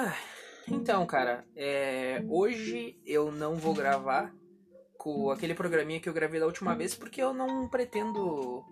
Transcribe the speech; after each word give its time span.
Ah, 0.00 0.14
então, 0.68 1.04
cara, 1.06 1.44
é, 1.56 2.22
hoje 2.28 2.96
eu 3.04 3.32
não 3.32 3.56
vou 3.56 3.74
gravar 3.74 4.32
com 4.96 5.28
aquele 5.28 5.54
programinha 5.54 5.98
que 5.98 6.08
eu 6.08 6.12
gravei 6.12 6.38
da 6.38 6.46
última 6.46 6.72
vez 6.72 6.94
porque 6.94 7.20
eu 7.20 7.34
não 7.34 7.66
pretendo 7.66 8.64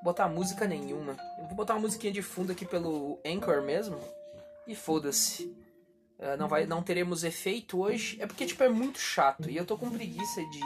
botar 0.00 0.28
música 0.28 0.68
nenhuma. 0.68 1.16
Eu 1.40 1.48
vou 1.48 1.56
botar 1.56 1.74
uma 1.74 1.80
musiquinha 1.80 2.12
de 2.12 2.22
fundo 2.22 2.52
aqui 2.52 2.64
pelo 2.64 3.18
Anchor 3.26 3.62
mesmo 3.62 3.98
e 4.64 4.76
foda-se. 4.76 5.46
Uh, 6.20 6.36
não 6.38 6.46
vai, 6.46 6.66
não 6.66 6.84
teremos 6.84 7.24
efeito 7.24 7.80
hoje. 7.80 8.16
É 8.22 8.26
porque 8.28 8.46
tipo 8.46 8.62
é 8.62 8.68
muito 8.68 9.00
chato 9.00 9.50
e 9.50 9.56
eu 9.56 9.66
tô 9.66 9.76
com 9.76 9.90
preguiça 9.90 10.40
de 10.40 10.60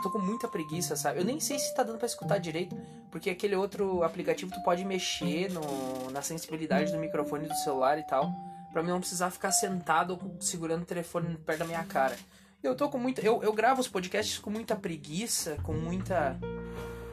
tô 0.00 0.10
com 0.10 0.20
muita 0.20 0.46
preguiça, 0.46 0.94
sabe? 0.94 1.18
Eu 1.18 1.24
nem 1.24 1.40
sei 1.40 1.58
se 1.58 1.74
tá 1.74 1.82
dando 1.82 1.98
para 1.98 2.06
escutar 2.06 2.38
direito, 2.38 2.76
porque 3.10 3.30
aquele 3.30 3.56
outro 3.56 4.04
aplicativo 4.04 4.52
tu 4.52 4.62
pode 4.62 4.84
mexer 4.84 5.50
no, 5.50 6.08
na 6.12 6.22
sensibilidade 6.22 6.92
do 6.92 6.98
microfone 6.98 7.48
do 7.48 7.54
celular 7.54 7.98
e 7.98 8.06
tal, 8.06 8.32
para 8.72 8.82
mim 8.82 8.88
não 8.88 9.00
precisar 9.00 9.30
ficar 9.30 9.52
sentado 9.52 10.18
segurando 10.40 10.82
o 10.82 10.86
telefone 10.86 11.36
perto 11.36 11.58
da 11.60 11.64
minha 11.66 11.84
cara. 11.84 12.16
Eu 12.62 12.74
tô 12.74 12.88
com 12.88 12.98
muita. 12.98 13.20
Eu, 13.20 13.42
eu 13.42 13.52
gravo 13.52 13.80
os 13.80 13.88
podcasts 13.88 14.38
com 14.38 14.48
muita 14.48 14.76
preguiça, 14.76 15.56
com 15.62 15.74
muita 15.74 16.38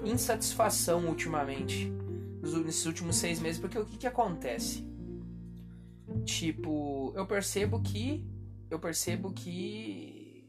insatisfação 0.04 1.08
ultimamente. 1.08 1.92
Nesses 2.42 2.86
últimos 2.86 3.18
seis 3.18 3.40
meses, 3.40 3.60
porque 3.60 3.78
o 3.78 3.86
que, 3.86 3.98
que 3.98 4.08
acontece? 4.08 4.88
Tipo, 6.24 7.12
eu 7.16 7.26
percebo 7.26 7.82
que. 7.82 8.26
Eu 8.70 8.80
percebo 8.80 9.34
que. 9.34 10.48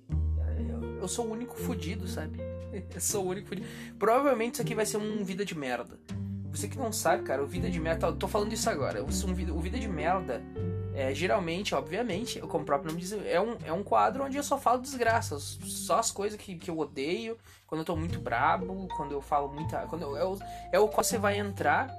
Eu, 1.00 1.08
sou 1.08 1.26
o 1.26 1.32
único 1.32 1.56
fudido, 1.56 2.06
sabe? 2.06 2.38
Eu 2.94 3.00
sou 3.00 3.24
o 3.24 3.28
único 3.30 3.48
fudido. 3.48 3.66
Provavelmente 3.98 4.54
isso 4.54 4.62
aqui 4.62 4.74
vai 4.74 4.84
ser 4.86 4.98
um 4.98 5.24
vida 5.24 5.44
de 5.44 5.56
merda. 5.56 5.98
Você 6.52 6.68
que 6.68 6.76
não 6.76 6.92
sabe, 6.92 7.22
cara, 7.22 7.42
o 7.42 7.46
vida 7.46 7.70
de 7.70 7.80
merda. 7.80 8.12
Tô 8.12 8.28
falando 8.28 8.52
isso 8.52 8.68
agora. 8.68 9.02
Um, 9.02 9.56
o 9.56 9.60
vida 9.60 9.78
de 9.78 9.88
merda 9.88 10.42
é, 11.00 11.14
geralmente, 11.14 11.74
obviamente, 11.74 12.38
como 12.40 12.62
o 12.62 12.66
próprio 12.66 12.90
nome 12.90 13.00
diz, 13.00 13.12
é 13.12 13.40
um, 13.40 13.56
é 13.64 13.72
um 13.72 13.82
quadro 13.82 14.24
onde 14.24 14.36
eu 14.36 14.42
só 14.42 14.58
falo 14.58 14.82
desgraças. 14.82 15.58
Só 15.64 15.98
as 15.98 16.10
coisas 16.10 16.38
que, 16.38 16.56
que 16.56 16.70
eu 16.70 16.78
odeio, 16.78 17.38
quando 17.66 17.80
eu 17.80 17.84
tô 17.86 17.96
muito 17.96 18.20
brabo, 18.20 18.86
quando 18.94 19.12
eu 19.12 19.22
falo 19.22 19.48
muita. 19.48 19.86
Quando 19.86 20.02
eu, 20.02 20.16
é, 20.16 20.24
o, 20.24 20.38
é 20.72 20.78
o 20.78 20.88
qual 20.88 21.02
você 21.02 21.16
vai 21.16 21.38
entrar. 21.38 21.90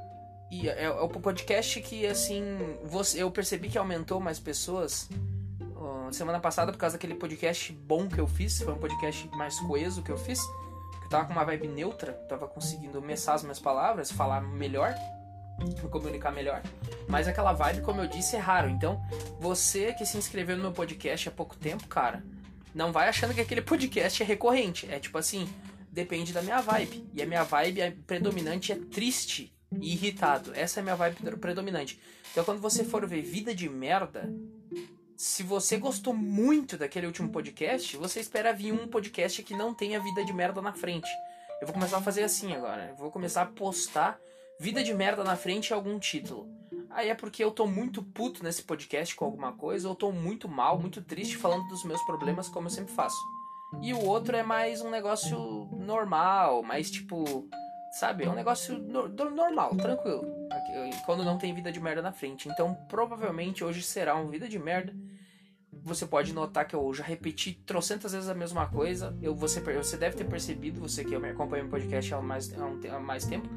E 0.51 0.69
é, 0.69 0.83
é, 0.83 0.89
o 0.91 1.09
podcast 1.09 1.81
que, 1.81 2.05
assim, 2.05 2.43
você, 2.83 3.23
eu 3.23 3.31
percebi 3.31 3.69
que 3.69 3.77
aumentou 3.77 4.19
mais 4.19 4.39
pessoas 4.39 5.09
uh, 5.61 6.13
semana 6.13 6.39
passada 6.39 6.71
por 6.71 6.77
causa 6.77 6.95
daquele 6.95 7.15
podcast 7.15 7.73
bom 7.73 8.07
que 8.07 8.19
eu 8.19 8.27
fiz. 8.27 8.61
Foi 8.61 8.73
um 8.73 8.77
podcast 8.77 9.27
mais 9.29 9.59
coeso 9.61 10.03
que 10.03 10.11
eu 10.11 10.17
fiz. 10.17 10.39
Que 10.99 11.05
eu 11.05 11.09
tava 11.09 11.25
com 11.25 11.31
uma 11.31 11.43
vibe 11.43 11.69
neutra, 11.69 12.13
tava 12.29 12.47
conseguindo 12.47 13.01
messar 13.01 13.33
as 13.33 13.41
minhas 13.41 13.59
palavras, 13.59 14.11
falar 14.11 14.41
melhor 14.41 14.93
me 14.93 15.20
comunicar 15.89 16.31
melhor. 16.31 16.61
Mas 17.07 17.27
aquela 17.27 17.53
vibe, 17.53 17.81
como 17.81 18.01
eu 18.01 18.07
disse, 18.07 18.35
é 18.35 18.39
raro. 18.39 18.69
Então, 18.69 19.01
você 19.39 19.93
que 19.93 20.05
se 20.05 20.17
inscreveu 20.17 20.55
no 20.55 20.63
meu 20.63 20.71
podcast 20.71 21.27
há 21.27 21.31
pouco 21.31 21.55
tempo, 21.55 21.87
cara, 21.87 22.23
não 22.73 22.91
vai 22.91 23.09
achando 23.09 23.33
que 23.33 23.41
aquele 23.41 23.61
podcast 23.63 24.21
é 24.21 24.25
recorrente. 24.25 24.87
É 24.91 24.99
tipo 24.99 25.17
assim, 25.17 25.47
depende 25.91 26.33
da 26.33 26.41
minha 26.41 26.61
vibe. 26.61 27.09
E 27.13 27.21
a 27.21 27.25
minha 27.25 27.43
vibe 27.43 27.81
é 27.81 27.91
predominante 27.91 28.71
é 28.71 28.75
triste 28.75 29.53
e 29.79 29.93
irritado. 29.93 30.51
Essa 30.55 30.79
é 30.79 30.81
a 30.81 30.83
minha 30.83 30.95
vibe 30.95 31.37
predominante. 31.37 31.99
Então, 32.31 32.43
quando 32.43 32.61
você 32.61 32.83
for 32.83 33.05
ver 33.05 33.21
Vida 33.21 33.53
de 33.53 33.67
Merda, 33.69 34.33
se 35.17 35.43
você 35.43 35.77
gostou 35.77 36.13
muito 36.13 36.77
daquele 36.77 37.05
último 37.05 37.29
podcast, 37.29 37.95
você 37.97 38.19
espera 38.19 38.53
vir 38.53 38.71
um 38.71 38.87
podcast 38.87 39.43
que 39.43 39.55
não 39.55 39.73
tenha 39.73 39.99
vida 39.99 40.25
de 40.25 40.33
merda 40.33 40.61
na 40.61 40.73
frente. 40.73 41.09
Eu 41.61 41.67
vou 41.67 41.75
começar 41.75 41.97
a 41.97 42.01
fazer 42.01 42.23
assim 42.23 42.53
agora. 42.55 42.87
Eu 42.89 42.95
vou 42.95 43.11
começar 43.11 43.43
a 43.43 43.45
postar 43.45 44.19
vida 44.61 44.83
de 44.83 44.93
merda 44.93 45.23
na 45.23 45.35
frente 45.35 45.73
é 45.73 45.75
algum 45.75 45.97
título. 45.97 46.47
Aí 46.91 47.09
é 47.09 47.15
porque 47.15 47.43
eu 47.43 47.49
tô 47.49 47.65
muito 47.65 48.03
puto 48.03 48.43
nesse 48.43 48.61
podcast 48.61 49.15
com 49.15 49.25
alguma 49.25 49.53
coisa, 49.53 49.89
ou 49.89 49.95
tô 49.95 50.11
muito 50.11 50.47
mal, 50.47 50.77
muito 50.79 51.01
triste 51.01 51.35
falando 51.35 51.67
dos 51.67 51.83
meus 51.83 51.99
problemas, 52.03 52.47
como 52.47 52.67
eu 52.67 52.69
sempre 52.69 52.93
faço. 52.93 53.17
E 53.81 53.91
o 53.91 54.05
outro 54.05 54.35
é 54.35 54.43
mais 54.43 54.79
um 54.81 54.91
negócio 54.91 55.67
normal, 55.71 56.61
mais 56.61 56.91
tipo. 56.91 57.49
Sabe? 57.99 58.25
É 58.25 58.29
um 58.29 58.35
negócio 58.35 58.77
no 58.77 59.09
normal, 59.09 59.75
tranquilo. 59.75 60.23
Quando 61.07 61.25
não 61.25 61.39
tem 61.39 61.55
vida 61.55 61.71
de 61.71 61.79
merda 61.79 62.03
na 62.03 62.11
frente. 62.11 62.47
Então, 62.47 62.75
provavelmente 62.87 63.63
hoje 63.63 63.81
será 63.81 64.15
um 64.15 64.29
vida 64.29 64.47
de 64.47 64.59
merda. 64.59 64.93
Você 65.83 66.05
pode 66.05 66.33
notar 66.33 66.67
que 66.67 66.75
eu 66.75 66.93
já 66.93 67.03
repeti 67.03 67.53
trocentas 67.65 68.13
vezes 68.13 68.29
a 68.29 68.35
mesma 68.35 68.67
coisa. 68.67 69.17
Eu, 69.21 69.33
você, 69.33 69.59
você 69.59 69.97
deve 69.97 70.15
ter 70.15 70.25
percebido, 70.25 70.79
você 70.79 71.03
que 71.03 71.17
me 71.17 71.29
acompanha 71.29 71.63
no 71.63 71.69
podcast 71.69 72.13
há 72.13 72.21
mais, 72.21 72.53
há, 72.53 72.99
mais 72.99 73.25
tempo 73.25 73.49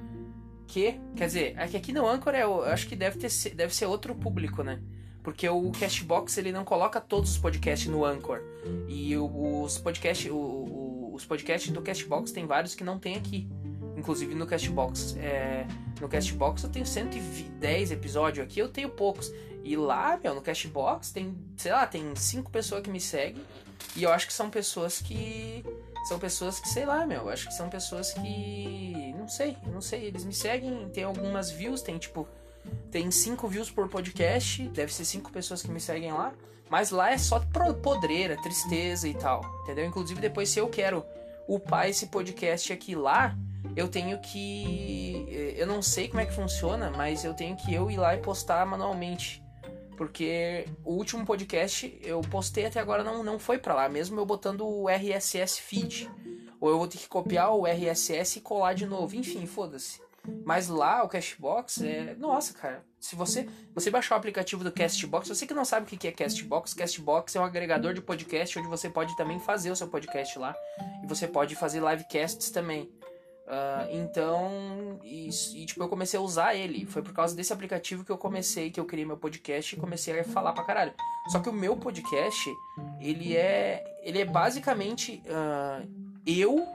que, 0.66 1.00
quer 1.16 1.26
dizer, 1.26 1.54
é 1.56 1.66
que 1.66 1.76
aqui 1.76 1.92
no 1.92 2.08
Anchor 2.08 2.34
é, 2.34 2.42
eu 2.42 2.62
acho 2.64 2.86
que 2.86 2.96
deve, 2.96 3.18
ter, 3.18 3.54
deve 3.54 3.74
ser 3.74 3.86
outro 3.86 4.14
público, 4.14 4.62
né? 4.62 4.80
Porque 5.22 5.48
o 5.48 5.70
Cashbox 5.72 6.36
ele 6.36 6.52
não 6.52 6.64
coloca 6.64 7.00
todos 7.00 7.30
os 7.30 7.38
podcasts 7.38 7.88
no 7.88 8.04
Anchor. 8.04 8.40
E 8.86 9.16
os 9.16 9.78
podcasts, 9.78 10.30
os 10.30 11.24
podcasts 11.24 11.72
do 11.72 11.80
Cashbox 11.80 12.30
tem 12.30 12.46
vários 12.46 12.74
que 12.74 12.84
não 12.84 12.98
tem 12.98 13.16
aqui. 13.16 13.48
Inclusive 13.96 14.34
no 14.34 14.46
Cashbox. 14.46 15.16
É, 15.16 15.66
no 15.98 16.08
Cashbox 16.08 16.64
eu 16.64 16.70
tenho 16.70 16.84
110 16.84 17.90
episódios, 17.92 18.44
aqui 18.44 18.58
eu 18.58 18.68
tenho 18.68 18.90
poucos. 18.90 19.32
E 19.62 19.76
lá, 19.76 20.20
meu, 20.22 20.34
no 20.34 20.42
Cashbox 20.42 21.10
tem, 21.10 21.34
sei 21.56 21.72
lá, 21.72 21.86
tem 21.86 22.14
5 22.14 22.50
pessoas 22.50 22.82
que 22.82 22.90
me 22.90 23.00
seguem. 23.00 23.42
E 23.96 24.02
eu 24.02 24.12
acho 24.12 24.26
que 24.26 24.32
são 24.32 24.50
pessoas 24.50 25.00
que 25.00 25.64
são 26.04 26.18
pessoas 26.18 26.60
que, 26.60 26.68
sei 26.68 26.84
lá, 26.84 27.06
meu, 27.06 27.28
acho 27.30 27.48
que 27.48 27.54
são 27.54 27.68
pessoas 27.68 28.12
que. 28.12 29.14
Não 29.16 29.26
sei, 29.26 29.56
não 29.66 29.80
sei. 29.80 30.04
Eles 30.04 30.24
me 30.24 30.34
seguem, 30.34 30.88
tem 30.90 31.04
algumas 31.04 31.50
views, 31.50 31.82
tem 31.82 31.98
tipo. 31.98 32.28
Tem 32.90 33.10
cinco 33.10 33.46
views 33.46 33.70
por 33.70 33.88
podcast, 33.88 34.66
deve 34.68 34.92
ser 34.92 35.04
cinco 35.04 35.30
pessoas 35.30 35.62
que 35.62 35.70
me 35.70 35.80
seguem 35.80 36.12
lá. 36.12 36.32
Mas 36.70 36.90
lá 36.90 37.10
é 37.10 37.18
só 37.18 37.40
podreira, 37.82 38.40
tristeza 38.42 39.06
e 39.06 39.14
tal, 39.14 39.44
entendeu? 39.62 39.84
Inclusive, 39.84 40.20
depois, 40.20 40.48
se 40.48 40.58
eu 40.58 40.68
quero 40.68 41.04
upar 41.46 41.88
esse 41.88 42.06
podcast 42.06 42.72
aqui 42.72 42.94
lá, 42.94 43.36
eu 43.76 43.88
tenho 43.88 44.18
que. 44.18 45.54
Eu 45.56 45.66
não 45.66 45.82
sei 45.82 46.08
como 46.08 46.20
é 46.20 46.26
que 46.26 46.32
funciona, 46.32 46.90
mas 46.90 47.24
eu 47.24 47.34
tenho 47.34 47.56
que 47.56 47.72
eu 47.72 47.90
ir 47.90 47.98
lá 47.98 48.14
e 48.14 48.18
postar 48.18 48.64
manualmente. 48.66 49.43
Porque 49.96 50.66
o 50.84 50.92
último 50.92 51.24
podcast 51.24 51.98
eu 52.02 52.20
postei 52.22 52.66
até 52.66 52.80
agora 52.80 53.04
não, 53.04 53.22
não 53.22 53.38
foi 53.38 53.58
para 53.58 53.74
lá, 53.74 53.88
mesmo 53.88 54.18
eu 54.18 54.26
botando 54.26 54.66
o 54.66 54.88
RSS 54.88 55.60
feed. 55.60 56.10
Ou 56.60 56.70
eu 56.70 56.78
vou 56.78 56.88
ter 56.88 56.98
que 56.98 57.08
copiar 57.08 57.54
o 57.54 57.66
RSS 57.66 58.38
e 58.38 58.42
colar 58.42 58.72
de 58.72 58.86
novo. 58.86 59.14
Enfim, 59.14 59.46
foda-se. 59.46 60.00
Mas 60.44 60.68
lá 60.68 61.02
o 61.02 61.08
Castbox 61.08 61.82
é. 61.82 62.14
Nossa, 62.18 62.54
cara. 62.54 62.84
Se 62.98 63.14
você, 63.14 63.46
você 63.74 63.90
baixar 63.90 64.14
o 64.14 64.18
aplicativo 64.18 64.64
do 64.64 64.72
Castbox, 64.72 65.28
você 65.28 65.46
que 65.46 65.52
não 65.52 65.64
sabe 65.64 65.84
o 65.84 65.98
que 65.98 66.08
é 66.08 66.12
Castbox, 66.12 66.72
Castbox 66.72 67.36
é 67.36 67.40
um 67.40 67.44
agregador 67.44 67.92
de 67.92 68.00
podcast 68.00 68.58
onde 68.58 68.68
você 68.68 68.88
pode 68.88 69.14
também 69.16 69.38
fazer 69.38 69.70
o 69.70 69.76
seu 69.76 69.88
podcast 69.88 70.38
lá. 70.38 70.56
E 71.02 71.06
você 71.06 71.28
pode 71.28 71.54
fazer 71.54 71.82
livecasts 71.82 72.50
também. 72.50 72.90
Uh, 73.46 73.86
então, 73.90 74.98
e, 75.04 75.28
e, 75.28 75.66
tipo, 75.66 75.82
eu 75.82 75.88
comecei 75.88 76.18
a 76.18 76.22
usar 76.22 76.54
ele. 76.54 76.86
Foi 76.86 77.02
por 77.02 77.12
causa 77.12 77.36
desse 77.36 77.52
aplicativo 77.52 78.04
que 78.04 78.10
eu 78.10 78.16
comecei, 78.16 78.70
que 78.70 78.80
eu 78.80 78.86
criei 78.86 79.04
meu 79.04 79.18
podcast 79.18 79.74
e 79.74 79.78
comecei 79.78 80.18
a 80.18 80.24
falar 80.24 80.52
pra 80.52 80.64
caralho. 80.64 80.94
Só 81.28 81.40
que 81.40 81.48
o 81.48 81.52
meu 81.52 81.76
podcast, 81.76 82.50
ele 83.00 83.36
é. 83.36 83.84
Ele 84.02 84.20
é 84.20 84.24
basicamente 84.24 85.22
uh, 85.26 85.86
eu 86.26 86.66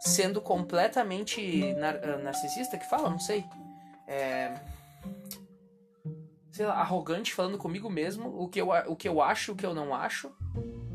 sendo 0.00 0.40
completamente 0.40 1.74
nar 1.74 1.96
uh, 1.96 2.22
narcisista 2.22 2.78
que 2.78 2.88
fala, 2.88 3.10
não 3.10 3.20
sei. 3.20 3.44
É, 4.06 4.54
sei 6.50 6.66
lá, 6.66 6.74
arrogante 6.74 7.32
falando 7.32 7.56
comigo 7.56 7.88
mesmo, 7.88 8.28
o 8.28 8.48
que 8.48 8.60
eu, 8.60 8.68
o 8.86 8.96
que 8.96 9.08
eu 9.08 9.22
acho, 9.22 9.52
o 9.52 9.56
que 9.56 9.66
eu 9.66 9.74
não 9.74 9.94
acho. 9.94 10.30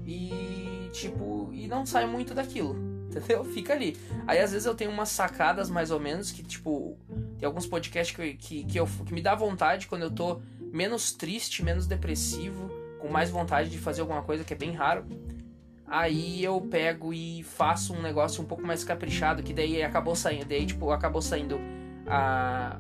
E 0.06 0.90
tipo, 0.94 1.50
e 1.54 1.68
não 1.68 1.86
sai 1.86 2.06
muito 2.06 2.34
daquilo 2.34 2.87
entendeu? 3.10 3.44
Fica 3.54 3.74
ali. 3.74 3.98
Aí 4.26 4.40
às 4.40 4.52
vezes 4.52 4.66
eu 4.66 4.76
tenho 4.76 4.92
umas 4.92 5.10
sacadas 5.10 5.70
mais 5.70 5.92
ou 5.92 6.00
menos 6.00 6.32
que, 6.32 6.44
tipo, 6.44 6.98
tem 7.38 7.46
alguns 7.46 7.66
podcasts 7.66 8.16
que, 8.16 8.34
que, 8.36 8.64
que, 8.64 8.80
eu, 8.80 8.88
que 9.06 9.14
me 9.14 9.22
dá 9.22 9.36
vontade 9.36 9.88
quando 9.88 10.04
eu 10.04 10.12
tô 10.12 10.42
menos 10.72 11.12
triste, 11.12 11.64
menos 11.64 11.88
depressivo, 11.88 12.70
com 13.00 13.08
mais 13.08 13.30
vontade 13.30 13.70
de 13.70 13.78
fazer 13.78 14.02
alguma 14.02 14.22
coisa 14.22 14.44
que 14.44 14.54
é 14.54 14.58
bem 14.58 14.74
raro. 14.74 15.06
Aí 15.88 16.44
eu 16.44 16.60
pego 16.60 17.14
e 17.14 17.44
faço 17.44 17.94
um 17.94 18.02
negócio 18.02 18.44
um 18.44 18.46
pouco 18.46 18.66
mais 18.66 18.84
caprichado, 18.84 19.42
que 19.42 19.54
daí 19.54 19.82
acabou 19.82 20.16
saindo, 20.16 20.46
daí 20.46 20.66
tipo, 20.66 20.92
acabou 20.92 21.22
saindo 21.22 21.58
a 22.06 22.80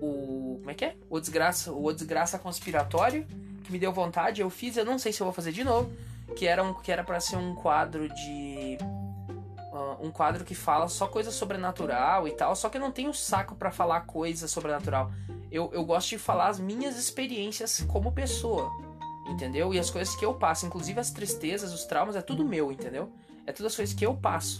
o 0.00 0.58
como 0.60 0.70
é 0.70 0.74
que 0.74 0.84
é? 0.84 0.96
O 1.08 1.18
desgraça, 1.18 1.72
o 1.72 1.92
desgraça 1.92 2.38
conspiratório, 2.38 3.26
que 3.64 3.72
me 3.72 3.78
deu 3.78 3.92
vontade, 3.92 4.40
eu 4.40 4.50
fiz, 4.50 4.76
eu 4.76 4.84
não 4.84 4.98
sei 4.98 5.12
se 5.12 5.20
eu 5.20 5.24
vou 5.24 5.32
fazer 5.32 5.52
de 5.52 5.64
novo, 5.64 5.92
que 6.36 6.46
era 6.46 6.62
um 6.62 6.74
que 6.74 6.92
era 6.92 7.02
para 7.02 7.18
ser 7.18 7.36
um 7.36 7.54
quadro 7.54 8.08
de 8.08 8.78
um 10.00 10.10
quadro 10.10 10.44
que 10.44 10.54
fala 10.54 10.88
só 10.88 11.06
coisa 11.06 11.30
sobrenatural 11.30 12.26
e 12.26 12.32
tal, 12.32 12.54
só 12.56 12.68
que 12.68 12.76
eu 12.76 12.80
não 12.80 12.90
tenho 12.92 13.12
saco 13.14 13.54
para 13.54 13.70
falar 13.70 14.00
coisa 14.02 14.48
sobrenatural. 14.48 15.10
Eu, 15.50 15.70
eu 15.72 15.84
gosto 15.84 16.10
de 16.10 16.18
falar 16.18 16.48
as 16.48 16.58
minhas 16.58 16.96
experiências 16.98 17.80
como 17.88 18.12
pessoa, 18.12 18.70
entendeu? 19.28 19.72
E 19.72 19.78
as 19.78 19.90
coisas 19.90 20.14
que 20.14 20.24
eu 20.24 20.34
passo, 20.34 20.66
inclusive 20.66 20.98
as 20.98 21.10
tristezas, 21.10 21.72
os 21.72 21.84
traumas, 21.84 22.16
é 22.16 22.22
tudo 22.22 22.44
meu, 22.44 22.72
entendeu? 22.72 23.12
É 23.46 23.52
todas 23.52 23.72
as 23.72 23.76
coisas 23.76 23.94
que 23.94 24.04
eu 24.04 24.14
passo. 24.14 24.58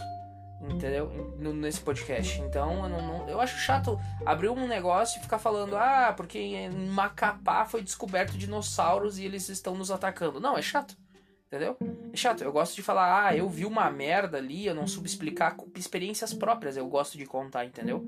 entendeu? 0.69 1.35
Nesse 1.37 1.79
podcast. 1.81 2.41
Então 2.41 2.83
eu, 2.83 2.89
não, 2.89 3.01
não, 3.01 3.29
eu 3.29 3.39
acho 3.39 3.57
chato 3.59 3.99
abrir 4.25 4.49
um 4.49 4.67
negócio 4.67 5.19
e 5.19 5.21
ficar 5.21 5.37
falando, 5.39 5.75
ah, 5.75 6.13
porque 6.15 6.39
em 6.39 6.69
Macapá 6.69 7.65
foi 7.65 7.81
descoberto 7.83 8.37
dinossauros 8.37 9.19
e 9.19 9.25
eles 9.25 9.49
estão 9.49 9.75
nos 9.75 9.91
atacando. 9.91 10.39
Não, 10.39 10.57
é 10.57 10.61
chato. 10.61 10.97
Entendeu? 11.47 11.77
É 12.11 12.17
chato. 12.17 12.43
Eu 12.43 12.51
gosto 12.51 12.75
de 12.75 12.83
falar, 12.83 13.27
ah, 13.27 13.35
eu 13.35 13.47
vi 13.47 13.65
uma 13.65 13.89
merda 13.89 14.37
ali, 14.37 14.65
eu 14.65 14.75
não 14.75 14.85
soube 14.85 15.07
explicar 15.07 15.55
experiências 15.75 16.33
próprias. 16.33 16.75
Eu 16.75 16.87
gosto 16.87 17.17
de 17.17 17.25
contar, 17.25 17.65
entendeu? 17.65 18.05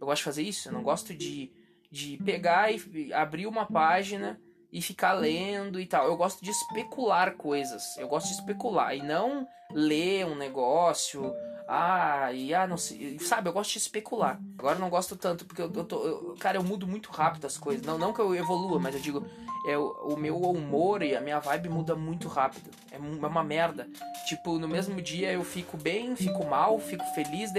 Eu 0.00 0.06
gosto 0.06 0.18
de 0.18 0.24
fazer 0.24 0.42
isso. 0.42 0.68
Eu 0.68 0.72
não 0.72 0.82
gosto 0.82 1.12
de, 1.12 1.50
de 1.90 2.16
pegar 2.18 2.70
e 2.72 3.12
abrir 3.12 3.46
uma 3.46 3.66
página 3.66 4.40
e 4.72 4.80
ficar 4.80 5.14
lendo 5.14 5.80
e 5.80 5.86
tal. 5.86 6.06
Eu 6.06 6.16
gosto 6.16 6.44
de 6.44 6.50
especular 6.50 7.34
coisas. 7.34 7.96
Eu 7.96 8.06
gosto 8.06 8.28
de 8.28 8.34
especular 8.34 8.94
e 8.96 9.02
não 9.02 9.48
ler 9.72 10.24
um 10.24 10.36
negócio. 10.36 11.34
Ah, 11.68 12.32
e 12.32 12.54
ah, 12.54 12.66
não 12.66 12.76
sei. 12.76 13.18
Sabe, 13.18 13.48
eu 13.48 13.52
gosto 13.52 13.72
de 13.72 13.78
especular. 13.78 14.40
Agora 14.56 14.76
eu 14.76 14.80
não 14.80 14.88
gosto 14.88 15.16
tanto, 15.16 15.44
porque 15.44 15.60
eu, 15.60 15.72
eu 15.74 15.84
tô. 15.84 16.06
Eu, 16.06 16.36
cara, 16.38 16.58
eu 16.58 16.62
mudo 16.62 16.86
muito 16.86 17.10
rápido 17.10 17.44
as 17.44 17.58
coisas. 17.58 17.84
Não, 17.84 17.98
não 17.98 18.12
que 18.12 18.20
eu 18.20 18.34
evolua, 18.34 18.78
mas 18.78 18.94
eu 18.94 19.00
digo, 19.00 19.26
é, 19.66 19.76
o, 19.76 20.16
meu 20.16 20.40
humor 20.40 21.02
e 21.02 21.16
a 21.16 21.20
minha 21.20 21.40
vibe 21.40 21.68
muda 21.68 21.96
muito 21.96 22.28
rápido. 22.28 22.70
É, 22.92 22.96
é 22.96 22.98
uma 22.98 23.42
merda. 23.42 23.88
Tipo, 24.28 24.60
no 24.60 24.68
mesmo 24.68 25.02
dia 25.02 25.32
eu 25.32 25.42
fico 25.42 25.76
bem, 25.76 26.14
fico 26.14 26.46
mal, 26.46 26.78
fico 26.78 27.04
feliz, 27.14 27.50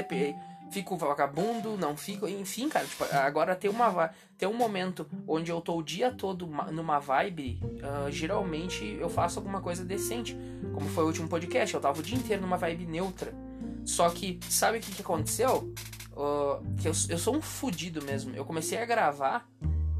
fico 0.72 0.96
vagabundo, 0.96 1.78
não 1.78 1.98
fico. 1.98 2.30
Enfim, 2.30 2.70
cara, 2.70 2.86
tipo, 2.86 3.04
agora 3.14 3.58
tem, 3.58 3.70
uma, 3.70 4.12
tem 4.38 4.48
um 4.48 4.54
momento 4.54 5.06
onde 5.28 5.52
eu 5.52 5.60
tô 5.60 5.76
o 5.76 5.84
dia 5.84 6.12
todo 6.12 6.48
numa 6.72 7.00
vibe, 7.00 7.60
uh, 7.62 8.10
geralmente 8.10 8.98
eu 9.00 9.10
faço 9.10 9.40
alguma 9.40 9.60
coisa 9.60 9.84
decente. 9.84 10.38
Como 10.74 10.88
foi 10.90 11.04
o 11.04 11.08
último 11.08 11.28
podcast, 11.28 11.76
eu 11.76 11.82
tava 11.82 12.00
o 12.00 12.04
dia 12.04 12.18
inteiro 12.18 12.42
numa 12.42 12.58
vibe 12.58 12.86
neutra. 12.86 13.47
Só 13.88 14.10
que, 14.10 14.40
sabe 14.50 14.78
o 14.78 14.82
que, 14.82 14.92
que 14.92 15.02
aconteceu? 15.02 15.74
Uh, 16.12 16.76
que 16.76 16.88
eu, 16.88 16.94
eu 17.10 17.18
sou 17.18 17.36
um 17.36 17.42
fudido 17.42 18.04
mesmo. 18.04 18.36
Eu 18.36 18.46
comecei 18.46 18.78
a 18.78 18.86
gravar. 18.86 19.50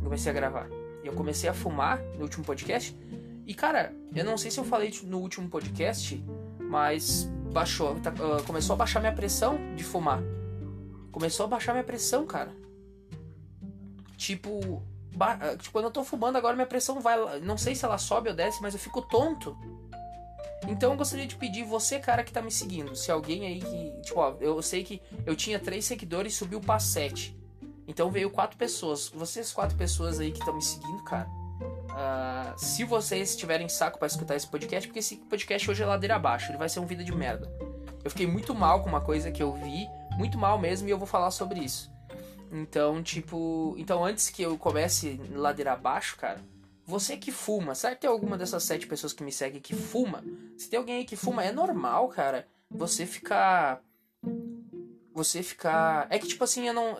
Comecei 0.04 0.30
a 0.32 0.36
gravar 0.36 0.68
eu 1.08 1.14
comecei 1.14 1.50
a 1.50 1.54
fumar 1.54 2.00
no 2.18 2.24
último 2.24 2.44
podcast. 2.44 2.96
E 3.46 3.54
cara, 3.54 3.94
eu 4.14 4.26
não 4.26 4.38
sei 4.38 4.52
se 4.52 4.60
eu 4.60 4.66
falei 4.66 4.94
no 5.04 5.20
último 5.20 5.50
podcast, 5.50 6.24
mas 6.60 7.30
baixou, 7.52 7.96
tá, 8.00 8.12
uh, 8.12 8.44
começou 8.44 8.74
a 8.74 8.78
baixar 8.78 9.00
minha 9.00 9.14
pressão 9.14 9.58
de 9.76 9.84
fumar. 9.84 10.22
Começou 11.12 11.46
a 11.46 11.50
baixar 11.50 11.72
minha 11.72 11.84
pressão, 11.84 12.26
cara. 12.26 12.52
Tipo, 14.18 14.60
uh, 14.60 15.58
tipo, 15.58 15.72
quando 15.72 15.86
eu 15.86 15.92
tô 15.92 16.04
fumando 16.04 16.36
agora 16.36 16.56
minha 16.56 16.68
pressão 16.68 17.00
vai, 17.00 17.40
não 17.40 17.58
sei 17.58 17.74
se 17.74 17.86
ela 17.86 17.98
sobe 17.98 18.30
ou 18.30 18.36
desce, 18.36 18.62
mas 18.62 18.74
eu 18.74 18.80
fico 18.80 19.02
tonto. 19.02 19.58
Então 20.68 20.92
eu 20.92 20.98
gostaria 20.98 21.26
de 21.26 21.36
pedir 21.36 21.64
você, 21.64 21.98
cara, 21.98 22.24
que 22.24 22.32
tá 22.32 22.42
me 22.42 22.52
seguindo, 22.52 22.96
se 22.96 23.10
alguém 23.10 23.48
aí 23.48 23.60
que, 23.60 24.02
tipo, 24.02 24.20
ó, 24.20 24.36
eu 24.42 24.62
sei 24.62 24.84
que 24.84 25.02
eu 25.26 25.36
tinha 25.36 25.58
três 25.58 25.86
seguidores 25.86 26.34
e 26.34 26.36
subiu 26.36 26.60
pra 26.60 26.78
sete. 26.78 27.38
Então 27.88 28.12
veio 28.12 28.30
quatro 28.30 28.58
pessoas. 28.58 29.08
Vocês 29.10 29.52
quatro 29.54 29.78
pessoas 29.78 30.20
aí 30.20 30.32
que 30.32 30.40
estão 30.40 30.54
me 30.54 30.62
seguindo, 30.62 31.04
cara. 31.06 31.30
Uh, 31.98 32.60
se 32.60 32.84
vocês 32.84 33.36
tiverem 33.36 33.70
saco 33.70 33.98
para 33.98 34.08
escutar 34.08 34.36
esse 34.36 34.46
podcast, 34.46 34.88
porque 34.88 35.00
esse 35.00 35.16
podcast 35.16 35.72
hoje 35.72 35.82
é 35.82 35.86
ladeira 35.86 36.16
abaixo, 36.16 36.52
ele 36.52 36.58
vai 36.58 36.70
ser 36.70 36.80
um 36.80 36.86
vida 36.86 37.04
de 37.04 37.16
merda. 37.16 37.52
Eu 38.04 38.12
fiquei 38.12 38.28
muito 38.28 38.54
mal 38.54 38.84
com 38.84 38.90
uma 38.90 39.02
coisa 39.02 39.32
que 39.32 39.42
eu 39.42 39.54
vi, 39.54 39.88
muito 40.18 40.38
mal 40.38 40.60
mesmo, 40.60 40.88
e 40.88 40.92
eu 40.92 40.98
vou 40.98 41.08
falar 41.08 41.32
sobre 41.32 41.60
isso. 41.60 41.92
Então, 42.52 43.02
tipo, 43.02 43.74
então 43.78 44.06
antes 44.06 44.30
que 44.30 44.42
eu 44.42 44.58
comece 44.58 45.20
ladeira 45.32 45.74
abaixo, 45.74 46.18
cara, 46.18 46.40
você 46.88 47.18
que 47.18 47.34
fuma, 47.34 47.76
sabe 47.76 47.96
que 47.96 48.02
tem 48.02 48.10
alguma 48.10 48.38
dessas 48.38 48.64
sete 48.64 48.88
pessoas 48.88 49.12
que 49.12 49.22
me 49.22 49.32
seguem 49.32 49.60
que 49.60 49.76
fuma? 49.76 50.24
Se 50.58 50.70
tem 50.70 50.80
alguém 50.80 51.00
aí 51.00 51.06
que 51.06 51.18
fuma, 51.18 51.44
é 51.44 51.52
normal, 51.52 52.08
cara, 52.08 52.48
você 52.72 53.06
ficar 53.06 53.84
você 55.14 55.44
ficar, 55.44 56.08
é 56.10 56.18
que 56.18 56.28
tipo 56.28 56.44
assim, 56.46 56.66
eu 56.66 56.74
não 56.74 56.98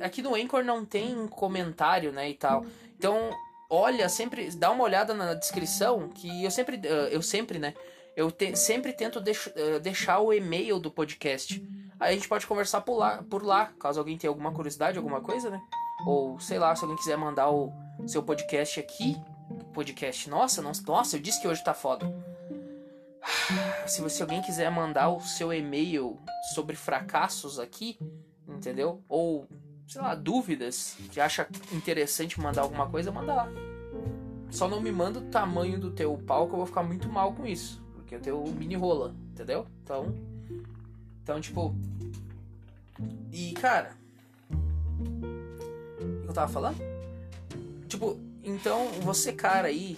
aqui 0.00 0.20
no 0.20 0.34
Anchor 0.34 0.64
não 0.64 0.84
tem 0.84 1.28
comentário, 1.28 2.10
né, 2.10 2.28
e 2.28 2.34
tal. 2.34 2.66
Então, 2.98 3.30
olha, 3.70 4.08
sempre 4.08 4.50
dá 4.50 4.72
uma 4.72 4.82
olhada 4.82 5.14
na 5.14 5.34
descrição, 5.34 6.08
que 6.08 6.42
eu 6.42 6.50
sempre 6.50 6.80
eu 7.12 7.22
sempre, 7.22 7.60
né, 7.60 7.72
eu 8.16 8.32
te, 8.32 8.56
sempre 8.56 8.92
tento 8.92 9.20
deix, 9.20 9.48
deixar 9.80 10.18
o 10.18 10.32
e-mail 10.32 10.80
do 10.80 10.90
podcast. 10.90 11.62
Aí 12.00 12.10
a 12.10 12.16
gente 12.16 12.28
pode 12.28 12.48
conversar 12.48 12.80
por 12.80 12.96
lá, 12.96 13.22
por 13.30 13.44
lá, 13.44 13.72
caso 13.78 14.00
alguém 14.00 14.18
tenha 14.18 14.28
alguma 14.28 14.52
curiosidade, 14.52 14.98
alguma 14.98 15.20
coisa, 15.20 15.50
né? 15.50 15.62
Ou 16.06 16.38
sei 16.38 16.58
lá, 16.58 16.74
se 16.74 16.82
alguém 16.82 16.96
quiser 16.96 17.16
mandar 17.16 17.50
o 17.50 17.72
seu 18.06 18.22
podcast 18.22 18.78
aqui, 18.80 19.16
podcast, 19.72 20.28
nossa, 20.28 20.62
não, 20.62 20.72
nossa, 20.86 21.16
eu 21.16 21.20
disse 21.20 21.40
que 21.40 21.48
hoje 21.48 21.62
tá 21.64 21.74
foda. 21.74 22.06
Se 23.86 24.00
você 24.00 24.22
alguém 24.22 24.40
quiser 24.42 24.70
mandar 24.70 25.10
o 25.10 25.20
seu 25.20 25.52
e-mail 25.52 26.18
sobre 26.54 26.76
fracassos 26.76 27.58
aqui, 27.58 27.98
entendeu? 28.48 29.02
Ou 29.08 29.46
sei 29.86 30.00
lá, 30.00 30.14
dúvidas, 30.14 30.96
que 31.10 31.20
acha 31.20 31.46
interessante 31.72 32.40
mandar 32.40 32.62
alguma 32.62 32.88
coisa, 32.88 33.12
manda 33.12 33.34
lá. 33.34 33.48
Só 34.50 34.68
não 34.68 34.80
me 34.80 34.92
manda 34.92 35.18
o 35.18 35.30
tamanho 35.30 35.78
do 35.78 35.90
teu 35.90 36.16
pau 36.16 36.46
que 36.46 36.54
eu 36.54 36.58
vou 36.58 36.66
ficar 36.66 36.82
muito 36.82 37.08
mal 37.08 37.32
com 37.32 37.46
isso. 37.46 37.82
Porque 37.94 38.14
eu 38.14 38.20
tenho 38.20 38.42
mini 38.52 38.76
rola, 38.76 39.14
entendeu? 39.32 39.66
Então. 39.82 40.14
Então, 41.22 41.40
tipo. 41.40 41.74
E, 43.32 43.52
cara. 43.52 43.96
Eu 46.34 46.42
tava 46.42 46.52
falando? 46.52 46.78
Tipo, 47.86 48.18
então, 48.42 48.88
você, 49.02 49.32
cara 49.32 49.68
aí, 49.68 49.96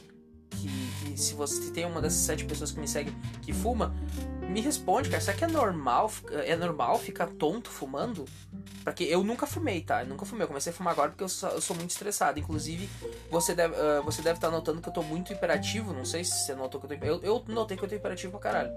que, 0.51 0.69
que 0.69 1.19
se 1.19 1.33
você 1.33 1.71
tem 1.71 1.87
uma 1.87 2.03
dessas 2.03 2.19
sete 2.19 2.45
pessoas 2.45 2.71
que 2.71 2.79
me 2.79 2.87
seguem 2.87 3.15
que 3.41 3.55
fuma, 3.55 3.95
me 4.43 4.61
responde, 4.61 5.09
cara, 5.09 5.23
será 5.23 5.35
que 5.35 5.45
é 5.45 5.49
normal, 5.49 6.13
é 6.31 6.55
normal 6.55 6.99
ficar 6.99 7.29
tonto 7.29 7.71
fumando? 7.71 8.27
Porque 8.85 9.05
eu 9.05 9.25
nunca 9.25 9.47
fumei, 9.47 9.81
tá? 9.81 10.03
Eu 10.03 10.09
nunca 10.09 10.27
fumei. 10.27 10.45
Eu 10.45 10.49
comecei 10.49 10.71
a 10.71 10.77
fumar 10.77 10.93
agora 10.93 11.09
porque 11.09 11.25
eu 11.25 11.29
sou, 11.29 11.49
eu 11.49 11.61
sou 11.63 11.75
muito 11.75 11.91
estressado. 11.91 12.39
Inclusive, 12.39 12.87
você 13.31 13.55
deve 13.55 13.75
uh, 13.75 14.03
você 14.05 14.21
deve 14.21 14.37
estar 14.37 14.49
tá 14.49 14.55
notando 14.55 14.83
que 14.83 14.89
eu 14.91 14.93
tô 14.93 15.03
muito 15.03 15.33
hiperativo. 15.33 15.95
Não 15.95 16.05
sei 16.05 16.23
se 16.23 16.45
você 16.45 16.55
notou 16.55 16.79
que 16.79 16.93
eu 16.93 16.99
tô 16.99 17.05
eu, 17.07 17.21
eu 17.23 17.45
notei 17.49 17.79
que 17.79 17.83
eu 17.83 17.89
tô 17.89 17.95
hiperativo 17.95 18.33
pra 18.33 18.41
caralho. 18.41 18.73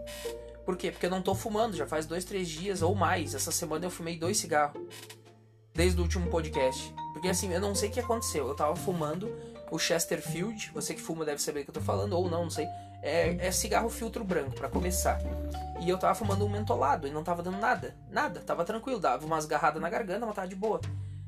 Por 0.65 0.77
quê? 0.77 0.91
Porque 0.91 1.05
eu 1.05 1.09
não 1.11 1.21
tô 1.21 1.35
fumando. 1.35 1.75
Já 1.75 1.85
faz 1.85 2.05
dois, 2.05 2.23
três 2.23 2.47
dias 2.47 2.81
ou 2.81 2.95
mais. 2.95 3.35
Essa 3.35 3.51
semana 3.51 3.85
eu 3.85 3.91
fumei 3.91 4.17
dois 4.17 4.37
cigarros. 4.37 4.81
Desde 5.79 5.97
o 5.97 6.03
último 6.03 6.29
podcast. 6.29 6.93
Porque 7.13 7.29
assim, 7.29 7.53
eu 7.53 7.61
não 7.61 7.73
sei 7.73 7.87
o 7.87 7.91
que 7.93 8.01
aconteceu. 8.01 8.45
Eu 8.45 8.53
tava 8.53 8.75
fumando 8.75 9.33
o 9.71 9.79
Chesterfield. 9.79 10.71
Você 10.73 10.93
que 10.93 10.99
fuma 10.99 11.23
deve 11.23 11.41
saber 11.41 11.61
o 11.61 11.63
que 11.63 11.69
eu 11.69 11.73
tô 11.73 11.79
falando. 11.79 12.11
Ou 12.17 12.29
não, 12.29 12.43
não 12.43 12.49
sei. 12.49 12.67
É, 13.01 13.47
é 13.47 13.49
cigarro 13.49 13.89
filtro 13.89 14.21
branco, 14.25 14.57
para 14.57 14.67
começar. 14.67 15.21
E 15.79 15.89
eu 15.89 15.97
tava 15.97 16.13
fumando 16.15 16.45
um 16.45 16.49
mentolado 16.49 17.07
e 17.07 17.11
não 17.11 17.23
tava 17.23 17.41
dando 17.41 17.59
nada. 17.59 17.95
Nada, 18.11 18.41
tava 18.41 18.65
tranquilo, 18.65 18.99
dava 18.99 19.25
umas 19.25 19.45
garradas 19.45 19.81
na 19.81 19.89
garganta, 19.89 20.25
mas 20.25 20.35
tava 20.35 20.49
de 20.49 20.55
boa. 20.55 20.81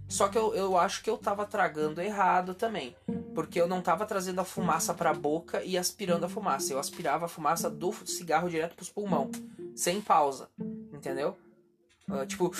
Só 0.09 0.27
que 0.27 0.37
eu, 0.37 0.53
eu 0.53 0.77
acho 0.77 1.01
que 1.01 1.09
eu 1.09 1.17
tava 1.17 1.45
tragando 1.45 2.01
errado 2.01 2.53
também. 2.53 2.93
Porque 3.33 3.61
eu 3.61 3.69
não 3.69 3.81
tava 3.81 4.05
trazendo 4.05 4.41
a 4.41 4.43
fumaça 4.43 4.93
pra 4.93 5.13
boca 5.13 5.63
e 5.63 5.77
aspirando 5.77 6.25
a 6.25 6.29
fumaça. 6.29 6.73
Eu 6.73 6.79
aspirava 6.79 7.23
a 7.23 7.29
fumaça 7.29 7.69
do 7.69 7.93
cigarro 8.05 8.49
direto 8.49 8.75
pros 8.75 8.89
pulmão. 8.89 9.31
Sem 9.73 10.01
pausa. 10.01 10.49
Entendeu? 10.91 11.37
Uh, 12.09 12.25
tipo, 12.25 12.51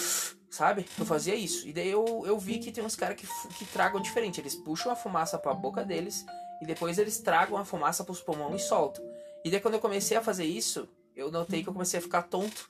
sabe? 0.51 0.85
Eu 0.99 1.05
fazia 1.05 1.33
isso. 1.33 1.67
E 1.67 1.73
daí 1.73 1.89
eu, 1.89 2.23
eu 2.27 2.37
vi 2.37 2.59
que 2.59 2.71
tem 2.71 2.83
uns 2.83 2.95
caras 2.95 3.15
que, 3.15 3.25
que 3.57 3.65
tragam 3.65 4.01
diferente. 4.01 4.39
Eles 4.39 4.53
puxam 4.53 4.91
a 4.91 4.95
fumaça 4.95 5.39
pra 5.39 5.53
boca 5.53 5.83
deles 5.83 6.25
e 6.61 6.65
depois 6.65 6.99
eles 6.99 7.17
tragam 7.19 7.57
a 7.57 7.65
fumaça 7.65 8.03
pros 8.03 8.21
pulmões 8.21 8.61
e 8.61 8.65
soltam. 8.67 9.03
E 9.43 9.49
daí 9.49 9.59
quando 9.59 9.75
eu 9.75 9.79
comecei 9.79 10.15
a 10.17 10.21
fazer 10.21 10.45
isso, 10.45 10.87
eu 11.15 11.31
notei 11.31 11.63
que 11.63 11.69
eu 11.69 11.73
comecei 11.73 11.99
a 11.99 12.03
ficar 12.03 12.23
tonto 12.23 12.67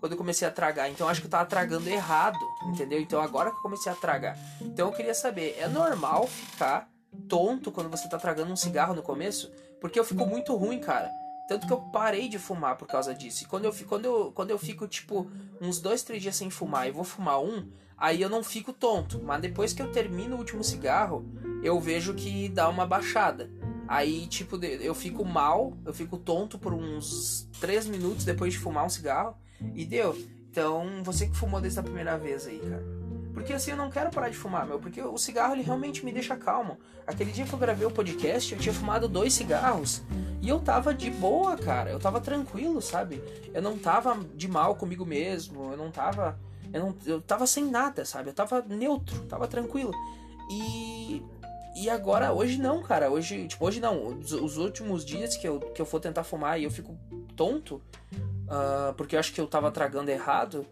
quando 0.00 0.12
eu 0.12 0.18
comecei 0.18 0.46
a 0.46 0.50
tragar. 0.50 0.90
Então 0.90 1.08
acho 1.08 1.20
que 1.20 1.26
eu 1.26 1.30
tava 1.30 1.46
tragando 1.46 1.88
errado, 1.88 2.38
entendeu? 2.66 3.00
Então 3.00 3.22
agora 3.22 3.50
que 3.50 3.56
eu 3.56 3.62
comecei 3.62 3.90
a 3.90 3.94
tragar. 3.94 4.36
Então 4.60 4.88
eu 4.88 4.92
queria 4.92 5.14
saber, 5.14 5.56
é 5.58 5.68
normal 5.68 6.26
ficar 6.26 6.90
tonto 7.28 7.70
quando 7.70 7.88
você 7.88 8.08
tá 8.08 8.18
tragando 8.18 8.52
um 8.52 8.56
cigarro 8.56 8.94
no 8.94 9.02
começo? 9.02 9.50
Porque 9.80 9.98
eu 9.98 10.04
fico 10.04 10.26
muito 10.26 10.54
ruim, 10.56 10.80
cara. 10.80 11.10
Tanto 11.46 11.66
que 11.66 11.72
eu 11.72 11.80
parei 11.92 12.28
de 12.28 12.38
fumar 12.38 12.76
por 12.76 12.88
causa 12.88 13.14
disso. 13.14 13.44
E 13.44 13.46
quando 13.46 13.66
eu, 13.66 13.72
quando 13.86 14.04
eu, 14.04 14.32
quando 14.32 14.50
eu 14.50 14.58
fico, 14.58 14.88
tipo, 14.88 15.30
uns 15.60 15.78
dois, 15.78 16.02
três 16.02 16.22
dias 16.22 16.36
sem 16.36 16.50
fumar 16.50 16.88
e 16.88 16.92
vou 16.92 17.04
fumar 17.04 17.40
um, 17.40 17.68
aí 17.96 18.22
eu 18.22 18.30
não 18.30 18.42
fico 18.42 18.72
tonto. 18.72 19.22
Mas 19.22 19.42
depois 19.42 19.72
que 19.72 19.82
eu 19.82 19.92
termino 19.92 20.36
o 20.36 20.38
último 20.38 20.64
cigarro, 20.64 21.26
eu 21.62 21.78
vejo 21.80 22.14
que 22.14 22.48
dá 22.48 22.68
uma 22.68 22.86
baixada. 22.86 23.50
Aí, 23.86 24.26
tipo, 24.26 24.56
eu 24.64 24.94
fico 24.94 25.24
mal, 25.24 25.76
eu 25.84 25.92
fico 25.92 26.16
tonto 26.16 26.58
por 26.58 26.72
uns 26.72 27.46
3 27.60 27.86
minutos 27.86 28.24
depois 28.24 28.52
de 28.52 28.58
fumar 28.58 28.86
um 28.86 28.90
cigarro. 28.90 29.36
E 29.74 29.84
deu. 29.84 30.16
Então, 30.50 31.02
você 31.02 31.26
que 31.26 31.36
fumou 31.36 31.60
desde 31.60 31.80
a 31.80 31.82
primeira 31.82 32.16
vez 32.16 32.46
aí, 32.46 32.58
cara. 32.58 32.93
Porque 33.34 33.52
assim, 33.52 33.72
eu 33.72 33.76
não 33.76 33.90
quero 33.90 34.10
parar 34.10 34.28
de 34.28 34.36
fumar, 34.36 34.64
meu. 34.64 34.78
Porque 34.78 35.02
o 35.02 35.18
cigarro, 35.18 35.54
ele 35.54 35.62
realmente 35.62 36.04
me 36.04 36.12
deixa 36.12 36.36
calmo. 36.36 36.78
Aquele 37.04 37.32
dia 37.32 37.44
que 37.44 37.52
eu 37.52 37.58
gravei 37.58 37.86
o 37.86 37.90
podcast, 37.90 38.54
eu 38.54 38.58
tinha 38.60 38.72
fumado 38.72 39.08
dois 39.08 39.34
cigarros. 39.34 40.02
E 40.40 40.48
eu 40.48 40.60
tava 40.60 40.94
de 40.94 41.10
boa, 41.10 41.56
cara. 41.56 41.90
Eu 41.90 41.98
tava 41.98 42.20
tranquilo, 42.20 42.80
sabe? 42.80 43.20
Eu 43.52 43.60
não 43.60 43.76
tava 43.76 44.16
de 44.34 44.46
mal 44.46 44.76
comigo 44.76 45.04
mesmo. 45.04 45.72
Eu 45.72 45.76
não 45.76 45.90
tava. 45.90 46.38
Eu, 46.72 46.80
não, 46.80 46.96
eu 47.04 47.20
tava 47.20 47.46
sem 47.46 47.64
nada, 47.64 48.04
sabe? 48.04 48.30
Eu 48.30 48.34
tava 48.34 48.62
neutro, 48.62 49.20
tava 49.22 49.48
tranquilo. 49.48 49.92
E 50.50 51.22
e 51.74 51.90
agora, 51.90 52.32
hoje 52.32 52.56
não, 52.56 52.82
cara. 52.82 53.10
Hoje, 53.10 53.48
tipo, 53.48 53.66
hoje 53.66 53.80
não. 53.80 54.06
Os, 54.06 54.32
os, 54.32 54.56
últimos 54.56 55.04
dias 55.04 55.36
que 55.36 55.46
eu, 55.46 55.58
que 55.58 55.82
eu 55.82 55.86
for 55.86 55.98
tentar 55.98 56.22
fumar 56.22 56.58
e 56.60 56.64
eu 56.64 56.70
fico 56.70 56.96
tonto, 57.34 57.82
uh, 58.12 58.94
porque 58.96 59.16
eu 59.16 59.20
acho 59.20 59.32
que 59.32 59.40
eu 59.40 59.46
tava 59.46 59.72
tragando 59.72 60.08
errado, 60.08 60.64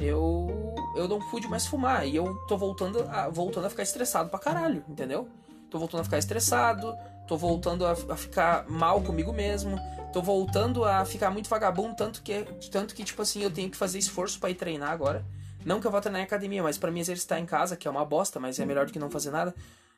eu 0.00 0.74
eu 0.94 1.06
não 1.06 1.18
pude 1.18 1.48
mais 1.48 1.66
fumar. 1.66 2.06
E 2.06 2.16
eu 2.16 2.34
tô 2.46 2.56
voltando 2.56 3.02
a, 3.08 3.28
voltando 3.28 3.66
a 3.66 3.70
ficar 3.70 3.82
estressado 3.82 4.28
pra 4.30 4.38
caralho, 4.38 4.84
entendeu? 4.88 5.28
Tô 5.70 5.78
voltando 5.78 6.00
a 6.00 6.04
ficar 6.04 6.18
estressado, 6.18 6.96
tô 7.28 7.36
voltando 7.36 7.86
a, 7.86 7.92
a 7.92 8.16
ficar 8.16 8.68
mal 8.68 9.00
comigo 9.02 9.32
mesmo, 9.32 9.78
tô 10.12 10.20
voltando 10.20 10.84
a 10.84 11.04
ficar 11.04 11.30
muito 11.30 11.48
vagabundo, 11.48 11.94
tanto 11.94 12.22
que, 12.22 12.42
tanto 12.70 12.94
que 12.94 13.04
tipo 13.04 13.22
assim, 13.22 13.42
eu 13.42 13.50
tenho 13.50 13.70
que 13.70 13.76
fazer 13.76 13.98
esforço 13.98 14.40
para 14.40 14.50
ir 14.50 14.56
treinar 14.56 14.90
agora. 14.90 15.24
Não 15.64 15.80
que 15.80 15.86
eu 15.86 15.90
vá 15.90 16.00
treinar 16.00 16.22
em 16.22 16.24
academia, 16.24 16.62
mas 16.62 16.78
para 16.78 16.90
me 16.90 17.00
exercitar 17.00 17.38
em 17.38 17.46
casa, 17.46 17.76
que 17.76 17.86
é 17.86 17.90
uma 17.90 18.04
bosta, 18.04 18.40
mas 18.40 18.58
é 18.58 18.64
melhor 18.64 18.86
do 18.86 18.92
que 18.92 18.98
não 18.98 19.10
fazer 19.10 19.30
nada. 19.30 19.54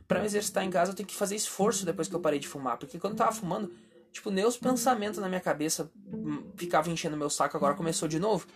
Para 0.07 0.19
me 0.19 0.27
exercitar 0.27 0.65
em 0.65 0.71
casa, 0.71 0.91
eu 0.91 0.95
tenho 0.95 1.09
que 1.09 1.15
fazer 1.15 1.37
esforço 1.37 1.87
depois 1.87 2.09
que 2.09 2.15
eu 2.15 2.21
parei 2.21 2.39
de 2.39 2.49
fumar. 2.49 2.77
Porque 2.77 2.99
quando 2.99 3.13
eu 3.13 3.19
tava 3.19 3.33
fumando, 3.33 3.73
tipo, 4.13 4.31
nem 4.31 4.45
os 4.45 4.57
pensamentos 4.57 5.21
na 5.21 5.29
minha 5.29 5.41
cabeça 5.41 5.91
hum, 6.13 6.51
ficavam 6.57 6.93
enchendo 6.93 7.17
meu 7.17 7.31
saco, 7.31 7.57
agora 7.57 7.75
começou 7.75 8.09
de 8.09 8.19
novo. 8.19 8.47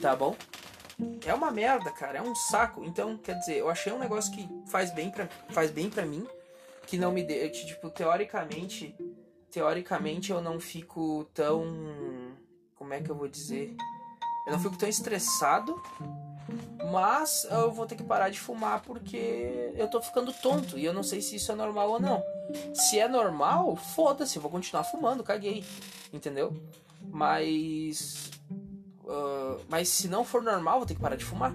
Tá 0.00 0.14
bom? 0.14 0.36
É 1.24 1.32
uma 1.32 1.50
merda, 1.50 1.90
cara, 1.90 2.18
é 2.18 2.22
um 2.22 2.34
saco. 2.34 2.84
Então, 2.84 3.16
quer 3.16 3.38
dizer, 3.38 3.56
eu 3.56 3.70
achei 3.70 3.92
um 3.92 3.98
negócio 3.98 4.32
que 4.32 4.46
faz 4.66 4.90
bem 4.92 5.10
pra, 5.10 5.28
faz 5.50 5.70
bem 5.70 5.88
pra 5.88 6.04
mim, 6.04 6.26
que 6.86 6.98
não 6.98 7.12
me 7.12 7.22
dê, 7.22 7.48
que, 7.48 7.66
tipo, 7.66 7.88
teoricamente, 7.88 8.94
teoricamente 9.50 10.30
eu 10.30 10.42
não 10.42 10.60
fico 10.60 11.24
tão 11.32 11.64
como 12.80 12.94
é 12.94 13.00
que 13.02 13.10
eu 13.10 13.14
vou 13.14 13.28
dizer? 13.28 13.76
Eu 14.46 14.52
não 14.52 14.58
fico 14.58 14.78
tão 14.78 14.88
estressado, 14.88 15.78
mas 16.90 17.44
eu 17.44 17.70
vou 17.70 17.84
ter 17.84 17.94
que 17.94 18.02
parar 18.02 18.30
de 18.30 18.40
fumar 18.40 18.80
porque 18.80 19.70
eu 19.76 19.86
tô 19.86 20.00
ficando 20.00 20.32
tonto 20.32 20.78
e 20.78 20.84
eu 20.86 20.94
não 20.94 21.02
sei 21.02 21.20
se 21.20 21.36
isso 21.36 21.52
é 21.52 21.54
normal 21.54 21.90
ou 21.90 22.00
não. 22.00 22.24
Se 22.72 22.98
é 22.98 23.06
normal, 23.06 23.76
foda-se, 23.76 24.36
eu 24.36 24.42
vou 24.42 24.50
continuar 24.50 24.84
fumando, 24.84 25.22
caguei, 25.22 25.62
entendeu? 26.10 26.56
Mas 27.02 28.30
uh, 29.10 29.60
mas 29.68 29.88
se 29.88 30.08
não 30.08 30.24
for 30.24 30.42
normal, 30.42 30.78
vou 30.78 30.86
ter 30.86 30.94
que 30.94 31.00
parar 31.00 31.16
de 31.16 31.24
fumar 31.24 31.54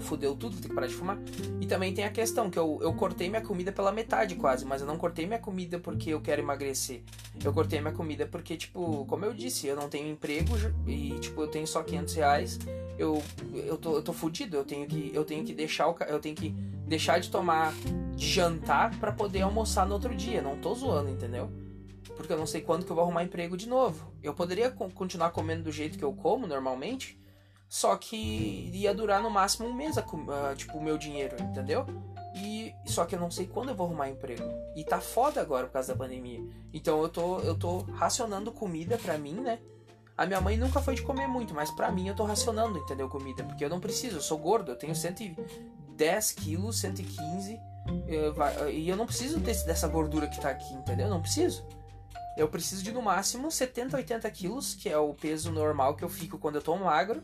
fudeu 0.00 0.34
tudo, 0.34 0.52
vou 0.52 0.62
ter 0.62 0.68
que 0.68 0.74
parar 0.74 0.86
de 0.86 0.94
fumar. 0.94 1.18
E 1.60 1.66
também 1.66 1.92
tem 1.92 2.04
a 2.04 2.10
questão 2.10 2.50
que 2.50 2.58
eu, 2.58 2.78
eu 2.82 2.92
cortei 2.94 3.28
minha 3.28 3.40
comida 3.40 3.72
pela 3.72 3.92
metade 3.92 4.34
quase, 4.34 4.64
mas 4.64 4.80
eu 4.80 4.86
não 4.86 4.96
cortei 4.96 5.26
minha 5.26 5.38
comida 5.38 5.78
porque 5.78 6.10
eu 6.10 6.20
quero 6.20 6.42
emagrecer. 6.42 7.02
Eu 7.42 7.52
cortei 7.52 7.80
minha 7.80 7.92
comida 7.92 8.26
porque, 8.26 8.56
tipo, 8.56 9.04
como 9.06 9.24
eu 9.24 9.32
disse, 9.32 9.66
eu 9.66 9.76
não 9.76 9.88
tenho 9.88 10.08
emprego 10.08 10.54
e, 10.86 11.18
tipo, 11.18 11.40
eu 11.42 11.48
tenho 11.48 11.66
só 11.66 11.82
500 11.82 12.14
reais. 12.14 12.58
Eu, 12.98 13.22
eu, 13.54 13.76
tô, 13.76 13.96
eu 13.96 14.02
tô 14.02 14.12
fudido, 14.12 14.56
eu 14.56 14.64
tenho 14.64 14.86
que, 14.86 15.10
eu 15.14 15.24
tenho 15.24 15.44
que 15.44 15.54
deixar 15.54 15.88
o, 15.88 15.96
eu 16.08 16.18
tenho 16.18 16.34
que 16.34 16.50
deixar 16.86 17.20
de 17.20 17.30
tomar 17.30 17.72
de 18.16 18.26
jantar 18.26 18.98
para 18.98 19.12
poder 19.12 19.42
almoçar 19.42 19.86
no 19.86 19.94
outro 19.94 20.14
dia. 20.14 20.42
Não 20.42 20.56
tô 20.56 20.74
zoando, 20.74 21.10
entendeu? 21.10 21.67
Porque 22.18 22.32
eu 22.32 22.36
não 22.36 22.46
sei 22.46 22.60
quando 22.60 22.84
que 22.84 22.90
eu 22.90 22.96
vou 22.96 23.04
arrumar 23.04 23.22
emprego 23.22 23.56
de 23.56 23.68
novo. 23.68 24.12
Eu 24.20 24.34
poderia 24.34 24.70
continuar 24.70 25.30
comendo 25.30 25.62
do 25.62 25.72
jeito 25.72 25.96
que 25.96 26.04
eu 26.04 26.12
como 26.12 26.48
normalmente, 26.48 27.18
só 27.68 27.96
que 27.96 28.70
ia 28.74 28.92
durar 28.92 29.22
no 29.22 29.30
máximo 29.30 29.68
um 29.68 29.72
mês, 29.72 29.94
tipo, 30.56 30.78
o 30.78 30.82
meu 30.82 30.98
dinheiro, 30.98 31.36
entendeu? 31.40 31.86
E 32.34 32.74
só 32.84 33.04
que 33.04 33.14
eu 33.14 33.20
não 33.20 33.30
sei 33.30 33.46
quando 33.46 33.68
eu 33.68 33.74
vou 33.76 33.86
arrumar 33.86 34.10
emprego. 34.10 34.42
E 34.74 34.84
tá 34.84 35.00
foda 35.00 35.40
agora 35.40 35.66
por 35.66 35.74
causa 35.74 35.92
da 35.92 35.98
pandemia. 35.98 36.42
Então 36.74 37.00
eu 37.00 37.08
tô, 37.08 37.38
eu 37.38 37.56
tô 37.56 37.78
racionando 37.92 38.50
comida 38.50 38.98
pra 38.98 39.16
mim, 39.16 39.34
né? 39.34 39.60
A 40.16 40.26
minha 40.26 40.40
mãe 40.40 40.56
nunca 40.56 40.82
foi 40.82 40.96
de 40.96 41.02
comer 41.02 41.28
muito, 41.28 41.54
mas 41.54 41.70
pra 41.70 41.92
mim 41.92 42.08
eu 42.08 42.16
tô 42.16 42.24
racionando, 42.24 42.78
entendeu? 42.78 43.08
Comida. 43.08 43.44
Porque 43.44 43.64
eu 43.64 43.70
não 43.70 43.78
preciso, 43.78 44.16
eu 44.16 44.20
sou 44.20 44.36
gordo, 44.36 44.72
eu 44.72 44.76
tenho 44.76 44.94
110 44.94 46.32
quilos, 46.32 46.78
115. 46.80 47.60
Eu, 48.08 48.34
e 48.68 48.88
eu 48.88 48.96
não 48.96 49.06
preciso 49.06 49.38
desse, 49.38 49.64
dessa 49.64 49.86
gordura 49.86 50.26
que 50.26 50.40
tá 50.40 50.50
aqui, 50.50 50.74
entendeu? 50.74 51.06
Eu 51.06 51.10
não 51.10 51.22
preciso. 51.22 51.64
Eu 52.38 52.48
preciso 52.48 52.84
de 52.84 52.92
no 52.92 53.02
máximo 53.02 53.50
70, 53.50 53.96
80 53.96 54.30
quilos, 54.30 54.74
que 54.74 54.88
é 54.88 54.96
o 54.96 55.12
peso 55.12 55.50
normal 55.50 55.96
que 55.96 56.04
eu 56.04 56.08
fico 56.08 56.38
quando 56.38 56.54
eu 56.54 56.62
tô 56.62 56.76
magro 56.76 57.20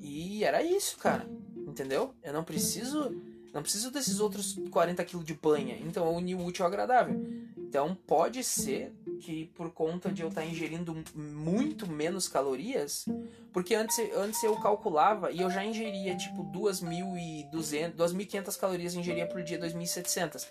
e 0.00 0.44
era 0.44 0.62
isso, 0.62 0.96
cara. 0.98 1.26
Entendeu? 1.56 2.14
Eu 2.22 2.32
não 2.32 2.44
preciso. 2.44 3.10
Não 3.52 3.62
preciso 3.62 3.90
desses 3.90 4.20
outros 4.20 4.56
40 4.70 5.04
kg 5.04 5.24
de 5.24 5.34
banha. 5.34 5.76
Então 5.78 6.06
eu 6.06 6.12
uni 6.12 6.34
o 6.34 6.44
útil 6.44 6.64
ao 6.64 6.70
agradável. 6.70 7.20
Então 7.56 7.96
pode 8.06 8.44
ser 8.44 8.94
que 9.18 9.46
por 9.56 9.72
conta 9.72 10.12
de 10.12 10.22
eu 10.22 10.28
estar 10.28 10.42
tá 10.42 10.46
ingerindo 10.46 10.94
muito 11.14 11.86
menos 11.86 12.28
calorias, 12.28 13.06
porque 13.52 13.74
antes, 13.74 13.98
antes 14.14 14.42
eu 14.44 14.54
calculava 14.60 15.32
e 15.32 15.40
eu 15.40 15.50
já 15.50 15.64
ingeria 15.64 16.16
tipo 16.16 16.44
2.200, 16.44 17.94
2.500 17.94 18.58
calorias 18.58 18.94
ingeria 18.94 19.26
por 19.26 19.42
dia, 19.42 19.58
2.700. 19.58 20.46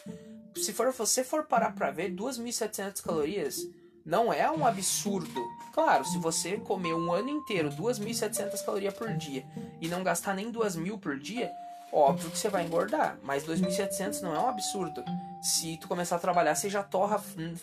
Se 0.55 0.73
for 0.73 0.91
você 0.91 1.23
for 1.23 1.45
parar 1.45 1.73
para 1.73 1.91
ver 1.91 2.13
2.700 2.13 3.01
calorias, 3.01 3.69
não 4.05 4.31
é 4.31 4.50
um 4.51 4.65
absurdo. 4.65 5.43
Claro, 5.74 6.05
se 6.05 6.17
você 6.19 6.57
comer 6.57 6.93
um 6.93 7.12
ano 7.12 7.29
inteiro 7.29 7.69
2.700 7.69 8.63
calorias 8.63 8.93
por 8.93 9.12
dia 9.13 9.45
e 9.81 9.88
não 9.88 10.03
gastar 10.03 10.35
nem 10.35 10.51
2.000 10.51 11.00
por 11.00 11.17
dia, 11.17 11.51
óbvio 11.91 12.29
que 12.29 12.38
você 12.38 12.47
vai 12.47 12.65
engordar. 12.65 13.17
Mas 13.24 13.43
2.700 13.45 14.21
não 14.21 14.35
é 14.35 14.39
um 14.39 14.47
absurdo. 14.47 15.03
Se 15.41 15.77
tu 15.77 15.88
começar 15.88 16.17
a 16.17 16.19
trabalhar, 16.19 16.55
você 16.55 16.69
já 16.69 16.83
torra. 16.83 17.21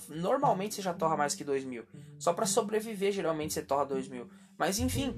Normalmente 0.08 0.74
você 0.74 0.82
já 0.82 0.92
torra 0.92 1.16
mais 1.16 1.34
que 1.34 1.44
2.000. 1.44 1.84
Só 2.18 2.32
para 2.32 2.44
sobreviver, 2.44 3.12
geralmente 3.12 3.54
você 3.54 3.62
torra 3.62 3.86
2.000. 3.86 4.26
Mas 4.58 4.78
enfim. 4.78 5.14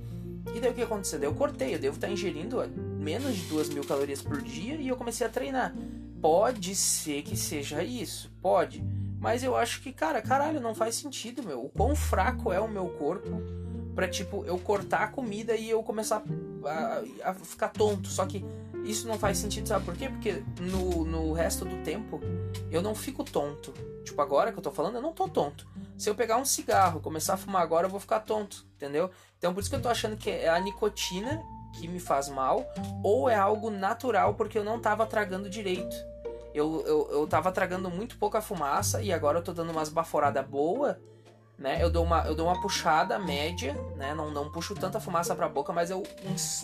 E 0.54 0.60
daí 0.60 0.72
o 0.72 0.74
que 0.74 0.82
aconteceu? 0.82 1.18
Daí 1.18 1.28
eu 1.28 1.34
cortei, 1.34 1.74
eu 1.74 1.78
devo 1.78 1.96
estar 1.96 2.10
ingerindo 2.10 2.58
menos 3.00 3.34
de 3.34 3.46
2.000 3.48 3.86
calorias 3.86 4.20
por 4.20 4.42
dia 4.42 4.74
e 4.74 4.88
eu 4.88 4.96
comecei 4.96 5.26
a 5.26 5.30
treinar. 5.30 5.74
Pode 6.20 6.74
ser 6.74 7.22
que 7.22 7.34
seja 7.34 7.82
isso, 7.82 8.30
pode. 8.42 8.84
Mas 9.24 9.42
eu 9.42 9.56
acho 9.56 9.80
que, 9.80 9.90
cara, 9.90 10.20
caralho, 10.20 10.60
não 10.60 10.74
faz 10.74 10.96
sentido, 10.96 11.42
meu. 11.42 11.64
O 11.64 11.70
quão 11.70 11.96
fraco 11.96 12.52
é 12.52 12.60
o 12.60 12.68
meu 12.68 12.90
corpo 12.90 13.40
pra, 13.94 14.06
tipo, 14.06 14.44
eu 14.44 14.58
cortar 14.58 14.98
a 14.98 15.08
comida 15.08 15.56
e 15.56 15.70
eu 15.70 15.82
começar 15.82 16.22
a, 16.62 17.30
a 17.30 17.32
ficar 17.32 17.70
tonto. 17.70 18.08
Só 18.08 18.26
que 18.26 18.44
isso 18.84 19.08
não 19.08 19.18
faz 19.18 19.38
sentido, 19.38 19.66
sabe 19.66 19.82
por 19.82 19.96
quê? 19.96 20.10
Porque 20.10 20.42
no, 20.60 21.06
no 21.06 21.32
resto 21.32 21.64
do 21.64 21.82
tempo 21.82 22.20
eu 22.70 22.82
não 22.82 22.94
fico 22.94 23.24
tonto. 23.24 23.72
Tipo, 24.04 24.20
agora 24.20 24.52
que 24.52 24.58
eu 24.58 24.62
tô 24.62 24.70
falando, 24.70 24.96
eu 24.96 25.02
não 25.02 25.14
tô 25.14 25.26
tonto. 25.26 25.66
Se 25.96 26.10
eu 26.10 26.14
pegar 26.14 26.36
um 26.36 26.44
cigarro, 26.44 27.00
começar 27.00 27.32
a 27.32 27.38
fumar 27.38 27.62
agora, 27.62 27.86
eu 27.86 27.90
vou 27.90 28.00
ficar 28.00 28.20
tonto, 28.20 28.66
entendeu? 28.76 29.10
Então 29.38 29.54
por 29.54 29.60
isso 29.60 29.70
que 29.70 29.76
eu 29.76 29.80
tô 29.80 29.88
achando 29.88 30.18
que 30.18 30.28
é 30.28 30.50
a 30.50 30.60
nicotina 30.60 31.42
que 31.80 31.88
me 31.88 31.98
faz 31.98 32.28
mal, 32.28 32.62
ou 33.02 33.26
é 33.30 33.34
algo 33.36 33.70
natural 33.70 34.34
porque 34.34 34.58
eu 34.58 34.64
não 34.64 34.78
tava 34.78 35.06
tragando 35.06 35.48
direito 35.48 35.96
eu, 36.54 36.84
eu, 36.86 37.08
eu 37.10 37.26
tava 37.26 37.50
tragando 37.50 37.90
muito 37.90 38.16
pouca 38.16 38.40
fumaça 38.40 39.02
e 39.02 39.12
agora 39.12 39.38
eu 39.38 39.42
tô 39.42 39.52
dando 39.52 39.70
umas 39.70 39.88
baforadas 39.88 40.46
boa, 40.46 41.00
né? 41.58 41.82
Eu 41.82 41.90
dou 41.90 42.04
uma, 42.04 42.24
eu 42.26 42.34
dou 42.34 42.46
uma 42.46 42.60
puxada 42.60 43.18
média, 43.18 43.74
né? 43.96 44.14
Não, 44.14 44.30
não 44.30 44.50
puxo 44.50 44.74
tanta 44.74 45.00
fumaça 45.00 45.34
pra 45.34 45.48
boca, 45.48 45.72
mas 45.72 45.90
eu 45.90 46.02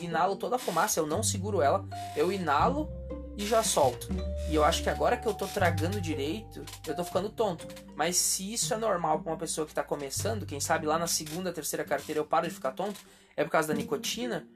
inalo 0.01 0.37
toda 0.37 0.57
a 0.57 0.59
fumaça, 0.59 1.01
eu 1.01 1.07
não 1.07 1.23
seguro 1.23 1.61
ela, 1.61 1.85
eu 2.17 2.33
inalo 2.33 2.89
e 3.37 3.47
já 3.47 3.63
solto. 3.63 4.09
E 4.49 4.55
eu 4.55 4.65
acho 4.65 4.83
que 4.83 4.91
agora 4.91 5.17
que 5.17 5.27
eu 5.27 5.35
tô 5.35 5.47
tragando 5.47 6.01
direito, 6.01 6.65
eu 6.87 6.95
tô 6.95 7.03
ficando 7.05 7.29
tonto. 7.29 7.67
Mas 7.97 8.17
se 8.17 8.53
isso 8.53 8.73
é 8.73 8.77
normal 8.77 9.21
pra 9.21 9.33
uma 9.33 9.39
pessoa 9.39 9.67
que 9.67 9.75
tá 9.75 9.83
começando, 9.83 10.47
quem 10.47 10.61
sabe 10.61 10.87
lá 10.87 10.99
na 10.99 11.07
segunda, 11.07 11.53
terceira 11.53 11.85
carteira 11.85 12.21
eu 12.21 12.25
paro 12.25 12.47
de 12.47 12.55
ficar 12.55 12.73
tonto, 12.73 13.01
é 13.37 13.43
por 13.43 13.51
causa 13.51 13.69
da 13.69 13.75
nicotina, 13.75 14.47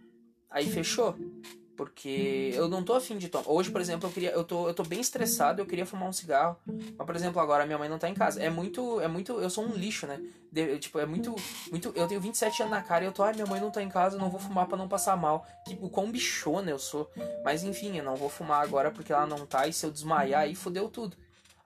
aí 0.50 0.66
fechou. 0.68 1.16
Porque 1.76 2.52
eu 2.54 2.68
não 2.68 2.84
tô 2.84 2.94
afim 2.94 3.18
de 3.18 3.28
tomar. 3.28 3.50
Hoje, 3.50 3.70
por 3.70 3.80
exemplo, 3.80 4.08
eu 4.08 4.12
queria. 4.12 4.30
Eu 4.30 4.44
tô, 4.44 4.68
eu 4.68 4.74
tô 4.74 4.84
bem 4.84 5.00
estressado, 5.00 5.60
eu 5.60 5.66
queria 5.66 5.84
fumar 5.84 6.08
um 6.08 6.12
cigarro. 6.12 6.56
Mas, 6.66 7.06
por 7.06 7.16
exemplo, 7.16 7.40
agora 7.40 7.66
minha 7.66 7.78
mãe 7.78 7.88
não 7.88 7.98
tá 7.98 8.08
em 8.08 8.14
casa. 8.14 8.40
É 8.40 8.48
muito. 8.48 9.00
É 9.00 9.08
muito. 9.08 9.40
Eu 9.40 9.50
sou 9.50 9.64
um 9.64 9.72
lixo, 9.72 10.06
né? 10.06 10.20
De, 10.52 10.78
tipo, 10.78 10.98
é 10.98 11.06
muito. 11.06 11.34
muito 11.70 11.92
Eu 11.96 12.06
tenho 12.06 12.20
27 12.20 12.62
anos 12.62 12.74
na 12.74 12.82
cara 12.82 13.04
e 13.04 13.06
eu 13.06 13.12
tô, 13.12 13.22
ai, 13.22 13.34
minha 13.34 13.46
mãe 13.46 13.60
não 13.60 13.70
tá 13.70 13.82
em 13.82 13.88
casa, 13.88 14.16
eu 14.16 14.20
não 14.20 14.30
vou 14.30 14.38
fumar 14.38 14.66
para 14.66 14.76
não 14.76 14.88
passar 14.88 15.16
mal. 15.16 15.46
Tipo, 15.66 15.88
quão 15.90 16.10
bichona 16.10 16.70
eu 16.70 16.78
sou. 16.78 17.10
Mas 17.44 17.64
enfim, 17.64 17.96
eu 17.98 18.04
não 18.04 18.14
vou 18.14 18.28
fumar 18.28 18.62
agora 18.62 18.90
porque 18.90 19.12
ela 19.12 19.26
não 19.26 19.44
tá. 19.44 19.66
E 19.66 19.72
se 19.72 19.84
eu 19.84 19.90
desmaiar 19.90 20.42
aí, 20.42 20.54
fodeu 20.54 20.88
tudo. 20.88 21.16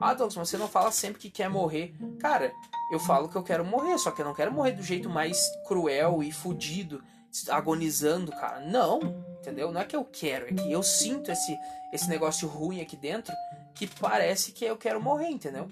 Ah, 0.00 0.14
Douglas, 0.14 0.48
você 0.48 0.56
não 0.56 0.68
fala 0.68 0.92
sempre 0.92 1.20
que 1.20 1.28
quer 1.28 1.50
morrer. 1.50 1.92
Cara, 2.20 2.52
eu 2.90 3.00
falo 3.00 3.28
que 3.28 3.36
eu 3.36 3.42
quero 3.42 3.64
morrer, 3.64 3.98
só 3.98 4.12
que 4.12 4.22
eu 4.22 4.24
não 4.24 4.32
quero 4.32 4.52
morrer 4.52 4.72
do 4.72 4.82
jeito 4.82 5.10
mais 5.10 5.50
cruel 5.66 6.22
e 6.22 6.32
fudido 6.32 7.02
agonizando, 7.48 8.32
cara. 8.32 8.60
Não, 8.60 9.00
entendeu? 9.48 9.72
Não 9.72 9.80
é 9.80 9.84
que 9.84 9.96
eu 9.96 10.04
quero, 10.04 10.46
é 10.46 10.52
que 10.52 10.70
eu 10.70 10.82
sinto 10.82 11.30
esse, 11.30 11.58
esse 11.92 12.08
negócio 12.08 12.46
ruim 12.46 12.80
aqui 12.80 12.96
dentro 12.96 13.34
que 13.74 13.86
parece 13.86 14.52
que 14.52 14.64
eu 14.64 14.76
quero 14.76 15.00
morrer, 15.00 15.28
entendeu? 15.28 15.68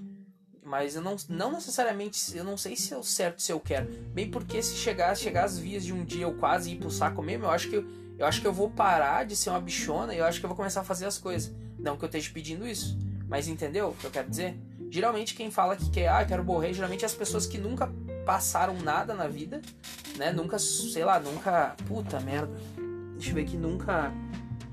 Mas 0.64 0.96
eu 0.96 1.02
não, 1.02 1.14
não 1.28 1.52
necessariamente, 1.52 2.36
eu 2.36 2.42
não 2.42 2.56
sei 2.56 2.74
se 2.74 2.92
é 2.92 2.96
o 2.96 3.02
certo 3.02 3.40
se 3.42 3.52
eu 3.52 3.60
quero. 3.60 3.86
Bem 4.12 4.30
porque 4.30 4.62
se 4.62 4.76
chegar, 4.76 5.14
chegar 5.16 5.44
às 5.44 5.58
vias 5.58 5.84
de 5.84 5.92
um 5.92 6.04
dia 6.04 6.24
eu 6.24 6.34
quase 6.34 6.72
ir 6.72 6.76
pro 6.76 6.90
saco 6.90 7.22
mesmo, 7.22 7.44
eu 7.44 7.50
acho 7.50 7.68
que 7.68 7.76
eu, 7.76 7.86
eu 8.18 8.26
acho 8.26 8.40
que 8.40 8.46
eu 8.46 8.52
vou 8.52 8.70
parar 8.70 9.24
de 9.24 9.36
ser 9.36 9.50
uma 9.50 9.60
bichona 9.60 10.14
e 10.14 10.18
eu 10.18 10.24
acho 10.24 10.40
que 10.40 10.46
eu 10.46 10.48
vou 10.48 10.56
começar 10.56 10.80
a 10.80 10.84
fazer 10.84 11.06
as 11.06 11.18
coisas. 11.18 11.54
Não 11.78 11.96
que 11.96 12.04
eu 12.04 12.06
esteja 12.06 12.30
pedindo 12.32 12.66
isso, 12.66 12.98
mas 13.28 13.46
entendeu 13.46 13.90
o 13.90 13.94
que 13.94 14.06
eu 14.06 14.10
quero 14.10 14.28
dizer? 14.28 14.56
Geralmente 14.90 15.34
quem 15.34 15.50
fala 15.50 15.76
que 15.76 15.90
quer, 15.90 16.08
ah, 16.08 16.24
quero 16.24 16.42
morrer, 16.42 16.72
geralmente 16.72 17.02
é 17.02 17.06
as 17.06 17.14
pessoas 17.14 17.46
que 17.46 17.58
nunca 17.58 17.92
passaram 18.24 18.74
nada 18.80 19.14
na 19.14 19.28
vida, 19.28 19.60
né? 20.16 20.32
Nunca, 20.32 20.58
sei 20.58 21.04
lá, 21.04 21.20
nunca. 21.20 21.76
Puta 21.86 22.18
merda. 22.20 22.50
Deixa 23.16 23.30
eu 23.30 23.34
ver 23.34 23.42
aqui, 23.42 23.56
nunca. 23.56 24.12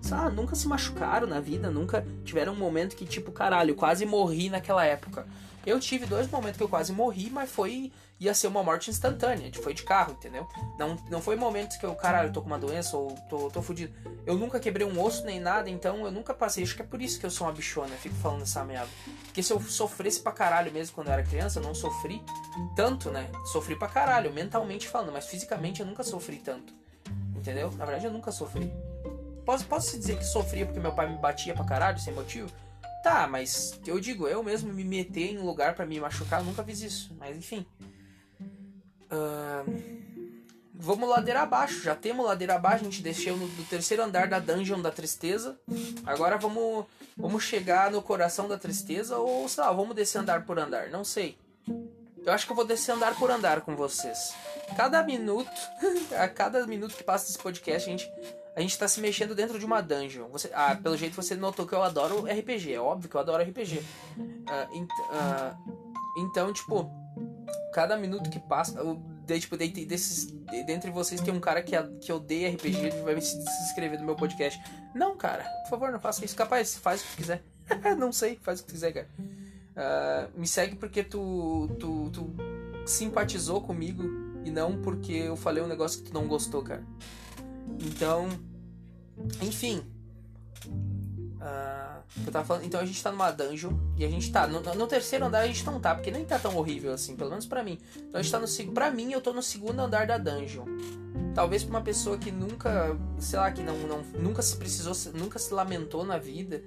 sabe, 0.02 0.36
nunca 0.36 0.56
se 0.56 0.68
machucaram 0.68 1.26
na 1.26 1.40
vida, 1.40 1.72
nunca 1.72 2.06
tiveram 2.24 2.54
um 2.54 2.58
momento 2.58 2.96
que, 2.96 3.06
tipo, 3.06 3.32
caralho, 3.32 3.76
quase 3.76 4.06
morri 4.06 4.50
naquela 4.50 4.86
época. 4.86 5.26
Eu 5.66 5.80
tive 5.80 6.06
dois 6.06 6.30
momentos 6.30 6.58
que 6.58 6.64
eu 6.64 6.68
quase 6.68 6.92
morri, 6.92 7.30
mas 7.30 7.50
foi. 7.50 7.90
ia 8.20 8.34
ser 8.34 8.48
uma 8.48 8.62
morte 8.62 8.90
instantânea. 8.90 9.50
Foi 9.62 9.74
de 9.74 9.84
carro, 9.84 10.12
entendeu? 10.12 10.46
Não, 10.78 10.98
não 11.10 11.22
foi 11.22 11.38
momentos 11.38 11.78
que 11.78 11.86
eu, 11.86 11.96
caralho, 11.96 12.34
tô 12.34 12.42
com 12.42 12.48
uma 12.48 12.60
doença 12.60 12.98
ou 12.98 13.16
tô, 13.30 13.50
tô 13.50 13.62
fudido. 13.62 13.94
Eu 14.26 14.38
nunca 14.38 14.60
quebrei 14.60 14.86
um 14.86 15.02
osso 15.02 15.26
nem 15.26 15.40
nada, 15.40 15.70
então 15.70 16.04
eu 16.06 16.12
nunca 16.12 16.34
passei. 16.34 16.64
Acho 16.66 16.76
que 16.76 16.82
é 16.82 16.86
por 16.86 17.02
isso 17.02 17.18
que 17.18 17.26
eu 17.26 17.32
sou 17.32 17.48
uma 17.48 17.54
bichona, 17.54 17.96
fico 17.96 18.16
falando 18.16 18.42
essa 18.42 18.62
merda. 18.66 18.90
Porque 19.24 19.42
se 19.42 19.54
eu 19.54 19.62
sofresse 19.62 20.20
pra 20.20 20.34
caralho 20.34 20.70
mesmo 20.70 20.96
quando 20.96 21.08
eu 21.08 21.14
era 21.14 21.24
criança, 21.24 21.60
eu 21.60 21.64
não 21.64 21.74
sofri 21.74 22.22
tanto, 22.76 23.10
né? 23.10 23.30
Sofri 23.46 23.78
pra 23.78 23.88
caralho, 23.88 24.34
mentalmente 24.34 24.86
falando, 24.90 25.14
mas 25.14 25.28
fisicamente 25.28 25.80
eu 25.80 25.86
nunca 25.86 26.04
sofri 26.04 26.40
tanto. 26.40 26.74
Entendeu? 27.44 27.70
Na 27.74 27.84
verdade 27.84 28.06
eu 28.06 28.12
nunca 28.12 28.32
sofri. 28.32 28.72
Posso, 29.46 29.66
posso 29.66 30.00
dizer 30.00 30.18
que 30.18 30.24
sofria 30.24 30.66
porque 30.66 30.80
meu 30.80 30.94
pai 30.94 31.10
me 31.10 31.18
batia 31.18 31.54
pra 31.54 31.66
caralho, 31.66 32.00
sem 32.00 32.14
motivo? 32.14 32.50
Tá, 33.04 33.28
mas 33.28 33.78
eu 33.86 34.00
digo, 34.00 34.30
eu 34.30 34.42
mesmo 34.42 34.72
me 34.72 34.86
meter 34.86 35.34
em 35.34 35.40
lugar 35.40 35.76
para 35.76 35.86
me 35.86 36.00
machucar, 36.00 36.40
eu 36.40 36.46
nunca 36.46 36.64
fiz 36.64 36.82
isso. 36.82 37.14
Mas 37.20 37.36
enfim. 37.36 37.66
Uh, 39.12 40.04
vamos 40.74 41.10
ladeira 41.10 41.42
abaixo. 41.42 41.84
Já 41.84 41.94
temos 41.94 42.26
ladeira 42.26 42.56
abaixo. 42.56 42.86
A 42.86 42.86
gente 42.86 43.02
desceu 43.02 43.36
no, 43.36 43.46
do 43.46 43.64
terceiro 43.66 44.02
andar 44.02 44.30
da 44.30 44.40
Dungeon 44.40 44.82
da 44.82 44.90
Tristeza. 44.90 45.60
Agora 46.06 46.38
vamos, 46.38 46.86
vamos 47.18 47.44
chegar 47.44 47.92
no 47.92 48.02
coração 48.02 48.48
da 48.48 48.58
tristeza. 48.58 49.18
Ou 49.18 49.50
sei 49.50 49.66
lá, 49.66 49.74
vamos 49.74 49.94
descer 49.98 50.20
andar 50.20 50.46
por 50.46 50.58
andar. 50.58 50.88
Não 50.88 51.04
sei. 51.04 51.38
Eu 52.26 52.32
acho 52.32 52.46
que 52.46 52.54
eu 52.54 52.56
vou 52.56 52.64
descer 52.64 52.94
andar 52.94 53.14
por 53.16 53.30
andar 53.30 53.60
com 53.60 53.76
vocês. 53.76 54.34
Cada 54.76 55.04
minuto, 55.04 55.52
a 56.18 56.28
cada 56.28 56.66
minuto 56.68 56.96
que 56.96 57.04
passa 57.04 57.30
esse 57.30 57.38
podcast, 57.38 57.90
a 57.90 57.92
gente 57.92 58.12
a 58.56 58.62
gente 58.62 58.78
tá 58.78 58.88
se 58.88 59.02
mexendo 59.02 59.34
dentro 59.34 59.58
de 59.58 59.66
uma 59.66 59.82
dungeon. 59.82 60.28
Você, 60.30 60.50
ah, 60.54 60.76
pelo 60.76 60.96
jeito 60.96 61.16
você 61.16 61.36
notou 61.36 61.66
que 61.66 61.74
eu 61.74 61.82
adoro 61.82 62.26
RPG. 62.26 62.74
É 62.74 62.80
óbvio 62.80 63.10
que 63.10 63.16
eu 63.16 63.22
adoro 63.22 63.42
RPG. 63.44 63.80
Uh, 64.16 64.84
uh, 64.84 65.84
então, 66.20 66.54
tipo, 66.54 66.90
cada 67.74 67.98
minuto 67.98 68.30
que 68.30 68.40
passa. 68.40 68.78
Eu, 68.80 69.02
de, 69.26 69.40
tipo, 69.40 69.58
de, 69.58 69.70
desses, 69.86 70.28
de, 70.28 70.64
dentre 70.66 70.92
vocês 70.92 71.20
tem 71.22 71.34
um 71.34 71.40
cara 71.40 71.64
que, 71.64 71.76
que 72.00 72.12
odeia 72.14 72.52
RPG, 72.52 72.78
ele 72.78 73.02
vai 73.02 73.20
se 73.22 73.38
inscrever 73.38 73.98
no 73.98 74.06
meu 74.06 74.16
podcast. 74.16 74.62
Não, 74.94 75.18
cara, 75.18 75.44
por 75.64 75.70
favor, 75.70 75.92
não 75.92 76.00
faça 76.00 76.24
isso. 76.24 76.36
Capaz, 76.36 76.78
faz 76.78 77.02
o 77.02 77.06
que 77.06 77.18
quiser. 77.18 77.44
não 77.98 78.12
sei, 78.12 78.38
faz 78.44 78.60
o 78.60 78.66
que 78.66 78.74
quiser, 78.74 78.92
cara. 78.92 79.10
Uh, 79.18 80.40
me 80.40 80.46
segue 80.46 80.76
porque 80.76 81.04
tu, 81.04 81.68
tu, 81.80 82.12
tu 82.12 82.36
simpatizou 82.86 83.62
comigo 83.62 84.04
não 84.54 84.82
porque 84.82 85.12
eu 85.12 85.36
falei 85.36 85.64
um 85.64 85.68
negócio 85.68 86.02
que 86.02 86.12
tu 86.12 86.14
não 86.14 86.28
gostou, 86.28 86.62
cara. 86.64 86.84
Então, 87.82 88.30
enfim. 89.42 89.84
Uh, 90.68 92.04
eu 92.26 92.32
tava 92.32 92.46
falando, 92.46 92.64
então 92.64 92.80
a 92.80 92.86
gente 92.86 93.04
tá 93.04 93.12
numa 93.12 93.30
dungeon 93.32 93.74
e 93.98 94.06
a 94.06 94.10
gente 94.10 94.32
tá. 94.32 94.48
No, 94.48 94.62
no, 94.62 94.88
terceiro 94.88 95.26
andar 95.26 95.40
a 95.40 95.48
gente 95.48 95.66
não 95.66 95.80
tá, 95.80 95.94
porque 95.94 96.12
nem 96.12 96.24
tá 96.24 96.40
tão 96.40 96.56
horrível 96.56 96.94
assim, 96.94 97.16
pelo 97.16 97.30
menos 97.30 97.46
para 97.46 97.64
mim. 97.64 97.80
Então 97.96 98.20
a 98.20 98.24
gente 98.24 98.32
tá 98.32 98.40
no. 98.40 98.74
Pra 98.74 98.92
mim, 98.92 99.12
eu 99.12 99.20
tô 99.20 99.34
no 99.34 99.42
segundo 99.42 99.80
andar 99.80 100.08
da 100.08 100.18
dungeon. 100.18 100.66
Talvez 101.36 101.64
pra 101.64 101.78
uma 101.78 101.82
pessoa 101.82 102.18
que 102.18 102.32
nunca. 102.32 102.98
Sei 103.20 103.38
lá, 103.38 103.52
que 103.52 103.62
não, 103.62 103.76
não, 103.80 104.02
nunca 104.20 104.42
se 104.42 104.56
precisou. 104.56 104.94
Nunca 105.14 105.40
se 105.40 105.54
lamentou 105.54 106.06
na 106.06 106.18
vida 106.18 106.64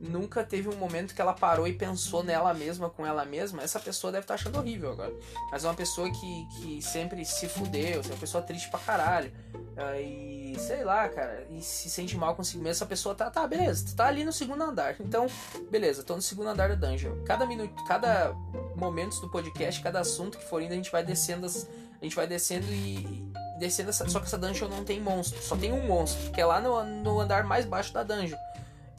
nunca 0.00 0.42
teve 0.42 0.68
um 0.68 0.76
momento 0.76 1.14
que 1.14 1.20
ela 1.20 1.34
parou 1.34 1.68
e 1.68 1.74
pensou 1.74 2.24
nela 2.24 2.54
mesma 2.54 2.88
com 2.88 3.06
ela 3.06 3.24
mesma, 3.24 3.62
essa 3.62 3.78
pessoa 3.78 4.10
deve 4.10 4.24
estar 4.24 4.34
tá 4.34 4.40
achando 4.40 4.58
horrível 4.58 4.90
agora. 4.90 5.12
Mas 5.52 5.64
é 5.64 5.68
uma 5.68 5.74
pessoa 5.74 6.10
que, 6.10 6.46
que 6.56 6.82
sempre 6.82 7.24
se 7.24 7.48
fudeu, 7.48 8.00
é 8.00 8.06
uma 8.06 8.16
pessoa 8.16 8.42
triste 8.42 8.70
pra 8.70 8.80
caralho. 8.80 9.30
Uh, 9.54 10.00
e 10.00 10.56
sei 10.58 10.82
lá, 10.84 11.08
cara, 11.08 11.46
e 11.50 11.60
se 11.60 11.90
sente 11.90 12.16
mal 12.16 12.34
consigo 12.34 12.62
mesmo, 12.62 12.70
essa 12.70 12.86
pessoa 12.86 13.14
tá, 13.14 13.30
tá, 13.30 13.46
beleza, 13.46 13.94
tá 13.94 14.06
ali 14.06 14.24
no 14.24 14.32
segundo 14.32 14.62
andar. 14.62 14.96
Então, 15.00 15.26
beleza, 15.70 16.02
tô 16.02 16.16
no 16.16 16.22
segundo 16.22 16.48
andar 16.48 16.74
da 16.74 16.88
dungeon. 16.88 17.22
Cada 17.24 17.44
minuto, 17.44 17.84
cada 17.84 18.32
momento 18.74 19.20
do 19.20 19.30
podcast, 19.30 19.82
cada 19.82 20.00
assunto 20.00 20.38
que 20.38 20.44
for 20.44 20.62
indo, 20.62 20.72
a 20.72 20.76
gente 20.76 20.90
vai 20.90 21.04
descendo 21.04 21.44
as, 21.44 21.68
a 22.00 22.04
gente 22.04 22.16
vai 22.16 22.26
descendo 22.26 22.66
e 22.72 23.30
descendo 23.58 23.90
essa, 23.90 24.08
só 24.08 24.18
que 24.18 24.26
essa 24.26 24.38
dungeon 24.38 24.68
não 24.68 24.84
tem 24.84 24.98
monstro, 24.98 25.40
só 25.42 25.54
tem 25.54 25.70
um 25.70 25.86
monstro, 25.86 26.32
que 26.32 26.40
é 26.40 26.46
lá 26.46 26.60
no, 26.60 26.82
no 26.82 27.20
andar 27.20 27.44
mais 27.44 27.66
baixo 27.66 27.92
da 27.92 28.02
dungeon. 28.02 28.38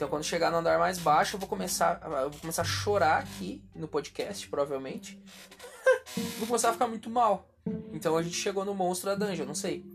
Então 0.02 0.10
quando 0.10 0.24
chegar 0.24 0.50
no 0.50 0.58
andar 0.58 0.80
mais 0.80 0.98
baixo, 0.98 1.36
eu 1.36 1.40
vou 1.40 1.48
começar, 1.48 2.02
eu 2.04 2.32
vou 2.32 2.40
começar 2.40 2.64
a 2.64 2.66
chorar 2.66 3.20
aqui 3.20 3.64
no 3.76 3.88
podcast, 3.88 4.50
provavelmente. 4.50 5.22
vou 6.40 6.48
começar 6.48 6.70
a 6.70 6.74
ficar 6.74 6.88
muito 6.88 7.08
mal. 7.08 7.48
Então 7.94 8.18
a 8.18 8.24
gente 8.24 8.36
chegou 8.36 8.66
no 8.66 8.74
monstro 8.74 9.12
da 9.12 9.28
dungeon, 9.28 9.46
não 9.46 9.54
sei. 9.54 9.86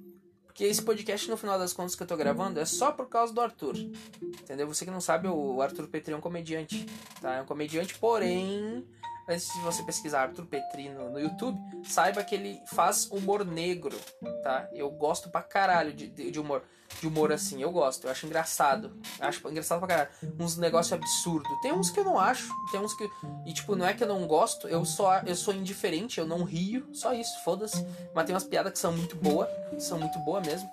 Porque 0.45 0.63
esse 0.63 0.81
podcast, 0.81 1.29
no 1.29 1.37
final 1.37 1.59
das 1.59 1.73
contas 1.73 1.97
que 1.97 2.05
eu 2.05 2.07
tô 2.07 2.17
gravando, 2.17 2.61
é 2.61 2.65
só 2.65 2.93
por 2.93 3.09
causa 3.09 3.35
do 3.35 3.41
Arthur. 3.41 3.75
Entendeu? 4.23 4.69
Você 4.69 4.85
que 4.85 4.93
não 4.93 5.01
sabe, 5.01 5.27
o 5.27 5.61
Arthur 5.61 5.89
Petri 5.89 6.15
é 6.15 6.17
um 6.17 6.21
comediante. 6.21 6.87
Tá? 7.21 7.35
É 7.35 7.43
um 7.43 7.47
comediante, 7.47 7.99
porém 7.99 8.87
antes 9.29 9.53
de 9.53 9.61
você 9.61 9.83
pesquisar 9.83 10.23
Arthur 10.23 10.47
Petri 10.47 10.89
no, 10.89 11.11
no, 11.11 11.19
YouTube, 11.19 11.59
saiba 11.85 12.23
que 12.23 12.35
ele 12.35 12.61
faz 12.67 13.11
humor 13.11 13.45
negro, 13.45 13.99
tá? 14.43 14.69
Eu 14.73 14.89
gosto 14.91 15.29
pra 15.29 15.43
caralho 15.43 15.93
de, 15.93 16.09
de, 16.09 16.39
humor. 16.39 16.63
De 17.01 17.07
humor 17.07 17.33
assim, 17.33 17.63
eu 17.63 17.71
gosto, 17.71 18.07
eu 18.07 18.11
acho 18.11 18.27
engraçado. 18.27 18.93
Acho 19.21 19.47
engraçado 19.49 19.79
pra 19.79 19.89
caralho. 19.89 20.09
Uns 20.39 20.57
negócios 20.57 20.93
absurdos. 20.93 21.51
Tem 21.61 21.73
uns 21.73 21.91
que 21.91 22.01
eu 22.01 22.05
não 22.05 22.19
acho, 22.19 22.49
tem 22.71 22.81
uns 22.81 22.95
que. 22.95 23.09
E 23.45 23.53
tipo, 23.53 23.77
não 23.77 23.87
é 23.87 23.93
que 23.95 24.03
eu 24.03 24.09
não 24.09 24.27
gosto, 24.27 24.67
eu 24.69 24.85
só 24.85 25.21
eu 25.21 25.35
sou 25.35 25.55
indiferente, 25.55 26.19
eu 26.19 26.27
não 26.27 26.45
rio, 26.45 26.87
só 26.93 27.13
isso, 27.13 27.43
foda-se. 27.45 27.85
Mas 28.15 28.25
tem 28.25 28.35
umas 28.35 28.45
piadas 28.45 28.73
que 28.73 28.79
são 28.79 28.93
muito 28.93 29.17
boas, 29.17 29.49
são 29.79 29.99
muito 29.99 30.19
boas 30.21 30.47
mesmo 30.47 30.69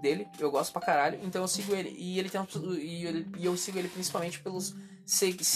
dele, 0.00 0.28
eu 0.38 0.50
gosto 0.50 0.72
pra 0.72 0.80
caralho, 0.80 1.18
então 1.22 1.42
eu 1.42 1.48
sigo 1.48 1.74
ele. 1.74 1.94
E 1.98 2.18
ele 2.18 2.30
tem 2.30 2.40
e, 2.78 3.06
ele, 3.06 3.26
e 3.36 3.44
eu 3.44 3.56
sigo 3.56 3.78
ele 3.78 3.88
principalmente 3.88 4.40
pelos. 4.40 4.74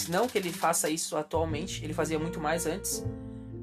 Não 0.09 0.27
que 0.27 0.37
ele 0.37 0.51
faça 0.51 0.89
isso 0.89 1.15
atualmente, 1.15 1.83
ele 1.83 1.93
fazia 1.93 2.17
muito 2.17 2.39
mais 2.39 2.65
antes, 2.65 3.03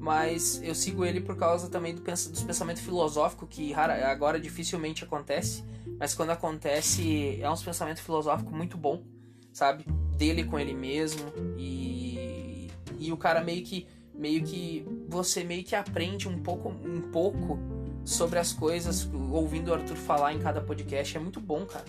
mas 0.01 0.61
eu 0.65 0.75
sigo 0.75 1.05
ele 1.05 1.21
por 1.21 1.37
causa 1.37 1.69
também 1.69 1.95
do 1.95 2.01
pens, 2.01 2.27
dos 2.27 2.43
pensamentos 2.43 2.83
filosóficos 2.83 3.47
que 3.51 3.71
rara, 3.71 4.11
agora 4.11 4.41
dificilmente 4.41 5.05
acontece, 5.05 5.63
mas 5.99 6.15
quando 6.15 6.31
acontece 6.31 7.39
é 7.41 7.51
uns 7.51 7.63
pensamentos 7.63 8.03
filosóficos 8.03 8.53
muito 8.53 8.79
bom, 8.79 9.05
sabe? 9.53 9.85
Dele 10.17 10.45
com 10.45 10.59
ele 10.59 10.73
mesmo 10.73 11.31
e 11.59 12.71
e 12.99 13.13
o 13.13 13.17
cara 13.17 13.43
meio 13.43 13.63
que 13.63 13.87
meio 14.15 14.43
que 14.43 14.87
você 15.07 15.45
meio 15.45 15.65
que 15.65 15.77
aprende 15.77 16.29
um 16.29 16.43
pouco 16.43 16.71
um 16.71 17.03
pouco 17.13 17.59
sobre 18.03 18.39
as 18.39 18.53
coisas, 18.53 19.09
ouvindo 19.31 19.69
o 19.69 19.75
Arthur 19.75 19.97
falar 19.97 20.33
em 20.33 20.39
cada 20.39 20.63
podcast, 20.63 21.15
é 21.15 21.21
muito 21.21 21.41
bom, 21.41 21.67
cara. 21.67 21.85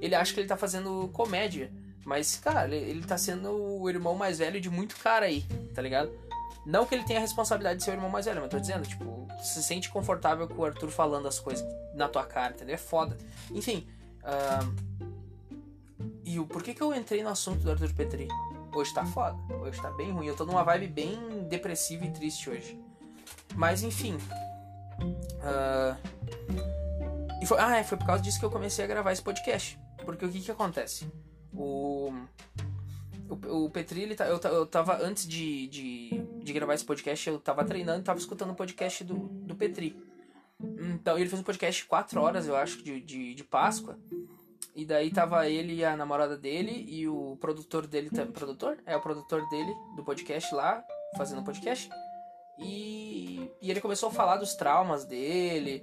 Ele 0.00 0.14
acha 0.14 0.34
que 0.34 0.40
ele 0.40 0.46
tá 0.46 0.56
fazendo 0.56 1.08
comédia, 1.12 1.72
mas, 2.04 2.36
cara, 2.36 2.74
ele, 2.74 3.02
tá 3.02 3.16
sendo 3.16 3.50
o 3.50 3.88
irmão 3.88 4.14
mais 4.14 4.38
velho 4.38 4.60
de 4.60 4.68
muito 4.68 4.96
cara 4.96 5.26
aí, 5.26 5.42
tá 5.74 5.80
ligado? 5.80 6.12
Não 6.66 6.86
que 6.86 6.94
ele 6.94 7.04
tenha 7.04 7.18
a 7.18 7.22
responsabilidade 7.22 7.78
de 7.78 7.84
ser 7.84 7.90
o 7.90 7.94
irmão 7.94 8.08
mais 8.08 8.26
velho, 8.26 8.40
mas 8.40 8.50
tô 8.50 8.58
dizendo, 8.58 8.86
tipo, 8.86 9.28
se 9.42 9.62
sente 9.62 9.90
confortável 9.90 10.48
com 10.48 10.62
o 10.62 10.64
Arthur 10.64 10.90
falando 10.90 11.28
as 11.28 11.38
coisas 11.38 11.66
na 11.94 12.08
tua 12.08 12.24
cara, 12.24 12.54
entendeu? 12.54 12.74
É 12.74 12.78
foda. 12.78 13.16
Enfim, 13.50 13.86
uh... 14.22 14.74
e 16.24 16.38
o 16.38 16.46
por 16.46 16.62
que 16.62 16.74
que 16.74 16.82
eu 16.82 16.94
entrei 16.94 17.22
no 17.22 17.28
assunto 17.28 17.60
do 17.60 17.70
Arthur 17.70 17.92
Petri? 17.92 18.28
Hoje 18.74 18.92
tá 18.92 19.04
foda, 19.04 19.36
hoje 19.56 19.80
tá 19.80 19.90
bem 19.90 20.10
ruim. 20.10 20.26
Eu 20.26 20.34
tô 20.34 20.44
numa 20.44 20.64
vibe 20.64 20.88
bem 20.88 21.44
depressiva 21.48 22.04
e 22.04 22.10
triste 22.10 22.50
hoje. 22.50 22.80
Mas 23.54 23.84
enfim, 23.84 24.18
Uh, 25.44 25.96
e 27.40 27.46
foi, 27.46 27.58
ah, 27.60 27.76
é, 27.76 27.84
foi 27.84 27.98
por 27.98 28.06
causa 28.06 28.22
disso 28.22 28.38
que 28.38 28.44
eu 28.44 28.50
comecei 28.50 28.84
a 28.84 28.88
gravar 28.88 29.12
esse 29.12 29.22
podcast. 29.22 29.78
Porque 30.04 30.24
o 30.24 30.30
que 30.30 30.40
que 30.40 30.50
acontece? 30.50 31.06
O, 31.52 32.12
o, 33.48 33.70
Petri, 33.70 34.02
ele 34.02 34.14
tá, 34.14 34.26
eu, 34.26 34.38
eu 34.38 34.66
tava, 34.66 34.98
antes 35.02 35.26
de, 35.26 35.68
de, 35.68 36.23
de 36.44 36.52
gravar 36.52 36.74
esse 36.74 36.84
podcast, 36.84 37.28
eu 37.28 37.40
tava 37.40 37.64
treinando 37.64 38.00
e 38.00 38.04
tava 38.04 38.18
escutando 38.18 38.50
o 38.50 38.54
podcast 38.54 39.02
do, 39.02 39.14
do 39.14 39.54
Petri. 39.56 39.96
Então, 40.60 41.18
ele 41.18 41.28
fez 41.28 41.40
um 41.40 41.44
podcast 41.44 41.84
4 41.86 42.20
horas, 42.20 42.46
eu 42.46 42.54
acho, 42.54 42.82
de, 42.82 43.00
de, 43.00 43.34
de 43.34 43.44
Páscoa. 43.44 43.98
E 44.76 44.84
daí 44.84 45.10
tava 45.10 45.48
ele 45.48 45.74
e 45.74 45.84
a 45.84 45.96
namorada 45.96 46.36
dele 46.36 46.84
e 46.88 47.08
o 47.08 47.36
produtor 47.40 47.86
dele 47.86 48.10
também. 48.10 48.32
Produtor? 48.32 48.78
É, 48.84 48.94
o 48.96 49.00
produtor 49.00 49.48
dele 49.48 49.72
do 49.96 50.04
podcast 50.04 50.54
lá, 50.54 50.84
fazendo 51.16 51.40
o 51.40 51.44
podcast. 51.44 51.88
E, 52.58 53.50
e 53.62 53.70
ele 53.70 53.80
começou 53.80 54.10
a 54.10 54.12
falar 54.12 54.36
dos 54.36 54.54
traumas 54.54 55.04
dele, 55.04 55.82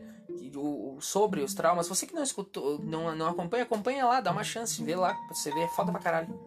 o, 0.56 0.98
sobre 1.02 1.42
os 1.42 1.54
traumas. 1.54 1.88
Você 1.88 2.06
que 2.06 2.14
não 2.14 2.24
escutou, 2.24 2.80
não, 2.80 3.16
não 3.16 3.28
acompanha, 3.28 3.64
acompanha 3.64 4.06
lá, 4.06 4.22
dá 4.22 4.32
uma 4.32 4.44
chance, 4.44 4.84
vê 4.84 4.96
lá, 4.96 5.14
pra 5.14 5.34
você 5.34 5.52
ver, 5.52 5.62
é 5.62 5.68
foda 5.70 5.92
pra 5.92 6.02
caralho. 6.02 6.40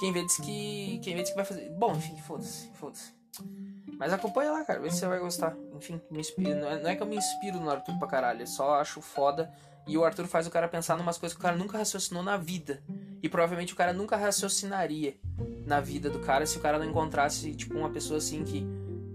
Quem 0.00 0.12
vê 0.12 0.24
diz 0.24 0.38
que. 0.38 1.00
Quem 1.04 1.14
vê 1.14 1.22
diz 1.22 1.30
que 1.30 1.36
vai 1.36 1.44
fazer. 1.44 1.70
Bom, 1.70 1.92
enfim, 1.92 2.16
foda-se, 2.16 2.70
foda-se. 2.72 3.19
Mas 3.98 4.12
acompanha 4.12 4.52
lá, 4.52 4.64
cara, 4.64 4.80
vê 4.80 4.90
se 4.90 4.98
você 4.98 5.06
vai 5.06 5.18
gostar. 5.18 5.54
Enfim, 5.76 6.00
me. 6.10 6.22
Não 6.54 6.68
é, 6.68 6.82
não 6.82 6.90
é 6.90 6.96
que 6.96 7.02
eu 7.02 7.06
me 7.06 7.16
inspiro 7.16 7.60
no 7.60 7.70
Arthur 7.70 7.98
pra 7.98 8.08
caralho, 8.08 8.42
eu 8.42 8.46
só 8.46 8.80
acho 8.80 9.00
foda. 9.00 9.52
E 9.86 9.96
o 9.96 10.04
Arthur 10.04 10.26
faz 10.26 10.46
o 10.46 10.50
cara 10.50 10.68
pensar 10.68 10.96
numas 10.96 11.18
coisas 11.18 11.36
que 11.36 11.40
o 11.40 11.42
cara 11.42 11.56
nunca 11.56 11.78
raciocinou 11.78 12.22
na 12.22 12.36
vida. 12.36 12.82
E 13.22 13.28
provavelmente 13.28 13.72
o 13.72 13.76
cara 13.76 13.92
nunca 13.92 14.16
raciocinaria 14.16 15.16
na 15.66 15.80
vida 15.80 16.08
do 16.08 16.20
cara 16.20 16.46
se 16.46 16.56
o 16.56 16.60
cara 16.60 16.78
não 16.78 16.86
encontrasse, 16.86 17.54
tipo, 17.54 17.76
uma 17.76 17.90
pessoa 17.90 18.18
assim 18.18 18.44
que 18.44 18.66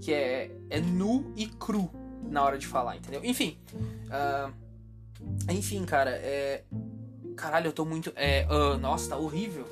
que 0.02 0.14
é, 0.14 0.52
é 0.70 0.80
nu 0.80 1.34
e 1.36 1.48
cru 1.48 1.90
na 2.30 2.44
hora 2.44 2.58
de 2.58 2.68
falar, 2.68 2.98
entendeu? 2.98 3.22
Enfim. 3.24 3.58
Uh, 3.74 4.54
enfim, 5.50 5.84
cara, 5.86 6.12
é, 6.12 6.64
Caralho, 7.36 7.68
eu 7.68 7.74
tô 7.74 7.86
muito. 7.86 8.12
É. 8.16 8.48
Uh, 8.50 8.78
nossa, 8.78 9.10
tá 9.10 9.18
horrível. 9.18 9.66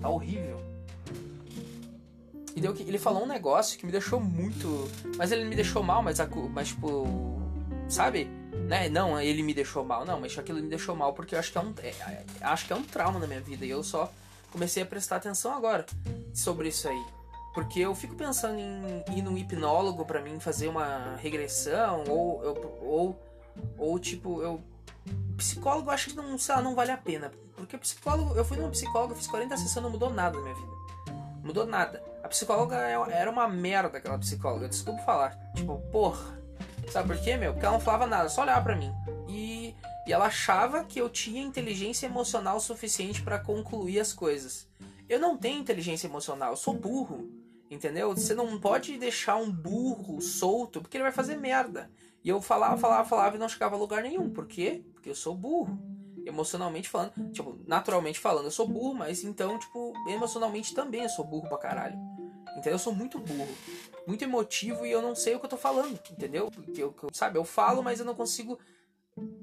Tá 0.00 0.08
horrível. 0.08 0.60
E 2.58 2.60
deu 2.60 2.74
que. 2.74 2.82
Ele 2.82 2.98
falou 2.98 3.22
um 3.22 3.26
negócio 3.26 3.78
que 3.78 3.86
me 3.86 3.92
deixou 3.92 4.18
muito. 4.18 4.90
Mas 5.16 5.30
ele 5.30 5.44
me 5.44 5.54
deixou 5.54 5.80
mal, 5.80 6.02
mas, 6.02 6.18
mas 6.52 6.68
tipo. 6.68 7.06
Sabe? 7.88 8.24
Né? 8.66 8.88
Não, 8.88 9.18
ele 9.20 9.44
me 9.44 9.54
deixou 9.54 9.84
mal. 9.84 10.04
Não, 10.04 10.20
mas 10.20 10.36
aquilo 10.36 10.60
me 10.60 10.68
deixou 10.68 10.96
mal 10.96 11.12
porque 11.12 11.36
eu 11.36 11.38
acho 11.38 11.52
que 11.52 11.58
é 11.58 11.60
um. 11.60 11.72
É, 11.80 11.88
é, 11.88 12.24
acho 12.40 12.66
que 12.66 12.72
é 12.72 12.76
um 12.76 12.82
trauma 12.82 13.20
na 13.20 13.28
minha 13.28 13.40
vida. 13.40 13.64
E 13.64 13.70
eu 13.70 13.84
só 13.84 14.12
comecei 14.50 14.82
a 14.82 14.86
prestar 14.86 15.16
atenção 15.16 15.54
agora 15.54 15.86
sobre 16.34 16.68
isso 16.68 16.88
aí. 16.88 17.00
Porque 17.54 17.78
eu 17.78 17.94
fico 17.94 18.16
pensando 18.16 18.58
em 18.58 19.04
ir 19.16 19.22
num 19.22 19.38
hipnólogo 19.38 20.04
para 20.04 20.20
mim 20.20 20.40
fazer 20.40 20.66
uma 20.66 21.14
regressão, 21.14 22.02
ou, 22.08 22.42
ou, 22.44 22.82
ou, 22.82 23.22
ou 23.78 23.98
tipo, 24.00 24.42
eu. 24.42 24.60
Psicólogo 25.36 25.90
acho 25.90 26.10
que 26.10 26.16
não, 26.16 26.36
sei 26.36 26.56
lá, 26.56 26.60
não 26.60 26.74
vale 26.74 26.90
a 26.90 26.96
pena. 26.96 27.30
Porque 27.54 27.78
psicólogo, 27.78 28.34
eu 28.34 28.44
fui 28.44 28.56
numa 28.56 28.70
psicóloga, 28.70 29.14
fiz 29.14 29.28
40 29.28 29.56
sessões, 29.56 29.84
não 29.84 29.90
mudou 29.90 30.10
nada 30.10 30.36
na 30.36 30.42
minha 30.42 30.54
vida. 30.56 30.72
Mudou 31.44 31.64
nada. 31.64 32.02
A 32.28 32.36
psicóloga 32.38 32.76
é, 32.76 32.92
era 33.12 33.30
uma 33.30 33.48
merda, 33.48 33.96
aquela 33.96 34.18
psicóloga, 34.18 34.68
desculpa 34.68 35.00
falar. 35.02 35.30
Tipo, 35.54 35.78
porra. 35.90 36.38
Sabe 36.92 37.08
por 37.08 37.24
quê, 37.24 37.38
meu? 37.38 37.54
Porque 37.54 37.64
ela 37.64 37.78
não 37.78 37.80
falava 37.80 38.06
nada, 38.06 38.28
só 38.28 38.42
olhava 38.42 38.62
pra 38.62 38.76
mim. 38.76 38.92
E, 39.26 39.74
e 40.06 40.12
ela 40.12 40.26
achava 40.26 40.84
que 40.84 41.00
eu 41.00 41.08
tinha 41.08 41.40
inteligência 41.40 42.04
emocional 42.04 42.60
suficiente 42.60 43.22
para 43.22 43.38
concluir 43.38 43.98
as 43.98 44.12
coisas. 44.12 44.68
Eu 45.08 45.18
não 45.18 45.38
tenho 45.38 45.58
inteligência 45.58 46.06
emocional, 46.06 46.50
eu 46.50 46.56
sou 46.58 46.74
burro. 46.74 47.30
Entendeu? 47.70 48.14
Você 48.14 48.34
não 48.34 48.60
pode 48.60 48.98
deixar 48.98 49.36
um 49.36 49.50
burro 49.50 50.20
solto, 50.20 50.82
porque 50.82 50.98
ele 50.98 51.04
vai 51.04 51.12
fazer 51.12 51.34
merda. 51.34 51.90
E 52.22 52.28
eu 52.28 52.42
falava, 52.42 52.76
falava, 52.76 53.08
falava 53.08 53.36
e 53.36 53.38
não 53.38 53.48
chegava 53.48 53.74
a 53.74 53.78
lugar 53.78 54.02
nenhum. 54.02 54.28
Por 54.28 54.46
quê? 54.46 54.84
Porque 54.92 55.08
eu 55.08 55.14
sou 55.14 55.34
burro. 55.34 55.78
Emocionalmente 56.28 56.88
falando, 56.88 57.12
tipo, 57.32 57.58
naturalmente 57.66 58.20
falando, 58.20 58.44
eu 58.44 58.50
sou 58.50 58.68
burro, 58.68 58.94
mas 58.94 59.24
então, 59.24 59.58
tipo, 59.58 59.94
emocionalmente 60.08 60.74
também 60.74 61.02
eu 61.02 61.08
sou 61.08 61.24
burro 61.24 61.48
pra 61.48 61.58
caralho. 61.58 61.98
Entendeu? 62.52 62.72
Eu 62.72 62.78
sou 62.78 62.94
muito 62.94 63.18
burro, 63.18 63.48
muito 64.06 64.22
emotivo 64.22 64.84
e 64.84 64.90
eu 64.90 65.00
não 65.00 65.14
sei 65.14 65.34
o 65.34 65.40
que 65.40 65.46
eu 65.46 65.50
tô 65.50 65.56
falando, 65.56 65.98
entendeu? 66.10 66.50
Porque 66.50 66.82
eu, 66.82 66.94
sabe, 67.12 67.38
eu 67.38 67.44
falo, 67.44 67.82
mas 67.82 68.00
eu 68.00 68.06
não 68.06 68.14
consigo. 68.14 68.58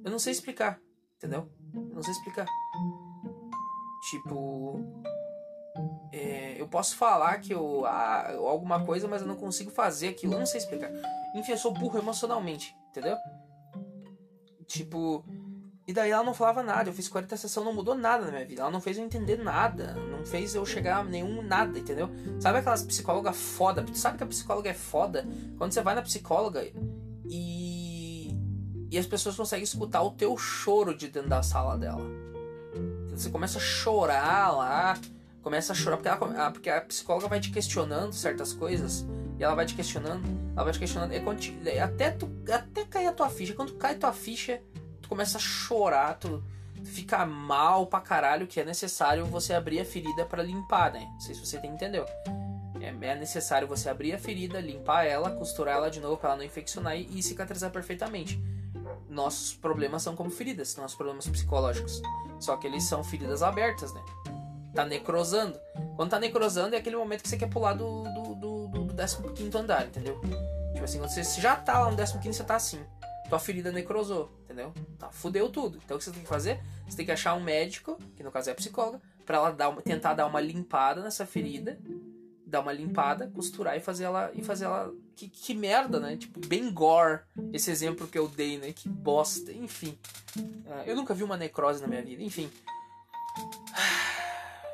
Eu 0.03 0.11
não 0.11 0.19
sei 0.19 0.31
explicar, 0.31 0.79
entendeu? 1.17 1.49
Eu 1.73 1.95
não 1.95 2.03
sei 2.03 2.13
explicar. 2.13 2.45
Tipo, 4.09 4.79
é, 6.11 6.59
eu 6.61 6.67
posso 6.67 6.95
falar 6.95 7.39
que 7.39 7.53
eu. 7.53 7.85
Ah, 7.85 8.33
alguma 8.33 8.85
coisa, 8.85 9.07
mas 9.07 9.21
eu 9.21 9.27
não 9.27 9.35
consigo 9.35 9.71
fazer 9.71 10.09
aquilo. 10.09 10.33
Eu 10.33 10.39
não 10.39 10.45
sei 10.45 10.59
explicar. 10.59 10.91
Enfim, 11.35 11.51
eu 11.51 11.57
sou 11.57 11.73
burro 11.73 11.97
emocionalmente, 11.97 12.75
entendeu? 12.89 13.17
Tipo. 14.67 15.25
E 15.87 15.93
daí 15.93 16.09
ela 16.09 16.23
não 16.23 16.33
falava 16.33 16.63
nada. 16.63 16.89
Eu 16.89 16.93
fiz 16.93 17.07
40 17.07 17.37
sessões, 17.37 17.65
não 17.65 17.73
mudou 17.73 17.95
nada 17.95 18.25
na 18.25 18.31
minha 18.31 18.45
vida. 18.45 18.61
Ela 18.61 18.71
não 18.71 18.81
fez 18.81 18.97
eu 18.97 19.03
entender 19.03 19.37
nada. 19.37 19.93
Não 19.93 20.25
fez 20.25 20.55
eu 20.55 20.65
chegar 20.65 20.99
a 20.99 21.03
nenhum 21.03 21.41
nada, 21.41 21.77
entendeu? 21.77 22.09
Sabe 22.39 22.59
aquelas 22.59 22.81
psicólogas 22.83 23.37
foda? 23.37 23.83
Tu 23.83 23.95
sabe 23.95 24.17
que 24.17 24.23
a 24.23 24.27
psicóloga 24.27 24.69
é 24.69 24.73
foda? 24.73 25.27
Quando 25.57 25.71
você 25.71 25.81
vai 25.81 25.95
na 25.95 26.01
psicóloga 26.01 26.65
e. 27.25 28.33
E 28.91 28.97
as 28.97 29.05
pessoas 29.05 29.35
conseguem 29.35 29.63
escutar 29.63 30.01
o 30.03 30.11
teu 30.11 30.37
choro 30.37 30.95
de 30.95 31.09
dentro 31.09 31.29
da 31.29 31.43
sala 31.43 31.77
dela. 31.77 32.01
Você 33.09 33.29
começa 33.29 33.57
a 33.57 33.61
chorar 33.61 34.55
lá 34.55 34.97
começa 35.45 35.73
a 35.73 35.75
chorar, 35.75 35.97
porque, 35.97 36.07
ela, 36.07 36.51
porque 36.51 36.69
a 36.71 36.81
psicóloga 36.81 37.27
vai 37.27 37.39
te 37.39 37.51
questionando 37.51 38.11
certas 38.13 38.51
coisas, 38.51 39.05
e 39.37 39.43
ela 39.43 39.53
vai 39.53 39.63
te 39.63 39.75
questionando, 39.75 40.23
ela 40.55 40.63
vai 40.63 40.73
te 40.73 40.79
questionando, 40.79 41.13
e 41.13 41.79
até, 41.79 42.09
tu, 42.09 42.27
até 42.51 42.83
cair 42.83 43.05
a 43.05 43.13
tua 43.13 43.29
ficha. 43.29 43.53
Quando 43.53 43.75
cai 43.75 43.93
a 43.93 43.97
tua 43.97 44.11
ficha, 44.11 44.59
tu 45.05 45.09
começa 45.09 45.37
a 45.37 45.41
chorar, 45.41 46.15
tu, 46.15 46.43
fica 46.83 47.23
mal 47.25 47.85
pra 47.85 48.01
caralho, 48.01 48.47
que 48.47 48.59
é 48.59 48.65
necessário 48.65 49.25
você 49.25 49.53
abrir 49.53 49.79
a 49.79 49.85
ferida 49.85 50.25
para 50.25 50.41
limpar, 50.41 50.91
né? 50.91 51.07
Não 51.13 51.19
sei 51.19 51.35
se 51.35 51.45
você 51.45 51.57
entendeu. 51.57 52.05
É, 52.81 52.87
é 52.87 53.15
necessário 53.15 53.67
você 53.67 53.87
abrir 53.87 54.13
a 54.13 54.17
ferida, 54.17 54.59
limpar 54.59 55.05
ela, 55.05 55.29
costurar 55.31 55.75
ela 55.75 55.91
de 55.91 55.99
novo 55.99 56.17
para 56.17 56.29
ela 56.29 56.37
não 56.37 56.43
infeccionar 56.43 56.97
e, 56.97 57.19
e 57.19 57.21
cicatrizar 57.21 57.71
perfeitamente. 57.71 58.41
Nossos 59.07 59.53
problemas 59.53 60.01
são 60.01 60.15
como 60.15 60.29
feridas, 60.31 60.75
nossos 60.75 60.97
problemas 60.97 61.27
psicológicos. 61.27 62.01
Só 62.39 62.57
que 62.57 62.65
eles 62.67 62.83
são 62.83 63.03
feridas 63.03 63.43
abertas, 63.43 63.93
né? 63.93 64.01
tá 64.73 64.85
necrosando. 64.85 65.57
Quando 65.95 66.09
tá 66.09 66.19
necrosando 66.19 66.75
é 66.75 66.79
aquele 66.79 66.97
momento 66.97 67.23
que 67.23 67.29
você 67.29 67.37
quer 67.37 67.49
pular 67.49 67.73
do, 67.73 68.03
do, 68.03 68.35
do, 68.35 68.67
do 68.67 69.33
15 69.33 69.57
andar, 69.57 69.85
entendeu? 69.85 70.19
Tipo 70.73 70.83
assim, 70.83 70.99
quando 70.99 71.09
você 71.09 71.23
já 71.39 71.55
tá 71.55 71.79
lá 71.79 71.89
no 71.89 71.95
15, 71.95 72.37
você 72.37 72.43
tá 72.43 72.55
assim. 72.55 72.83
Tua 73.29 73.39
ferida 73.39 73.71
necrosou, 73.71 74.31
entendeu? 74.43 74.73
Tá, 74.99 75.11
fudeu 75.11 75.49
tudo. 75.49 75.79
Então 75.83 75.97
o 75.97 75.99
que 75.99 76.05
você 76.05 76.11
tem 76.11 76.21
que 76.21 76.27
fazer? 76.27 76.61
Você 76.88 76.97
tem 76.97 77.05
que 77.05 77.11
achar 77.11 77.33
um 77.33 77.43
médico, 77.43 77.97
que 78.15 78.23
no 78.23 78.31
caso 78.31 78.49
é 78.49 78.53
a 78.53 78.55
psicóloga, 78.55 79.01
pra 79.25 79.38
ela 79.38 79.51
dar 79.51 79.69
uma, 79.69 79.81
tentar 79.81 80.13
dar 80.13 80.27
uma 80.27 80.39
limpada 80.39 81.01
nessa 81.01 81.25
ferida, 81.25 81.79
dar 82.45 82.61
uma 82.61 82.71
limpada, 82.71 83.27
costurar 83.27 83.75
e 83.75 83.79
fazer 83.79 84.05
ela. 84.05 84.31
E 84.33 84.43
fazer 84.43 84.65
ela. 84.65 84.93
Que, 85.15 85.27
que 85.27 85.53
merda, 85.53 85.99
né? 85.99 86.15
Tipo, 86.15 86.39
bem 86.47 86.71
gore. 86.71 87.21
Esse 87.51 87.71
exemplo 87.71 88.07
que 88.07 88.17
eu 88.17 88.27
dei, 88.27 88.57
né? 88.57 88.71
Que 88.71 88.88
bosta. 88.88 89.51
Enfim. 89.51 89.97
Ah, 90.67 90.83
eu 90.85 90.95
nunca 90.95 91.13
vi 91.13 91.23
uma 91.23 91.38
necrose 91.38 91.81
na 91.81 91.88
minha 91.88 92.03
vida. 92.03 92.21
Enfim. 92.21 92.49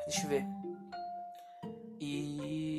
Deixa 0.06 0.24
eu 0.24 0.28
ver. 0.28 0.44
E. 2.00 2.71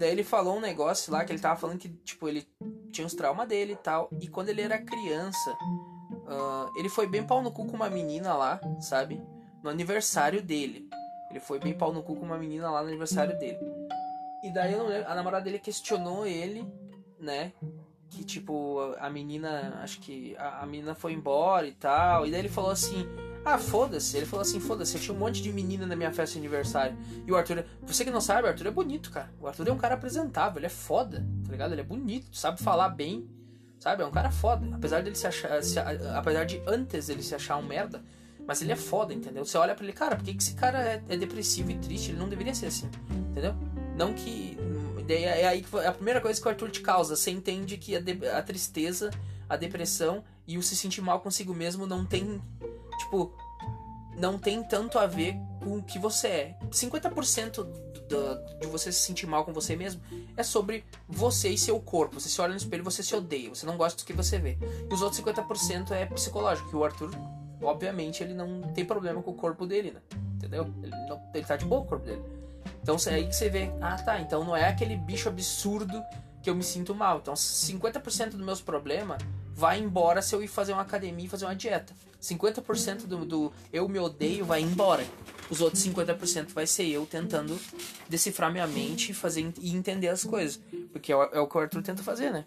Daí 0.00 0.12
ele 0.12 0.24
falou 0.24 0.56
um 0.56 0.60
negócio 0.60 1.12
lá 1.12 1.22
que 1.26 1.30
ele 1.30 1.42
tava 1.42 1.60
falando 1.60 1.78
que, 1.78 1.90
tipo, 1.90 2.26
ele 2.26 2.48
tinha 2.90 3.06
uns 3.06 3.12
traumas 3.12 3.46
dele 3.46 3.74
e 3.74 3.76
tal. 3.76 4.08
E 4.18 4.28
quando 4.28 4.48
ele 4.48 4.62
era 4.62 4.78
criança, 4.78 5.50
uh, 5.50 6.78
ele 6.78 6.88
foi 6.88 7.06
bem 7.06 7.22
pau 7.22 7.42
no 7.42 7.52
cu 7.52 7.66
com 7.66 7.76
uma 7.76 7.90
menina 7.90 8.32
lá, 8.32 8.58
sabe? 8.80 9.22
No 9.62 9.68
aniversário 9.68 10.42
dele. 10.42 10.88
Ele 11.30 11.38
foi 11.38 11.58
bem 11.58 11.74
pau 11.74 11.92
no 11.92 12.02
cu 12.02 12.16
com 12.16 12.24
uma 12.24 12.38
menina 12.38 12.70
lá 12.70 12.80
no 12.80 12.88
aniversário 12.88 13.38
dele. 13.38 13.58
E 14.42 14.50
daí 14.50 14.72
a 15.06 15.14
namorada 15.14 15.44
dele 15.44 15.58
questionou 15.58 16.26
ele, 16.26 16.66
né? 17.18 17.52
Que 18.08 18.24
tipo, 18.24 18.78
a 18.98 19.10
menina, 19.10 19.80
acho 19.82 20.00
que 20.00 20.34
a, 20.38 20.62
a 20.62 20.66
menina 20.66 20.94
foi 20.94 21.12
embora 21.12 21.66
e 21.66 21.72
tal. 21.72 22.26
E 22.26 22.30
daí 22.30 22.40
ele 22.40 22.48
falou 22.48 22.70
assim: 22.70 23.06
ah, 23.44 23.58
foda-se. 23.58 24.16
Ele 24.16 24.26
falou 24.26 24.42
assim: 24.42 24.60
foda-se, 24.60 24.96
eu 24.96 25.00
tinha 25.00 25.14
um 25.14 25.18
monte 25.18 25.42
de 25.42 25.52
menina 25.52 25.86
na 25.86 25.96
minha 25.96 26.12
festa 26.12 26.34
de 26.34 26.38
aniversário. 26.38 26.96
E 27.26 27.32
o 27.32 27.36
Arthur, 27.36 27.64
você 27.82 28.04
que 28.04 28.10
não 28.10 28.20
sabe, 28.20 28.46
o 28.46 28.50
Arthur 28.50 28.66
é 28.66 28.70
bonito, 28.70 29.10
cara. 29.10 29.32
O 29.40 29.46
Arthur 29.46 29.68
é 29.68 29.72
um 29.72 29.78
cara 29.78 29.94
apresentável, 29.94 30.58
ele 30.58 30.66
é 30.66 30.70
foda, 30.70 31.26
tá 31.44 31.50
ligado? 31.50 31.72
Ele 31.72 31.80
é 31.80 31.84
bonito, 31.84 32.36
sabe 32.36 32.62
falar 32.62 32.90
bem, 32.90 33.28
sabe? 33.78 34.02
É 34.02 34.06
um 34.06 34.10
cara 34.10 34.30
foda. 34.30 34.66
Apesar 34.74 35.02
dele 35.02 35.16
se 35.16 35.26
achar. 35.26 35.62
Se, 35.62 35.78
apesar 35.78 36.44
de 36.44 36.62
antes 36.66 37.08
ele 37.08 37.22
se 37.22 37.34
achar 37.34 37.56
um 37.56 37.62
merda, 37.62 38.02
mas 38.46 38.60
ele 38.62 38.72
é 38.72 38.76
foda, 38.76 39.14
entendeu? 39.14 39.44
Você 39.44 39.56
olha 39.56 39.74
para 39.74 39.84
ele, 39.84 39.92
cara, 39.92 40.16
por 40.16 40.24
que, 40.24 40.34
que 40.34 40.42
esse 40.42 40.54
cara 40.54 40.78
é, 40.82 41.02
é, 41.08 41.16
depressivo 41.16 41.70
e 41.70 41.78
triste? 41.78 42.10
Ele 42.10 42.18
não 42.18 42.28
deveria 42.28 42.54
ser 42.54 42.66
assim, 42.66 42.90
entendeu? 43.30 43.54
Não 43.96 44.12
que. 44.12 44.58
É 45.08 45.48
aí 45.48 45.62
que 45.62 45.76
a 45.76 45.90
primeira 45.90 46.20
coisa 46.20 46.40
que 46.40 46.46
o 46.46 46.50
Arthur 46.50 46.70
te 46.70 46.80
causa. 46.80 47.16
Você 47.16 47.32
entende 47.32 47.76
que 47.76 47.96
a, 47.96 48.00
de, 48.00 48.28
a 48.28 48.40
tristeza, 48.42 49.10
a 49.48 49.56
depressão 49.56 50.22
e 50.46 50.56
o 50.56 50.62
se 50.62 50.76
sentir 50.76 51.00
mal 51.00 51.20
consigo 51.20 51.52
mesmo 51.52 51.84
não 51.84 52.04
tem 52.04 52.40
tipo, 53.00 53.32
não 54.16 54.38
tem 54.38 54.62
tanto 54.62 54.98
a 54.98 55.06
ver 55.06 55.36
com 55.62 55.78
o 55.78 55.82
que 55.82 55.98
você 55.98 56.28
é. 56.28 56.58
50% 56.70 57.64
do, 58.08 58.58
de 58.58 58.66
você 58.66 58.92
se 58.92 59.00
sentir 59.00 59.26
mal 59.26 59.44
com 59.44 59.52
você 59.52 59.76
mesmo 59.76 60.02
é 60.36 60.42
sobre 60.42 60.84
você 61.08 61.48
e 61.48 61.58
seu 61.58 61.80
corpo. 61.80 62.20
Você 62.20 62.28
se 62.28 62.40
olha 62.40 62.50
no 62.50 62.56
espelho 62.56 62.84
você 62.84 63.02
se 63.02 63.14
odeia, 63.14 63.48
você 63.48 63.66
não 63.66 63.76
gosta 63.76 64.02
do 64.02 64.06
que 64.06 64.12
você 64.12 64.38
vê. 64.38 64.58
E 64.88 64.92
os 64.92 65.02
outros 65.02 65.20
50% 65.20 65.92
é 65.92 66.06
psicológico, 66.06 66.68
que 66.68 66.76
o 66.76 66.84
Arthur, 66.84 67.10
obviamente, 67.62 68.22
ele 68.22 68.34
não 68.34 68.62
tem 68.74 68.84
problema 68.84 69.22
com 69.22 69.30
o 69.30 69.34
corpo 69.34 69.66
dele, 69.66 69.92
né? 69.92 70.00
Entendeu? 70.36 70.72
Ele, 70.82 70.94
não, 71.08 71.20
ele 71.34 71.44
tá 71.44 71.56
de 71.56 71.64
boa 71.64 71.80
com 71.80 71.86
o 71.86 71.90
corpo 71.90 72.06
dele. 72.06 72.22
Então 72.82 72.96
é 73.06 73.14
aí 73.14 73.26
que 73.26 73.36
você 73.36 73.48
vê, 73.48 73.70
ah 73.80 73.96
tá, 73.96 74.20
então 74.20 74.44
não 74.44 74.56
é 74.56 74.68
aquele 74.68 74.96
bicho 74.96 75.28
absurdo 75.28 76.02
que 76.42 76.48
eu 76.48 76.54
me 76.54 76.62
sinto 76.62 76.94
mal. 76.94 77.18
Então 77.18 77.34
50% 77.34 78.30
dos 78.30 78.40
meus 78.40 78.60
problemas 78.60 79.22
vai 79.60 79.78
embora 79.78 80.22
se 80.22 80.34
eu 80.34 80.42
ir 80.42 80.48
fazer 80.48 80.72
uma 80.72 80.80
academia 80.80 81.26
e 81.26 81.28
fazer 81.28 81.44
uma 81.44 81.54
dieta. 81.54 81.92
50% 82.18 83.06
do, 83.06 83.26
do 83.26 83.52
eu 83.70 83.86
me 83.86 83.98
odeio 83.98 84.42
vai 84.42 84.62
embora. 84.62 85.06
Os 85.50 85.60
outros 85.60 85.84
50% 85.84 86.48
vai 86.48 86.66
ser 86.66 86.88
eu 86.88 87.04
tentando 87.04 87.60
decifrar 88.08 88.50
minha 88.50 88.66
mente 88.66 89.10
e 89.10 89.14
fazer 89.14 89.52
e 89.60 89.76
entender 89.76 90.08
as 90.08 90.24
coisas. 90.24 90.58
Porque 90.92 91.12
é 91.12 91.16
o, 91.16 91.22
é 91.24 91.40
o 91.40 91.46
que 91.46 91.58
o 91.58 91.60
Arthur 91.60 91.82
tenta 91.82 92.02
fazer, 92.02 92.30
né? 92.30 92.46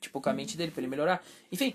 Tipo, 0.00 0.22
com 0.22 0.30
a 0.30 0.32
mente 0.32 0.56
dele, 0.56 0.70
pra 0.70 0.80
ele 0.80 0.88
melhorar. 0.88 1.22
Enfim, 1.52 1.74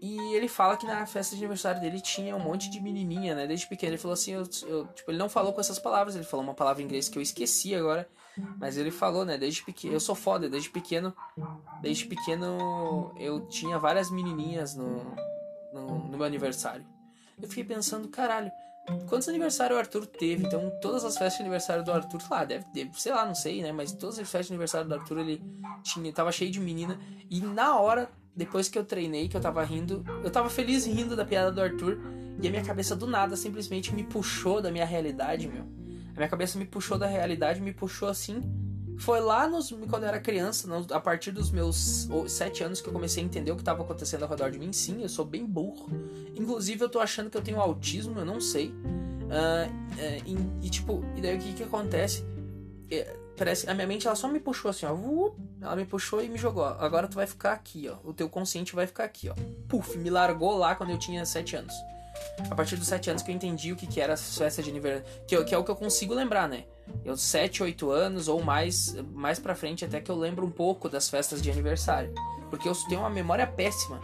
e 0.00 0.34
ele 0.34 0.48
fala 0.48 0.74
que 0.78 0.86
na 0.86 1.04
festa 1.04 1.36
de 1.36 1.42
aniversário 1.42 1.82
dele 1.82 2.00
tinha 2.00 2.34
um 2.34 2.40
monte 2.40 2.70
de 2.70 2.80
menininha, 2.80 3.34
né? 3.34 3.46
Desde 3.46 3.66
pequeno. 3.66 3.92
Ele 3.92 3.98
falou 3.98 4.14
assim, 4.14 4.32
eu, 4.32 4.48
eu, 4.66 4.86
tipo, 4.86 5.10
ele 5.10 5.18
não 5.18 5.28
falou 5.28 5.52
com 5.52 5.60
essas 5.60 5.78
palavras, 5.78 6.14
ele 6.14 6.24
falou 6.24 6.44
uma 6.44 6.54
palavra 6.54 6.82
em 6.82 6.86
inglês 6.86 7.10
que 7.10 7.18
eu 7.18 7.22
esqueci 7.22 7.74
agora. 7.74 8.08
Mas 8.58 8.76
ele 8.76 8.90
falou, 8.90 9.24
né? 9.24 9.38
Desde 9.38 9.62
pequeno. 9.62 9.94
Eu 9.94 10.00
sou 10.00 10.14
foda, 10.14 10.48
desde 10.48 10.70
pequeno. 10.70 11.14
Desde 11.80 12.06
pequeno 12.06 13.12
eu 13.18 13.46
tinha 13.46 13.78
várias 13.78 14.10
menininhas 14.10 14.74
no, 14.74 15.14
no, 15.72 16.08
no 16.08 16.16
meu 16.16 16.24
aniversário. 16.26 16.84
Eu 17.40 17.48
fiquei 17.48 17.64
pensando, 17.64 18.08
caralho, 18.08 18.50
quantos 19.08 19.28
aniversários 19.28 19.76
o 19.76 19.80
Arthur 19.80 20.06
teve? 20.06 20.44
Então, 20.44 20.70
todas 20.80 21.04
as 21.04 21.16
festas 21.16 21.36
de 21.36 21.42
aniversário 21.42 21.84
do 21.84 21.92
Arthur, 21.92 22.20
lá, 22.30 22.44
deve, 22.44 22.64
deve, 22.72 22.90
sei 23.00 23.12
lá, 23.12 23.24
não 23.24 23.34
sei, 23.34 23.62
né? 23.62 23.72
Mas 23.72 23.92
todas 23.92 24.18
as 24.18 24.28
festas 24.28 24.48
de 24.48 24.52
aniversário 24.52 24.88
do 24.88 24.94
Arthur, 24.94 25.18
ele 25.18 25.42
tinha, 25.82 26.12
tava 26.12 26.30
cheio 26.30 26.50
de 26.50 26.60
menina. 26.60 26.98
E 27.30 27.40
na 27.40 27.78
hora, 27.78 28.10
depois 28.36 28.68
que 28.68 28.78
eu 28.78 28.84
treinei, 28.84 29.28
que 29.28 29.36
eu 29.36 29.40
tava 29.40 29.62
rindo, 29.64 30.04
eu 30.22 30.30
tava 30.30 30.48
feliz 30.48 30.86
rindo 30.86 31.16
da 31.16 31.24
piada 31.24 31.50
do 31.50 31.60
Arthur. 31.60 31.98
E 32.40 32.48
a 32.48 32.50
minha 32.50 32.64
cabeça 32.64 32.96
do 32.96 33.06
nada 33.06 33.36
simplesmente 33.36 33.94
me 33.94 34.02
puxou 34.02 34.60
da 34.60 34.70
minha 34.70 34.84
realidade, 34.84 35.48
meu. 35.48 35.83
A 36.14 36.18
minha 36.18 36.28
cabeça 36.28 36.58
me 36.58 36.64
puxou 36.64 36.96
da 36.96 37.06
realidade, 37.06 37.60
me 37.60 37.72
puxou 37.72 38.08
assim. 38.08 38.42
Foi 38.98 39.20
lá 39.20 39.48
nos, 39.48 39.74
quando 39.90 40.04
eu 40.04 40.08
era 40.08 40.20
criança, 40.20 40.68
a 40.92 41.00
partir 41.00 41.32
dos 41.32 41.50
meus 41.50 42.08
sete 42.28 42.62
anos 42.62 42.80
que 42.80 42.88
eu 42.88 42.92
comecei 42.92 43.22
a 43.22 43.26
entender 43.26 43.50
o 43.50 43.56
que 43.56 43.62
estava 43.62 43.82
acontecendo 43.82 44.22
ao 44.22 44.28
redor 44.28 44.50
de 44.50 44.58
mim. 44.58 44.72
Sim, 44.72 45.02
eu 45.02 45.08
sou 45.08 45.24
bem 45.24 45.44
burro. 45.44 45.88
Inclusive, 46.36 46.84
eu 46.84 46.88
tô 46.88 47.00
achando 47.00 47.28
que 47.28 47.36
eu 47.36 47.42
tenho 47.42 47.60
autismo, 47.60 48.20
eu 48.20 48.24
não 48.24 48.40
sei. 48.40 48.68
Uh, 48.68 49.68
uh, 49.68 50.60
e, 50.62 50.66
e, 50.66 50.70
tipo, 50.70 51.04
e 51.16 51.20
daí 51.20 51.36
o 51.36 51.40
que 51.40 51.54
que 51.54 51.62
acontece? 51.64 52.24
É, 52.88 53.16
parece 53.36 53.68
a 53.68 53.74
minha 53.74 53.86
mente 53.86 54.06
ela 54.06 54.14
só 54.14 54.28
me 54.28 54.38
puxou 54.38 54.70
assim, 54.70 54.86
ó. 54.86 54.94
ela 55.60 55.74
me 55.74 55.84
puxou 55.84 56.22
e 56.22 56.28
me 56.28 56.38
jogou. 56.38 56.64
Agora 56.64 57.08
tu 57.08 57.16
vai 57.16 57.26
ficar 57.26 57.52
aqui, 57.52 57.88
ó. 57.88 57.96
O 58.08 58.12
teu 58.12 58.28
consciente 58.28 58.76
vai 58.76 58.86
ficar 58.86 59.04
aqui, 59.04 59.28
ó. 59.28 59.34
Puf, 59.68 59.98
me 59.98 60.10
largou 60.10 60.56
lá 60.56 60.76
quando 60.76 60.90
eu 60.90 60.98
tinha 60.98 61.26
sete 61.26 61.56
anos. 61.56 61.74
A 62.50 62.54
partir 62.54 62.76
dos 62.76 62.88
sete 62.88 63.10
anos 63.10 63.22
que 63.22 63.30
eu 63.30 63.34
entendi 63.34 63.72
o 63.72 63.76
que, 63.76 63.86
que 63.86 64.00
era 64.00 64.16
festa 64.16 64.62
de 64.62 64.70
aniversário. 64.70 65.04
Que, 65.26 65.42
que 65.44 65.54
é 65.54 65.58
o 65.58 65.64
que 65.64 65.70
eu 65.70 65.76
consigo 65.76 66.14
lembrar, 66.14 66.48
né? 66.48 66.64
Eu, 67.04 67.16
sete, 67.16 67.62
oito 67.62 67.90
anos 67.90 68.28
ou 68.28 68.42
mais, 68.42 68.94
mais 69.12 69.38
pra 69.38 69.54
frente, 69.54 69.84
até 69.84 70.00
que 70.00 70.10
eu 70.10 70.16
lembro 70.16 70.46
um 70.46 70.50
pouco 70.50 70.88
das 70.88 71.08
festas 71.08 71.40
de 71.40 71.50
aniversário. 71.50 72.12
Porque 72.50 72.68
eu 72.68 72.74
tenho 72.88 73.00
uma 73.00 73.10
memória 73.10 73.46
péssima. 73.46 74.00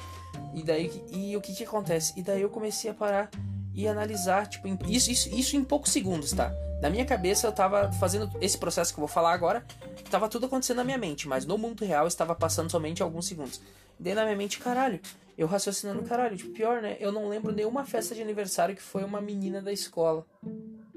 E 0.55 0.63
daí, 0.63 0.91
e 1.13 1.37
o 1.37 1.41
que 1.41 1.55
que 1.55 1.65
acontece? 1.65 2.13
E 2.17 2.23
daí 2.23 2.43
eu 2.43 2.49
comecei 2.49 2.91
a 2.91 2.95
parar 2.95 3.31
e 3.75 3.87
analisar, 3.87 4.47
tipo, 4.47 4.67
isso, 4.89 5.11
isso, 5.11 5.29
isso 5.35 5.57
em 5.57 5.63
poucos 5.63 5.93
segundos, 5.93 6.33
tá? 6.33 6.53
Na 6.81 6.89
minha 6.89 7.05
cabeça 7.05 7.47
eu 7.47 7.53
tava 7.53 7.93
fazendo 7.93 8.31
esse 8.41 8.57
processo 8.57 8.93
que 8.93 8.99
eu 8.99 9.03
vou 9.03 9.09
falar 9.09 9.33
agora, 9.33 9.65
tava 10.11 10.29
tudo 10.29 10.47
acontecendo 10.47 10.79
na 10.79 10.85
minha 10.85 10.99
mente, 10.99 11.29
mas 11.29 11.45
no 11.45 11.59
mundo 11.59 11.85
real 11.85 12.07
estava 12.07 12.35
passando 12.35 12.71
somente 12.71 13.03
alguns 13.03 13.27
segundos. 13.27 13.61
E 13.99 14.03
daí 14.03 14.15
na 14.15 14.25
minha 14.25 14.37
mente, 14.37 14.59
caralho, 14.59 14.99
eu 15.41 15.47
raciocinando, 15.47 16.03
caralho, 16.03 16.37
tipo, 16.37 16.51
pior, 16.51 16.83
né? 16.83 16.99
Eu 17.01 17.11
não 17.11 17.27
lembro 17.27 17.51
nenhuma 17.51 17.83
festa 17.83 18.15
de 18.15 18.21
aniversário 18.21 18.77
que 18.77 18.83
foi 18.83 19.03
uma 19.03 19.23
menina 19.23 19.63
da 19.63 19.73
escola. 19.73 20.27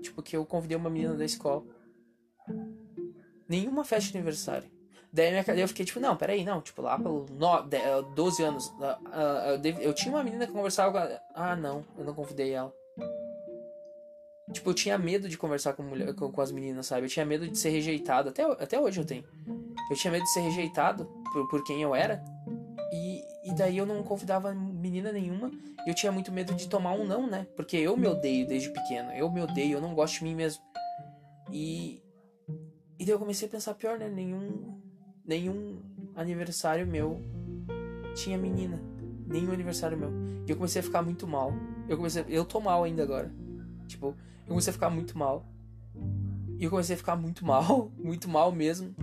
Tipo, 0.02 0.22
que 0.22 0.36
eu 0.36 0.46
convidei 0.46 0.76
uma 0.76 0.90
menina 0.90 1.16
da 1.16 1.24
escola. 1.24 1.64
Nenhuma 3.48 3.86
festa 3.86 4.12
de 4.12 4.18
aniversário. 4.18 4.70
Daí 5.14 5.32
minha, 5.32 5.46
eu 5.62 5.68
fiquei 5.70 5.86
tipo, 5.86 6.02
não, 6.02 6.18
peraí, 6.18 6.44
não, 6.44 6.60
tipo, 6.60 6.82
lá 6.82 7.00
pelo 7.00 7.26
no, 7.30 7.62
12 8.16 8.44
anos, 8.44 8.68
uh, 8.68 8.82
uh, 8.82 9.62
eu, 9.64 9.80
eu, 9.80 9.94
tinha 9.94 10.14
uma 10.14 10.24
menina 10.24 10.46
que 10.46 10.52
conversava 10.52 10.92
com 10.92 10.98
ela. 10.98 11.22
Ah, 11.34 11.56
não, 11.56 11.86
eu 11.98 12.04
não 12.04 12.14
convidei 12.14 12.52
ela. 12.52 12.74
Tipo, 14.52 14.72
eu 14.72 14.74
tinha 14.74 14.98
medo 14.98 15.30
de 15.30 15.38
conversar 15.38 15.72
com, 15.72 15.84
mulher, 15.84 16.14
com, 16.16 16.30
com, 16.30 16.42
as 16.42 16.52
meninas, 16.52 16.88
sabe? 16.88 17.06
Eu 17.06 17.10
tinha 17.10 17.26
medo 17.26 17.48
de 17.48 17.58
ser 17.58 17.70
rejeitado. 17.70 18.28
Até, 18.28 18.44
até 18.44 18.78
hoje 18.78 19.00
eu 19.00 19.06
tenho. 19.06 19.24
Eu 19.90 19.96
tinha 19.96 20.12
medo 20.12 20.24
de 20.24 20.34
ser 20.34 20.42
rejeitado 20.42 21.06
por, 21.32 21.48
por 21.48 21.64
quem 21.64 21.82
eu 21.82 21.96
era. 21.96 22.22
E, 23.46 23.54
daí 23.54 23.78
eu 23.78 23.86
não 23.86 24.04
convidava 24.04 24.54
menina 24.54 25.12
nenhuma. 25.12 25.52
Eu 25.86 25.94
tinha 25.94 26.12
muito 26.12 26.32
medo 26.32 26.54
de 26.54 26.68
tomar 26.68 26.94
um 26.94 27.06
não, 27.06 27.28
né? 27.28 27.46
Porque 27.56 27.78
eu 27.78 27.98
me 27.98 28.08
odeio 28.08 28.48
desde 28.48 28.70
pequeno. 28.70 29.12
Eu 29.12 29.30
me 29.30 29.42
odeio, 29.42 29.74
eu 29.74 29.82
não 29.82 29.94
gosto 29.94 30.20
de 30.20 30.24
mim 30.24 30.36
mesmo. 30.36 30.64
E. 31.52 32.02
E 33.00 33.06
daí 33.06 33.14
eu 33.14 33.20
comecei 33.20 33.48
a 33.48 33.52
pensar, 33.52 33.74
pior, 33.74 33.98
né? 33.98 34.08
Nenhum 34.08 34.82
nenhum 35.26 35.82
aniversário 36.16 36.86
meu 36.86 37.22
tinha 38.14 38.38
menina. 38.38 38.80
Nenhum 39.28 39.52
aniversário 39.52 39.98
meu. 39.98 40.12
E 40.46 40.52
eu 40.52 40.56
comecei 40.56 40.80
a 40.80 40.84
ficar 40.84 41.02
muito 41.02 41.26
mal. 41.26 41.54
Eu 41.88 41.98
comecei. 41.98 42.26
Eu 42.28 42.46
tô 42.46 42.60
mal 42.60 42.84
ainda 42.84 43.04
agora. 43.04 43.32
Tipo, 43.88 44.16
eu 44.42 44.50
comecei 44.50 44.72
a 44.72 44.74
ficar 44.74 44.90
muito 44.90 45.18
mal. 45.18 45.46
E 46.60 46.64
eu 46.64 46.70
comecei 46.70 46.96
a 46.96 46.98
ficar 46.98 47.16
muito 47.16 47.44
mal. 47.46 47.92
Muito 47.98 48.30
mal 48.30 48.52
mesmo. 48.52 48.94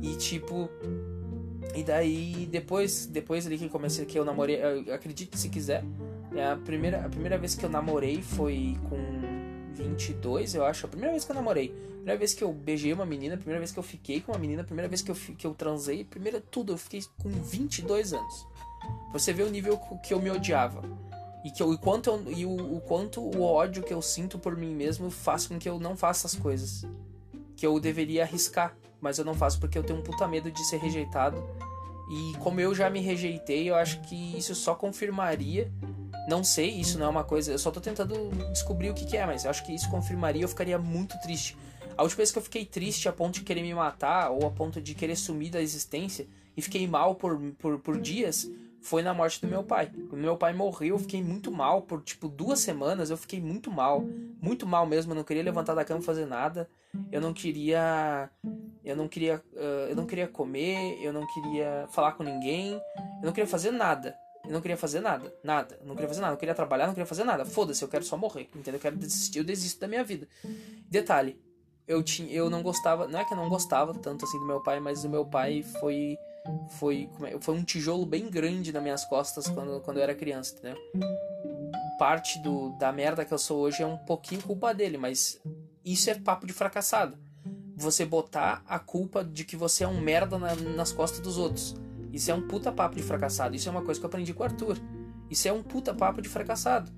E 0.00 0.16
tipo. 0.16 0.70
E 1.74 1.82
daí, 1.82 2.46
depois, 2.50 3.06
depois 3.06 3.46
ali 3.46 3.58
que 3.58 3.68
comecei, 3.68 4.04
que 4.04 4.18
eu 4.18 4.24
namorei, 4.24 4.60
acredite 4.90 5.38
se 5.38 5.48
quiser, 5.48 5.84
é 6.34 6.46
a 6.46 6.56
primeira, 6.56 7.04
a 7.04 7.08
primeira 7.08 7.38
vez 7.38 7.54
que 7.54 7.64
eu 7.64 7.70
namorei 7.70 8.22
foi 8.22 8.76
com 8.88 8.96
22, 9.74 10.54
eu 10.54 10.64
acho. 10.64 10.86
A 10.86 10.88
primeira 10.88 11.12
vez 11.12 11.24
que 11.24 11.30
eu 11.30 11.36
namorei. 11.36 11.66
A 11.68 11.94
primeira 11.98 12.18
vez 12.18 12.34
que 12.34 12.42
eu 12.42 12.52
beijei 12.52 12.92
uma 12.92 13.06
menina, 13.06 13.34
a 13.34 13.36
primeira 13.36 13.58
vez 13.58 13.70
que 13.70 13.78
eu 13.78 13.82
fiquei 13.82 14.20
com 14.20 14.32
uma 14.32 14.38
menina, 14.38 14.62
a 14.62 14.64
primeira 14.64 14.88
vez 14.88 15.02
que 15.02 15.10
eu, 15.10 15.14
que 15.14 15.46
eu 15.46 15.54
transei, 15.54 16.04
primeira 16.04 16.40
tudo, 16.40 16.72
eu 16.72 16.78
fiquei 16.78 17.02
com 17.22 17.28
22 17.28 18.12
anos. 18.12 18.46
Você 19.12 19.32
vê 19.32 19.42
o 19.42 19.50
nível 19.50 19.78
que 20.02 20.14
eu 20.14 20.20
me 20.20 20.30
odiava. 20.30 20.82
E, 21.44 21.50
que 21.50 21.62
eu, 21.62 21.72
e, 21.72 21.78
quanto 21.78 22.10
eu, 22.10 22.32
e 22.32 22.44
o, 22.44 22.76
o 22.76 22.80
quanto 22.80 23.20
o 23.20 23.42
ódio 23.42 23.82
que 23.82 23.92
eu 23.92 24.02
sinto 24.02 24.38
por 24.38 24.56
mim 24.56 24.74
mesmo 24.74 25.10
faz 25.10 25.46
com 25.46 25.58
que 25.58 25.68
eu 25.68 25.78
não 25.78 25.96
faça 25.96 26.26
as 26.26 26.34
coisas. 26.34 26.84
Que 27.56 27.66
eu 27.66 27.78
deveria 27.78 28.22
arriscar, 28.22 28.76
mas 29.00 29.18
eu 29.18 29.24
não 29.24 29.34
faço 29.34 29.58
porque 29.60 29.78
eu 29.78 29.84
tenho 29.84 29.98
um 29.98 30.02
puta 30.02 30.26
medo 30.26 30.50
de 30.50 30.64
ser 30.64 30.78
rejeitado. 30.78 31.42
E 32.10 32.36
como 32.38 32.60
eu 32.60 32.74
já 32.74 32.88
me 32.88 33.00
rejeitei, 33.00 33.68
eu 33.68 33.74
acho 33.74 34.00
que 34.00 34.36
isso 34.36 34.54
só 34.54 34.74
confirmaria 34.74 35.70
não 36.28 36.44
sei, 36.44 36.68
isso 36.68 36.98
não 36.98 37.06
é 37.06 37.08
uma 37.08 37.24
coisa. 37.24 37.52
Eu 37.52 37.58
só 37.58 37.70
tô 37.70 37.80
tentando 37.80 38.28
descobrir 38.52 38.90
o 38.90 38.94
que, 38.94 39.06
que 39.06 39.16
é, 39.16 39.24
mas 39.24 39.44
eu 39.44 39.50
acho 39.50 39.64
que 39.64 39.74
isso 39.74 39.88
confirmaria 39.88 40.42
eu 40.42 40.48
ficaria 40.48 40.78
muito 40.78 41.18
triste. 41.22 41.56
A 41.96 42.02
última 42.02 42.18
vez 42.18 42.30
que 42.30 42.38
eu 42.38 42.42
fiquei 42.42 42.66
triste 42.66 43.08
a 43.08 43.12
ponto 43.12 43.34
de 43.34 43.40
querer 43.40 43.62
me 43.62 43.74
matar 43.74 44.30
ou 44.30 44.46
a 44.46 44.50
ponto 44.50 44.78
de 44.78 44.94
querer 44.94 45.16
sumir 45.16 45.50
da 45.50 45.62
existência 45.62 46.28
e 46.54 46.60
fiquei 46.60 46.86
mal 46.86 47.14
por, 47.14 47.40
por, 47.58 47.78
por 47.78 47.98
dias 47.98 48.48
foi 48.80 49.02
na 49.02 49.12
morte 49.12 49.40
do 49.40 49.48
meu 49.48 49.62
pai. 49.62 49.90
Quando 50.08 50.20
meu 50.20 50.36
pai 50.36 50.52
morreu, 50.52 50.94
eu 50.94 50.98
fiquei 50.98 51.22
muito 51.22 51.50
mal 51.50 51.82
por 51.82 52.02
tipo 52.02 52.28
duas 52.28 52.60
semanas. 52.60 53.10
Eu 53.10 53.16
fiquei 53.16 53.40
muito 53.40 53.70
mal, 53.70 54.04
muito 54.40 54.66
mal 54.66 54.86
mesmo. 54.86 55.12
Eu 55.12 55.16
não 55.16 55.24
queria 55.24 55.42
levantar 55.42 55.74
da 55.74 55.84
cama 55.84 56.00
fazer 56.00 56.26
nada. 56.26 56.68
Eu 57.12 57.20
não 57.20 57.32
queria, 57.32 58.30
eu 58.84 58.96
não 58.96 59.08
queria, 59.08 59.42
uh, 59.52 59.90
eu 59.90 59.96
não 59.96 60.06
queria 60.06 60.28
comer. 60.28 60.98
Eu 61.02 61.12
não 61.12 61.26
queria 61.26 61.86
falar 61.90 62.12
com 62.12 62.22
ninguém. 62.22 62.72
Eu 62.74 63.26
não 63.26 63.32
queria 63.32 63.48
fazer 63.48 63.70
nada. 63.70 64.16
Eu 64.44 64.52
não 64.52 64.60
queria 64.60 64.76
fazer 64.76 65.00
nada. 65.00 65.32
Nada. 65.42 65.76
Eu 65.80 65.86
não 65.86 65.94
queria 65.94 66.08
fazer 66.08 66.20
nada. 66.20 66.30
Eu 66.30 66.34
não 66.34 66.40
queria 66.40 66.54
trabalhar, 66.54 66.86
não 66.86 66.94
queria 66.94 67.06
fazer 67.06 67.24
nada. 67.24 67.44
Foda-se, 67.44 67.82
eu 67.82 67.88
quero 67.88 68.04
só 68.04 68.16
morrer. 68.16 68.48
Entendeu? 68.54 68.74
Eu 68.74 68.80
quero 68.80 68.96
desistir, 68.96 69.38
eu 69.38 69.44
desisto 69.44 69.80
da 69.80 69.88
minha 69.88 70.04
vida. 70.04 70.28
Detalhe, 70.88 71.38
eu 71.88 72.02
tinha, 72.02 72.30
eu 72.30 72.50
não 72.50 72.62
gostava, 72.62 73.08
não 73.08 73.18
é 73.18 73.24
que 73.24 73.32
eu 73.32 73.36
não 73.36 73.48
gostava 73.48 73.94
tanto 73.94 74.26
assim 74.26 74.38
do 74.38 74.44
meu 74.44 74.62
pai, 74.62 74.78
mas 74.78 75.04
o 75.04 75.08
meu 75.08 75.24
pai 75.24 75.62
foi 75.80 76.18
foi 76.78 77.08
é, 77.24 77.38
foi 77.40 77.54
um 77.54 77.64
tijolo 77.64 78.04
bem 78.04 78.28
grande 78.30 78.72
nas 78.72 78.82
minhas 78.82 79.04
costas 79.04 79.48
quando, 79.48 79.80
quando 79.80 79.98
eu 79.98 80.02
era 80.02 80.14
criança, 80.14 80.54
entendeu? 80.54 80.78
Parte 81.98 82.38
do, 82.42 82.70
da 82.78 82.92
merda 82.92 83.24
que 83.24 83.34
eu 83.34 83.38
sou 83.38 83.58
hoje 83.60 83.82
é 83.82 83.86
um 83.86 83.96
pouquinho 83.96 84.42
culpa 84.42 84.72
dele, 84.72 84.96
mas 84.96 85.40
isso 85.84 86.10
é 86.10 86.14
papo 86.14 86.46
de 86.46 86.52
fracassado. 86.52 87.16
Você 87.76 88.04
botar 88.04 88.62
a 88.66 88.78
culpa 88.78 89.24
de 89.24 89.44
que 89.44 89.56
você 89.56 89.84
é 89.84 89.88
um 89.88 90.00
merda 90.00 90.38
na, 90.38 90.54
nas 90.54 90.92
costas 90.92 91.20
dos 91.20 91.38
outros. 91.38 91.74
Isso 92.12 92.30
é 92.30 92.34
um 92.34 92.46
puta 92.46 92.72
papo 92.72 92.96
de 92.96 93.02
fracassado. 93.02 93.54
Isso 93.54 93.68
é 93.68 93.72
uma 93.72 93.82
coisa 93.82 94.00
que 94.00 94.04
eu 94.04 94.08
aprendi 94.08 94.32
com 94.34 94.42
o 94.42 94.46
Arthur. 94.46 94.78
Isso 95.30 95.46
é 95.46 95.52
um 95.52 95.62
puta 95.62 95.94
papo 95.94 96.20
de 96.22 96.28
fracassado. 96.28 96.90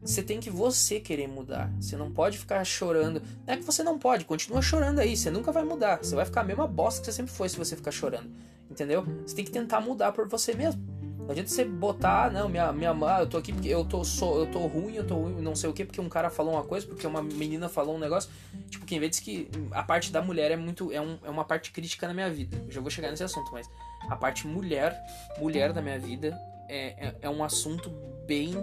Você 0.00 0.22
tem 0.22 0.38
que 0.38 0.50
você 0.50 1.00
querer 1.00 1.26
mudar. 1.26 1.72
Você 1.80 1.96
não 1.96 2.12
pode 2.12 2.38
ficar 2.38 2.62
chorando. 2.64 3.22
Não 3.46 3.54
é 3.54 3.56
que 3.56 3.64
você 3.64 3.82
não 3.82 3.98
pode, 3.98 4.24
continua 4.24 4.62
chorando 4.62 4.98
aí. 4.98 5.16
Você 5.16 5.30
nunca 5.30 5.50
vai 5.50 5.64
mudar. 5.64 5.98
Você 5.98 6.14
vai 6.14 6.24
ficar 6.24 6.42
a 6.42 6.44
mesma 6.44 6.66
bosta 6.66 7.00
que 7.00 7.06
você 7.06 7.12
sempre 7.12 7.32
foi 7.32 7.48
se 7.48 7.56
você 7.56 7.74
ficar 7.74 7.90
chorando. 7.90 8.30
Entendeu? 8.76 9.06
Você 9.24 9.34
tem 9.34 9.42
que 9.42 9.50
tentar 9.50 9.80
mudar 9.80 10.12
por 10.12 10.28
você 10.28 10.52
mesmo. 10.52 10.84
Não 11.20 11.30
adianta 11.30 11.48
você 11.48 11.64
botar, 11.64 12.30
não, 12.30 12.46
minha, 12.46 12.70
minha 12.72 12.92
mãe, 12.92 13.20
eu 13.20 13.26
tô 13.26 13.38
aqui 13.38 13.52
porque 13.52 13.68
eu 13.68 13.84
tô, 13.86 14.04
sou, 14.04 14.38
eu 14.38 14.46
tô 14.46 14.58
ruim, 14.66 14.94
eu 14.94 15.04
tô 15.04 15.14
ruim, 15.14 15.40
não 15.40 15.56
sei 15.56 15.68
o 15.70 15.72
que, 15.72 15.84
porque 15.84 15.98
um 16.00 16.10
cara 16.10 16.28
falou 16.28 16.52
uma 16.52 16.62
coisa, 16.62 16.86
porque 16.86 17.06
uma 17.06 17.22
menina 17.22 17.70
falou 17.70 17.96
um 17.96 17.98
negócio. 17.98 18.30
Tipo, 18.68 18.84
quem 18.84 19.00
vê 19.00 19.08
diz 19.08 19.18
que 19.18 19.48
a 19.72 19.82
parte 19.82 20.12
da 20.12 20.20
mulher 20.20 20.50
é 20.50 20.56
muito. 20.56 20.92
É, 20.92 21.00
um, 21.00 21.18
é 21.24 21.30
uma 21.30 21.44
parte 21.44 21.72
crítica 21.72 22.06
na 22.06 22.12
minha 22.12 22.30
vida. 22.30 22.62
Eu 22.66 22.70
já 22.70 22.82
vou 22.82 22.90
chegar 22.90 23.10
nesse 23.10 23.24
assunto, 23.24 23.50
mas 23.50 23.68
a 24.10 24.14
parte 24.14 24.46
mulher, 24.46 24.94
mulher 25.40 25.72
da 25.72 25.80
minha 25.80 25.98
vida, 25.98 26.38
é, 26.68 27.08
é, 27.08 27.14
é 27.22 27.30
um 27.30 27.42
assunto 27.42 27.90
bem 28.26 28.54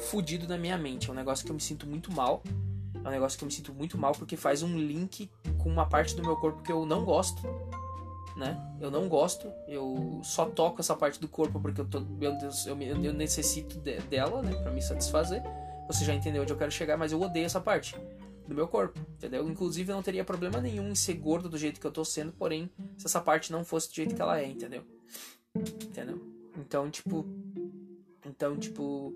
fudido 0.00 0.48
na 0.48 0.56
minha 0.56 0.78
mente. 0.78 1.10
É 1.10 1.12
um 1.12 1.16
negócio 1.16 1.44
que 1.44 1.50
eu 1.52 1.54
me 1.54 1.60
sinto 1.60 1.86
muito 1.86 2.10
mal. 2.10 2.42
É 3.04 3.06
um 3.06 3.12
negócio 3.12 3.36
que 3.36 3.44
eu 3.44 3.46
me 3.46 3.52
sinto 3.52 3.74
muito 3.74 3.98
mal 3.98 4.12
porque 4.12 4.34
faz 4.34 4.62
um 4.62 4.78
link 4.78 5.30
com 5.58 5.68
uma 5.68 5.86
parte 5.86 6.16
do 6.16 6.22
meu 6.22 6.36
corpo 6.36 6.62
que 6.62 6.72
eu 6.72 6.86
não 6.86 7.04
gosto 7.04 7.42
né? 8.38 8.56
Eu 8.80 8.90
não 8.90 9.08
gosto, 9.08 9.52
eu 9.66 10.20
só 10.22 10.46
toco 10.46 10.80
essa 10.80 10.94
parte 10.94 11.20
do 11.20 11.28
corpo 11.28 11.60
porque 11.60 11.80
eu 11.80 11.84
tô, 11.84 12.00
meu 12.00 12.38
Deus, 12.38 12.66
eu, 12.66 12.80
eu 12.80 13.12
necessito 13.12 13.78
de, 13.80 13.98
dela, 14.02 14.40
né, 14.40 14.54
para 14.62 14.70
me 14.70 14.80
satisfazer. 14.80 15.42
Você 15.88 16.04
já 16.04 16.14
entendeu 16.14 16.42
onde 16.42 16.52
eu 16.52 16.56
quero 16.56 16.70
chegar, 16.70 16.96
mas 16.96 17.12
eu 17.12 17.20
odeio 17.20 17.46
essa 17.46 17.60
parte 17.60 17.96
do 18.46 18.54
meu 18.54 18.68
corpo, 18.68 18.98
entendeu? 19.16 19.48
Inclusive 19.48 19.90
eu 19.90 19.96
não 19.96 20.02
teria 20.02 20.24
problema 20.24 20.60
nenhum 20.60 20.88
em 20.88 20.94
ser 20.94 21.14
gordo 21.14 21.48
do 21.48 21.58
jeito 21.58 21.80
que 21.80 21.86
eu 21.86 21.90
tô 21.90 22.04
sendo, 22.04 22.32
porém, 22.32 22.70
se 22.96 23.06
essa 23.06 23.20
parte 23.20 23.50
não 23.50 23.64
fosse 23.64 23.88
do 23.88 23.94
jeito 23.94 24.14
que 24.14 24.22
ela 24.22 24.40
é, 24.40 24.46
entendeu? 24.46 24.84
Entendeu? 25.54 26.20
Então, 26.56 26.90
tipo, 26.90 27.26
então, 28.24 28.56
tipo, 28.56 29.14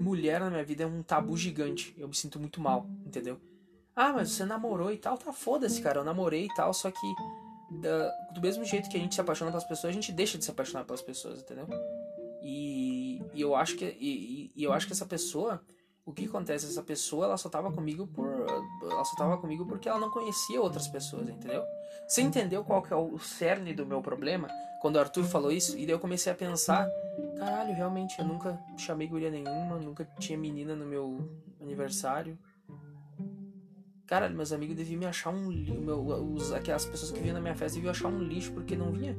mulher 0.00 0.40
na 0.40 0.50
minha 0.50 0.64
vida 0.64 0.84
é 0.84 0.86
um 0.86 1.02
tabu 1.02 1.36
gigante. 1.36 1.94
Eu 1.98 2.08
me 2.08 2.14
sinto 2.14 2.38
muito 2.38 2.60
mal, 2.60 2.88
entendeu? 3.04 3.38
Ah, 3.94 4.12
mas 4.12 4.30
você 4.30 4.44
namorou 4.44 4.92
e 4.92 4.96
tal, 4.96 5.18
tá 5.18 5.32
foda-se, 5.32 5.82
cara. 5.82 6.00
Eu 6.00 6.04
namorei 6.04 6.46
e 6.46 6.54
tal, 6.54 6.72
só 6.72 6.90
que 6.90 7.14
da, 7.70 8.10
do 8.32 8.40
mesmo 8.40 8.64
jeito 8.64 8.88
que 8.88 8.96
a 8.96 9.00
gente 9.00 9.14
se 9.14 9.20
apaixona 9.20 9.50
pelas 9.50 9.64
pessoas, 9.64 9.90
a 9.90 9.94
gente 9.94 10.12
deixa 10.12 10.36
de 10.36 10.44
se 10.44 10.50
apaixonar 10.50 10.84
pelas 10.84 11.02
pessoas, 11.02 11.40
entendeu? 11.40 11.66
E, 12.42 13.22
e 13.34 13.40
eu 13.40 13.54
acho 13.54 13.76
que 13.76 13.84
e, 13.84 14.50
e, 14.56 14.64
eu 14.64 14.72
acho 14.72 14.86
que 14.86 14.92
essa 14.92 15.06
pessoa, 15.06 15.62
o 16.04 16.12
que 16.12 16.24
acontece? 16.24 16.66
Essa 16.66 16.82
pessoa, 16.82 17.26
ela 17.26 17.36
só 17.36 17.48
tava 17.48 17.70
comigo 17.70 18.06
por 18.06 18.46
ela 18.82 19.04
só 19.04 19.14
tava 19.16 19.38
comigo 19.38 19.66
porque 19.66 19.88
ela 19.88 20.00
não 20.00 20.10
conhecia 20.10 20.60
outras 20.60 20.88
pessoas, 20.88 21.28
entendeu? 21.28 21.64
Você 22.08 22.22
entendeu 22.22 22.64
qual 22.64 22.82
que 22.82 22.92
é 22.92 22.96
o 22.96 23.18
cerne 23.18 23.72
do 23.74 23.86
meu 23.86 24.00
problema? 24.00 24.48
Quando 24.80 24.96
o 24.96 25.00
Arthur 25.00 25.24
falou 25.24 25.52
isso, 25.52 25.78
e 25.78 25.84
daí 25.84 25.94
eu 25.94 26.00
comecei 26.00 26.32
a 26.32 26.34
pensar, 26.34 26.88
Caralho, 27.38 27.74
realmente, 27.74 28.18
eu 28.18 28.24
nunca 28.24 28.58
chamei 28.76 29.06
guria 29.06 29.30
nenhuma, 29.30 29.78
nunca 29.78 30.04
tinha 30.18 30.36
menina 30.36 30.74
no 30.74 30.86
meu 30.86 31.26
aniversário. 31.60 32.38
Caralho, 34.10 34.34
meus 34.34 34.50
amigos 34.50 34.74
deviam 34.74 34.98
me 34.98 35.06
achar 35.06 35.30
um 35.30 35.48
lixo. 35.48 35.72
Os, 36.34 36.52
aquelas 36.52 36.84
pessoas 36.84 37.12
que 37.12 37.20
vinham 37.20 37.34
na 37.34 37.40
minha 37.40 37.54
festa 37.54 37.76
deviam 37.76 37.92
achar 37.92 38.08
um 38.08 38.18
lixo 38.18 38.50
porque 38.50 38.74
não 38.74 38.90
vinha 38.90 39.16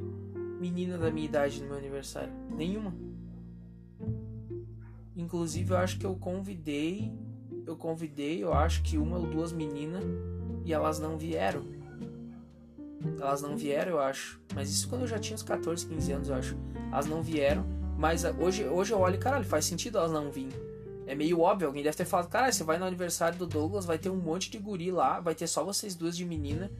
menina 0.60 0.98
da 0.98 1.10
minha 1.10 1.24
idade 1.24 1.62
no 1.62 1.68
meu 1.68 1.78
aniversário. 1.78 2.30
Nenhuma. 2.54 2.94
Inclusive, 5.16 5.72
eu 5.72 5.78
acho 5.78 5.98
que 5.98 6.04
eu 6.04 6.14
convidei. 6.14 7.10
Eu 7.66 7.74
convidei, 7.74 8.44
eu 8.44 8.52
acho 8.52 8.82
que 8.82 8.98
uma 8.98 9.16
ou 9.16 9.26
duas 9.26 9.50
meninas 9.50 10.04
e 10.62 10.74
elas 10.74 10.98
não 10.98 11.16
vieram. 11.16 11.64
Elas 13.18 13.40
não 13.40 13.56
vieram, 13.56 13.92
eu 13.92 13.98
acho. 13.98 14.42
Mas 14.54 14.68
isso 14.68 14.90
quando 14.90 15.02
eu 15.02 15.08
já 15.08 15.18
tinha 15.18 15.34
uns 15.34 15.42
14, 15.42 15.86
15 15.86 16.12
anos, 16.12 16.28
eu 16.28 16.34
acho. 16.34 16.54
Elas 16.92 17.06
não 17.06 17.22
vieram. 17.22 17.64
Mas 17.96 18.26
ah, 18.26 18.36
hoje, 18.38 18.66
hoje 18.66 18.92
eu 18.92 19.00
olho 19.00 19.14
e, 19.14 19.18
caralho, 19.18 19.44
faz 19.44 19.64
sentido 19.64 19.96
elas 19.96 20.12
não 20.12 20.30
virem. 20.30 20.52
É 21.06 21.14
meio 21.14 21.40
óbvio, 21.40 21.66
alguém 21.68 21.82
deve 21.82 21.96
ter 21.96 22.04
falado, 22.04 22.28
caralho, 22.28 22.52
você 22.52 22.64
vai 22.64 22.78
no 22.78 22.84
aniversário 22.84 23.36
do 23.36 23.46
Douglas, 23.46 23.84
vai 23.84 23.98
ter 23.98 24.08
um 24.08 24.16
monte 24.16 24.50
de 24.50 24.58
guri 24.58 24.90
lá, 24.90 25.20
vai 25.20 25.34
ter 25.34 25.46
só 25.46 25.64
vocês 25.64 25.94
duas 25.94 26.16
de 26.16 26.24
menina, 26.24 26.70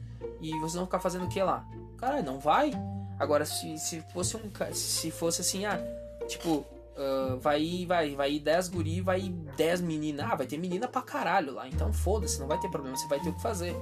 e 0.41 0.51
vocês 0.59 0.75
vão 0.75 0.85
ficar 0.85 0.99
fazendo 0.99 1.25
o 1.25 1.29
que 1.29 1.41
lá? 1.41 1.65
Caralho, 1.97 2.23
não 2.23 2.39
vai? 2.39 2.71
Agora, 3.19 3.45
se, 3.45 3.77
se 3.77 4.01
fosse 4.13 4.35
um. 4.37 4.51
Se 4.73 5.11
fosse 5.11 5.41
assim, 5.41 5.65
ah, 5.65 5.79
tipo, 6.27 6.65
Uh, 6.93 7.39
vai 7.39 7.87
vai 7.87 8.15
vai 8.15 8.39
10 8.39 8.69
guri, 8.69 9.01
vai 9.01 9.21
10 9.57 9.81
meninas. 9.81 10.31
Ah, 10.31 10.35
vai 10.35 10.45
ter 10.45 10.59
menina 10.59 10.87
pra 10.87 11.01
caralho 11.01 11.51
lá. 11.51 11.67
Então 11.67 11.91
foda-se, 11.91 12.39
não 12.39 12.47
vai 12.47 12.59
ter 12.59 12.69
problema, 12.69 12.95
você 12.95 13.07
vai 13.07 13.19
ter 13.19 13.29
o 13.29 13.33
que 13.33 13.41
fazer. 13.41 13.75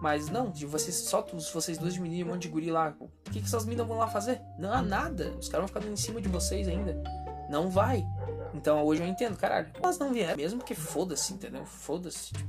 Mas 0.00 0.30
não, 0.30 0.50
de 0.50 0.64
vocês, 0.64 0.94
só 0.94 1.26
vocês 1.52 1.76
dois 1.76 1.94
de 1.94 2.00
menino 2.00 2.20
e 2.20 2.24
um 2.24 2.32
monte 2.32 2.42
de 2.42 2.48
guri 2.48 2.70
lá. 2.70 2.94
O 3.00 3.10
que, 3.30 3.40
que 3.40 3.46
essas 3.46 3.64
meninas 3.64 3.86
vão 3.86 3.98
lá 3.98 4.06
fazer? 4.06 4.40
Não 4.58 4.72
há 4.72 4.80
nada. 4.80 5.34
Os 5.38 5.48
caras 5.48 5.68
vão 5.68 5.80
ficar 5.80 5.92
em 5.92 5.96
cima 5.96 6.20
de 6.20 6.28
vocês 6.28 6.68
ainda. 6.68 7.02
Não 7.50 7.68
vai. 7.68 8.06
Então 8.54 8.84
hoje 8.84 9.02
eu 9.02 9.06
entendo, 9.06 9.36
caralho. 9.36 9.70
Elas 9.74 9.98
não 9.98 10.12
vieram, 10.12 10.36
mesmo 10.36 10.62
que 10.62 10.74
foda-se, 10.74 11.32
entendeu? 11.32 11.64
Foda-se. 11.64 12.32
Tipo, 12.32 12.48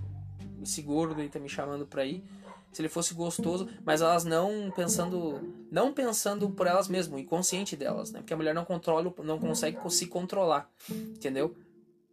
esse 0.64 0.82
gordo 0.82 1.20
aí 1.20 1.30
tá 1.30 1.40
me 1.40 1.50
chamando 1.50 1.86
pra 1.86 2.06
ir 2.06 2.24
se 2.72 2.82
ele 2.82 2.90
fosse 2.90 3.14
gostoso, 3.14 3.68
mas 3.84 4.02
elas 4.02 4.24
não 4.24 4.72
pensando, 4.76 5.42
não 5.72 5.92
pensando 5.92 6.50
por 6.52 6.68
elas 6.68 6.88
mesmas, 6.88 7.20
inconsciente 7.20 7.76
delas, 7.76 8.12
né? 8.12 8.20
Porque 8.20 8.34
a 8.34 8.38
mulher 8.38 8.54
não 8.54 8.64
controla, 8.64 9.12
não 9.24 9.40
consegue 9.40 9.78
se 9.90 10.06
controlar, 10.06 10.70
entendeu? 10.90 11.56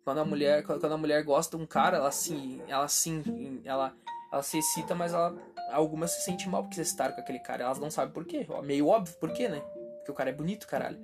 Quando 0.03 0.18
a 0.18 0.25
mulher, 0.25 0.62
quando 0.62 0.92
a 0.92 0.96
mulher 0.96 1.22
gosta 1.25 1.57
de 1.57 1.62
um 1.62 1.66
cara, 1.66 1.99
ela 1.99 2.11
sim, 2.11 2.62
ela 2.68 2.88
sim, 2.88 3.61
ela, 3.64 3.94
ela 4.33 4.42
se 4.42 4.59
excita, 4.59 4.94
mas 4.94 5.12
ela, 5.12 5.37
algumas 5.72 6.12
se 6.12 6.22
sentem 6.22 6.49
mal 6.49 6.62
porque 6.62 6.81
excitaram 6.81 7.14
com 7.14 7.20
aquele 7.20 7.40
cara, 7.40 7.64
elas 7.64 7.79
não 7.79 7.90
sabem 7.90 8.14
por 8.14 8.25
quê, 8.25 8.46
meio 8.64 8.88
óbvio 8.88 9.14
por 9.18 9.33
quê, 9.33 9.49
né? 9.49 9.62
Porque 10.07 10.12
o 10.12 10.14
cara 10.14 10.31
é 10.31 10.33
bonito, 10.33 10.69
caralho. 10.69 10.99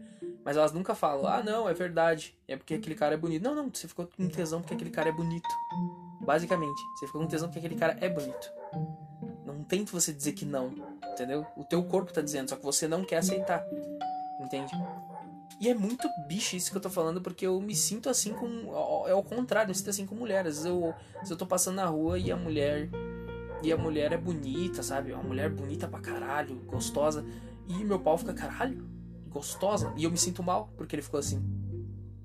Mas 0.45 0.57
elas 0.57 0.73
nunca 0.73 0.95
falam, 0.95 1.27
ah, 1.27 1.43
não, 1.43 1.69
é 1.69 1.75
verdade, 1.75 2.39
é 2.47 2.57
porque 2.57 2.75
aquele 2.75 2.95
cara 2.95 3.15
é 3.15 3.17
bonito. 3.17 3.43
Não, 3.43 3.53
não, 3.53 3.69
você 3.69 3.89
ficou 3.89 4.07
com 4.07 4.29
tesão 4.29 4.61
porque 4.61 4.75
aquele 4.75 4.91
cara 4.91 5.09
é 5.09 5.13
bonito. 5.13 5.49
Basicamente, 6.21 6.81
você 6.95 7.07
ficou 7.07 7.21
com 7.21 7.27
tesão 7.27 7.49
porque 7.49 7.59
aquele 7.59 7.75
cara 7.75 7.97
é 8.01 8.09
bonito. 8.09 8.53
Não 9.45 9.65
tente 9.65 9.91
você 9.91 10.13
dizer 10.13 10.33
que 10.33 10.45
não, 10.45 10.73
entendeu? 11.13 11.45
O 11.57 11.65
teu 11.65 11.83
corpo 11.83 12.13
tá 12.13 12.21
dizendo, 12.21 12.51
só 12.51 12.57
que 12.57 12.63
você 12.63 12.87
não 12.87 13.05
quer 13.05 13.17
aceitar, 13.17 13.67
entende? 14.41 14.73
E 15.61 15.69
é 15.69 15.75
muito 15.75 16.09
bicho 16.29 16.55
isso 16.55 16.71
que 16.71 16.77
eu 16.77 16.81
tô 16.81 16.91
falando, 16.91 17.21
porque 17.21 17.45
eu 17.45 17.61
me 17.61 17.75
sinto 17.75 18.09
assim 18.09 18.33
com. 18.33 18.73
É 19.09 19.15
o 19.15 19.23
contrário, 19.23 19.71
eu 19.71 19.75
sinto 19.75 19.91
assim 19.91 20.07
com 20.07 20.15
mulheres. 20.15 20.59
Às 20.59 20.65
vezes 20.65 20.67
eu, 20.67 20.95
às 21.21 21.31
eu 21.31 21.37
tô 21.37 21.47
passando 21.47 21.77
na 21.77 21.87
rua 21.87 22.21
e 22.21 22.31
a 22.31 22.37
mulher. 22.37 22.89
E 23.65 23.73
a 23.73 23.77
mulher 23.77 24.13
é 24.13 24.17
bonita, 24.17 24.81
sabe? 24.83 25.13
Uma 25.13 25.23
mulher 25.23 25.51
bonita 25.51 25.89
pra 25.89 26.01
caralho, 26.01 26.57
gostosa. 26.67 27.25
E 27.69 27.85
meu 27.85 27.99
pau 27.99 28.19
fica, 28.19 28.35
caralho, 28.35 28.92
gostosa. 29.33 29.93
E 29.97 30.05
eu 30.05 30.11
me 30.11 30.19
sinto 30.19 30.43
mal 30.43 30.71
porque 30.77 30.95
ele 30.95 31.03
ficou 31.03 31.19
assim. 31.19 31.43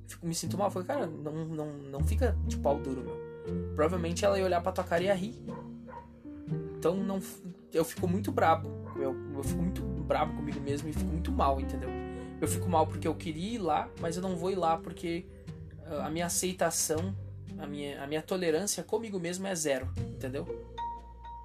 Fico, 0.08 0.26
me 0.26 0.36
sinto 0.36 0.58
mal. 0.58 0.70
Falei, 0.70 0.88
cara, 0.88 1.08
não, 1.08 1.46
não, 1.46 1.74
não 1.74 2.04
fica 2.04 2.38
de 2.46 2.58
pau 2.58 2.78
duro, 2.80 3.02
meu. 3.02 3.28
Provavelmente 3.76 4.26
ela 4.26 4.38
ia 4.38 4.46
olhar 4.46 4.62
pra 4.62 4.72
tua 4.72 4.84
cara 4.84 5.04
e 5.04 5.06
ia 5.08 5.14
rir. 5.14 5.42
Então 6.78 6.96
não, 6.96 7.20
eu 7.74 7.86
fico 7.86 8.08
muito 8.08 8.32
brabo. 8.32 8.70
Eu, 8.96 9.16
eu 9.36 9.44
fico 9.44 9.62
muito 9.62 9.82
brabo 9.82 10.36
comigo 10.36 10.60
mesmo 10.60 10.90
e 10.90 10.94
fico 10.94 11.06
muito 11.06 11.32
mal, 11.32 11.60
entendeu? 11.60 11.90
Eu 12.40 12.48
fico 12.48 12.70
mal 12.70 12.86
porque 12.88 13.08
eu 13.08 13.16
queria 13.16 13.56
ir 13.56 13.58
lá, 13.58 13.90
mas 14.00 14.16
eu 14.16 14.22
não 14.22 14.36
vou 14.36 14.52
ir 14.52 14.56
lá 14.56 14.78
porque 14.78 15.26
ah, 15.86 16.08
a 16.08 16.10
minha 16.10 16.26
aceitação, 16.26 17.16
a 17.58 17.66
minha, 17.66 18.02
a 18.04 18.08
minha 18.08 18.22
tolerância 18.22 18.84
comigo 18.84 19.20
mesmo 19.20 19.48
é 19.48 19.56
zero, 19.56 19.88
entendeu? 19.98 20.46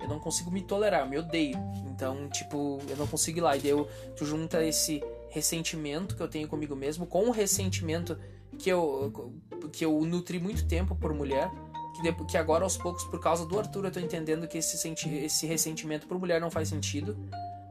Eu 0.01 0.09
não 0.09 0.19
consigo 0.19 0.51
me 0.51 0.63
tolerar, 0.63 1.01
eu 1.01 1.07
me 1.07 1.17
odeio. 1.17 1.57
Então, 1.91 2.29
tipo, 2.29 2.81
eu 2.89 2.97
não 2.97 3.07
consigo 3.07 3.39
ir 3.39 3.41
lá. 3.41 3.57
E 3.57 3.61
daí 3.61 3.71
eu, 3.71 3.89
tu 4.17 4.27
junta 4.27 4.65
esse 4.65 5.03
ressentimento 5.33 6.15
que 6.15 6.23
eu 6.23 6.29
tenho 6.29 6.47
comigo 6.47 6.77
mesmo 6.77 7.07
com 7.07 7.29
o 7.29 7.31
ressentimento 7.31 8.19
que 8.59 8.69
eu, 8.69 9.33
que 9.73 9.85
eu 9.85 9.99
nutri 10.03 10.39
muito 10.39 10.69
tempo 10.69 10.95
por 10.95 11.15
mulher 11.15 11.51
que, 11.93 12.25
que 12.25 12.37
agora 12.37 12.65
aos 12.65 12.77
poucos, 12.77 13.05
por 13.05 13.21
causa 13.21 13.45
do 13.45 13.59
Arthur, 13.59 13.87
eu 13.87 13.91
tô 13.91 14.01
entendendo 14.01 14.49
que 14.49 14.59
esse, 14.59 14.79
senti 14.79 15.09
esse 15.09 15.47
ressentimento 15.47 16.07
por 16.07 16.19
mulher 16.19 16.41
não 16.41 16.51
faz 16.51 16.69
sentido. 16.69 17.17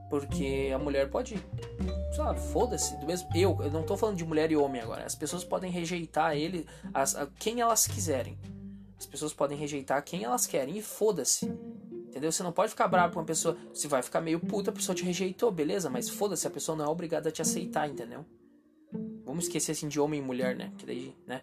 Porque 0.10 0.70
a 0.74 0.78
mulher 0.78 1.10
pode. 1.10 1.36
Sei 2.12 2.24
lá, 2.24 2.36
foda-se. 2.36 2.98
Do 2.98 3.06
mesmo. 3.06 3.30
Eu, 3.34 3.58
eu 3.62 3.72
não 3.72 3.84
tô 3.84 3.96
falando 3.96 4.18
de 4.18 4.26
mulher 4.26 4.52
e 4.52 4.58
homem 4.58 4.82
agora. 4.82 5.06
As 5.06 5.16
pessoas 5.16 5.44
podem 5.44 5.72
rejeitar 5.72 6.36
ele 6.36 6.68
as, 6.94 7.16
a, 7.16 7.28
quem 7.40 7.62
elas 7.62 7.88
quiserem. 7.88 8.38
As 9.00 9.06
pessoas 9.06 9.34
podem 9.34 9.58
rejeitar 9.58 10.04
quem 10.04 10.26
elas 10.26 10.46
querem. 10.46 10.78
E 10.78 10.82
foda-se. 10.82 11.52
Entendeu? 12.12 12.32
Você 12.32 12.44
não 12.44 12.52
pode 12.52 12.72
ficar 12.72 12.90
bravo 12.90 13.14
com 13.14 13.20
uma 13.20 13.26
pessoa. 13.26 13.58
Você 13.74 13.88
vai 13.88 14.02
ficar 14.02 14.20
meio 14.20 14.40
puta, 14.40 14.70
a 14.70 14.74
pessoa 14.74 14.94
te 14.94 15.04
rejeitou, 15.04 15.50
beleza? 15.50 15.90
Mas 15.90 16.10
foda-se, 16.10 16.46
a 16.46 16.52
pessoa 16.52 16.78
não 16.78 16.86
é 16.86 16.88
obrigada 16.90 17.30
a 17.30 17.32
te 17.32 17.42
aceitar, 17.42 17.90
entendeu? 17.90 18.26
Vamos 19.24 19.46
esquecer 19.46 19.72
assim 19.72 19.88
de 19.88 20.00
homem 20.00 20.20
e 20.20 20.24
mulher, 20.24 20.56
né? 20.56 20.74
Que 20.78 20.86
daí, 20.86 21.16
né? 21.26 21.42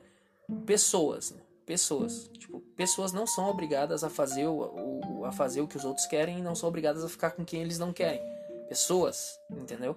Pessoas. 0.67 1.31
Né? 1.31 1.41
pessoas. 1.69 2.31
Tipo, 2.39 2.61
pessoas 2.75 3.13
não 3.13 3.27
são 3.27 3.47
obrigadas 3.47 4.03
a 4.03 4.09
fazer 4.09 4.47
o, 4.47 5.21
o, 5.21 5.25
a 5.27 5.31
fazer 5.31 5.61
o 5.61 5.69
que 5.69 5.77
os 5.77 5.85
outros 5.85 6.07
querem 6.07 6.39
e 6.39 6.43
não 6.43 6.55
são 6.55 6.67
obrigadas 6.67 7.05
a 7.05 7.09
ficar 7.11 7.33
com 7.33 7.45
quem 7.45 7.61
eles 7.61 7.79
não 7.79 7.93
querem. 7.93 8.23
Pessoas, 8.71 9.39
entendeu? 9.51 9.95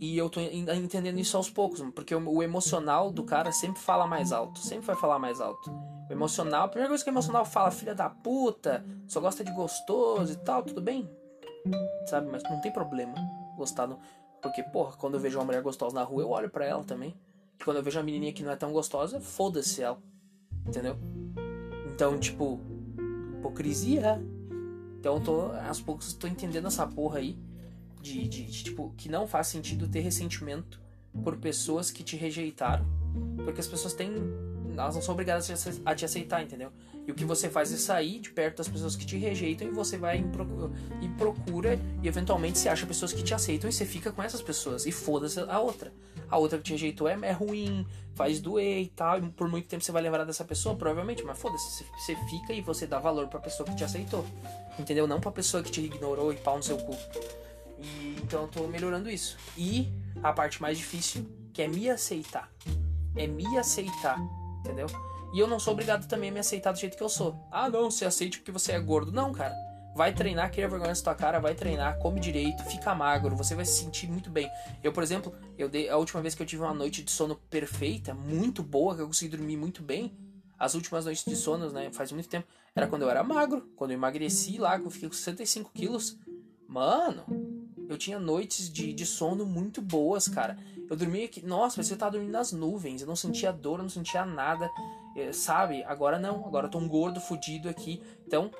E 0.00 0.16
eu 0.18 0.28
tô 0.28 0.40
entendendo 0.40 1.18
isso 1.18 1.36
aos 1.36 1.48
poucos, 1.48 1.80
porque 1.94 2.14
o, 2.14 2.42
emocional 2.42 3.10
do 3.10 3.24
cara 3.24 3.52
sempre 3.52 3.80
fala 3.80 4.06
mais 4.06 4.32
alto, 4.32 4.58
sempre 4.58 4.86
vai 4.86 4.96
falar 4.96 5.18
mais 5.18 5.40
alto. 5.40 5.70
O 6.08 6.12
emocional, 6.12 6.64
a 6.64 6.68
primeira 6.68 6.88
coisa 6.88 7.02
que 7.02 7.10
o 7.10 7.12
emocional 7.12 7.44
fala, 7.44 7.70
filha 7.70 7.94
da 7.94 8.10
puta, 8.10 8.84
só 9.06 9.20
gosta 9.20 9.44
de 9.44 9.52
gostoso 9.52 10.32
e 10.32 10.36
tal, 10.36 10.62
tudo 10.62 10.80
bem? 10.80 11.08
Sabe, 12.06 12.28
mas 12.30 12.42
não 12.42 12.60
tem 12.60 12.72
problema 12.72 13.14
gostar 13.56 13.86
do... 13.86 13.98
Porque, 14.42 14.62
porra, 14.62 14.96
quando 14.98 15.14
eu 15.14 15.20
vejo 15.20 15.38
uma 15.38 15.44
mulher 15.46 15.62
gostosa 15.62 15.94
na 15.94 16.02
rua, 16.02 16.22
eu 16.22 16.28
olho 16.28 16.50
para 16.50 16.66
ela 16.66 16.84
também. 16.84 17.16
E 17.58 17.64
quando 17.64 17.78
eu 17.78 17.82
vejo 17.82 17.98
uma 17.98 18.04
menininha 18.04 18.32
que 18.32 18.42
não 18.42 18.52
é 18.52 18.56
tão 18.56 18.72
gostosa, 18.72 19.18
foda-se 19.20 19.82
ela. 19.82 19.98
Entendeu? 20.66 20.98
Então, 21.86 22.18
tipo, 22.18 22.60
hipocrisia. 23.38 24.20
Então, 25.00 25.14
eu 25.14 25.20
tô, 25.22 25.52
aos 25.66 25.80
poucos, 25.80 26.12
tô 26.12 26.26
entendendo 26.26 26.66
essa 26.66 26.86
porra 26.86 27.20
aí. 27.20 27.38
De, 28.04 28.28
de, 28.28 28.44
de, 28.44 28.64
tipo, 28.64 28.92
que 28.98 29.08
não 29.08 29.26
faz 29.26 29.46
sentido 29.46 29.88
ter 29.88 30.00
ressentimento 30.00 30.78
por 31.22 31.36
pessoas 31.36 31.90
que 31.90 32.02
te 32.02 32.16
rejeitaram. 32.16 32.86
Porque 33.44 33.60
as 33.60 33.66
pessoas 33.66 33.94
têm. 33.94 34.12
Elas 34.76 34.94
não 34.94 35.02
são 35.02 35.14
obrigadas 35.14 35.48
a 35.86 35.94
te 35.94 36.04
aceitar, 36.04 36.42
entendeu? 36.42 36.70
E 37.06 37.12
o 37.12 37.14
que 37.14 37.24
você 37.24 37.48
faz 37.48 37.72
é 37.72 37.76
sair 37.76 38.18
de 38.18 38.30
perto 38.30 38.58
das 38.58 38.68
pessoas 38.68 38.96
que 38.96 39.06
te 39.06 39.16
rejeitam 39.16 39.68
e 39.68 39.70
você 39.70 39.96
vai 39.96 40.24
e 41.00 41.08
procura 41.10 41.78
e 42.02 42.08
eventualmente 42.08 42.58
você 42.58 42.68
acha 42.68 42.84
pessoas 42.84 43.12
que 43.12 43.22
te 43.22 43.32
aceitam 43.32 43.70
e 43.70 43.72
você 43.72 43.86
fica 43.86 44.10
com 44.10 44.22
essas 44.22 44.42
pessoas. 44.42 44.84
E 44.84 44.90
foda-se 44.92 45.38
a 45.40 45.58
outra 45.60 45.92
a 46.28 46.38
outra 46.38 46.58
que 46.58 46.64
te 46.64 46.72
rejeitou 46.72 47.08
é, 47.08 47.16
é 47.22 47.32
ruim, 47.32 47.86
faz 48.14 48.40
doer 48.40 48.82
e 48.82 48.88
tal, 48.88 49.18
e 49.18 49.30
por 49.30 49.48
muito 49.48 49.68
tempo 49.68 49.84
você 49.84 49.92
vai 49.92 50.02
lembrar 50.02 50.24
dessa 50.24 50.44
pessoa, 50.44 50.74
provavelmente, 50.74 51.22
mas 51.22 51.38
foda-se, 51.38 51.84
você 51.96 52.16
fica 52.28 52.52
e 52.52 52.60
você 52.60 52.86
dá 52.86 52.98
valor 52.98 53.28
pra 53.28 53.38
pessoa 53.38 53.68
que 53.68 53.76
te 53.76 53.84
aceitou, 53.84 54.24
entendeu? 54.78 55.06
Não 55.06 55.20
pra 55.20 55.30
pessoa 55.30 55.62
que 55.62 55.70
te 55.70 55.80
ignorou 55.80 56.32
e 56.32 56.36
pau 56.36 56.56
no 56.56 56.62
seu 56.62 56.76
cu. 56.76 56.96
E, 57.84 58.16
então 58.22 58.42
eu 58.42 58.48
tô 58.48 58.66
melhorando 58.66 59.10
isso. 59.10 59.36
E 59.56 59.92
a 60.22 60.32
parte 60.32 60.62
mais 60.62 60.78
difícil, 60.78 61.26
que 61.52 61.60
é 61.62 61.68
me 61.68 61.90
aceitar. 61.90 62.50
É 63.14 63.26
me 63.26 63.58
aceitar, 63.58 64.18
entendeu? 64.60 64.86
E 65.34 65.38
eu 65.38 65.46
não 65.46 65.58
sou 65.58 65.72
obrigado 65.72 66.06
também 66.06 66.30
a 66.30 66.32
me 66.32 66.40
aceitar 66.40 66.72
do 66.72 66.78
jeito 66.78 66.96
que 66.96 67.02
eu 67.02 67.08
sou. 67.08 67.36
Ah, 67.50 67.68
não, 67.68 67.90
você 67.90 68.04
aceite 68.04 68.38
porque 68.38 68.52
você 68.52 68.72
é 68.72 68.80
gordo. 68.80 69.12
Não, 69.12 69.32
cara. 69.32 69.54
Vai 69.94 70.12
treinar, 70.12 70.50
cria 70.50 70.68
vergonha 70.68 70.88
na 70.88 70.94
sua 70.96 71.14
cara, 71.14 71.38
vai 71.38 71.54
treinar, 71.54 71.98
come 71.98 72.18
direito, 72.18 72.64
fica 72.64 72.92
magro, 72.96 73.36
você 73.36 73.54
vai 73.54 73.64
se 73.64 73.80
sentir 73.80 74.08
muito 74.08 74.28
bem. 74.28 74.50
Eu, 74.82 74.92
por 74.92 75.04
exemplo, 75.04 75.32
eu 75.56 75.68
dei 75.68 75.88
a 75.88 75.96
última 75.96 76.20
vez 76.20 76.34
que 76.34 76.42
eu 76.42 76.46
tive 76.46 76.62
uma 76.62 76.74
noite 76.74 77.00
de 77.00 77.12
sono 77.12 77.36
perfeita, 77.48 78.12
muito 78.12 78.60
boa, 78.60 78.96
que 78.96 79.02
eu 79.02 79.06
consegui 79.06 79.36
dormir 79.36 79.56
muito 79.56 79.84
bem. 79.84 80.12
As 80.58 80.74
últimas 80.74 81.04
noites 81.04 81.24
de 81.24 81.36
sono, 81.36 81.70
né, 81.70 81.92
faz 81.92 82.10
muito 82.10 82.28
tempo, 82.28 82.48
era 82.74 82.88
quando 82.88 83.02
eu 83.02 83.10
era 83.10 83.22
magro, 83.22 83.70
quando 83.76 83.92
eu 83.92 83.96
emagreci 83.96 84.58
lá, 84.58 84.76
eu 84.76 84.90
fiquei 84.90 85.08
com 85.08 85.14
65 85.14 85.70
quilos. 85.72 86.18
Mano, 86.66 87.24
eu 87.88 87.98
tinha 87.98 88.18
noites 88.18 88.70
de, 88.70 88.92
de 88.92 89.06
sono 89.06 89.44
muito 89.44 89.80
boas, 89.80 90.28
cara. 90.28 90.56
Eu 90.88 90.96
dormia 90.96 91.24
aqui, 91.24 91.44
nossa, 91.44 91.82
você 91.82 91.96
tá 91.96 92.08
dormindo 92.08 92.32
nas 92.32 92.52
nuvens, 92.52 93.00
eu 93.00 93.06
não 93.06 93.16
sentia 93.16 93.52
dor, 93.52 93.78
eu 93.78 93.84
não 93.84 93.88
sentia 93.88 94.24
nada, 94.24 94.70
eh, 95.16 95.32
sabe? 95.32 95.82
Agora 95.84 96.18
não, 96.18 96.46
agora 96.46 96.66
eu 96.66 96.70
tô 96.70 96.78
um 96.78 96.88
gordo 96.88 97.20
fudido 97.20 97.68
aqui. 97.68 98.02
Então, 98.26 98.50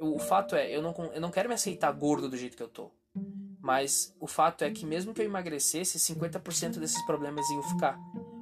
o 0.00 0.18
fato 0.18 0.54
é, 0.54 0.74
eu 0.74 0.82
não, 0.82 0.94
eu 1.14 1.20
não 1.20 1.30
quero 1.30 1.48
me 1.48 1.54
aceitar 1.54 1.90
gordo 1.92 2.28
do 2.28 2.36
jeito 2.36 2.56
que 2.56 2.62
eu 2.62 2.68
tô. 2.68 2.90
Mas 3.60 4.14
o 4.18 4.26
fato 4.26 4.64
é 4.64 4.70
que 4.70 4.84
mesmo 4.84 5.14
que 5.14 5.20
eu 5.20 5.26
emagrecesse, 5.26 5.98
50% 5.98 6.78
desses 6.78 7.00
problemas 7.06 7.48
iam 7.50 7.62
ficar. 7.62 7.98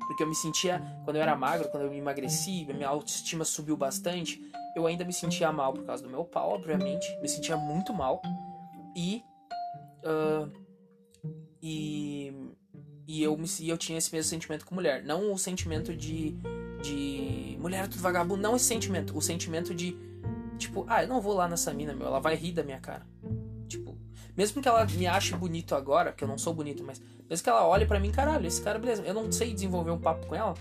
Porque 0.07 0.23
eu 0.23 0.27
me 0.27 0.35
sentia, 0.35 0.83
quando 1.05 1.17
eu 1.17 1.23
era 1.23 1.37
magro, 1.37 1.69
quando 1.69 1.85
eu 1.85 1.95
emagreci, 1.95 2.65
minha 2.65 2.89
autoestima 2.89 3.45
subiu 3.45 3.77
bastante, 3.77 4.41
eu 4.75 4.87
ainda 4.87 5.05
me 5.05 5.13
sentia 5.13 5.53
mal 5.53 5.73
por 5.73 5.85
causa 5.85 6.03
do 6.03 6.09
meu 6.09 6.25
pau, 6.25 6.51
obviamente. 6.55 7.07
Me 7.21 7.29
sentia 7.29 7.57
muito 7.57 7.93
mal. 7.93 8.23
E. 8.97 9.23
Uh, 10.05 10.51
e. 11.63 12.33
E 13.07 13.25
eu, 13.25 13.37
me, 13.37 13.49
eu 13.67 13.77
tinha 13.77 13.99
esse 13.99 14.13
mesmo 14.13 14.31
sentimento 14.31 14.65
com 14.65 14.75
mulher. 14.75 15.03
Não 15.03 15.33
o 15.33 15.39
sentimento 15.39 15.95
de. 15.95 16.37
De. 16.83 17.57
Mulher 17.61 17.85
é 17.85 17.89
tudo 17.89 18.01
vagabundo. 18.01 18.41
Não 18.41 18.57
esse 18.57 18.67
sentimento. 18.67 19.17
O 19.17 19.21
sentimento 19.21 19.75
de. 19.75 19.97
Tipo, 20.59 20.85
ah, 20.89 21.03
eu 21.03 21.09
não 21.09 21.21
vou 21.21 21.35
lá 21.35 21.49
nessa 21.49 21.73
mina, 21.73 21.93
meu. 21.93 22.07
Ela 22.07 22.21
vai 22.21 22.37
rir 22.37 22.53
da 22.53 22.63
minha 22.63 22.79
cara. 22.79 23.07
Tipo, 23.67 23.99
mesmo 24.37 24.63
que 24.63 24.69
ela 24.69 24.85
me 24.85 25.07
ache 25.07 25.35
bonito 25.37 25.75
agora, 25.75 26.13
que 26.13 26.25
eu 26.25 26.29
não 26.29 26.39
sou 26.39 26.55
bonito, 26.55 26.85
mas 26.85 27.01
mesmo 27.29 27.45
que 27.45 27.51
ela 27.51 27.67
olhe 27.67 27.87
para 27.87 28.01
mim, 28.01 28.11
caralho, 28.11 28.47
esse 28.47 28.61
cara, 28.61 28.79
beleza. 28.79 29.03
Eu 29.03 29.15
não 29.15 29.31
sei 29.31 29.53
desenvolver 29.53 29.91
um 29.91 29.99
papo 29.99 30.27
com 30.27 30.35
ela, 30.35 30.55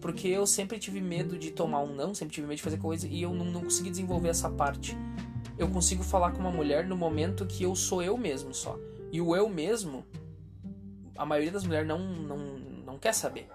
porque 0.00 0.28
eu 0.28 0.46
sempre 0.46 0.78
tive 0.78 1.00
medo 1.00 1.38
de 1.38 1.50
tomar 1.50 1.80
um 1.80 1.94
não, 1.94 2.14
sempre 2.14 2.34
tive 2.34 2.46
medo 2.46 2.56
de 2.56 2.62
fazer 2.62 2.78
coisa 2.78 3.06
e 3.06 3.22
eu 3.22 3.32
não, 3.32 3.44
não 3.46 3.62
consegui 3.62 3.90
desenvolver 3.90 4.28
essa 4.28 4.50
parte. 4.50 4.96
Eu 5.60 5.68
consigo 5.68 6.02
falar 6.02 6.32
com 6.32 6.38
uma 6.38 6.50
mulher 6.50 6.86
no 6.86 6.96
momento 6.96 7.44
que 7.44 7.64
eu 7.64 7.76
sou 7.76 8.02
eu 8.02 8.16
mesmo 8.16 8.54
só. 8.54 8.78
E 9.12 9.20
o 9.20 9.36
eu 9.36 9.46
mesmo, 9.46 10.06
a 11.14 11.26
maioria 11.26 11.52
das 11.52 11.64
mulheres 11.64 11.86
não, 11.86 11.98
não, 11.98 12.38
não 12.38 12.98
quer 12.98 13.12
saber. 13.12 13.46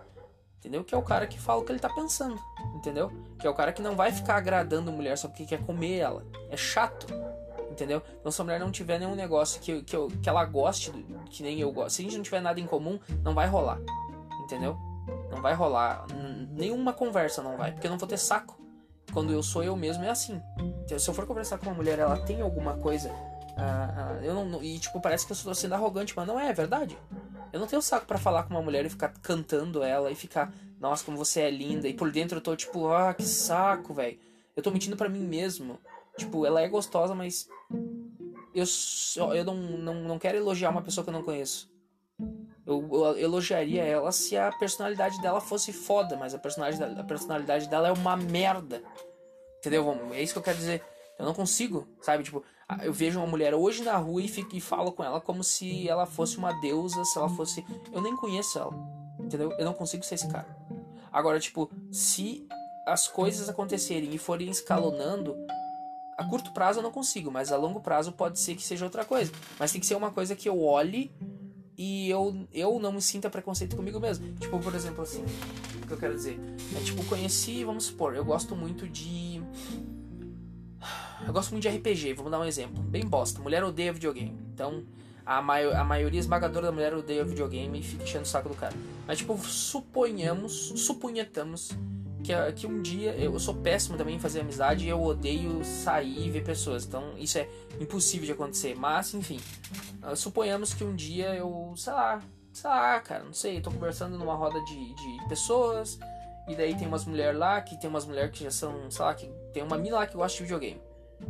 Entendeu? 0.59 0.83
Que 0.83 0.93
é 0.93 0.97
o 0.97 1.01
cara 1.01 1.25
que 1.25 1.39
fala 1.39 1.61
o 1.61 1.65
que 1.65 1.71
ele 1.71 1.79
tá 1.79 1.89
pensando. 1.89 2.39
Entendeu? 2.75 3.11
Que 3.39 3.47
é 3.47 3.49
o 3.49 3.55
cara 3.55 3.73
que 3.73 3.81
não 3.81 3.95
vai 3.95 4.11
ficar 4.11 4.35
agradando 4.35 4.91
a 4.91 4.93
mulher 4.93 5.17
só 5.17 5.27
porque 5.27 5.47
quer 5.47 5.65
comer 5.65 5.97
ela. 5.97 6.23
É 6.51 6.55
chato 6.55 7.07
entendeu? 7.71 8.01
Então 8.21 8.31
se 8.31 8.39
a 8.39 8.43
mulher 8.43 8.59
não 8.59 8.71
tiver 8.71 8.97
nenhum 8.97 9.15
negócio 9.15 9.59
que, 9.59 9.81
que, 9.83 9.95
eu, 9.95 10.07
que 10.07 10.29
ela 10.29 10.45
goste, 10.45 10.91
que 11.29 11.43
nem 11.43 11.59
eu 11.59 11.71
gosto, 11.73 11.95
se 11.95 12.01
a 12.01 12.05
gente 12.05 12.15
não 12.15 12.23
tiver 12.23 12.39
nada 12.39 12.59
em 12.59 12.65
comum, 12.65 12.97
não 13.21 13.33
vai 13.33 13.47
rolar, 13.47 13.79
entendeu? 14.43 14.77
Não 15.29 15.41
vai 15.41 15.53
rolar, 15.53 16.05
nenhuma 16.51 16.93
conversa 16.93 17.43
não 17.43 17.57
vai, 17.57 17.73
porque 17.73 17.85
eu 17.85 17.91
não 17.91 17.97
vou 17.97 18.07
ter 18.07 18.17
saco. 18.17 18.64
Quando 19.13 19.31
eu 19.31 19.41
sou 19.41 19.63
eu 19.63 19.75
mesmo 19.75 20.03
é 20.03 20.09
assim. 20.09 20.41
Então, 20.83 20.99
se 20.99 21.09
eu 21.09 21.13
for 21.13 21.25
conversar 21.25 21.57
com 21.57 21.67
uma 21.67 21.75
mulher, 21.75 21.99
ela 21.99 22.17
tem 22.17 22.41
alguma 22.41 22.77
coisa, 22.77 23.09
uh, 23.09 24.21
uh, 24.21 24.23
eu 24.23 24.45
não, 24.45 24.61
e 24.61 24.77
tipo 24.79 24.99
parece 24.99 25.25
que 25.25 25.31
eu 25.31 25.35
estou 25.35 25.55
sendo 25.55 25.73
arrogante, 25.73 26.13
mas 26.15 26.27
não 26.27 26.39
é, 26.39 26.49
é 26.49 26.53
verdade. 26.53 26.97
Eu 27.53 27.59
não 27.59 27.67
tenho 27.67 27.81
saco 27.81 28.05
para 28.05 28.17
falar 28.17 28.43
com 28.43 28.53
uma 28.53 28.61
mulher 28.61 28.85
e 28.85 28.89
ficar 28.89 29.13
cantando 29.21 29.81
ela 29.81 30.11
e 30.11 30.15
ficar, 30.15 30.53
nossa, 30.79 31.05
como 31.05 31.17
você 31.17 31.41
é 31.41 31.49
linda. 31.49 31.87
E 31.87 31.93
por 31.93 32.11
dentro 32.11 32.37
eu 32.37 32.41
tô 32.41 32.55
tipo, 32.55 32.89
ah, 32.89 33.13
que 33.13 33.23
saco, 33.23 33.93
velho. 33.93 34.19
Eu 34.55 34.61
tô 34.61 34.71
mentindo 34.71 34.97
para 34.97 35.07
mim 35.07 35.21
mesmo. 35.21 35.79
Tipo, 36.17 36.45
ela 36.45 36.61
é 36.61 36.67
gostosa, 36.67 37.15
mas 37.15 37.47
eu, 38.53 38.65
eu 39.33 39.43
não, 39.45 39.55
não, 39.55 39.93
não 40.03 40.19
quero 40.19 40.37
elogiar 40.37 40.69
uma 40.69 40.81
pessoa 40.81 41.03
que 41.03 41.09
eu 41.09 41.13
não 41.13 41.23
conheço. 41.23 41.69
Eu, 42.65 43.15
elogiaria 43.17 43.83
ela 43.83 44.11
se 44.11 44.35
a 44.35 44.51
personalidade 44.51 45.21
dela 45.21 45.39
fosse 45.39 45.71
foda, 45.71 46.17
mas 46.17 46.33
a 46.33 46.39
personalidade, 46.39 46.99
a 46.99 47.03
personalidade 47.03 47.69
dela 47.69 47.89
é 47.89 47.91
uma 47.91 48.17
merda. 48.17 48.81
Entendeu? 49.59 50.11
É 50.11 50.21
isso 50.21 50.33
que 50.33 50.39
eu 50.39 50.43
quero 50.43 50.57
dizer. 50.57 50.83
Eu 51.17 51.25
não 51.25 51.33
consigo, 51.33 51.87
sabe? 52.01 52.23
Tipo, 52.23 52.43
eu 52.81 52.91
vejo 52.91 53.19
uma 53.19 53.27
mulher 53.27 53.53
hoje 53.53 53.83
na 53.83 53.95
rua 53.97 54.21
e, 54.21 54.27
fico, 54.27 54.55
e 54.55 54.59
falo 54.59 54.91
com 54.91 55.03
ela 55.03 55.21
como 55.21 55.43
se 55.43 55.87
ela 55.87 56.05
fosse 56.05 56.37
uma 56.37 56.51
deusa, 56.59 57.05
se 57.05 57.17
ela 57.17 57.29
fosse. 57.29 57.63
Eu 57.91 58.01
nem 58.01 58.15
conheço 58.15 58.57
ela. 58.57 58.73
Entendeu? 59.19 59.51
Eu 59.53 59.65
não 59.65 59.73
consigo 59.73 60.03
ser 60.03 60.15
esse 60.15 60.27
cara. 60.27 60.47
Agora, 61.11 61.39
tipo, 61.39 61.69
se 61.91 62.47
as 62.85 63.07
coisas 63.07 63.47
acontecerem 63.47 64.13
e 64.13 64.17
forem 64.17 64.49
escalonando, 64.49 65.35
a 66.17 66.25
curto 66.25 66.51
prazo 66.51 66.79
eu 66.79 66.83
não 66.83 66.91
consigo, 66.91 67.31
mas 67.31 67.51
a 67.51 67.57
longo 67.57 67.79
prazo 67.79 68.11
pode 68.11 68.39
ser 68.39 68.55
que 68.55 68.63
seja 68.63 68.85
outra 68.85 69.05
coisa. 69.05 69.31
Mas 69.57 69.71
tem 69.71 69.79
que 69.79 69.87
ser 69.87 69.95
uma 69.95 70.11
coisa 70.11 70.35
que 70.35 70.49
eu 70.49 70.61
olhe 70.61 71.15
e 71.77 72.09
eu, 72.09 72.47
eu 72.53 72.79
não 72.79 72.91
me 72.91 73.01
sinta 73.01 73.29
preconceito 73.29 73.75
comigo 73.75 73.99
mesmo. 73.99 74.33
Tipo, 74.35 74.59
por 74.59 74.73
exemplo, 74.73 75.03
assim, 75.03 75.23
o 75.83 75.87
que 75.87 75.93
eu 75.93 75.97
quero 75.97 76.15
dizer? 76.15 76.39
É 76.75 76.83
tipo, 76.83 77.03
conheci, 77.05 77.63
vamos 77.63 77.85
supor, 77.85 78.15
eu 78.15 78.23
gosto 78.23 78.55
muito 78.55 78.87
de. 78.87 79.41
Eu 81.25 81.33
gosto 81.33 81.51
muito 81.51 81.63
de 81.63 81.69
RPG, 81.69 82.13
vamos 82.13 82.31
dar 82.31 82.39
um 82.39 82.45
exemplo. 82.45 82.83
Bem 82.83 83.05
bosta. 83.05 83.41
Mulher 83.41 83.63
odeia 83.63 83.91
videogame. 83.91 84.37
Então, 84.53 84.83
a, 85.25 85.41
mai 85.41 85.65
a 85.65 85.83
maioria 85.83 86.19
esmagadora 86.19 86.67
da 86.67 86.71
mulher 86.71 86.93
odeia 86.93 87.25
videogame 87.25 87.79
e 87.79 87.83
fica 87.83 88.03
enchendo 88.03 88.23
o 88.23 88.27
saco 88.27 88.49
do 88.49 88.55
cara. 88.55 88.73
Mas, 89.07 89.17
tipo, 89.17 89.37
suponhamos, 89.37 90.73
supunhetamos 90.75 91.71
que, 92.25 92.51
que 92.53 92.67
um 92.67 92.81
dia 92.81 93.11
eu 93.15 93.37
sou 93.39 93.53
péssimo 93.53 93.97
também 93.97 94.15
em 94.15 94.19
fazer 94.19 94.39
amizade 94.39 94.85
e 94.85 94.89
eu 94.89 95.01
odeio 95.01 95.63
sair 95.63 96.25
e 96.25 96.31
ver 96.31 96.43
pessoas. 96.43 96.85
Então 96.85 97.13
isso 97.17 97.37
é 97.37 97.47
impossível 97.79 98.25
de 98.25 98.31
acontecer. 98.31 98.75
Mas, 98.75 99.13
enfim, 99.13 99.39
uh, 100.03 100.15
suponhamos 100.15 100.73
que 100.73 100.83
um 100.83 100.95
dia 100.95 101.35
eu, 101.35 101.73
sei 101.77 101.93
lá, 101.93 102.21
sei 102.51 102.69
lá, 102.69 102.99
cara, 102.99 103.23
não 103.23 103.33
sei, 103.33 103.61
tô 103.61 103.69
conversando 103.69 104.17
numa 104.17 104.33
roda 104.33 104.59
de, 104.63 104.93
de 104.95 105.27
pessoas 105.29 105.99
e 106.47 106.55
daí 106.55 106.75
tem 106.75 106.87
umas 106.87 107.05
mulheres 107.05 107.37
lá 107.37 107.61
que 107.61 107.79
tem 107.79 107.89
umas 107.89 108.05
mulheres 108.05 108.31
que 108.31 108.43
já 108.43 108.51
são, 108.51 108.89
sei 108.89 109.05
lá, 109.05 109.13
que 109.13 109.27
tem 109.53 109.61
uma 109.61 109.77
mina 109.77 109.97
lá 109.97 110.07
que 110.07 110.15
gosta 110.15 110.37
de 110.37 110.43
videogame. 110.43 110.81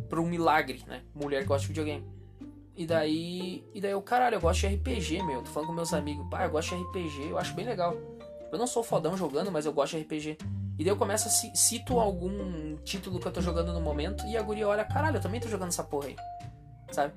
Por 0.09 0.19
um 0.19 0.25
milagre, 0.25 0.81
né? 0.87 1.03
Mulher 1.13 1.41
que 1.41 1.47
gosta 1.47 1.61
de 1.61 1.67
videogame. 1.67 2.05
E 2.77 2.85
daí, 2.85 3.63
e 3.73 3.81
daí 3.81 3.91
eu, 3.91 4.01
caralho, 4.01 4.35
eu 4.35 4.41
gosto 4.41 4.61
de 4.61 4.75
RPG, 4.75 5.23
meu. 5.23 5.41
Tô 5.41 5.51
falando 5.51 5.67
com 5.67 5.73
meus 5.73 5.93
amigos, 5.93 6.25
pá, 6.29 6.45
eu 6.45 6.49
gosto 6.49 6.75
de 6.75 6.83
RPG, 6.83 7.29
eu 7.29 7.37
acho 7.37 7.53
bem 7.53 7.65
legal. 7.65 7.95
Eu 8.51 8.57
não 8.57 8.67
sou 8.67 8.83
fodão 8.83 9.17
jogando, 9.17 9.51
mas 9.51 9.65
eu 9.65 9.73
gosto 9.73 9.97
de 9.97 10.03
RPG. 10.03 10.37
E 10.77 10.83
daí 10.83 10.87
eu 10.87 10.97
começo 10.97 11.27
a 11.27 11.31
cito 11.31 11.99
algum 11.99 12.75
título 12.83 13.19
que 13.19 13.27
eu 13.27 13.31
tô 13.31 13.41
jogando 13.41 13.71
no 13.73 13.79
momento 13.79 14.25
e 14.25 14.35
a 14.35 14.41
guria 14.41 14.67
olha, 14.67 14.83
caralho, 14.83 15.17
eu 15.17 15.21
também 15.21 15.39
tô 15.39 15.47
jogando 15.47 15.69
essa 15.69 15.83
porra 15.83 16.07
aí. 16.07 16.15
Sabe? 16.91 17.13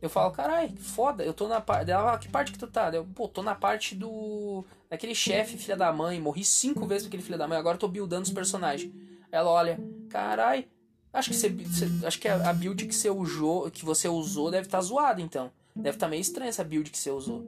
Eu 0.00 0.08
falo, 0.08 0.30
caralho, 0.32 0.74
foda, 0.78 1.22
eu 1.22 1.34
tô 1.34 1.46
na 1.46 1.60
parte. 1.60 1.86
Dela, 1.86 2.14
ah, 2.14 2.18
que 2.18 2.28
parte 2.28 2.52
que 2.52 2.58
tu 2.58 2.66
tá? 2.66 2.90
Eu, 2.92 3.04
pô, 3.14 3.28
tô 3.28 3.42
na 3.42 3.54
parte 3.54 3.94
do. 3.94 4.64
Daquele 4.88 5.14
chefe, 5.14 5.58
filha 5.58 5.76
da 5.76 5.92
mãe, 5.92 6.18
morri 6.20 6.44
cinco 6.44 6.86
vezes 6.86 7.06
aquele 7.06 7.22
filho 7.22 7.38
da 7.38 7.46
mãe, 7.46 7.58
agora 7.58 7.76
eu 7.76 7.78
tô 7.78 7.86
buildando 7.86 8.22
os 8.22 8.32
personagens. 8.32 8.92
Ela 9.30 9.50
olha, 9.50 9.78
caralho, 10.08 10.64
acho 11.12 11.30
que 11.30 11.36
você, 11.36 11.54
Acho 12.04 12.18
que 12.18 12.28
a, 12.28 12.52
build 12.52 12.86
que 12.86 12.94
você 12.94 13.10
usou, 13.10 13.70
que 13.70 13.84
você 13.84 14.08
usou 14.08 14.50
deve 14.50 14.66
estar 14.66 14.78
tá 14.78 14.82
zoada, 14.82 15.20
então. 15.20 15.50
Deve 15.76 15.96
estar 15.96 16.06
tá 16.06 16.10
meio 16.10 16.20
estranha 16.20 16.48
essa 16.48 16.64
build 16.64 16.90
que 16.90 16.98
você 16.98 17.10
usou. 17.10 17.46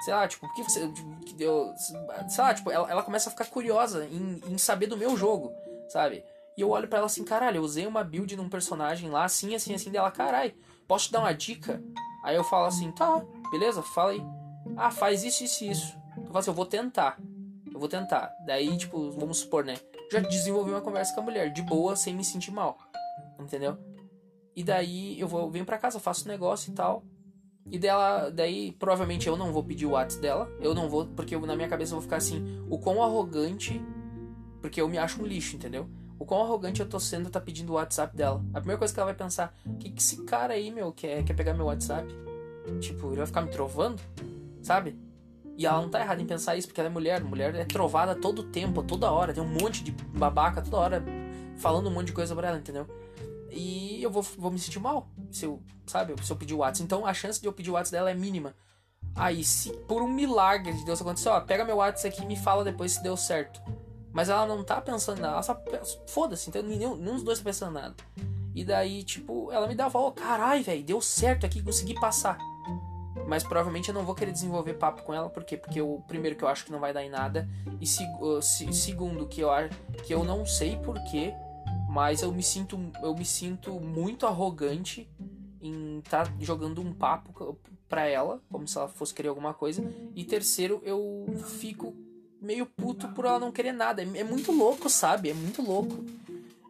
Sei 0.00 0.14
lá, 0.14 0.26
tipo, 0.26 0.46
por 0.46 0.54
que 0.54 0.62
você. 0.62 0.88
Que 1.26 1.34
deu, 1.34 1.72
sei 1.76 2.42
lá, 2.44 2.54
tipo, 2.54 2.70
ela, 2.70 2.90
ela 2.90 3.02
começa 3.02 3.28
a 3.28 3.32
ficar 3.32 3.46
curiosa 3.46 4.06
em, 4.06 4.40
em 4.46 4.58
saber 4.58 4.86
do 4.86 4.96
meu 4.96 5.16
jogo, 5.16 5.52
sabe? 5.88 6.24
E 6.56 6.62
eu 6.62 6.70
olho 6.70 6.88
para 6.88 6.98
ela 6.98 7.06
assim, 7.06 7.24
caralho, 7.24 7.58
eu 7.58 7.62
usei 7.62 7.86
uma 7.86 8.02
build 8.04 8.36
num 8.36 8.48
personagem 8.48 9.10
lá, 9.10 9.24
assim, 9.24 9.54
assim, 9.54 9.74
assim, 9.74 9.90
dela, 9.90 10.10
caralho, 10.10 10.54
posso 10.86 11.06
te 11.06 11.12
dar 11.12 11.20
uma 11.20 11.32
dica? 11.32 11.82
Aí 12.24 12.36
eu 12.36 12.44
falo 12.44 12.66
assim, 12.66 12.90
tá, 12.92 13.24
beleza, 13.50 13.82
fala 13.82 14.12
aí. 14.12 14.22
Ah, 14.76 14.90
faz 14.90 15.24
isso, 15.24 15.44
isso 15.44 15.64
isso. 15.64 15.98
Eu 16.16 16.26
falo 16.26 16.38
assim, 16.38 16.50
eu 16.50 16.54
vou 16.54 16.66
tentar. 16.66 17.18
Eu 17.72 17.78
vou 17.78 17.88
tentar. 17.88 18.34
Daí, 18.44 18.76
tipo, 18.76 19.10
vamos 19.12 19.38
supor, 19.38 19.64
né? 19.64 19.76
Já 20.10 20.20
desenvolvi 20.20 20.70
uma 20.70 20.80
conversa 20.80 21.14
com 21.14 21.20
a 21.20 21.24
mulher, 21.24 21.52
de 21.52 21.62
boa, 21.62 21.96
sem 21.96 22.14
me 22.14 22.24
sentir 22.24 22.50
mal. 22.50 22.78
Entendeu? 23.38 23.78
E 24.54 24.62
daí 24.62 25.18
eu 25.18 25.28
vou, 25.28 25.50
venho 25.50 25.64
pra 25.64 25.78
casa, 25.78 26.00
faço 26.00 26.26
um 26.26 26.28
negócio 26.28 26.70
e 26.70 26.74
tal. 26.74 27.02
E 27.70 27.78
dela, 27.78 28.30
daí 28.30 28.72
provavelmente 28.72 29.28
eu 29.28 29.36
não 29.36 29.52
vou 29.52 29.62
pedir 29.62 29.86
o 29.86 29.90
WhatsApp 29.90 30.22
dela. 30.22 30.52
Eu 30.60 30.74
não 30.74 30.88
vou, 30.88 31.06
porque 31.06 31.34
eu, 31.34 31.40
na 31.46 31.56
minha 31.56 31.68
cabeça 31.68 31.92
eu 31.92 31.96
vou 31.96 32.02
ficar 32.02 32.16
assim, 32.16 32.62
o 32.68 32.78
quão 32.78 33.02
arrogante. 33.02 33.80
Porque 34.60 34.80
eu 34.80 34.88
me 34.88 34.98
acho 34.98 35.22
um 35.22 35.26
lixo, 35.26 35.56
entendeu? 35.56 35.88
O 36.18 36.24
quão 36.26 36.42
arrogante 36.42 36.80
eu 36.80 36.88
tô 36.88 37.00
sendo 37.00 37.30
tá 37.30 37.40
pedindo 37.40 37.70
o 37.70 37.74
WhatsApp 37.74 38.14
dela. 38.16 38.44
A 38.52 38.58
primeira 38.58 38.78
coisa 38.78 38.92
que 38.92 39.00
ela 39.00 39.06
vai 39.06 39.14
pensar, 39.14 39.56
que 39.78 39.90
que 39.90 40.00
esse 40.00 40.22
cara 40.24 40.52
aí, 40.52 40.70
meu, 40.70 40.92
quer, 40.92 41.24
quer 41.24 41.34
pegar 41.34 41.54
meu 41.54 41.66
WhatsApp? 41.66 42.06
Tipo, 42.80 43.08
ele 43.08 43.16
vai 43.16 43.26
ficar 43.26 43.40
me 43.40 43.50
trovando? 43.50 44.00
Sabe? 44.62 44.98
E 45.56 45.66
ela 45.66 45.80
não 45.80 45.88
tá 45.88 46.00
errada 46.00 46.20
em 46.20 46.26
pensar 46.26 46.56
isso, 46.56 46.68
porque 46.68 46.80
ela 46.80 46.88
é 46.88 46.92
mulher. 46.92 47.22
Mulher 47.22 47.54
é 47.54 47.64
trovada 47.64 48.14
todo 48.14 48.42
tempo, 48.42 48.82
toda 48.82 49.10
hora. 49.10 49.32
Tem 49.32 49.42
um 49.42 49.46
monte 49.46 49.82
de 49.82 49.92
babaca 49.92 50.62
toda 50.62 50.76
hora 50.76 51.04
falando 51.56 51.88
um 51.88 51.92
monte 51.92 52.06
de 52.06 52.12
coisa 52.12 52.34
pra 52.34 52.48
ela, 52.48 52.58
entendeu? 52.58 52.86
E 53.50 54.02
eu 54.02 54.10
vou, 54.10 54.22
vou 54.22 54.50
me 54.50 54.58
sentir 54.58 54.78
mal 54.78 55.08
se 55.30 55.44
eu, 55.44 55.62
sabe, 55.86 56.14
se 56.24 56.30
eu 56.30 56.36
pedir 56.36 56.54
o 56.54 56.58
WhatsApp. 56.58 56.84
Então 56.84 57.06
a 57.06 57.14
chance 57.14 57.40
de 57.40 57.46
eu 57.46 57.52
pedir 57.52 57.70
o 57.70 57.74
WhatsApp 57.74 57.92
dela 57.92 58.10
é 58.10 58.14
mínima. 58.14 58.54
Aí, 59.14 59.42
se 59.42 59.72
por 59.88 60.02
um 60.02 60.08
milagre 60.08 60.72
de 60.72 60.84
Deus 60.84 61.00
acontecer, 61.00 61.28
ó, 61.28 61.40
pega 61.40 61.64
meu 61.64 61.76
WhatsApp 61.76 62.14
aqui 62.14 62.22
e 62.22 62.26
me 62.26 62.36
fala 62.36 62.62
depois 62.62 62.92
se 62.92 63.02
deu 63.02 63.16
certo. 63.16 63.60
Mas 64.12 64.28
ela 64.28 64.46
não 64.46 64.64
tá 64.64 64.80
pensando 64.80 65.20
nada, 65.20 65.34
ela 65.34 65.42
só. 65.42 65.60
Foda-se, 66.06 66.48
então 66.48 66.62
nenhum, 66.62 66.96
nenhum 66.96 67.14
dos 67.14 67.22
dois 67.22 67.38
tá 67.38 67.44
pensando 67.44 67.72
nada. 67.72 67.94
E 68.54 68.64
daí, 68.64 69.04
tipo, 69.04 69.50
ela 69.52 69.66
me 69.66 69.74
dá 69.74 69.86
a 69.86 69.88
volta, 69.88 70.20
carai, 70.20 70.62
velho, 70.62 70.82
deu 70.82 71.00
certo 71.00 71.46
aqui, 71.46 71.62
consegui 71.62 71.94
passar. 71.94 72.38
Mas 73.26 73.44
provavelmente 73.44 73.88
eu 73.88 73.94
não 73.94 74.04
vou 74.04 74.14
querer 74.14 74.32
desenvolver 74.32 74.74
papo 74.74 75.02
com 75.02 75.14
ela, 75.14 75.28
por 75.28 75.44
quê? 75.44 75.56
Porque 75.56 75.80
o 75.80 76.00
primeiro 76.08 76.36
que 76.36 76.42
eu 76.42 76.48
acho 76.48 76.64
que 76.64 76.72
não 76.72 76.80
vai 76.80 76.92
dar 76.92 77.04
em 77.04 77.10
nada, 77.10 77.48
e 77.80 77.86
se, 77.86 78.02
uh, 78.20 78.42
se, 78.42 78.72
segundo 78.72 79.26
que 79.26 79.40
eu, 79.40 79.50
que 80.04 80.12
eu 80.12 80.24
não 80.24 80.44
sei 80.44 80.76
porquê, 80.78 81.32
mas 81.90 82.22
eu 82.22 82.32
me 82.32 82.42
sinto 82.42 82.78
eu 83.02 83.12
me 83.16 83.24
sinto 83.24 83.80
muito 83.80 84.24
arrogante 84.24 85.10
em 85.60 85.98
estar 85.98 86.28
tá 86.28 86.32
jogando 86.38 86.80
um 86.80 86.92
papo 86.92 87.58
para 87.88 88.06
ela, 88.06 88.40
como 88.48 88.66
se 88.68 88.78
ela 88.78 88.86
fosse 88.86 89.12
querer 89.12 89.28
alguma 89.28 89.52
coisa. 89.52 89.82
E 90.14 90.22
terceiro, 90.24 90.80
eu 90.84 91.26
fico 91.58 91.92
meio 92.40 92.64
puto 92.64 93.08
por 93.08 93.24
ela 93.24 93.40
não 93.40 93.50
querer 93.50 93.72
nada. 93.72 94.02
É, 94.02 94.20
é 94.20 94.24
muito 94.24 94.52
louco, 94.52 94.88
sabe? 94.88 95.30
É 95.30 95.34
muito 95.34 95.60
louco. 95.62 96.04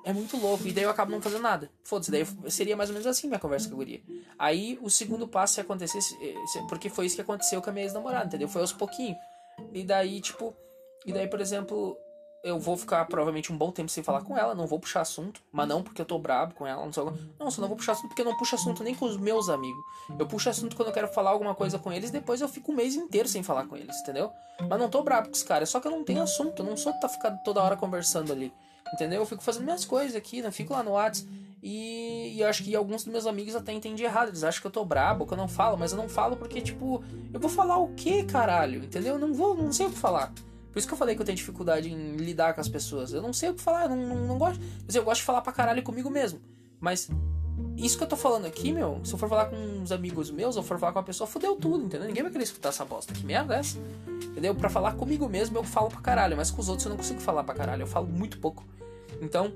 É 0.07 0.13
muito 0.15 0.39
louco. 0.39 0.67
E 0.67 0.73
daí 0.73 0.85
eu 0.85 0.91
acabo 0.91 1.13
não 1.13 1.21
fazendo 1.21 1.43
nada. 1.43 1.71
Foda-se, 1.85 2.11
daí 2.11 2.27
seria 2.49 2.75
mais 2.75 2.89
ou 2.89 2.95
menos 2.95 3.07
assim 3.07 3.29
minha 3.29 3.39
conversa 3.39 3.69
com 3.69 3.75
a 3.75 3.77
guria. 3.77 4.01
Aí 4.39 4.79
o 4.81 4.89
segundo 4.89 5.29
passo, 5.29 5.55
se 5.55 5.61
acontecesse. 5.61 6.17
Porque 6.67 6.89
foi 6.89 7.05
isso 7.05 7.15
que 7.15 7.23
aconteceu 7.23 7.61
com 7.61 7.69
a 7.69 7.73
minha 7.75 7.85
ex-namorada, 7.85 8.25
entendeu? 8.25 8.49
Foi 8.49 8.63
aos 8.63 8.73
pouquinhos. 8.73 9.19
E 9.71 9.85
daí, 9.85 10.19
tipo. 10.23 10.57
E 11.05 11.13
daí, 11.13 11.29
por 11.29 11.43
exemplo, 11.43 11.97
eu 12.43 12.59
vou 12.59 12.77
ficar 12.77 13.05
provavelmente 13.05 13.53
um 13.53 13.57
bom 13.57 13.71
tempo 13.71 13.91
sem 13.91 14.03
falar 14.03 14.23
com 14.23 14.37
ela, 14.37 14.55
não 14.55 14.67
vou 14.67 14.79
puxar 14.79 15.03
assunto, 15.03 15.43
mas 15.53 15.69
não 15.69 15.83
porque 15.83 16.01
eu 16.01 16.07
tô 16.07 16.19
brabo 16.19 16.55
com 16.55 16.67
ela, 16.67 16.85
não 16.85 16.93
sei 16.93 17.05
Não, 17.39 17.51
só 17.51 17.61
não 17.61 17.69
vou 17.69 17.77
puxar 17.77 17.93
assunto 17.93 18.09
porque 18.09 18.23
eu 18.23 18.27
não 18.27 18.37
puxo 18.37 18.55
assunto 18.55 18.83
nem 18.83 18.95
com 18.95 19.05
os 19.05 19.17
meus 19.17 19.49
amigos. 19.49 19.83
Eu 20.19 20.27
puxo 20.27 20.49
assunto 20.49 20.75
quando 20.75 20.89
eu 20.89 20.95
quero 20.95 21.09
falar 21.09 21.31
alguma 21.31 21.55
coisa 21.55 21.79
com 21.79 21.93
eles, 21.93 22.11
depois 22.11 22.41
eu 22.41 22.49
fico 22.49 22.73
um 22.73 22.75
mês 22.75 22.95
inteiro 22.95 23.29
sem 23.29 23.43
falar 23.43 23.67
com 23.67 23.77
eles, 23.77 23.95
entendeu? 24.01 24.31
Mas 24.69 24.79
não 24.79 24.89
tô 24.89 25.03
brabo 25.03 25.29
com 25.29 25.35
os 25.35 25.43
caras, 25.43 25.69
só 25.69 25.81
que 25.81 25.87
eu 25.87 25.91
não 25.91 26.03
tenho 26.03 26.23
assunto, 26.23 26.63
eu 26.63 26.67
não 26.67 26.77
sou 26.77 26.93
tá 26.95 27.09
ficando 27.09 27.39
toda 27.45 27.63
hora 27.63 27.77
conversando 27.77 28.33
ali. 28.33 28.53
Entendeu? 28.93 29.21
Eu 29.21 29.27
fico 29.27 29.43
fazendo 29.43 29.65
minhas 29.65 29.85
coisas 29.85 30.17
aqui, 30.17 30.43
né? 30.43 30.51
Fico 30.51 30.73
lá 30.73 30.83
no 30.83 30.93
WhatsApp. 30.93 31.31
E, 31.63 32.37
e 32.37 32.43
acho 32.43 32.65
que 32.65 32.75
alguns 32.75 33.05
dos 33.05 33.13
meus 33.13 33.27
amigos 33.27 33.55
até 33.55 33.73
entendem 33.73 34.05
errado. 34.05 34.29
Eles 34.29 34.43
acham 34.43 34.61
que 34.61 34.67
eu 34.67 34.71
tô 34.71 34.85
brabo, 34.85 35.27
que 35.27 35.33
eu 35.33 35.39
não 35.39 35.47
falo, 35.47 35.77
mas 35.77 35.93
eu 35.93 35.99
não 35.99 36.09
falo 36.09 36.37
porque, 36.37 36.61
tipo, 36.61 37.05
eu 37.33 37.39
vou 37.39 37.51
falar 37.51 37.77
o 37.77 37.95
que, 37.95 38.25
caralho? 38.25 38.83
Entendeu? 38.83 39.15
Eu 39.15 39.21
não 39.21 39.33
vou, 39.33 39.55
não 39.55 39.73
sei 39.73 39.87
o 39.87 39.91
que 39.91 39.99
falar. 39.99 40.33
Por 40.73 40.79
isso 40.79 40.87
que 40.87 40.95
eu 40.95 40.99
falei 40.99 41.15
que 41.15 41.21
eu 41.21 41.27
tenho 41.27 41.37
dificuldade 41.37 41.91
em 41.91 42.17
lidar 42.17 42.55
com 42.55 42.61
as 42.61 42.69
pessoas. 42.69 43.13
Eu 43.13 43.21
não 43.21 43.33
sei 43.33 43.51
o 43.51 43.55
que 43.55 43.61
falar, 43.61 43.85
eu 43.85 43.91
não, 43.91 43.97
não, 43.97 44.27
não 44.27 44.39
gosto. 44.39 44.63
Eu 44.93 45.05
gosto 45.05 45.21
de 45.21 45.27
falar 45.27 45.43
pra 45.43 45.53
caralho 45.53 45.83
comigo 45.83 46.09
mesmo. 46.09 46.41
Mas 46.81 47.11
isso 47.77 47.97
que 47.97 48.05
eu 48.05 48.09
tô 48.09 48.17
falando 48.17 48.47
aqui, 48.47 48.73
meu, 48.73 49.01
se 49.05 49.13
eu 49.13 49.19
for 49.19 49.29
falar 49.29 49.47
com 49.47 49.57
uns 49.57 49.91
amigos 49.91 50.31
meus, 50.31 50.57
ou 50.57 50.63
for 50.63 50.79
falar 50.79 50.93
com 50.93 50.99
uma 50.99 51.05
pessoa, 51.05 51.27
fodeu 51.27 51.57
tudo, 51.57 51.85
entendeu? 51.85 52.07
Ninguém 52.07 52.23
vai 52.23 52.31
querer 52.31 52.45
escutar 52.45 52.69
essa 52.69 52.85
bosta. 52.85 53.13
Que 53.13 53.25
merda 53.25 53.57
é 53.57 53.59
essa? 53.59 53.79
Entendeu? 54.23 54.55
Pra 54.55 54.69
falar 54.69 54.95
comigo 54.95 55.29
mesmo, 55.29 55.59
eu 55.59 55.65
falo 55.65 55.89
pra 55.89 56.01
caralho, 56.01 56.37
mas 56.37 56.51
com 56.51 56.61
os 56.61 56.69
outros 56.69 56.87
eu 56.87 56.91
não 56.91 56.97
consigo 56.97 57.21
falar 57.21 57.43
pra 57.43 57.55
caralho. 57.55 57.83
Eu 57.83 57.87
falo 57.87 58.07
muito 58.07 58.39
pouco. 58.39 58.65
Então, 59.21 59.53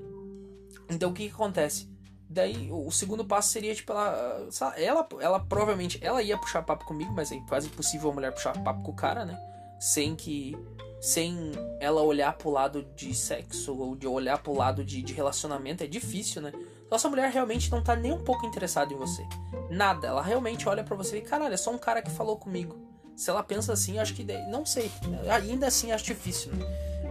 então 0.89 1.11
o 1.11 1.13
que, 1.13 1.27
que 1.27 1.33
acontece? 1.33 1.89
Daí, 2.27 2.69
o 2.71 2.91
segundo 2.91 3.23
passo 3.23 3.49
seria, 3.49 3.73
tipo, 3.73 3.91
ela, 3.91 4.47
ela, 4.75 5.07
ela 5.21 5.39
provavelmente, 5.39 5.99
ela 6.01 6.21
ia 6.21 6.37
puxar 6.37 6.63
papo 6.63 6.83
comigo, 6.85 7.13
mas 7.13 7.31
é 7.31 7.39
quase 7.47 7.67
impossível 7.67 8.09
a 8.09 8.13
mulher 8.13 8.31
puxar 8.33 8.59
papo 8.63 8.81
com 8.81 8.91
o 8.91 8.95
cara, 8.95 9.23
né? 9.23 9.39
Sem 9.79 10.15
que 10.15 10.57
sem 11.05 11.51
ela 11.79 12.01
olhar 12.01 12.35
pro 12.35 12.49
lado 12.49 12.83
de 12.95 13.13
sexo 13.13 13.77
ou 13.77 13.95
de 13.95 14.07
olhar 14.07 14.41
pro 14.41 14.55
lado 14.55 14.83
de, 14.83 15.03
de 15.03 15.13
relacionamento, 15.13 15.83
é 15.83 15.87
difícil, 15.87 16.41
né? 16.41 16.51
Então 16.51 16.95
essa 16.95 17.07
mulher 17.07 17.31
realmente 17.31 17.69
não 17.69 17.79
tá 17.83 17.95
nem 17.95 18.11
um 18.11 18.23
pouco 18.23 18.43
interessada 18.43 18.91
em 18.91 18.97
você. 18.97 19.23
Nada. 19.69 20.07
Ela 20.07 20.23
realmente 20.23 20.67
olha 20.67 20.83
para 20.83 20.95
você 20.95 21.19
e, 21.19 21.21
caralho, 21.21 21.53
é 21.53 21.57
só 21.57 21.69
um 21.69 21.77
cara 21.77 22.01
que 22.01 22.09
falou 22.09 22.37
comigo. 22.37 22.75
Se 23.15 23.29
ela 23.29 23.43
pensa 23.43 23.71
assim, 23.71 23.99
acho 23.99 24.15
que. 24.15 24.23
Não 24.49 24.65
sei. 24.65 24.91
Ainda 25.29 25.67
assim 25.67 25.91
acho 25.91 26.05
difícil, 26.05 26.51
né? 26.53 26.65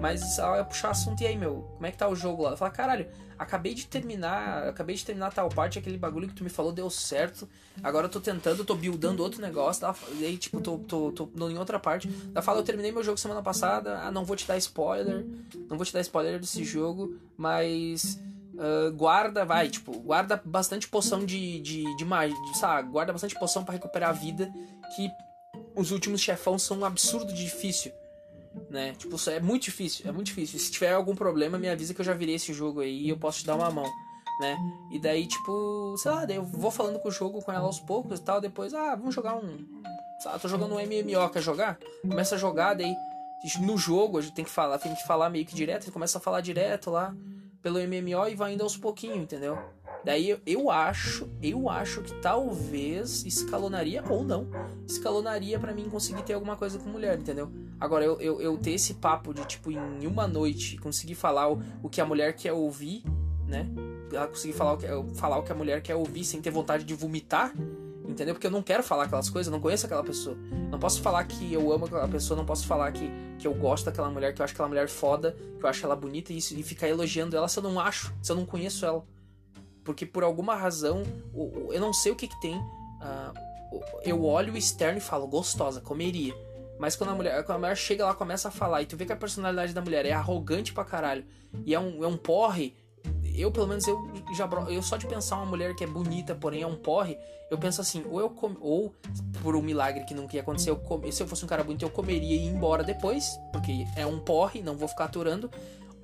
Mas 0.04 0.38
ela 0.38 0.56
vai 0.56 0.64
puxar 0.66 0.90
assunto 0.90 1.22
e 1.22 1.26
aí, 1.26 1.34
meu, 1.34 1.66
como 1.76 1.86
é 1.86 1.90
que 1.90 1.96
tá 1.96 2.06
o 2.06 2.14
jogo 2.14 2.42
lá? 2.42 2.50
Ela 2.50 2.56
fala, 2.58 2.70
caralho, 2.70 3.08
acabei 3.38 3.72
de 3.72 3.86
terminar, 3.86 4.68
acabei 4.68 4.94
de 4.94 5.02
terminar 5.02 5.32
tal 5.32 5.48
parte, 5.48 5.78
aquele 5.78 5.96
bagulho 5.96 6.28
que 6.28 6.34
tu 6.34 6.44
me 6.44 6.50
falou 6.50 6.72
deu 6.72 6.90
certo. 6.90 7.48
Agora 7.82 8.04
eu 8.04 8.10
tô 8.10 8.20
tentando, 8.20 8.66
tô 8.66 8.74
buildando 8.74 9.22
outro 9.22 9.40
negócio. 9.40 9.82
Ela, 9.82 9.96
e 10.18 10.26
aí, 10.26 10.36
tipo, 10.36 10.60
tô, 10.60 10.76
tô, 10.76 11.10
tô, 11.10 11.26
tô 11.26 11.48
em 11.48 11.56
outra 11.56 11.78
parte. 11.78 12.10
Ela 12.34 12.42
fala, 12.42 12.58
eu 12.58 12.62
terminei 12.62 12.92
meu 12.92 13.02
jogo 13.02 13.16
semana 13.16 13.42
passada. 13.42 13.98
Ah, 14.00 14.12
não 14.12 14.26
vou 14.26 14.36
te 14.36 14.46
dar 14.46 14.58
spoiler. 14.58 15.24
Não 15.70 15.78
vou 15.78 15.86
te 15.86 15.92
dar 15.94 16.02
spoiler 16.02 16.38
desse 16.38 16.62
jogo, 16.64 17.18
mas. 17.34 18.20
Uh, 18.52 18.92
guarda, 18.92 19.42
vai, 19.46 19.70
tipo, 19.70 19.90
guarda 20.00 20.38
bastante 20.44 20.86
poção 20.86 21.24
de, 21.24 21.60
de, 21.60 21.96
de 21.96 22.04
magia, 22.04 22.36
sabe? 22.52 22.90
Guarda 22.90 23.10
bastante 23.10 23.38
poção 23.38 23.64
para 23.64 23.72
recuperar 23.72 24.10
a 24.10 24.12
vida. 24.12 24.52
Que 24.94 25.10
os 25.74 25.90
últimos 25.92 26.20
chefão 26.20 26.58
são 26.58 26.80
um 26.80 26.84
absurdo 26.84 27.32
de 27.32 27.42
difícil 27.42 27.90
né? 28.70 28.94
Tipo, 28.98 29.16
é 29.30 29.40
muito 29.40 29.64
difícil, 29.64 30.08
é 30.08 30.12
muito 30.12 30.26
difícil. 30.26 30.58
Se 30.58 30.70
tiver 30.70 30.92
algum 30.92 31.14
problema, 31.14 31.58
me 31.58 31.68
avisa 31.68 31.94
que 31.94 32.00
eu 32.00 32.04
já 32.04 32.14
virei 32.14 32.34
esse 32.34 32.52
jogo 32.52 32.80
aí 32.80 33.02
e 33.02 33.08
eu 33.08 33.16
posso 33.16 33.40
te 33.40 33.46
dar 33.46 33.56
uma 33.56 33.70
mão, 33.70 33.90
né? 34.40 34.56
E 34.90 34.98
daí, 34.98 35.26
tipo, 35.26 35.96
sei 35.98 36.10
lá, 36.10 36.24
daí 36.24 36.36
eu 36.36 36.44
vou 36.44 36.70
falando 36.70 36.98
com 36.98 37.08
o 37.08 37.12
jogo 37.12 37.42
com 37.42 37.52
ela 37.52 37.66
aos 37.66 37.80
poucos 37.80 38.18
e 38.18 38.22
tal, 38.22 38.40
depois, 38.40 38.74
ah, 38.74 38.94
vamos 38.94 39.14
jogar 39.14 39.36
um. 39.36 39.66
Sei 40.20 40.32
tô 40.40 40.48
jogando 40.48 40.74
um 40.74 40.78
MMO, 40.78 41.30
quer 41.30 41.42
jogar? 41.42 41.78
Começa 42.02 42.34
a 42.36 42.38
jogar, 42.38 42.74
daí 42.74 42.94
no 43.60 43.76
jogo 43.76 44.18
a 44.18 44.22
gente 44.22 44.34
tem 44.34 44.44
que 44.44 44.50
falar, 44.50 44.78
tem 44.78 44.94
que 44.94 45.06
falar 45.06 45.28
meio 45.28 45.44
que 45.44 45.54
direto, 45.54 45.84
gente 45.84 45.92
começa 45.92 46.18
a 46.18 46.20
falar 46.20 46.40
direto 46.40 46.90
lá 46.90 47.14
pelo 47.62 47.78
MMO 47.78 48.28
e 48.28 48.34
vai 48.34 48.54
indo 48.54 48.62
aos 48.62 48.76
pouquinhos, 48.76 49.18
entendeu? 49.18 49.58
Daí 50.04 50.38
eu, 50.44 50.70
acho, 50.70 51.26
eu 51.42 51.68
acho 51.70 52.02
que 52.02 52.14
talvez 52.16 53.24
escalonaria 53.24 54.04
ou 54.08 54.22
não, 54.22 54.48
escalonaria 54.86 55.58
para 55.58 55.72
mim 55.72 55.88
conseguir 55.88 56.22
ter 56.22 56.34
alguma 56.34 56.56
coisa 56.56 56.78
com 56.78 56.90
mulher, 56.90 57.18
entendeu? 57.18 57.50
Agora, 57.80 58.04
eu, 58.04 58.20
eu, 58.20 58.40
eu 58.40 58.58
ter 58.58 58.72
esse 58.72 58.94
papo 58.94 59.32
de, 59.32 59.44
tipo, 59.46 59.70
em 59.70 60.06
uma 60.06 60.28
noite, 60.28 60.76
conseguir 60.76 61.14
falar 61.14 61.50
o, 61.50 61.62
o 61.82 61.88
que 61.88 62.02
a 62.02 62.04
mulher 62.04 62.34
quer 62.34 62.52
ouvir, 62.52 63.02
né? 63.46 63.66
Ela 64.12 64.26
conseguir 64.26 64.52
falar 64.52 64.74
o, 64.74 64.76
que, 64.76 64.86
falar 65.14 65.38
o 65.38 65.42
que 65.42 65.52
a 65.52 65.54
mulher 65.54 65.80
quer 65.82 65.94
ouvir 65.94 66.24
sem 66.24 66.40
ter 66.40 66.50
vontade 66.50 66.84
de 66.84 66.94
vomitar, 66.94 67.52
entendeu? 68.06 68.34
Porque 68.34 68.46
eu 68.46 68.50
não 68.50 68.62
quero 68.62 68.82
falar 68.82 69.04
aquelas 69.04 69.30
coisas, 69.30 69.50
eu 69.50 69.56
não 69.56 69.60
conheço 69.60 69.86
aquela 69.86 70.04
pessoa. 70.04 70.36
Não 70.70 70.78
posso 70.78 71.00
falar 71.00 71.24
que 71.24 71.52
eu 71.52 71.72
amo 71.72 71.86
aquela 71.86 72.08
pessoa, 72.08 72.36
não 72.36 72.44
posso 72.44 72.66
falar 72.66 72.92
que, 72.92 73.10
que 73.38 73.46
eu 73.46 73.54
gosto 73.54 73.86
daquela 73.86 74.10
mulher, 74.10 74.34
que 74.34 74.42
eu 74.42 74.44
acho 74.44 74.52
aquela 74.52 74.68
mulher 74.68 74.88
foda, 74.88 75.34
que 75.58 75.64
eu 75.64 75.68
acho 75.68 75.84
ela 75.84 75.96
bonita 75.96 76.32
e, 76.32 76.36
isso, 76.36 76.54
e 76.54 76.62
ficar 76.62 76.88
elogiando 76.88 77.34
ela 77.36 77.48
se 77.48 77.58
eu 77.58 77.62
não 77.62 77.80
acho, 77.80 78.12
se 78.22 78.30
eu 78.30 78.36
não 78.36 78.44
conheço 78.44 78.84
ela. 78.84 79.04
Porque 79.84 80.06
por 80.06 80.24
alguma 80.24 80.54
razão, 80.54 81.02
eu 81.70 81.80
não 81.80 81.92
sei 81.92 82.10
o 82.12 82.16
que, 82.16 82.26
que 82.26 82.40
tem. 82.40 82.56
Uh, 82.56 83.54
eu 84.04 84.24
olho 84.24 84.54
o 84.54 84.56
externo 84.56 84.98
e 84.98 85.00
falo, 85.00 85.26
gostosa, 85.26 85.80
comeria. 85.80 86.34
Mas 86.78 86.96
quando 86.96 87.10
a 87.10 87.14
mulher, 87.14 87.44
quando 87.44 87.56
a 87.56 87.60
mulher 87.60 87.76
chega 87.76 88.04
lá 88.04 88.14
começa 88.14 88.48
a 88.48 88.50
falar 88.50 88.82
e 88.82 88.86
tu 88.86 88.96
vê 88.96 89.04
que 89.04 89.12
a 89.12 89.16
personalidade 89.16 89.72
da 89.72 89.80
mulher 89.80 90.04
é 90.06 90.12
arrogante 90.12 90.72
pra 90.72 90.84
caralho 90.84 91.24
e 91.64 91.74
é 91.74 91.78
um, 91.78 92.02
é 92.02 92.06
um 92.06 92.16
porre, 92.16 92.74
eu 93.36 93.50
pelo 93.50 93.66
menos 93.66 93.86
eu 93.86 94.10
já 94.34 94.48
eu 94.68 94.82
só 94.82 94.96
de 94.96 95.06
pensar 95.06 95.36
uma 95.36 95.46
mulher 95.46 95.74
que 95.74 95.84
é 95.84 95.86
bonita, 95.86 96.34
porém 96.34 96.62
é 96.62 96.66
um 96.66 96.76
porre, 96.76 97.16
eu 97.50 97.58
penso 97.58 97.80
assim, 97.80 98.04
ou 98.10 98.20
eu 98.20 98.30
com, 98.30 98.56
ou 98.60 98.94
por 99.42 99.54
um 99.54 99.62
milagre 99.62 100.04
que 100.04 100.14
não 100.14 100.28
ia 100.32 100.40
acontecer, 100.40 100.70
eu 100.70 100.76
com, 100.76 101.00
se 101.12 101.22
eu 101.22 101.26
fosse 101.26 101.44
um 101.44 101.48
cara 101.48 101.62
bonito 101.62 101.82
eu 101.82 101.90
comeria 101.90 102.36
e 102.36 102.44
ia 102.44 102.50
embora 102.50 102.82
depois, 102.82 103.38
porque 103.52 103.86
é 103.96 104.04
um 104.04 104.18
porre, 104.18 104.60
não 104.60 104.76
vou 104.76 104.88
ficar 104.88 105.04
aturando, 105.04 105.50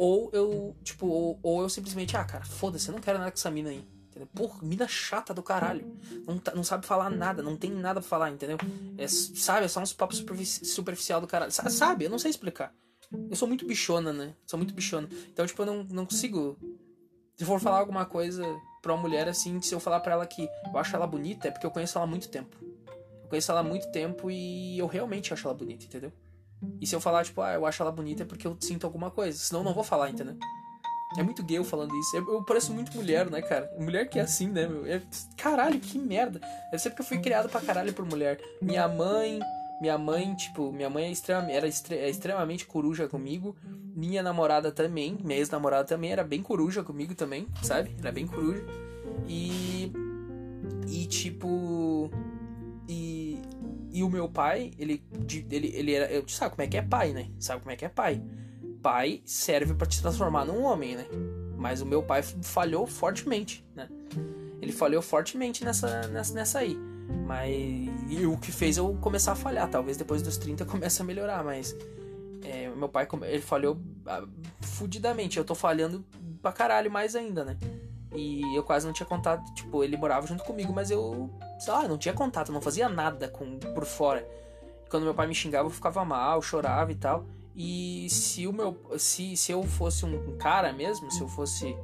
ou 0.00 0.30
eu, 0.32 0.74
tipo, 0.82 1.06
ou, 1.06 1.38
ou 1.42 1.60
eu 1.60 1.68
simplesmente, 1.68 2.16
ah, 2.16 2.24
cara, 2.24 2.42
foda-se, 2.42 2.88
eu 2.88 2.94
não 2.94 3.02
quero 3.02 3.18
nada 3.18 3.30
com 3.30 3.36
essa 3.36 3.50
mina 3.50 3.68
aí. 3.68 3.84
Entendeu? 4.08 4.26
Porra, 4.34 4.58
mina 4.62 4.88
chata 4.88 5.34
do 5.34 5.42
caralho. 5.42 5.94
Não, 6.26 6.38
tá, 6.38 6.54
não 6.54 6.64
sabe 6.64 6.86
falar 6.86 7.10
nada, 7.10 7.42
não 7.42 7.54
tem 7.54 7.70
nada 7.70 8.00
pra 8.00 8.08
falar, 8.08 8.30
entendeu? 8.30 8.56
É, 8.96 9.06
sabe, 9.06 9.66
é 9.66 9.68
só 9.68 9.78
uns 9.78 9.92
papos 9.92 10.24
superficial 10.62 11.20
do 11.20 11.26
caralho. 11.26 11.52
Sabe, 11.52 12.06
eu 12.06 12.10
não 12.10 12.18
sei 12.18 12.30
explicar. 12.30 12.74
Eu 13.28 13.36
sou 13.36 13.46
muito 13.46 13.66
bichona, 13.66 14.10
né? 14.10 14.34
Sou 14.46 14.56
muito 14.56 14.72
bichona. 14.72 15.06
Então, 15.30 15.46
tipo, 15.46 15.60
eu 15.60 15.66
não, 15.66 15.84
não 15.84 16.06
consigo. 16.06 16.56
Se 17.36 17.44
for 17.44 17.60
falar 17.60 17.80
alguma 17.80 18.06
coisa 18.06 18.42
pra 18.80 18.94
uma 18.94 19.02
mulher 19.02 19.28
assim, 19.28 19.60
se 19.60 19.74
eu 19.74 19.80
falar 19.80 20.00
pra 20.00 20.12
ela 20.12 20.26
que 20.26 20.48
eu 20.72 20.78
acho 20.78 20.96
ela 20.96 21.06
bonita, 21.06 21.48
é 21.48 21.50
porque 21.50 21.66
eu 21.66 21.70
conheço 21.70 21.98
ela 21.98 22.06
há 22.06 22.10
muito 22.10 22.30
tempo. 22.30 22.56
Eu 23.22 23.28
conheço 23.28 23.50
ela 23.50 23.60
há 23.60 23.64
muito 23.64 23.92
tempo 23.92 24.30
e 24.30 24.78
eu 24.78 24.86
realmente 24.86 25.34
acho 25.34 25.46
ela 25.46 25.54
bonita, 25.54 25.84
entendeu? 25.84 26.10
E 26.80 26.86
se 26.86 26.94
eu 26.94 27.00
falar, 27.00 27.24
tipo, 27.24 27.40
ah, 27.40 27.54
eu 27.54 27.66
acho 27.66 27.82
ela 27.82 27.92
bonita 27.92 28.22
é 28.22 28.26
porque 28.26 28.46
eu 28.46 28.56
sinto 28.60 28.86
alguma 28.86 29.10
coisa. 29.10 29.38
Senão 29.38 29.60
eu 29.60 29.64
não 29.64 29.74
vou 29.74 29.84
falar, 29.84 30.10
entendeu? 30.10 30.36
É 31.18 31.22
muito 31.22 31.42
gay 31.42 31.58
eu 31.58 31.64
falando 31.64 31.94
isso. 31.96 32.16
Eu, 32.16 32.34
eu, 32.34 32.44
pareço 32.44 32.72
muito 32.72 32.96
mulher, 32.96 33.28
né, 33.30 33.42
cara? 33.42 33.70
Mulher 33.78 34.08
que 34.08 34.18
é 34.18 34.22
assim, 34.22 34.48
né, 34.48 34.66
meu? 34.66 34.86
É, 34.86 35.02
caralho, 35.36 35.80
que 35.80 35.98
merda. 35.98 36.40
Deve 36.70 36.78
ser 36.78 36.90
porque 36.90 37.02
eu 37.02 37.06
fui 37.06 37.18
criado 37.18 37.48
pra 37.48 37.60
caralho 37.60 37.92
por 37.92 38.04
mulher. 38.04 38.40
Minha 38.62 38.86
mãe. 38.86 39.40
Minha 39.80 39.96
mãe, 39.96 40.34
tipo, 40.34 40.70
minha 40.70 40.90
mãe 40.90 41.06
é 41.06 41.10
extrema, 41.10 41.50
era 41.50 41.66
extre, 41.66 41.96
é 41.96 42.10
extremamente 42.10 42.66
coruja 42.66 43.08
comigo. 43.08 43.56
Minha 43.96 44.22
namorada 44.22 44.70
também, 44.70 45.18
minha 45.24 45.38
ex-namorada 45.38 45.84
também 45.84 46.12
era 46.12 46.22
bem 46.22 46.42
coruja 46.42 46.82
comigo 46.82 47.14
também, 47.14 47.48
sabe? 47.62 47.96
Era 47.98 48.12
bem 48.12 48.26
coruja. 48.26 48.62
E. 49.26 49.90
E 50.86 51.06
tipo. 51.06 52.10
E. 52.86 53.40
E 53.92 54.02
o 54.02 54.08
meu 54.08 54.28
pai, 54.28 54.72
ele. 54.78 55.02
Ele, 55.50 55.72
ele 55.74 55.92
era. 55.92 56.10
Eu, 56.10 56.26
sabe 56.28 56.50
como 56.50 56.62
é 56.62 56.66
que 56.66 56.76
é 56.76 56.82
pai, 56.82 57.12
né? 57.12 57.28
Sabe 57.38 57.60
como 57.60 57.72
é 57.72 57.76
que 57.76 57.84
é 57.84 57.88
pai? 57.88 58.22
pai 58.82 59.22
serve 59.24 59.74
para 59.74 59.86
te 59.86 60.00
transformar 60.00 60.44
num 60.44 60.62
homem, 60.62 60.96
né? 60.96 61.06
Mas 61.56 61.80
o 61.82 61.86
meu 61.86 62.02
pai 62.02 62.22
falhou 62.22 62.86
fortemente, 62.86 63.64
né? 63.74 63.88
Ele 64.60 64.72
falhou 64.72 65.02
fortemente 65.02 65.64
nessa, 65.64 66.08
nessa, 66.08 66.34
nessa 66.34 66.58
aí. 66.60 66.76
Mas. 67.26 67.50
E 68.08 68.26
o 68.26 68.36
que 68.36 68.50
fez 68.50 68.76
eu 68.76 68.94
começar 69.00 69.32
a 69.32 69.36
falhar. 69.36 69.68
Talvez 69.68 69.96
depois 69.96 70.22
dos 70.22 70.36
30 70.36 70.64
comece 70.66 71.02
a 71.02 71.04
melhorar, 71.04 71.44
mas. 71.44 71.76
É, 72.42 72.68
meu 72.70 72.88
pai 72.88 73.06
ele 73.24 73.42
falhou 73.42 73.78
ah, 74.06 74.26
fudidamente. 74.60 75.38
Eu 75.38 75.44
tô 75.44 75.54
falhando 75.54 76.04
pra 76.40 76.52
caralho 76.52 76.90
mais 76.90 77.14
ainda, 77.14 77.44
né? 77.44 77.58
E 78.12 78.56
eu 78.56 78.62
quase 78.62 78.86
não 78.86 78.92
tinha 78.92 79.06
contato. 79.06 79.52
Tipo, 79.54 79.84
ele 79.84 79.96
morava 79.96 80.26
junto 80.26 80.42
comigo, 80.44 80.72
mas 80.72 80.90
eu. 80.90 81.30
Sei 81.58 81.72
lá, 81.72 81.86
não 81.86 81.98
tinha 81.98 82.14
contato, 82.14 82.50
não 82.50 82.60
fazia 82.60 82.88
nada 82.88 83.28
com, 83.28 83.58
por 83.58 83.84
fora. 83.84 84.26
Quando 84.88 85.04
meu 85.04 85.14
pai 85.14 85.26
me 85.26 85.34
xingava, 85.34 85.66
eu 85.66 85.70
ficava 85.70 86.04
mal, 86.04 86.42
chorava 86.42 86.90
e 86.90 86.96
tal. 86.96 87.24
E 87.54 88.08
se 88.10 88.46
o 88.46 88.52
meu. 88.52 88.76
Se, 88.98 89.36
se 89.36 89.52
eu 89.52 89.62
fosse 89.62 90.04
um 90.04 90.36
cara 90.36 90.72
mesmo, 90.72 91.10
se 91.10 91.20
eu 91.20 91.28
fosse. 91.28 91.76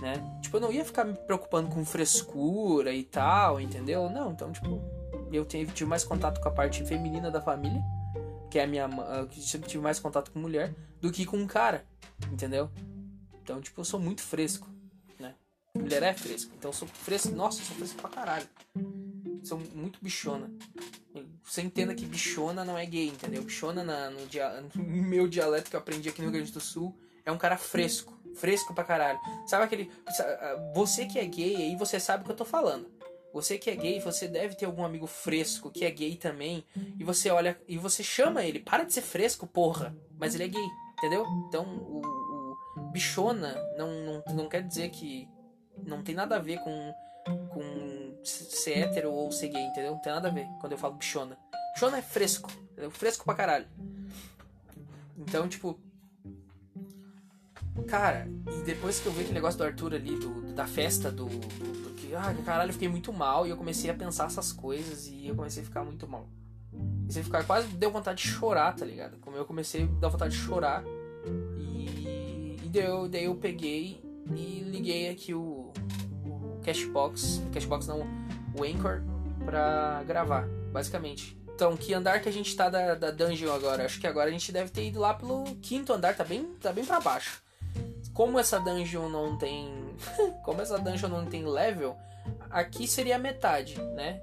Né? 0.00 0.14
Tipo, 0.40 0.56
eu 0.56 0.60
não 0.62 0.72
ia 0.72 0.84
ficar 0.84 1.04
me 1.04 1.14
preocupando 1.14 1.70
com 1.70 1.84
frescura 1.84 2.92
e 2.92 3.04
tal, 3.04 3.60
entendeu? 3.60 4.10
Não, 4.10 4.32
então, 4.32 4.50
tipo, 4.50 4.82
eu 5.30 5.44
tive 5.44 5.84
mais 5.84 6.02
contato 6.02 6.40
com 6.40 6.48
a 6.48 6.50
parte 6.50 6.84
feminina 6.84 7.30
da 7.30 7.40
família, 7.40 7.80
que 8.50 8.58
é 8.58 8.64
a 8.64 8.66
minha. 8.66 8.88
Que 9.30 9.40
sempre 9.40 9.68
tive 9.68 9.82
mais 9.82 10.00
contato 10.00 10.32
com 10.32 10.40
mulher, 10.40 10.74
do 11.00 11.12
que 11.12 11.24
com 11.24 11.36
um 11.36 11.46
cara, 11.46 11.84
entendeu? 12.32 12.68
Então, 13.42 13.60
tipo, 13.60 13.80
eu 13.80 13.84
sou 13.84 14.00
muito 14.00 14.22
fresco. 14.22 14.71
Mulher 15.74 16.02
é 16.02 16.14
fresca. 16.14 16.52
Então 16.56 16.70
eu 16.70 16.74
sou 16.74 16.88
fresco. 16.88 17.30
Nossa, 17.30 17.60
eu 17.60 17.64
sou 17.64 17.76
fresco 17.76 18.00
pra 18.00 18.10
caralho. 18.10 18.48
Sou 19.42 19.58
muito 19.74 19.98
bichona. 20.02 20.50
Você 21.42 21.62
entenda 21.62 21.94
que 21.94 22.06
bichona 22.06 22.64
não 22.64 22.78
é 22.78 22.86
gay, 22.86 23.08
entendeu? 23.08 23.42
Bichona 23.42 23.82
na, 23.82 24.10
no, 24.10 24.26
dia, 24.26 24.64
no 24.74 24.84
meu 24.84 25.28
dialeto 25.28 25.68
que 25.68 25.76
eu 25.76 25.80
aprendi 25.80 26.08
aqui 26.08 26.20
no 26.20 26.28
Rio 26.28 26.38
Grande 26.38 26.52
do 26.52 26.60
Sul 26.60 26.96
é 27.24 27.32
um 27.32 27.38
cara 27.38 27.56
fresco. 27.56 28.18
Fresco 28.34 28.74
pra 28.74 28.84
caralho. 28.84 29.18
Sabe 29.46 29.64
aquele. 29.64 29.90
Você 30.74 31.06
que 31.06 31.18
é 31.18 31.24
gay 31.24 31.56
aí, 31.56 31.76
você 31.76 32.00
sabe 32.00 32.22
o 32.22 32.26
que 32.26 32.32
eu 32.32 32.36
tô 32.36 32.44
falando. 32.44 32.90
Você 33.32 33.58
que 33.58 33.70
é 33.70 33.76
gay, 33.76 34.00
você 34.00 34.28
deve 34.28 34.54
ter 34.54 34.66
algum 34.66 34.84
amigo 34.84 35.06
fresco 35.06 35.70
que 35.70 35.84
é 35.84 35.90
gay 35.90 36.16
também. 36.16 36.64
E 36.98 37.04
você 37.04 37.30
olha 37.30 37.58
e 37.66 37.78
você 37.78 38.02
chama 38.02 38.44
ele. 38.44 38.60
Para 38.60 38.84
de 38.84 38.92
ser 38.92 39.02
fresco, 39.02 39.46
porra. 39.46 39.96
Mas 40.18 40.34
ele 40.34 40.44
é 40.44 40.48
gay, 40.48 40.66
entendeu? 40.98 41.26
Então 41.48 41.64
o, 41.64 42.02
o 42.76 42.80
bichona 42.90 43.54
não, 43.76 43.90
não, 44.04 44.34
não 44.34 44.48
quer 44.48 44.62
dizer 44.62 44.90
que. 44.90 45.28
Não 45.86 46.02
tem 46.02 46.14
nada 46.14 46.36
a 46.36 46.38
ver 46.38 46.58
com, 46.60 46.94
com 47.50 48.20
ser 48.24 48.78
hétero 48.78 49.10
ou 49.12 49.30
ser 49.32 49.48
gay, 49.48 49.62
entendeu? 49.62 49.92
Não 49.92 50.00
tem 50.00 50.12
nada 50.12 50.28
a 50.28 50.30
ver 50.30 50.46
quando 50.60 50.72
eu 50.72 50.78
falo 50.78 50.94
bichona. 50.94 51.36
Bichona 51.74 51.98
é 51.98 52.02
fresco. 52.02 52.50
Entendeu? 52.72 52.90
Fresco 52.90 53.24
pra 53.24 53.34
caralho. 53.34 53.66
Então, 55.16 55.48
tipo, 55.48 55.78
Cara, 57.86 58.28
e 58.58 58.62
depois 58.64 59.00
que 59.00 59.06
eu 59.06 59.12
vi 59.12 59.20
aquele 59.20 59.34
negócio 59.34 59.58
do 59.58 59.64
Arthur 59.64 59.94
ali, 59.94 60.18
do, 60.18 60.52
da 60.52 60.66
festa, 60.66 61.10
do, 61.10 61.24
do, 61.24 61.82
do 61.82 61.90
que, 61.94 62.14
ah, 62.14 62.34
caralho, 62.44 62.68
eu 62.68 62.72
fiquei 62.74 62.88
muito 62.88 63.12
mal 63.12 63.46
e 63.46 63.50
eu 63.50 63.56
comecei 63.56 63.90
a 63.90 63.94
pensar 63.94 64.26
essas 64.26 64.52
coisas 64.52 65.08
e 65.08 65.28
eu 65.28 65.34
comecei 65.34 65.62
a 65.62 65.66
ficar 65.66 65.82
muito 65.82 66.06
mal. 66.06 66.28
Comecei 66.70 67.22
a 67.22 67.24
ficar, 67.24 67.44
quase 67.44 67.68
deu 67.68 67.90
vontade 67.90 68.22
de 68.22 68.28
chorar, 68.28 68.74
tá 68.74 68.84
ligado? 68.84 69.18
Como 69.20 69.36
eu 69.36 69.46
comecei 69.46 69.84
a 69.84 69.86
dar 70.00 70.08
vontade 70.08 70.34
de 70.34 70.40
chorar 70.40 70.84
e, 71.56 72.58
e 72.62 72.68
daí, 72.70 72.84
eu, 72.84 73.08
daí 73.08 73.24
eu 73.24 73.34
peguei 73.36 74.02
e 74.36 74.60
liguei 74.60 75.08
aqui 75.08 75.34
o, 75.34 75.72
o 76.24 76.60
Cashbox, 76.64 77.42
Cashbox 77.52 77.86
não, 77.86 78.00
o 78.58 78.64
Anchor, 78.64 79.02
pra 79.44 80.02
gravar, 80.06 80.46
basicamente. 80.72 81.36
Então, 81.54 81.76
que 81.76 81.94
andar 81.94 82.20
que 82.20 82.28
a 82.28 82.32
gente 82.32 82.56
tá 82.56 82.68
da, 82.68 82.94
da 82.94 83.10
dungeon 83.10 83.52
agora? 83.52 83.84
Acho 83.84 84.00
que 84.00 84.06
agora 84.06 84.28
a 84.28 84.32
gente 84.32 84.50
deve 84.50 84.70
ter 84.70 84.86
ido 84.86 84.98
lá 84.98 85.14
pelo 85.14 85.44
quinto 85.56 85.92
andar, 85.92 86.16
tá 86.16 86.24
bem, 86.24 86.44
tá 86.60 86.72
bem 86.72 86.84
pra 86.84 87.00
baixo 87.00 87.42
como 88.12 88.38
essa 88.38 88.60
dungeon 88.60 89.08
não 89.08 89.36
tem. 89.36 89.72
como 90.44 90.60
essa 90.60 90.78
dungeon 90.78 91.08
não 91.08 91.26
tem 91.26 91.44
level, 91.44 91.96
aqui 92.50 92.86
seria 92.86 93.16
a 93.16 93.18
metade, 93.18 93.80
né? 93.94 94.20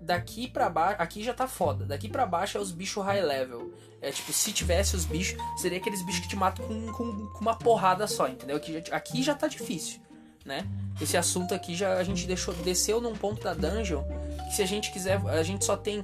Daqui 0.00 0.48
para 0.48 0.68
baixo, 0.70 1.02
aqui 1.02 1.22
já 1.22 1.34
tá 1.34 1.46
foda. 1.46 1.84
Daqui 1.84 2.08
para 2.08 2.24
baixo 2.26 2.58
é 2.58 2.60
os 2.60 2.72
bichos 2.72 3.04
high 3.04 3.22
level. 3.22 3.72
É 4.00 4.10
tipo, 4.10 4.32
se 4.32 4.52
tivesse 4.52 4.96
os 4.96 5.04
bichos, 5.04 5.38
seria 5.56 5.78
aqueles 5.78 6.04
bichos 6.04 6.20
que 6.20 6.28
te 6.28 6.36
matam 6.36 6.66
com, 6.66 6.92
com, 6.92 7.26
com 7.28 7.40
uma 7.40 7.56
porrada 7.56 8.06
só, 8.06 8.28
entendeu? 8.28 8.56
Aqui 8.56 8.72
já, 8.72 8.96
aqui 8.96 9.22
já 9.22 9.34
tá 9.34 9.48
difícil, 9.48 10.00
né? 10.44 10.66
Esse 11.00 11.16
assunto 11.16 11.54
aqui 11.54 11.74
já 11.74 11.94
a 11.94 12.04
gente 12.04 12.26
deixou 12.26 12.54
desceu 12.54 13.00
num 13.00 13.14
ponto 13.14 13.42
da 13.42 13.52
dungeon 13.52 14.02
que 14.48 14.54
se 14.54 14.62
a 14.62 14.66
gente 14.66 14.92
quiser, 14.92 15.20
a 15.28 15.42
gente 15.42 15.64
só 15.64 15.76
tem 15.76 16.00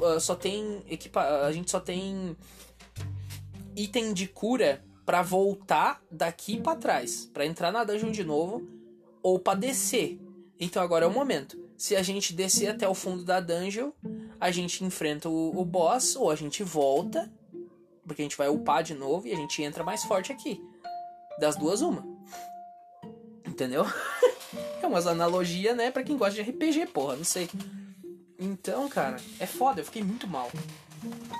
uh, 0.00 0.20
só 0.20 0.34
tem 0.34 0.82
equipa, 0.88 1.22
a 1.44 1.52
gente 1.52 1.70
só 1.70 1.80
tem 1.80 2.36
item 3.76 4.12
de 4.12 4.26
cura 4.26 4.82
para 5.06 5.22
voltar 5.22 6.02
daqui 6.10 6.60
para 6.60 6.76
trás, 6.76 7.24
para 7.32 7.46
entrar 7.46 7.72
na 7.72 7.84
dungeon 7.84 8.10
de 8.10 8.24
novo 8.24 8.68
ou 9.22 9.38
para 9.38 9.58
descer. 9.58 10.18
Então 10.60 10.82
agora 10.82 11.04
é 11.04 11.08
o 11.08 11.12
momento. 11.12 11.58
Se 11.76 11.94
a 11.94 12.02
gente 12.02 12.32
descer 12.32 12.68
até 12.68 12.88
o 12.88 12.94
fundo 12.94 13.24
da 13.24 13.40
dungeon, 13.40 13.90
a 14.40 14.50
gente 14.50 14.84
enfrenta 14.84 15.28
o, 15.28 15.58
o 15.58 15.64
boss 15.64 16.16
ou 16.16 16.30
a 16.30 16.36
gente 16.36 16.62
volta, 16.64 17.30
porque 18.04 18.22
a 18.22 18.24
gente 18.24 18.36
vai 18.36 18.48
upar 18.48 18.82
de 18.82 18.94
novo 18.94 19.26
e 19.28 19.32
a 19.32 19.36
gente 19.36 19.62
entra 19.62 19.84
mais 19.84 20.04
forte 20.04 20.32
aqui. 20.32 20.60
Das 21.38 21.56
duas 21.56 21.80
uma. 21.82 22.04
Entendeu? 23.46 23.84
é 24.82 24.86
umas 24.86 25.06
analogia, 25.06 25.74
né, 25.74 25.90
para 25.90 26.02
quem 26.02 26.16
gosta 26.16 26.42
de 26.42 26.50
RPG, 26.50 26.88
porra, 26.88 27.16
não 27.16 27.24
sei. 27.24 27.48
Então, 28.38 28.88
cara, 28.88 29.18
é 29.38 29.46
foda, 29.46 29.80
eu 29.80 29.84
fiquei 29.84 30.02
muito 30.02 30.26
mal. 30.26 30.50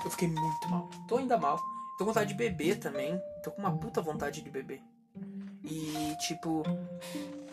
Eu 0.03 0.11
fiquei 0.11 0.27
muito 0.27 0.69
mal. 0.69 0.89
Tô 1.07 1.17
ainda 1.17 1.37
mal. 1.37 1.57
Tô 1.97 2.05
com 2.05 2.11
vontade 2.11 2.29
de 2.29 2.35
beber 2.35 2.77
também. 2.77 3.19
Tô 3.43 3.51
com 3.51 3.61
uma 3.61 3.77
puta 3.77 4.01
vontade 4.01 4.41
de 4.41 4.49
beber. 4.49 4.81
E 5.63 6.15
tipo, 6.27 6.63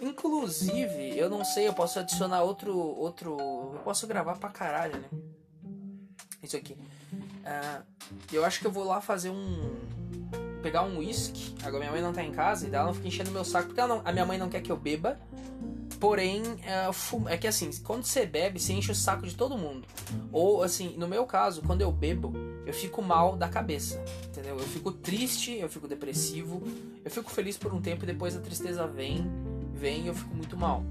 inclusive, 0.00 1.16
eu 1.16 1.28
não 1.28 1.44
sei, 1.44 1.68
eu 1.68 1.74
posso 1.74 1.98
adicionar 1.98 2.42
outro 2.42 2.76
outro, 2.76 3.36
eu 3.74 3.80
posso 3.84 4.06
gravar 4.06 4.36
pra 4.36 4.50
caralho, 4.50 4.98
né? 5.00 5.08
Isso 6.42 6.56
aqui. 6.56 6.72
Uh, 6.72 7.82
eu 8.32 8.44
acho 8.44 8.60
que 8.60 8.66
eu 8.66 8.72
vou 8.72 8.84
lá 8.84 9.00
fazer 9.00 9.30
um 9.30 9.74
pegar 10.62 10.82
um 10.82 10.98
whisky. 10.98 11.54
Agora 11.62 11.80
minha 11.80 11.92
mãe 11.92 12.02
não 12.02 12.12
tá 12.12 12.22
em 12.22 12.32
casa 12.32 12.66
e 12.66 12.74
ela 12.74 12.86
não 12.86 12.94
fica 12.94 13.06
enchendo 13.06 13.30
meu 13.30 13.44
saco 13.44 13.68
porque 13.68 13.80
não, 13.86 14.02
a 14.04 14.12
minha 14.12 14.26
mãe 14.26 14.36
não 14.36 14.48
quer 14.48 14.60
que 14.60 14.70
eu 14.70 14.76
beba. 14.76 15.18
Porém, 16.00 16.42
é, 16.62 16.90
é 17.32 17.38
que 17.38 17.46
assim, 17.46 17.70
quando 17.82 18.04
você 18.04 18.26
bebe, 18.26 18.60
você 18.60 18.72
enche 18.72 18.90
o 18.90 18.94
saco 18.94 19.26
de 19.26 19.34
todo 19.34 19.56
mundo. 19.56 19.86
Ou 20.30 20.62
assim, 20.62 20.94
no 20.98 21.08
meu 21.08 21.24
caso, 21.24 21.62
quando 21.62 21.80
eu 21.80 21.90
bebo, 21.90 22.34
eu 22.66 22.72
fico 22.74 23.00
mal 23.00 23.36
da 23.36 23.48
cabeça, 23.48 24.02
entendeu? 24.26 24.58
Eu 24.58 24.66
fico 24.66 24.92
triste, 24.92 25.52
eu 25.52 25.68
fico 25.68 25.88
depressivo, 25.88 26.62
eu 27.04 27.10
fico 27.10 27.30
feliz 27.30 27.56
por 27.56 27.72
um 27.72 27.80
tempo 27.80 28.04
e 28.04 28.06
depois 28.06 28.36
a 28.36 28.40
tristeza 28.40 28.86
vem, 28.86 29.26
vem 29.76 30.04
e 30.04 30.06
eu 30.08 30.14
fico 30.14 30.34
muito 30.34 30.56
mal. 30.56 30.82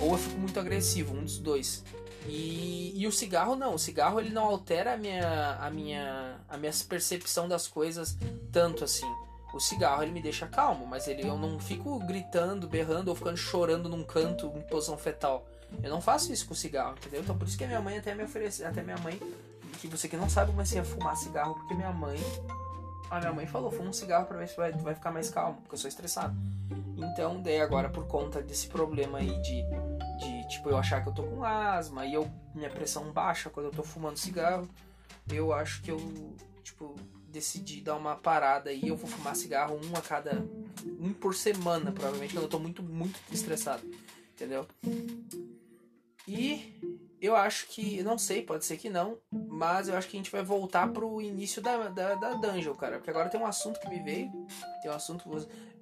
Ou 0.00 0.12
eu 0.12 0.18
fico 0.18 0.38
muito 0.38 0.58
agressivo, 0.60 1.14
um 1.14 1.24
dos 1.24 1.38
dois. 1.38 1.84
E, 2.28 2.92
e 2.94 3.06
o 3.06 3.12
cigarro 3.12 3.54
não, 3.54 3.74
o 3.74 3.78
cigarro 3.78 4.20
ele 4.20 4.30
não 4.30 4.44
altera 4.44 4.94
a 4.94 4.96
minha, 4.96 5.56
a 5.60 5.70
minha, 5.70 6.36
a 6.48 6.56
minha 6.56 6.72
percepção 6.88 7.48
das 7.48 7.68
coisas 7.68 8.16
tanto 8.50 8.84
assim. 8.84 9.06
O 9.54 9.60
cigarro 9.60 10.02
ele 10.02 10.12
me 10.12 10.20
deixa 10.20 10.46
calmo, 10.46 10.86
mas 10.86 11.06
ele 11.06 11.22
eu 11.22 11.38
não 11.38 11.58
fico 11.58 11.98
gritando, 12.00 12.66
berrando 12.66 13.08
ou 13.08 13.14
ficando 13.14 13.36
chorando 13.36 13.88
num 13.88 14.02
canto 14.02 14.52
em 14.56 14.62
posição 14.62 14.98
fetal. 14.98 15.46
Eu 15.82 15.90
não 15.90 16.00
faço 16.00 16.32
isso 16.32 16.46
com 16.46 16.52
o 16.52 16.56
cigarro, 16.56 16.94
entendeu? 16.98 17.22
Então 17.22 17.36
por 17.36 17.46
isso 17.46 17.56
que 17.56 17.64
a 17.64 17.66
minha 17.66 17.80
mãe 17.80 17.98
até 17.98 18.14
me 18.14 18.24
ofereceu, 18.24 18.66
até 18.66 18.82
minha 18.82 18.98
mãe, 18.98 19.20
que 19.80 19.86
você 19.86 20.08
que 20.08 20.16
não 20.16 20.28
sabe, 20.28 20.50
comecei 20.50 20.80
a 20.80 20.84
fumar 20.84 21.16
cigarro 21.16 21.54
porque 21.54 21.74
minha 21.74 21.92
mãe, 21.92 22.18
a 23.10 23.18
minha 23.20 23.32
mãe 23.32 23.46
falou, 23.46 23.70
fuma 23.70 23.90
um 23.90 23.92
cigarro 23.92 24.26
para 24.26 24.38
ver 24.38 24.48
se 24.48 24.56
vai, 24.56 24.72
vai 24.72 24.94
ficar 24.94 25.10
mais 25.10 25.30
calmo, 25.30 25.60
porque 25.62 25.74
eu 25.74 25.78
sou 25.78 25.88
estressado. 25.88 26.36
Então, 26.96 27.40
daí 27.40 27.60
agora 27.60 27.88
por 27.88 28.06
conta 28.06 28.42
desse 28.42 28.68
problema 28.68 29.18
aí 29.18 29.40
de, 29.42 29.62
de 30.18 30.48
tipo 30.48 30.70
eu 30.70 30.76
achar 30.76 31.02
que 31.02 31.08
eu 31.08 31.12
tô 31.12 31.22
com 31.22 31.44
asma 31.44 32.06
e 32.06 32.14
eu 32.14 32.30
minha 32.54 32.70
pressão 32.70 33.12
baixa 33.12 33.50
quando 33.50 33.66
eu 33.66 33.72
tô 33.72 33.82
fumando 33.82 34.16
cigarro, 34.16 34.68
eu 35.30 35.52
acho 35.52 35.82
que 35.82 35.90
eu 35.90 35.98
tipo 36.62 36.96
decidi 37.36 37.82
dar 37.82 37.96
uma 37.96 38.16
parada 38.16 38.70
aí. 38.70 38.88
Eu 38.88 38.96
vou 38.96 39.08
fumar 39.08 39.36
cigarro 39.36 39.76
um 39.76 39.96
a 39.96 40.00
cada. 40.00 40.42
um 40.98 41.12
por 41.12 41.34
semana, 41.34 41.92
provavelmente, 41.92 42.32
quando 42.32 42.44
eu 42.44 42.48
tô 42.48 42.58
muito, 42.58 42.82
muito 42.82 43.18
estressado. 43.30 43.82
Entendeu? 44.34 44.66
E 46.26 46.80
eu 47.20 47.36
acho 47.36 47.66
que. 47.68 48.02
Não 48.02 48.18
sei, 48.18 48.42
pode 48.42 48.64
ser 48.64 48.76
que 48.76 48.90
não. 48.90 49.18
Mas 49.30 49.88
eu 49.88 49.96
acho 49.96 50.08
que 50.08 50.16
a 50.16 50.20
gente 50.20 50.30
vai 50.30 50.42
voltar 50.42 50.92
pro 50.92 51.20
início 51.20 51.62
da, 51.62 51.88
da, 51.88 52.14
da 52.14 52.34
dungeon, 52.34 52.74
cara. 52.74 52.96
Porque 52.96 53.10
agora 53.10 53.28
tem 53.28 53.40
um 53.40 53.46
assunto 53.46 53.80
que 53.80 53.88
me 53.88 54.02
veio. 54.02 54.30
Tem 54.82 54.90
um 54.90 54.94
assunto. 54.94 55.24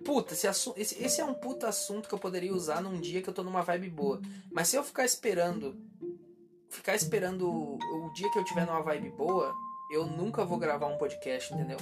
Puta, 0.04 0.34
esse, 0.34 0.46
assunto, 0.46 0.78
esse, 0.78 1.02
esse 1.02 1.20
é 1.20 1.24
um 1.24 1.34
puta 1.34 1.68
assunto 1.68 2.08
que 2.08 2.14
eu 2.14 2.18
poderia 2.18 2.52
usar 2.52 2.82
num 2.82 3.00
dia 3.00 3.22
que 3.22 3.28
eu 3.28 3.34
tô 3.34 3.42
numa 3.42 3.62
vibe 3.62 3.90
boa. 3.90 4.20
Mas 4.52 4.68
se 4.68 4.76
eu 4.76 4.84
ficar 4.84 5.04
esperando. 5.04 5.76
Ficar 6.68 6.94
esperando 6.96 7.48
o 7.48 8.12
dia 8.14 8.30
que 8.32 8.38
eu 8.38 8.44
tiver 8.44 8.66
numa 8.66 8.82
vibe 8.82 9.10
boa, 9.10 9.54
eu 9.92 10.06
nunca 10.06 10.44
vou 10.44 10.58
gravar 10.58 10.88
um 10.88 10.98
podcast, 10.98 11.54
entendeu? 11.54 11.78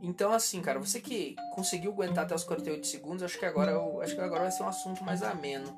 Então, 0.00 0.32
assim, 0.32 0.62
cara, 0.62 0.78
você 0.78 1.00
que 1.00 1.34
conseguiu 1.52 1.90
aguentar 1.92 2.24
até 2.24 2.34
os 2.34 2.44
48 2.44 2.86
segundos, 2.86 3.22
acho 3.22 3.38
que 3.38 3.44
agora 3.44 3.72
eu, 3.72 4.00
acho 4.00 4.14
que 4.14 4.20
agora 4.20 4.42
vai 4.42 4.52
ser 4.52 4.62
um 4.62 4.68
assunto 4.68 5.04
mais 5.04 5.22
ameno. 5.22 5.76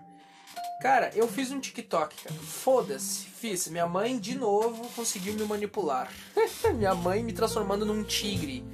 Cara, 0.80 1.12
eu 1.14 1.28
fiz 1.28 1.52
um 1.52 1.60
TikTok, 1.60 2.24
cara. 2.24 2.34
Foda-se, 2.34 3.26
fiz. 3.26 3.68
Minha 3.68 3.86
mãe 3.86 4.18
de 4.18 4.36
novo 4.36 4.88
conseguiu 4.96 5.34
me 5.34 5.44
manipular. 5.44 6.10
Minha 6.74 6.94
mãe 6.94 7.22
me 7.22 7.32
transformando 7.32 7.86
num 7.86 8.02
tigre. 8.02 8.64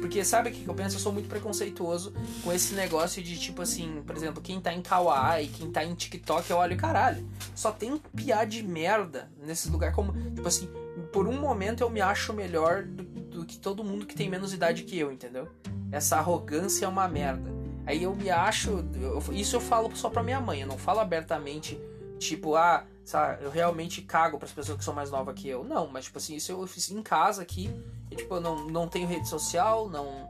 Porque 0.00 0.24
sabe 0.24 0.48
o 0.48 0.52
que 0.52 0.66
eu 0.66 0.74
penso? 0.74 0.96
Eu 0.96 1.00
sou 1.00 1.12
muito 1.12 1.28
preconceituoso 1.28 2.14
com 2.42 2.52
esse 2.52 2.74
negócio 2.74 3.22
de 3.22 3.38
tipo 3.38 3.62
assim, 3.62 4.02
por 4.06 4.16
exemplo, 4.16 4.40
quem 4.40 4.60
tá 4.60 4.72
em 4.72 4.80
Kawaii, 4.80 5.48
quem 5.48 5.70
tá 5.70 5.84
em 5.84 5.94
TikTok, 5.94 6.48
eu 6.48 6.56
olho, 6.56 6.76
caralho, 6.76 7.28
só 7.54 7.70
tem 7.72 7.96
piada 8.14 8.46
de 8.46 8.62
merda 8.62 9.30
nesse 9.42 9.68
lugar 9.68 9.92
como, 9.92 10.12
tipo 10.30 10.46
assim, 10.46 10.68
por 11.12 11.26
um 11.26 11.38
momento 11.38 11.82
eu 11.82 11.90
me 11.90 12.00
acho 12.00 12.32
melhor 12.32 12.84
do, 12.84 13.02
do, 13.02 13.44
que 13.44 13.58
todo 13.58 13.84
mundo 13.84 14.06
que 14.06 14.14
tem 14.14 14.28
menos 14.28 14.52
idade 14.52 14.84
que 14.84 14.98
eu, 14.98 15.10
entendeu? 15.10 15.48
Essa 15.90 16.16
arrogância 16.16 16.86
é 16.86 16.88
uma 16.88 17.08
merda. 17.08 17.57
Aí 17.88 18.02
eu 18.02 18.14
me 18.14 18.28
acho. 18.28 18.84
Eu, 19.00 19.22
isso 19.32 19.56
eu 19.56 19.60
falo 19.62 19.90
só 19.96 20.10
pra 20.10 20.22
minha 20.22 20.38
mãe, 20.38 20.60
eu 20.60 20.66
não 20.66 20.76
falo 20.76 21.00
abertamente, 21.00 21.80
tipo, 22.18 22.54
ah, 22.54 22.84
sabe, 23.02 23.42
eu 23.42 23.50
realmente 23.50 24.02
cago 24.02 24.38
pras 24.38 24.52
pessoas 24.52 24.76
que 24.76 24.84
são 24.84 24.92
mais 24.92 25.10
novas 25.10 25.34
que 25.34 25.48
eu. 25.48 25.64
Não, 25.64 25.86
mas 25.86 26.04
tipo 26.04 26.18
assim, 26.18 26.36
isso 26.36 26.52
eu 26.52 26.66
fiz 26.66 26.90
em 26.90 27.02
casa 27.02 27.40
aqui. 27.40 27.70
E, 28.10 28.16
tipo, 28.16 28.34
eu 28.34 28.42
não, 28.42 28.68
não 28.68 28.86
tenho 28.86 29.08
rede 29.08 29.26
social, 29.26 29.88
não, 29.88 30.28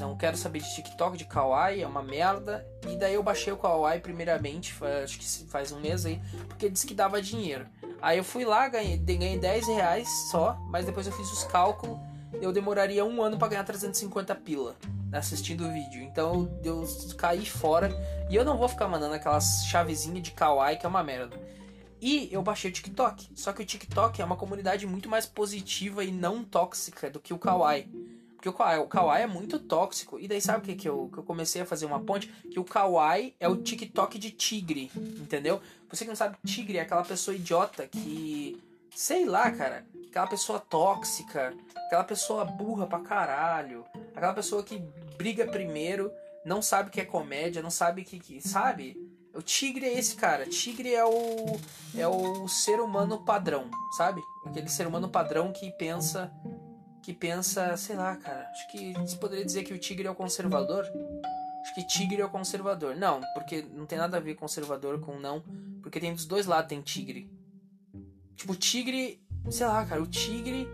não 0.00 0.16
quero 0.16 0.36
saber 0.36 0.58
de 0.58 0.74
TikTok, 0.74 1.16
de 1.16 1.24
Kawaii, 1.26 1.80
é 1.80 1.86
uma 1.86 2.02
merda. 2.02 2.66
E 2.88 2.96
daí 2.96 3.14
eu 3.14 3.22
baixei 3.22 3.52
o 3.52 3.56
Kawaii 3.56 4.00
primeiramente, 4.00 4.74
acho 5.04 5.16
que 5.16 5.24
faz 5.48 5.70
um 5.70 5.78
mês 5.78 6.04
aí, 6.06 6.20
porque 6.48 6.68
disse 6.68 6.88
que 6.88 6.94
dava 6.94 7.22
dinheiro. 7.22 7.68
Aí 8.02 8.18
eu 8.18 8.24
fui 8.24 8.44
lá, 8.44 8.68
ganhei, 8.68 8.96
ganhei 8.96 9.38
10 9.38 9.68
reais 9.68 10.08
só, 10.28 10.58
mas 10.70 10.86
depois 10.86 11.06
eu 11.06 11.12
fiz 11.12 11.30
os 11.32 11.44
cálculos, 11.44 12.00
eu 12.40 12.52
demoraria 12.52 13.04
um 13.04 13.22
ano 13.22 13.38
para 13.38 13.48
ganhar 13.48 13.64
350 13.64 14.34
pila. 14.36 14.76
assistindo 15.12 15.66
o 15.66 15.72
vídeo. 15.72 16.02
Então 16.02 16.50
eu 16.62 16.84
caí 17.16 17.46
fora 17.46 17.90
e 18.30 18.34
eu 18.34 18.44
não 18.44 18.56
vou 18.58 18.68
ficar 18.68 18.88
mandando 18.88 19.14
aquelas 19.14 19.64
chavezinhas 19.66 20.22
de 20.22 20.32
kawaii 20.32 20.78
que 20.78 20.86
é 20.86 20.88
uma 20.88 21.02
merda. 21.02 21.36
E 22.00 22.28
eu 22.30 22.42
baixei 22.42 22.70
o 22.70 22.74
TikTok. 22.74 23.28
Só 23.34 23.52
que 23.52 23.62
o 23.62 23.66
TikTok 23.66 24.20
é 24.20 24.24
uma 24.24 24.36
comunidade 24.36 24.86
muito 24.86 25.08
mais 25.08 25.26
positiva 25.26 26.04
e 26.04 26.12
não 26.12 26.44
tóxica 26.44 27.10
do 27.10 27.20
que 27.20 27.32
o 27.32 27.38
Kawaii. 27.38 27.88
Porque 28.36 28.48
o 28.48 28.52
Kawaii, 28.52 28.80
o 28.80 28.86
Kawaii 28.86 29.24
é 29.24 29.26
muito 29.26 29.58
tóxico. 29.58 30.18
E 30.20 30.28
daí 30.28 30.40
sabe 30.40 30.58
o 30.58 30.62
que, 30.62 30.74
que, 30.74 30.88
eu, 30.88 31.08
que 31.12 31.18
eu 31.18 31.22
comecei 31.22 31.62
a 31.62 31.66
fazer 31.66 31.86
uma 31.86 31.98
ponte? 31.98 32.28
Que 32.50 32.60
o 32.60 32.64
Kawaii 32.64 33.34
é 33.40 33.48
o 33.48 33.56
TikTok 33.56 34.18
de 34.18 34.30
tigre, 34.30 34.90
entendeu? 34.94 35.60
Você 35.90 36.04
que 36.04 36.10
não 36.10 36.16
sabe, 36.16 36.36
tigre 36.44 36.78
é 36.78 36.82
aquela 36.82 37.02
pessoa 37.02 37.34
idiota 37.34 37.86
que. 37.88 38.62
Sei 38.96 39.26
lá, 39.26 39.50
cara. 39.50 39.86
Aquela 40.08 40.26
pessoa 40.26 40.58
tóxica. 40.58 41.54
Aquela 41.86 42.02
pessoa 42.02 42.46
burra 42.46 42.86
pra 42.86 43.00
caralho. 43.00 43.84
Aquela 44.14 44.32
pessoa 44.32 44.62
que 44.62 44.78
briga 45.18 45.46
primeiro, 45.46 46.10
não 46.46 46.62
sabe 46.62 46.90
que 46.90 47.00
é 47.00 47.04
comédia, 47.04 47.62
não 47.62 47.70
sabe 47.70 48.02
que. 48.04 48.18
que 48.18 48.40
sabe? 48.40 48.96
O 49.34 49.42
tigre 49.42 49.84
é 49.84 49.98
esse 49.98 50.16
cara. 50.16 50.46
Tigre 50.46 50.94
é 50.94 51.04
o 51.04 51.60
é 51.94 52.08
o 52.08 52.48
ser 52.48 52.80
humano 52.80 53.22
padrão, 53.22 53.70
sabe? 53.98 54.22
Aquele 54.46 54.70
ser 54.70 54.86
humano 54.86 55.10
padrão 55.10 55.52
que 55.52 55.70
pensa 55.72 56.32
que 57.02 57.12
pensa, 57.12 57.76
sei 57.76 57.94
lá, 57.94 58.16
cara. 58.16 58.48
Acho 58.50 58.66
que 58.68 58.94
se 59.06 59.16
poderia 59.18 59.44
dizer 59.44 59.62
que 59.62 59.74
o 59.74 59.78
tigre 59.78 60.08
é 60.08 60.10
o 60.10 60.14
conservador. 60.14 60.84
Acho 61.60 61.74
que 61.74 61.86
tigre 61.86 62.20
é 62.20 62.24
o 62.24 62.30
conservador. 62.30 62.96
Não, 62.96 63.20
porque 63.34 63.62
não 63.74 63.84
tem 63.84 63.98
nada 63.98 64.16
a 64.16 64.20
ver 64.20 64.34
conservador 64.34 64.98
com 64.98 65.20
não, 65.20 65.44
porque 65.82 66.00
tem 66.00 66.12
dos 66.12 66.24
dois 66.24 66.46
lados 66.46 66.68
tem 66.68 66.80
tigre. 66.80 67.30
Tipo, 68.36 68.52
o 68.52 68.56
tigre, 68.56 69.20
sei 69.50 69.66
lá, 69.66 69.84
cara, 69.84 70.02
o 70.02 70.06
tigre 70.06 70.68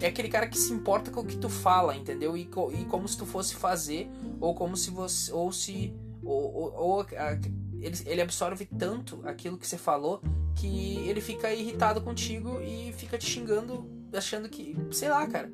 é 0.00 0.08
aquele 0.08 0.28
cara 0.28 0.46
que 0.48 0.58
se 0.58 0.72
importa 0.72 1.10
com 1.10 1.20
o 1.20 1.26
que 1.26 1.36
tu 1.36 1.48
fala, 1.48 1.96
entendeu? 1.96 2.36
E, 2.36 2.42
e 2.42 2.84
como 2.86 3.08
se 3.08 3.16
tu 3.16 3.24
fosse 3.24 3.54
fazer 3.54 4.10
ou 4.40 4.54
como 4.54 4.76
se 4.76 4.90
você 4.90 5.32
ou 5.32 5.52
se 5.52 5.94
ou, 6.22 6.54
ou, 6.54 6.74
ou 6.74 7.00
a, 7.02 7.32
ele, 7.80 7.96
ele 8.06 8.20
absorve 8.20 8.66
tanto 8.66 9.20
aquilo 9.24 9.56
que 9.56 9.66
você 9.66 9.78
falou 9.78 10.20
que 10.54 10.98
ele 11.08 11.20
fica 11.20 11.52
irritado 11.52 12.00
contigo 12.00 12.60
e 12.60 12.92
fica 12.92 13.18
te 13.18 13.26
xingando, 13.26 13.88
achando 14.12 14.48
que. 14.48 14.76
Sei 14.90 15.08
lá, 15.08 15.26
cara. 15.26 15.52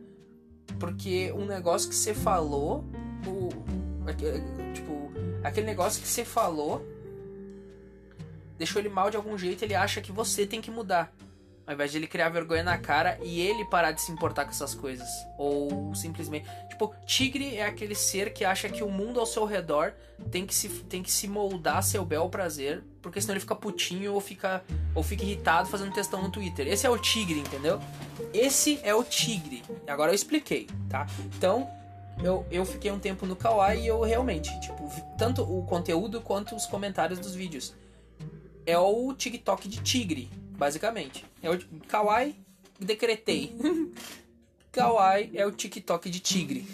Porque 0.78 1.32
um 1.32 1.44
negócio 1.46 1.88
que 1.88 1.94
você 1.94 2.14
falou. 2.14 2.84
O, 3.26 3.50
tipo, 4.72 5.12
aquele 5.44 5.66
negócio 5.66 6.00
que 6.00 6.08
você 6.08 6.24
falou 6.24 6.84
deixou 8.56 8.80
ele 8.80 8.88
mal 8.88 9.10
de 9.10 9.16
algum 9.16 9.38
jeito, 9.38 9.62
ele 9.62 9.74
acha 9.74 10.00
que 10.02 10.12
você 10.12 10.46
tem 10.46 10.60
que 10.60 10.70
mudar. 10.70 11.14
Ao 11.66 11.74
invés 11.74 11.92
de 11.92 11.98
ele 11.98 12.06
criar 12.06 12.28
vergonha 12.30 12.64
na 12.64 12.76
cara 12.78 13.18
e 13.22 13.40
ele 13.40 13.64
parar 13.64 13.92
de 13.92 14.00
se 14.00 14.10
importar 14.10 14.44
com 14.44 14.50
essas 14.50 14.74
coisas. 14.74 15.08
Ou 15.38 15.94
simplesmente. 15.94 16.48
Tipo, 16.68 16.92
tigre 17.06 17.56
é 17.56 17.64
aquele 17.64 17.94
ser 17.94 18.32
que 18.32 18.44
acha 18.44 18.68
que 18.68 18.82
o 18.82 18.88
mundo 18.88 19.20
ao 19.20 19.26
seu 19.26 19.44
redor 19.44 19.92
tem 20.30 20.44
que 20.44 20.54
se, 20.54 20.68
tem 20.68 21.02
que 21.02 21.12
se 21.12 21.28
moldar 21.28 21.82
seu 21.82 22.04
bel 22.04 22.28
prazer. 22.28 22.82
Porque 23.00 23.20
senão 23.20 23.34
ele 23.34 23.40
fica 23.40 23.54
putinho 23.54 24.12
ou 24.14 24.20
fica, 24.20 24.64
ou 24.94 25.02
fica 25.02 25.22
irritado 25.22 25.68
fazendo 25.68 25.92
textão 25.92 26.22
no 26.22 26.30
Twitter. 26.30 26.66
Esse 26.66 26.86
é 26.86 26.90
o 26.90 26.98
tigre, 26.98 27.38
entendeu? 27.38 27.80
Esse 28.34 28.80
é 28.82 28.94
o 28.94 29.04
tigre. 29.04 29.62
Agora 29.86 30.10
eu 30.10 30.14
expliquei, 30.14 30.66
tá? 30.88 31.06
Então, 31.36 31.70
eu, 32.22 32.44
eu 32.50 32.64
fiquei 32.64 32.90
um 32.90 32.98
tempo 32.98 33.26
no 33.26 33.34
Kawaii 33.34 33.82
e 33.82 33.86
eu 33.86 34.00
realmente, 34.02 34.50
tipo, 34.60 34.90
tanto 35.16 35.42
o 35.42 35.64
conteúdo 35.64 36.20
quanto 36.20 36.54
os 36.54 36.66
comentários 36.66 37.18
dos 37.18 37.34
vídeos. 37.34 37.74
É 38.66 38.78
o 38.78 39.14
TikTok 39.14 39.68
de 39.68 39.82
tigre 39.82 40.30
basicamente. 40.60 41.24
É 41.42 41.50
o 41.50 41.58
Kawaii, 41.88 42.36
decretei. 42.78 43.56
Kawaii 44.70 45.30
é 45.34 45.46
o 45.46 45.50
TikTok 45.50 46.10
de 46.10 46.20
tigre. 46.20 46.66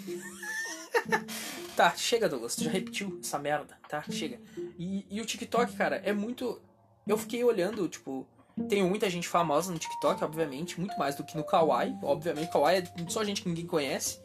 tá, 1.73 1.95
chega, 1.95 2.27
Douglas. 2.27 2.57
Tu 2.57 2.65
já 2.65 2.69
repetiu 2.69 3.17
essa 3.23 3.39
merda, 3.39 3.79
tá? 3.87 4.03
Chega. 4.11 4.41
E, 4.77 5.05
e 5.09 5.21
o 5.21 5.25
TikTok, 5.25 5.73
cara, 5.77 5.95
é 6.03 6.11
muito. 6.11 6.61
Eu 7.07 7.17
fiquei 7.17 7.43
olhando, 7.45 7.87
tipo. 7.87 8.27
Tem 8.67 8.83
muita 8.83 9.07
gente 9.09 9.27
famosa 9.27 9.71
no 9.71 9.77
TikTok, 9.77 10.23
obviamente, 10.23 10.79
muito 10.79 10.97
mais 10.97 11.15
do 11.15 11.23
que 11.23 11.37
no 11.37 11.43
Kawaii. 11.43 11.95
Obviamente, 12.01 12.51
Kawaii 12.51 12.79
é 12.79 13.09
só 13.09 13.23
gente 13.23 13.41
que 13.41 13.47
ninguém 13.47 13.65
conhece. 13.65 14.19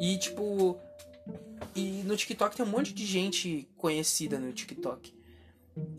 E, 0.00 0.18
tipo. 0.18 0.80
E 1.74 2.02
no 2.04 2.16
TikTok 2.16 2.56
tem 2.56 2.66
um 2.66 2.68
monte 2.68 2.92
de 2.92 3.06
gente 3.06 3.68
conhecida 3.76 4.38
no 4.38 4.52
TikTok. 4.52 5.15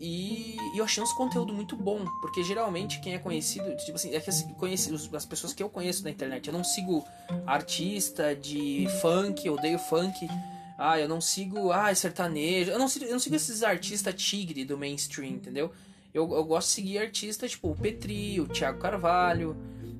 E, 0.00 0.56
e, 0.74 0.78
eu 0.78 0.84
achei 0.84 1.02
uns 1.02 1.12
conteúdo 1.12 1.52
muito 1.52 1.76
bom, 1.76 2.04
porque 2.20 2.42
geralmente 2.42 3.00
quem 3.00 3.14
é 3.14 3.18
conhecido, 3.18 3.76
tipo 3.76 3.94
assim, 3.94 4.14
é 4.14 4.20
que 4.20 4.54
conheci, 4.54 4.92
as 5.14 5.24
pessoas 5.24 5.52
que 5.52 5.62
eu 5.62 5.68
conheço 5.68 6.02
na 6.02 6.10
internet, 6.10 6.48
eu 6.48 6.52
não 6.52 6.64
sigo 6.64 7.06
artista 7.46 8.34
de 8.34 8.88
funk, 9.00 9.46
eu 9.46 9.54
odeio 9.54 9.78
funk, 9.78 10.28
ah, 10.78 10.98
eu 10.98 11.08
não 11.08 11.20
sigo, 11.20 11.72
ah, 11.72 11.94
sertanejo, 11.94 12.70
eu 12.70 12.78
não 12.78 12.88
sigo, 12.88 13.04
eu 13.04 13.12
não 13.12 13.18
sigo 13.18 13.36
esses 13.36 13.62
artistas 13.62 14.14
tigre 14.14 14.64
do 14.64 14.76
mainstream, 14.76 15.32
entendeu? 15.32 15.72
Eu, 16.12 16.32
eu 16.32 16.44
gosto 16.44 16.68
de 16.68 16.74
seguir 16.74 16.98
artistas 16.98 17.50
tipo 17.50 17.70
o 17.70 17.76
Petri, 17.76 18.40
o 18.40 18.46
Thiago 18.46 18.78
Carvalho, 18.78 19.56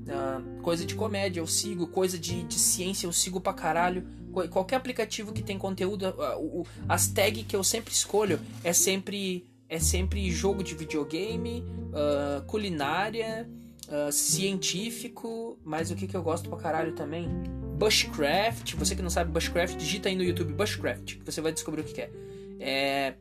uh, 0.06 0.62
coisa 0.62 0.84
de 0.84 0.94
comédia 0.94 1.40
eu 1.40 1.46
sigo, 1.46 1.86
coisa 1.88 2.18
de, 2.18 2.42
de 2.44 2.54
ciência 2.54 3.06
eu 3.06 3.12
sigo 3.12 3.40
pra 3.40 3.52
caralho. 3.52 4.06
Qualquer 4.50 4.76
aplicativo 4.76 5.32
que 5.32 5.42
tem 5.42 5.58
conteúdo, 5.58 6.08
uh, 6.08 6.66
as 6.88 7.08
tags 7.08 7.44
que 7.46 7.56
eu 7.56 7.64
sempre 7.64 7.92
escolho 7.92 8.38
é 8.62 8.72
sempre 8.72 9.47
é 9.68 9.78
sempre 9.78 10.30
jogo 10.30 10.62
de 10.62 10.74
videogame, 10.74 11.64
uh, 11.88 12.42
culinária, 12.46 13.48
uh, 13.88 14.10
científico, 14.10 15.58
mas 15.64 15.90
o 15.90 15.94
que, 15.94 16.06
que 16.06 16.16
eu 16.16 16.22
gosto 16.22 16.48
pra 16.48 16.58
caralho 16.58 16.92
também? 16.94 17.28
Bushcraft. 17.76 18.74
Você 18.74 18.96
que 18.96 19.02
não 19.02 19.10
sabe 19.10 19.30
Bushcraft, 19.30 19.76
digita 19.76 20.08
aí 20.08 20.16
no 20.16 20.24
YouTube 20.24 20.52
Bushcraft, 20.52 21.18
que 21.18 21.24
você 21.24 21.40
vai 21.40 21.52
descobrir 21.52 21.82
o 21.82 21.84
que, 21.84 21.92
que 21.92 22.00
é. 22.00 22.10
é. 22.58 23.14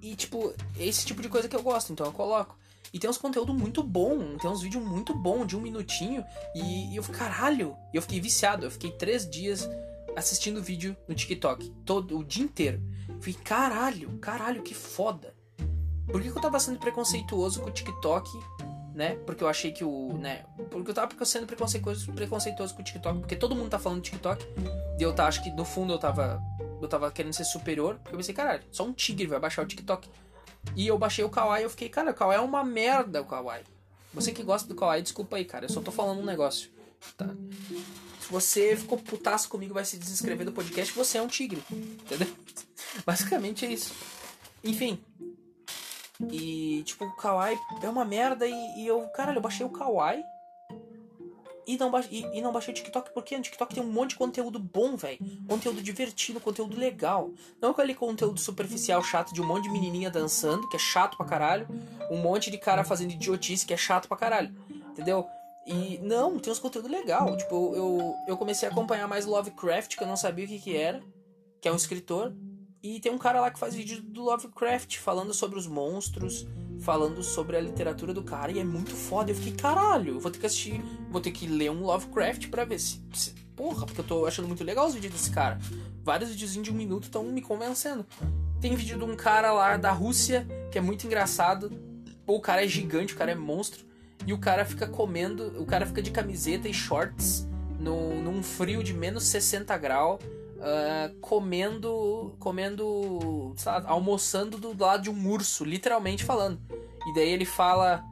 E 0.00 0.14
tipo, 0.14 0.54
esse 0.78 1.04
tipo 1.04 1.20
de 1.22 1.28
coisa 1.28 1.48
que 1.48 1.56
eu 1.56 1.62
gosto, 1.62 1.92
então 1.92 2.06
eu 2.06 2.12
coloco. 2.12 2.56
E 2.92 2.98
tem 2.98 3.10
uns 3.10 3.18
conteúdo 3.18 3.52
muito 3.52 3.82
bom, 3.82 4.38
tem 4.38 4.48
uns 4.48 4.62
vídeos 4.62 4.82
muito 4.82 5.14
bom 5.14 5.44
de 5.44 5.56
um 5.56 5.60
minutinho. 5.60 6.24
E, 6.54 6.92
e 6.92 6.96
eu 6.96 7.02
fiquei, 7.02 7.18
caralho, 7.18 7.76
eu 7.92 8.00
fiquei 8.00 8.20
viciado. 8.20 8.64
Eu 8.64 8.70
fiquei 8.70 8.90
três 8.92 9.28
dias 9.28 9.68
assistindo 10.16 10.62
vídeo 10.62 10.96
no 11.06 11.14
TikTok, 11.14 11.70
todo 11.84 12.18
o 12.18 12.24
dia 12.24 12.44
inteiro. 12.44 12.80
Eu 13.08 13.20
fiquei, 13.20 13.42
caralho, 13.42 14.16
caralho, 14.18 14.62
que 14.62 14.74
foda. 14.74 15.37
Por 16.10 16.22
que, 16.22 16.30
que 16.30 16.38
eu 16.38 16.42
tava 16.42 16.58
sendo 16.58 16.78
preconceituoso 16.78 17.60
com 17.60 17.68
o 17.68 17.72
TikTok, 17.72 18.30
né? 18.94 19.16
Porque 19.26 19.44
eu 19.44 19.48
achei 19.48 19.70
que 19.70 19.84
o. 19.84 20.16
né? 20.18 20.44
Porque 20.70 20.90
eu 20.90 20.94
tava 20.94 21.24
sendo 21.24 21.46
preconceituoso, 21.46 22.12
preconceituoso 22.12 22.74
com 22.74 22.80
o 22.80 22.84
TikTok, 22.84 23.20
porque 23.20 23.36
todo 23.36 23.54
mundo 23.54 23.70
tá 23.70 23.78
falando 23.78 24.02
de 24.02 24.10
TikTok. 24.10 24.44
E 24.98 25.02
eu 25.02 25.14
tá, 25.14 25.26
acho 25.26 25.42
que 25.42 25.50
no 25.50 25.64
fundo 25.64 25.92
eu 25.92 25.98
tava. 25.98 26.42
Eu 26.80 26.88
tava 26.88 27.10
querendo 27.10 27.32
ser 27.32 27.44
superior. 27.44 27.96
Porque 27.96 28.14
eu 28.14 28.18
pensei, 28.18 28.34
caralho, 28.34 28.62
só 28.72 28.84
um 28.84 28.92
tigre 28.92 29.26
vai 29.26 29.38
baixar 29.38 29.62
o 29.62 29.66
TikTok. 29.66 30.08
E 30.74 30.86
eu 30.86 30.98
baixei 30.98 31.24
o 31.24 31.30
Kawaii 31.30 31.62
e 31.62 31.66
eu 31.66 31.70
fiquei, 31.70 31.88
cara, 31.88 32.10
o 32.10 32.14
Kawaii 32.14 32.38
é 32.38 32.42
uma 32.42 32.64
merda, 32.64 33.22
o 33.22 33.24
Kawaii. 33.24 33.64
Você 34.12 34.32
que 34.32 34.42
gosta 34.42 34.68
do 34.68 34.74
Kawaii, 34.74 35.02
desculpa 35.02 35.36
aí, 35.36 35.44
cara. 35.44 35.66
Eu 35.66 35.68
só 35.68 35.80
tô 35.80 35.92
falando 35.92 36.20
um 36.20 36.24
negócio. 36.24 36.70
Tá? 37.16 37.28
Se 38.20 38.30
você 38.30 38.76
ficou 38.76 38.98
putaço 38.98 39.48
comigo, 39.48 39.74
vai 39.74 39.84
se 39.84 39.96
desinscrever 39.96 40.44
do 40.44 40.52
podcast, 40.52 40.92
você 40.92 41.18
é 41.18 41.22
um 41.22 41.28
tigre. 41.28 41.62
Entendeu? 41.70 42.28
Basicamente 43.06 43.64
é 43.64 43.72
isso. 43.72 43.94
Enfim, 44.64 44.98
e, 46.30 46.82
tipo, 46.84 47.04
o 47.04 47.16
Kawaii 47.16 47.58
é 47.82 47.88
uma 47.88 48.04
merda 48.04 48.46
e, 48.46 48.82
e 48.82 48.86
eu, 48.86 49.06
caralho, 49.08 49.38
eu 49.38 49.42
baixei 49.42 49.64
o 49.64 49.70
Kawaii 49.70 50.24
e 51.68 51.76
não, 51.76 51.92
e, 52.10 52.38
e, 52.38 52.40
não 52.40 52.50
baixei 52.50 52.72
o 52.72 52.74
TikTok 52.74 53.12
porque 53.12 53.36
no 53.36 53.42
TikTok 53.42 53.74
tem 53.74 53.84
um 53.84 53.92
monte 53.92 54.10
de 54.10 54.16
conteúdo 54.16 54.58
bom, 54.58 54.96
velho. 54.96 55.18
Conteúdo 55.46 55.82
divertido, 55.82 56.40
conteúdo 56.40 56.74
legal. 56.78 57.30
Não 57.60 57.72
aquele 57.72 57.94
conteúdo 57.94 58.40
superficial 58.40 59.04
chato 59.04 59.34
de 59.34 59.42
um 59.42 59.46
monte 59.46 59.64
de 59.64 59.70
menininha 59.70 60.10
dançando, 60.10 60.66
que 60.66 60.76
é 60.76 60.78
chato 60.78 61.18
pra 61.18 61.26
caralho. 61.26 61.68
Um 62.10 62.16
monte 62.16 62.50
de 62.50 62.56
cara 62.56 62.84
fazendo 62.84 63.10
idiotice, 63.10 63.66
que 63.66 63.74
é 63.74 63.76
chato 63.76 64.08
pra 64.08 64.16
caralho. 64.16 64.50
Entendeu? 64.70 65.26
E 65.66 65.98
não, 65.98 66.38
tem 66.38 66.50
uns 66.50 66.58
conteúdos 66.58 66.90
legal. 66.90 67.36
Tipo, 67.36 67.74
eu, 67.76 68.16
eu 68.26 68.36
comecei 68.38 68.66
a 68.66 68.72
acompanhar 68.72 69.06
mais 69.06 69.26
Lovecraft, 69.26 69.94
que 69.94 70.02
eu 70.02 70.08
não 70.08 70.16
sabia 70.16 70.46
o 70.46 70.48
que, 70.48 70.58
que 70.58 70.74
era. 70.74 71.02
Que 71.60 71.68
é 71.68 71.72
um 71.72 71.76
escritor. 71.76 72.32
E 72.82 73.00
tem 73.00 73.10
um 73.10 73.18
cara 73.18 73.40
lá 73.40 73.50
que 73.50 73.58
faz 73.58 73.74
vídeo 73.74 74.00
do 74.00 74.22
Lovecraft 74.22 74.98
falando 74.98 75.34
sobre 75.34 75.58
os 75.58 75.66
monstros, 75.66 76.46
falando 76.80 77.22
sobre 77.24 77.56
a 77.56 77.60
literatura 77.60 78.14
do 78.14 78.22
cara, 78.22 78.52
e 78.52 78.60
é 78.60 78.64
muito 78.64 78.94
foda. 78.94 79.30
Eu 79.30 79.34
fiquei, 79.34 79.52
caralho, 79.52 80.20
vou 80.20 80.30
ter 80.30 80.38
que 80.38 80.46
assistir, 80.46 80.80
vou 81.10 81.20
ter 81.20 81.32
que 81.32 81.46
ler 81.46 81.70
um 81.70 81.82
Lovecraft 81.82 82.48
pra 82.48 82.64
ver 82.64 82.78
se. 82.78 83.02
se 83.12 83.34
porra, 83.56 83.84
porque 83.84 84.00
eu 84.00 84.04
tô 84.04 84.26
achando 84.26 84.46
muito 84.46 84.62
legal 84.62 84.86
os 84.86 84.94
vídeos 84.94 85.12
desse 85.12 85.30
cara. 85.32 85.58
Vários 86.04 86.30
videozinhos 86.30 86.64
de 86.64 86.72
um 86.72 86.76
minuto 86.76 87.04
estão 87.04 87.24
me 87.24 87.42
convencendo. 87.42 88.06
Tem 88.60 88.74
vídeo 88.76 88.96
de 88.96 89.04
um 89.04 89.16
cara 89.16 89.52
lá 89.52 89.76
da 89.76 89.90
Rússia 89.90 90.46
que 90.70 90.78
é 90.78 90.80
muito 90.80 91.04
engraçado. 91.04 91.70
Pô, 92.24 92.36
o 92.36 92.40
cara 92.40 92.64
é 92.64 92.68
gigante, 92.68 93.14
o 93.14 93.16
cara 93.16 93.32
é 93.32 93.34
monstro. 93.34 93.84
E 94.24 94.32
o 94.32 94.38
cara 94.38 94.64
fica 94.64 94.86
comendo, 94.86 95.60
o 95.60 95.66
cara 95.66 95.86
fica 95.86 96.00
de 96.00 96.10
camiseta 96.12 96.68
e 96.68 96.74
shorts 96.74 97.48
no, 97.78 98.20
num 98.20 98.42
frio 98.42 98.82
de 98.82 98.92
menos 98.92 99.24
60 99.24 99.76
graus 99.78 100.20
uh, 100.58 101.18
comendo, 101.20 102.36
comendo, 102.38 103.54
almoçando 103.86 104.58
do 104.58 104.76
lado 104.78 105.04
de 105.04 105.10
um 105.10 105.30
urso, 105.30 105.64
literalmente 105.64 106.24
falando. 106.24 106.60
E 107.06 107.14
daí 107.14 107.28
ele 107.28 107.44
fala, 107.44 108.04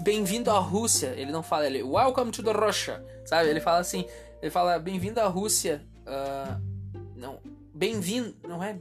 bem-vindo 0.00 0.50
à 0.50 0.58
Rússia. 0.58 1.08
Ele 1.16 1.30
não 1.32 1.42
fala, 1.42 1.66
ele, 1.66 1.82
welcome 1.82 2.30
to 2.30 2.42
the 2.42 2.52
Russia, 2.52 3.04
sabe? 3.24 3.48
Ele 3.48 3.60
fala 3.60 3.78
assim, 3.78 4.06
ele 4.40 4.50
fala, 4.50 4.78
bem-vindo 4.78 5.20
à 5.20 5.26
Rússia. 5.26 5.84
Uh, 6.06 6.60
não, 7.16 7.38
Bem-vindo. 7.74 8.34
Não 8.46 8.62
é? 8.62 8.78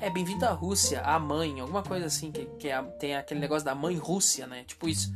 É, 0.00 0.10
bem-vindo 0.10 0.44
à 0.44 0.50
Rússia, 0.50 1.00
a 1.02 1.18
mãe, 1.18 1.60
alguma 1.60 1.82
coisa 1.82 2.06
assim, 2.06 2.32
que, 2.32 2.46
que 2.58 2.68
é, 2.68 2.82
tem 2.98 3.14
aquele 3.14 3.38
negócio 3.38 3.64
da 3.64 3.74
mãe 3.74 3.96
Rússia, 3.96 4.46
né? 4.46 4.64
Tipo 4.64 4.88
isso. 4.88 5.14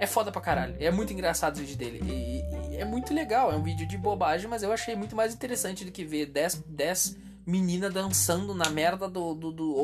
É 0.00 0.06
foda 0.06 0.32
pra 0.32 0.40
caralho. 0.40 0.74
É 0.80 0.90
muito 0.90 1.12
engraçado 1.12 1.58
o 1.58 1.60
vídeo 1.60 1.76
dele. 1.76 2.00
E, 2.02 2.72
e 2.72 2.76
é 2.78 2.86
muito 2.86 3.12
legal. 3.12 3.52
É 3.52 3.54
um 3.54 3.62
vídeo 3.62 3.86
de 3.86 3.98
bobagem, 3.98 4.48
mas 4.48 4.62
eu 4.62 4.72
achei 4.72 4.96
muito 4.96 5.14
mais 5.14 5.34
interessante 5.34 5.84
do 5.84 5.92
que 5.92 6.06
ver 6.06 6.24
10, 6.24 6.64
10 6.66 7.18
meninas 7.46 7.92
dançando 7.92 8.54
na 8.54 8.70
merda 8.70 9.06
do, 9.06 9.34
do, 9.34 9.52
do. 9.52 9.74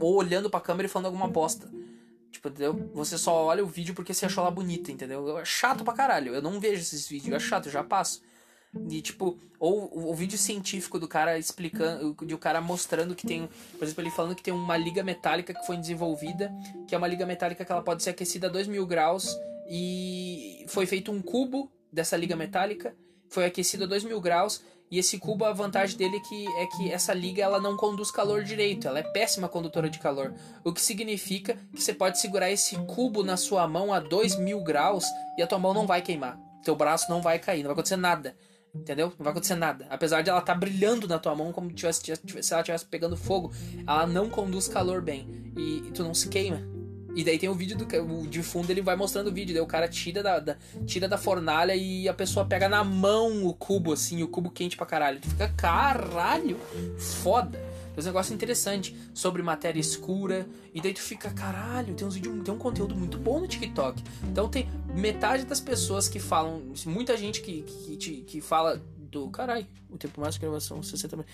ou 0.00 0.14
olhando 0.16 0.48
pra 0.48 0.60
câmera 0.60 0.86
e 0.86 0.90
falando 0.90 1.06
alguma 1.06 1.28
bosta. 1.28 1.70
Tipo, 2.30 2.48
entendeu? 2.48 2.90
Você 2.94 3.18
só 3.18 3.44
olha 3.44 3.62
o 3.62 3.66
vídeo 3.66 3.94
porque 3.94 4.14
você 4.14 4.24
achou 4.24 4.42
ela 4.42 4.50
bonita, 4.50 4.90
entendeu? 4.90 5.38
É 5.38 5.44
chato 5.44 5.84
pra 5.84 5.92
caralho. 5.92 6.34
Eu 6.34 6.40
não 6.40 6.58
vejo 6.58 6.80
esses 6.80 7.06
vídeos, 7.06 7.36
é 7.36 7.38
chato, 7.38 7.66
eu 7.66 7.72
já 7.72 7.84
passo. 7.84 8.22
E 8.88 9.02
tipo, 9.02 9.36
ou 9.58 10.10
o, 10.10 10.14
vídeo 10.14 10.38
científico 10.38 10.98
do 10.98 11.08
cara 11.08 11.36
explicando, 11.36 12.14
de 12.24 12.34
o 12.34 12.38
cara 12.38 12.60
mostrando 12.60 13.16
que 13.16 13.26
tem, 13.26 13.48
por 13.76 13.84
exemplo, 13.84 14.02
ele 14.02 14.10
falando 14.10 14.34
que 14.34 14.42
tem 14.42 14.54
uma 14.54 14.76
liga 14.76 15.02
metálica 15.02 15.52
que 15.52 15.66
foi 15.66 15.76
desenvolvida, 15.76 16.52
que 16.86 16.94
é 16.94 16.98
uma 16.98 17.08
liga 17.08 17.26
metálica 17.26 17.64
que 17.64 17.72
ela 17.72 17.82
pode 17.82 18.02
ser 18.02 18.10
aquecida 18.10 18.46
a 18.46 18.50
2 18.50 18.68
mil 18.68 18.86
graus 18.86 19.36
e 19.68 20.64
foi 20.68 20.86
feito 20.86 21.10
um 21.10 21.20
cubo 21.20 21.70
dessa 21.92 22.16
liga 22.16 22.36
metálica, 22.36 22.94
foi 23.28 23.44
aquecido 23.44 23.84
a 23.84 23.86
2 23.88 24.04
mil 24.04 24.20
graus 24.20 24.62
e 24.90 24.98
esse 24.98 25.18
cubo, 25.18 25.44
a 25.44 25.52
vantagem 25.52 25.96
dele 25.96 26.16
é 26.16 26.20
que, 26.20 26.46
é 26.58 26.66
que 26.66 26.92
essa 26.92 27.14
liga 27.14 27.42
ela 27.42 27.60
não 27.60 27.76
conduz 27.76 28.10
calor 28.10 28.42
direito, 28.42 28.88
ela 28.88 28.98
é 28.98 29.04
péssima 29.04 29.48
condutora 29.48 29.88
de 29.88 30.00
calor. 30.00 30.34
O 30.64 30.72
que 30.72 30.80
significa 30.80 31.56
que 31.72 31.80
você 31.80 31.94
pode 31.94 32.20
segurar 32.20 32.50
esse 32.50 32.76
cubo 32.86 33.22
na 33.22 33.36
sua 33.36 33.68
mão 33.68 33.92
a 33.92 34.00
2 34.00 34.36
mil 34.36 34.62
graus 34.62 35.04
e 35.38 35.42
a 35.42 35.46
tua 35.46 35.60
mão 35.60 35.72
não 35.72 35.86
vai 35.86 36.02
queimar. 36.02 36.36
Teu 36.64 36.74
braço 36.74 37.08
não 37.08 37.22
vai 37.22 37.38
cair, 37.38 37.58
não 37.58 37.68
vai 37.68 37.74
acontecer 37.74 37.96
nada. 37.96 38.36
Entendeu? 38.74 39.08
Não 39.18 39.24
vai 39.24 39.32
acontecer 39.32 39.56
nada. 39.56 39.86
Apesar 39.90 40.22
de 40.22 40.30
ela 40.30 40.38
estar 40.38 40.54
tá 40.54 40.58
brilhando 40.58 41.08
na 41.08 41.18
tua 41.18 41.34
mão 41.34 41.52
como 41.52 41.70
tivesse, 41.72 42.02
se 42.02 42.52
ela 42.52 42.60
estivesse 42.60 42.84
pegando 42.84 43.16
fogo, 43.16 43.52
ela 43.86 44.06
não 44.06 44.30
conduz 44.30 44.68
calor 44.68 45.02
bem. 45.02 45.52
E, 45.56 45.78
e 45.78 45.90
tu 45.92 46.04
não 46.04 46.14
se 46.14 46.28
queima. 46.28 46.62
E 47.14 47.24
daí 47.24 47.38
tem 47.38 47.48
o 47.48 47.54
vídeo 47.54 47.76
do 47.76 47.84
o, 47.84 48.26
de 48.26 48.42
fundo, 48.42 48.70
ele 48.70 48.80
vai 48.80 48.94
mostrando 48.94 49.28
o 49.28 49.32
vídeo. 49.32 49.52
Daí 49.52 49.62
o 49.62 49.66
cara 49.66 49.88
tira 49.88 50.22
da, 50.22 50.38
da, 50.38 50.56
tira 50.86 51.08
da 51.08 51.18
fornalha 51.18 51.74
e 51.74 52.08
a 52.08 52.14
pessoa 52.14 52.46
pega 52.46 52.68
na 52.68 52.84
mão 52.84 53.44
o 53.44 53.52
cubo, 53.52 53.92
assim, 53.92 54.22
o 54.22 54.28
cubo 54.28 54.50
quente 54.50 54.76
pra 54.76 54.86
caralho. 54.86 55.20
Tu 55.20 55.28
fica, 55.28 55.48
caralho, 55.56 56.56
foda. 56.98 57.69
Tem 57.94 58.02
um 58.02 58.06
negócio 58.06 58.34
interessante 58.34 58.96
sobre 59.12 59.42
matéria 59.42 59.80
escura. 59.80 60.46
E 60.72 60.80
daí 60.80 60.94
tu 60.94 61.00
fica, 61.00 61.30
caralho, 61.30 61.94
tem 61.94 62.06
uns 62.06 62.14
vídeos, 62.14 62.42
tem 62.44 62.54
um 62.54 62.58
conteúdo 62.58 62.94
muito 62.94 63.18
bom 63.18 63.40
no 63.40 63.48
TikTok. 63.48 64.02
Então 64.24 64.48
tem 64.48 64.68
metade 64.94 65.44
das 65.44 65.60
pessoas 65.60 66.08
que 66.08 66.18
falam. 66.18 66.62
Muita 66.86 67.16
gente 67.16 67.40
que, 67.40 67.62
que, 67.62 67.96
que, 67.96 68.20
que 68.22 68.40
fala 68.40 68.80
do. 68.98 69.28
Caralho, 69.30 69.66
o 69.90 69.98
tempo 69.98 70.20
mais 70.20 70.34
de 70.34 70.40
gravação, 70.40 70.82
60 70.82 71.24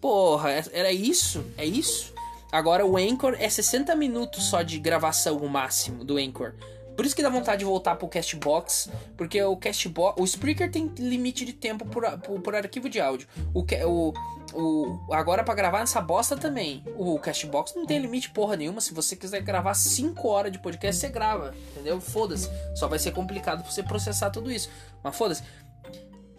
Porra, 0.00 0.50
é, 0.50 0.64
era 0.72 0.92
isso? 0.92 1.44
É 1.56 1.64
isso? 1.64 2.12
Agora 2.50 2.84
o 2.84 2.96
Anchor 2.96 3.36
é 3.38 3.48
60 3.48 3.94
minutos 3.94 4.44
só 4.44 4.62
de 4.62 4.78
gravação 4.78 5.38
o 5.38 5.48
máximo 5.48 6.04
do 6.04 6.18
Anchor. 6.18 6.52
Por 6.96 7.06
isso 7.06 7.16
que 7.16 7.22
dá 7.22 7.30
vontade 7.30 7.60
de 7.60 7.64
voltar 7.64 7.96
pro 7.96 8.06
Castbox, 8.08 8.90
porque 9.16 9.42
o 9.42 9.56
Castbox, 9.56 10.20
o 10.20 10.24
Spreaker 10.24 10.70
tem 10.70 10.92
limite 10.98 11.44
de 11.44 11.52
tempo 11.52 11.86
por, 11.86 12.04
por, 12.18 12.40
por 12.40 12.54
arquivo 12.54 12.88
de 12.88 13.00
áudio. 13.00 13.26
O, 13.54 13.60
o, 13.60 14.12
o 14.52 14.98
agora 15.10 15.42
para 15.44 15.54
gravar 15.54 15.80
essa 15.80 16.00
bosta 16.00 16.36
também. 16.36 16.82
O 16.96 17.18
Castbox 17.18 17.74
não 17.74 17.86
tem 17.86 17.98
limite 17.98 18.30
porra 18.30 18.56
nenhuma. 18.56 18.80
Se 18.80 18.94
você 18.94 19.16
quiser 19.16 19.40
gravar 19.42 19.74
5 19.74 20.28
horas 20.28 20.52
de 20.52 20.58
podcast, 20.58 21.00
você 21.00 21.08
grava, 21.08 21.54
entendeu? 21.70 22.00
Foda-se. 22.00 22.48
Só 22.74 22.88
vai 22.88 22.98
ser 22.98 23.12
complicado 23.12 23.64
você 23.64 23.82
processar 23.82 24.30
tudo 24.30 24.50
isso. 24.50 24.70
Mas 25.02 25.16
foda-se. 25.16 25.42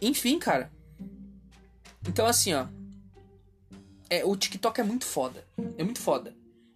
Enfim, 0.01 0.39
cara. 0.39 0.71
Então 2.07 2.25
assim, 2.25 2.53
ó, 2.53 2.67
é, 4.09 4.23
o 4.23 4.35
TikTok 4.35 4.79
é 4.79 4.83
muito 4.83 5.05
foda. 5.05 5.45
É 5.77 5.83
muito 5.83 5.99
foda. 5.99 6.35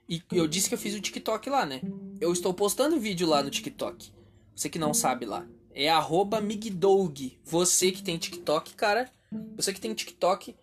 E 0.09 0.23
eu 0.31 0.47
disse 0.47 0.69
que 0.69 0.75
eu 0.75 0.79
fiz 0.79 0.95
o 0.95 1.01
TikTok 1.01 1.49
lá, 1.49 1.65
né? 1.65 1.81
Eu 2.19 2.31
estou 2.31 2.53
postando 2.53 2.99
vídeo 2.99 3.27
lá 3.27 3.43
no 3.43 3.49
TikTok. 3.49 4.11
Você 4.55 4.69
que 4.69 4.79
não 4.79 4.93
sabe 4.93 5.25
lá. 5.25 5.45
É 5.73 5.89
arroba 5.89 6.41
Migdog. 6.41 7.37
Você 7.43 7.91
que 7.91 8.01
tem 8.01 8.17
TikTok, 8.17 8.73
cara. 8.73 9.11
Você 9.55 9.73
que 9.73 9.81
tem 9.81 9.93
TikTok. 9.93 10.55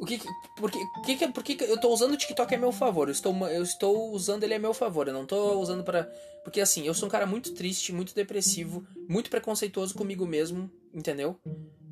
O 0.00 0.06
que, 0.06 0.18
por 0.56 0.70
que, 0.70 1.16
que, 1.16 1.28
por 1.28 1.44
que 1.44 1.62
eu 1.62 1.74
estou 1.74 1.92
usando 1.92 2.12
o 2.12 2.16
TikTok 2.16 2.54
a 2.54 2.58
meu 2.58 2.72
favor? 2.72 3.08
Eu 3.08 3.12
estou, 3.12 3.36
eu 3.48 3.62
estou 3.62 4.10
usando 4.12 4.42
ele 4.44 4.54
a 4.54 4.58
meu 4.58 4.72
favor. 4.72 5.06
Eu 5.06 5.12
não 5.12 5.24
estou 5.24 5.60
usando 5.60 5.84
para 5.84 6.10
Porque 6.42 6.58
assim, 6.58 6.86
eu 6.86 6.94
sou 6.94 7.06
um 7.06 7.10
cara 7.10 7.26
muito 7.26 7.52
triste, 7.52 7.92
muito 7.92 8.14
depressivo, 8.14 8.82
muito 9.06 9.28
preconceituoso 9.28 9.94
comigo 9.94 10.26
mesmo, 10.26 10.70
entendeu? 10.94 11.38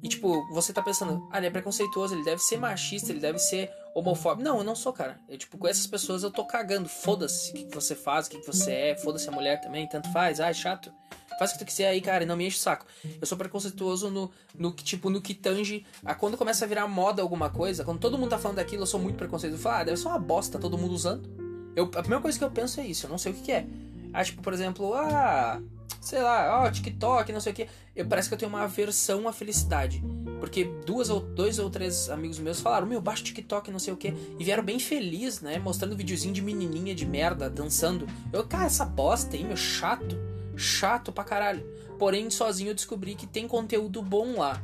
E 0.02 0.08
tipo, 0.08 0.48
você 0.54 0.72
tá 0.72 0.80
pensando, 0.80 1.28
ah, 1.30 1.36
ele 1.36 1.48
é 1.48 1.50
preconceituoso, 1.50 2.14
ele 2.14 2.24
deve 2.24 2.40
ser 2.40 2.56
machista, 2.56 3.12
ele 3.12 3.20
deve 3.20 3.38
ser 3.38 3.70
homofóbico. 3.94 4.42
Não, 4.42 4.58
eu 4.58 4.64
não 4.64 4.74
sou, 4.74 4.92
cara. 4.92 5.20
Eu, 5.28 5.36
tipo, 5.36 5.58
com 5.58 5.68
essas 5.68 5.86
pessoas 5.86 6.22
eu 6.22 6.30
tô 6.30 6.46
cagando. 6.46 6.88
Foda-se 6.88 7.50
o 7.50 7.54
que, 7.54 7.64
que 7.64 7.74
você 7.74 7.94
faz, 7.94 8.26
o 8.26 8.30
que, 8.30 8.38
que 8.38 8.46
você 8.46 8.72
é, 8.72 8.96
foda-se 8.96 9.28
a 9.28 9.32
mulher 9.32 9.60
também, 9.60 9.86
tanto 9.86 10.10
faz, 10.12 10.40
ah, 10.40 10.48
é 10.48 10.54
chato. 10.54 10.90
Faz 11.38 11.50
o 11.50 11.54
que 11.54 11.60
tu 11.60 11.66
quiser 11.66 11.88
aí, 11.88 12.00
cara, 12.00 12.24
e 12.24 12.26
não 12.26 12.36
me 12.36 12.46
enche 12.46 12.56
o 12.56 12.60
saco. 12.60 12.84
Eu 13.20 13.26
sou 13.26 13.38
preconceituoso 13.38 14.10
no, 14.10 14.30
no 14.54 14.72
que, 14.72 14.82
tipo, 14.82 15.08
no 15.08 15.22
que 15.22 15.34
tange 15.34 15.84
a 16.04 16.14
quando 16.14 16.36
começa 16.36 16.64
a 16.64 16.68
virar 16.68 16.88
moda 16.88 17.22
alguma 17.22 17.48
coisa, 17.48 17.84
quando 17.84 18.00
todo 18.00 18.18
mundo 18.18 18.30
tá 18.30 18.38
falando 18.38 18.56
daquilo, 18.56 18.82
eu 18.82 18.86
sou 18.86 18.98
muito 18.98 19.16
preconceituoso. 19.16 19.60
Eu 19.60 19.62
falo, 19.62 19.76
ah, 19.82 19.84
deve 19.84 19.96
ser 19.96 20.08
uma 20.08 20.18
bosta 20.18 20.58
todo 20.58 20.76
mundo 20.76 20.92
usando. 20.92 21.28
Eu, 21.76 21.84
a 21.84 22.00
primeira 22.00 22.20
coisa 22.20 22.36
que 22.36 22.44
eu 22.44 22.50
penso 22.50 22.80
é 22.80 22.86
isso, 22.86 23.06
eu 23.06 23.10
não 23.10 23.18
sei 23.18 23.32
o 23.32 23.34
que, 23.36 23.42
que 23.42 23.52
é. 23.52 23.66
Ah, 24.12 24.24
tipo, 24.24 24.42
por 24.42 24.52
exemplo, 24.52 24.94
ah, 24.94 25.60
sei 26.00 26.20
lá, 26.20 26.64
ó, 26.64 26.70
TikTok, 26.70 27.32
não 27.32 27.40
sei 27.40 27.52
o 27.52 27.54
que. 27.54 27.68
Eu, 27.94 28.06
parece 28.06 28.28
que 28.28 28.34
eu 28.34 28.38
tenho 28.38 28.48
uma 28.48 28.62
aversão 28.62 29.28
à 29.28 29.32
felicidade. 29.32 30.02
Porque 30.40 30.64
duas 30.86 31.10
ou 31.10 31.20
dois 31.20 31.58
ou 31.58 31.68
três 31.68 32.08
amigos 32.08 32.38
meus 32.38 32.60
falaram, 32.60 32.86
meu, 32.86 33.00
baixa 33.00 33.24
TikTok, 33.24 33.70
não 33.70 33.78
sei 33.78 33.92
o 33.92 33.96
que. 33.96 34.14
E 34.38 34.44
vieram 34.44 34.62
bem 34.62 34.78
felizes, 34.78 35.40
né? 35.40 35.58
Mostrando 35.58 35.96
videozinho 35.96 36.32
de 36.32 36.40
menininha 36.40 36.94
de 36.94 37.04
merda 37.04 37.50
dançando. 37.50 38.06
Eu, 38.32 38.44
cara, 38.46 38.66
essa 38.66 38.84
bosta 38.84 39.36
aí, 39.36 39.44
meu, 39.44 39.56
chato. 39.56 40.16
Chato 40.58 41.12
pra 41.12 41.24
caralho. 41.24 41.64
Porém, 41.98 42.28
sozinho 42.30 42.70
eu 42.70 42.74
descobri 42.74 43.14
que 43.14 43.26
tem 43.26 43.46
conteúdo 43.46 44.02
bom 44.02 44.38
lá. 44.38 44.62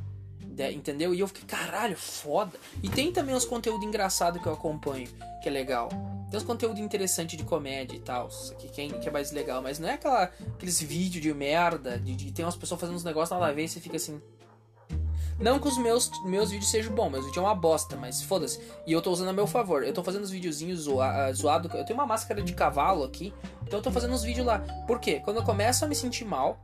Né, 0.57 0.73
entendeu? 0.73 1.13
E 1.13 1.21
eu 1.21 1.27
fiquei, 1.27 1.45
caralho, 1.45 1.97
foda. 1.97 2.53
E 2.83 2.89
tem 2.89 3.11
também 3.11 3.35
uns 3.35 3.45
conteúdos 3.45 3.87
engraçados 3.87 4.41
que 4.41 4.47
eu 4.47 4.53
acompanho, 4.53 5.09
que 5.43 5.49
é 5.49 5.53
legal. 5.53 5.89
Tem 6.31 6.39
uns 6.39 6.45
conteúdo 6.45 6.81
interessante 6.81 7.37
de 7.37 7.43
comédia 7.43 7.97
e 7.97 8.01
tal, 8.01 8.29
que, 8.59 8.81
é, 8.81 8.89
que 8.89 9.09
é 9.09 9.11
mais 9.11 9.33
legal, 9.33 9.61
mas 9.63 9.79
não 9.79 9.89
é 9.89 9.95
aquela, 9.95 10.25
aqueles 10.55 10.81
vídeos 10.81 11.23
de 11.23 11.35
merda, 11.35 11.99
de, 11.99 12.15
de 12.15 12.33
tem 12.33 12.45
umas 12.45 12.57
pessoas 12.57 12.81
fazendo 12.81 12.97
uns 12.97 13.05
negócios 13.05 13.31
nada 13.31 13.51
a 13.51 13.55
ver 13.55 13.65
e 13.65 13.69
você 13.69 13.81
fica 13.81 13.97
assim. 13.97 14.21
Não 15.39 15.59
que 15.59 15.67
os 15.67 15.77
meus, 15.77 16.11
meus 16.25 16.51
vídeos 16.51 16.71
sejam 16.71 16.95
bons, 16.95 17.11
meus 17.11 17.25
vídeos 17.25 17.39
é 17.39 17.47
uma 17.47 17.55
bosta, 17.55 17.97
mas 17.97 18.23
foda-se. 18.23 18.61
E 18.87 18.93
eu 18.93 19.03
tô 19.03 19.11
usando 19.11 19.29
a 19.29 19.33
meu 19.33 19.47
favor. 19.47 19.83
Eu 19.83 19.93
tô 19.93 20.03
fazendo 20.03 20.23
os 20.23 20.31
videozinhos 20.31 20.81
zoa, 20.81 21.33
zoado. 21.33 21.71
Eu 21.77 21.85
tenho 21.85 21.99
uma 21.99 22.07
máscara 22.07 22.41
de 22.41 22.53
cavalo 22.53 23.05
aqui, 23.05 23.33
então 23.67 23.79
eu 23.79 23.83
tô 23.83 23.91
fazendo 23.91 24.15
os 24.15 24.23
vídeos 24.23 24.47
lá. 24.47 24.61
Por 24.87 25.01
quê? 25.01 25.21
Quando 25.25 25.39
eu 25.39 25.43
começo 25.43 25.85
a 25.85 25.89
me 25.89 25.95
sentir 25.95 26.25
mal, 26.25 26.63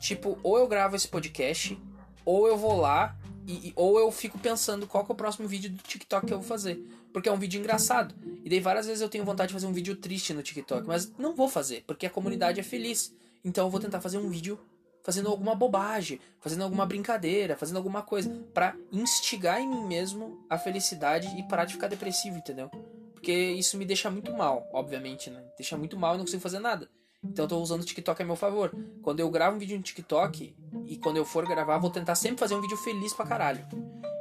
tipo, 0.00 0.38
ou 0.42 0.58
eu 0.58 0.66
gravo 0.66 0.96
esse 0.96 1.08
podcast, 1.08 1.78
ou 2.24 2.46
eu 2.46 2.56
vou 2.56 2.76
lá, 2.76 3.16
e, 3.46 3.72
ou 3.76 3.98
eu 3.98 4.10
fico 4.10 4.38
pensando 4.38 4.86
qual 4.86 5.04
que 5.04 5.12
é 5.12 5.14
o 5.14 5.16
próximo 5.16 5.46
vídeo 5.46 5.70
do 5.70 5.82
TikTok 5.82 6.26
que 6.26 6.32
eu 6.32 6.38
vou 6.38 6.46
fazer 6.46 6.84
porque 7.16 7.30
é 7.30 7.32
um 7.32 7.38
vídeo 7.38 7.58
engraçado. 7.58 8.14
E 8.44 8.50
daí 8.50 8.60
várias 8.60 8.84
vezes 8.84 9.00
eu 9.00 9.08
tenho 9.08 9.24
vontade 9.24 9.48
de 9.48 9.54
fazer 9.54 9.66
um 9.66 9.72
vídeo 9.72 9.96
triste 9.96 10.34
no 10.34 10.42
TikTok, 10.42 10.86
mas 10.86 11.10
não 11.18 11.34
vou 11.34 11.48
fazer, 11.48 11.82
porque 11.86 12.04
a 12.04 12.10
comunidade 12.10 12.60
é 12.60 12.62
feliz. 12.62 13.10
Então 13.42 13.64
eu 13.64 13.70
vou 13.70 13.80
tentar 13.80 14.02
fazer 14.02 14.18
um 14.18 14.28
vídeo 14.28 14.60
fazendo 15.06 15.28
alguma 15.28 15.54
bobagem, 15.54 16.18
fazendo 16.40 16.64
alguma 16.64 16.84
brincadeira, 16.84 17.56
fazendo 17.56 17.76
alguma 17.76 18.02
coisa 18.02 18.28
para 18.52 18.74
instigar 18.90 19.60
em 19.60 19.68
mim 19.68 19.84
mesmo 19.84 20.44
a 20.50 20.58
felicidade 20.58 21.28
e 21.38 21.44
parar 21.44 21.64
de 21.64 21.74
ficar 21.74 21.86
depressivo, 21.86 22.38
entendeu? 22.38 22.68
Porque 23.14 23.32
isso 23.32 23.78
me 23.78 23.84
deixa 23.84 24.10
muito 24.10 24.32
mal, 24.32 24.68
obviamente, 24.72 25.30
né? 25.30 25.40
Deixa 25.56 25.76
muito 25.76 25.96
mal 25.96 26.14
e 26.14 26.18
não 26.18 26.24
consigo 26.24 26.42
fazer 26.42 26.58
nada. 26.58 26.90
Então 27.22 27.44
eu 27.44 27.48
tô 27.48 27.58
usando 27.60 27.82
o 27.82 27.84
TikTok 27.84 28.20
a 28.20 28.26
meu 28.26 28.34
favor. 28.34 28.74
Quando 29.00 29.20
eu 29.20 29.30
gravo 29.30 29.54
um 29.54 29.60
vídeo 29.60 29.76
no 29.76 29.82
TikTok 29.84 30.56
e 30.86 30.96
quando 30.96 31.18
eu 31.18 31.24
for 31.24 31.46
gravar, 31.46 31.78
vou 31.78 31.90
tentar 31.90 32.16
sempre 32.16 32.40
fazer 32.40 32.56
um 32.56 32.60
vídeo 32.60 32.76
feliz 32.76 33.14
pra 33.14 33.24
caralho. 33.24 33.64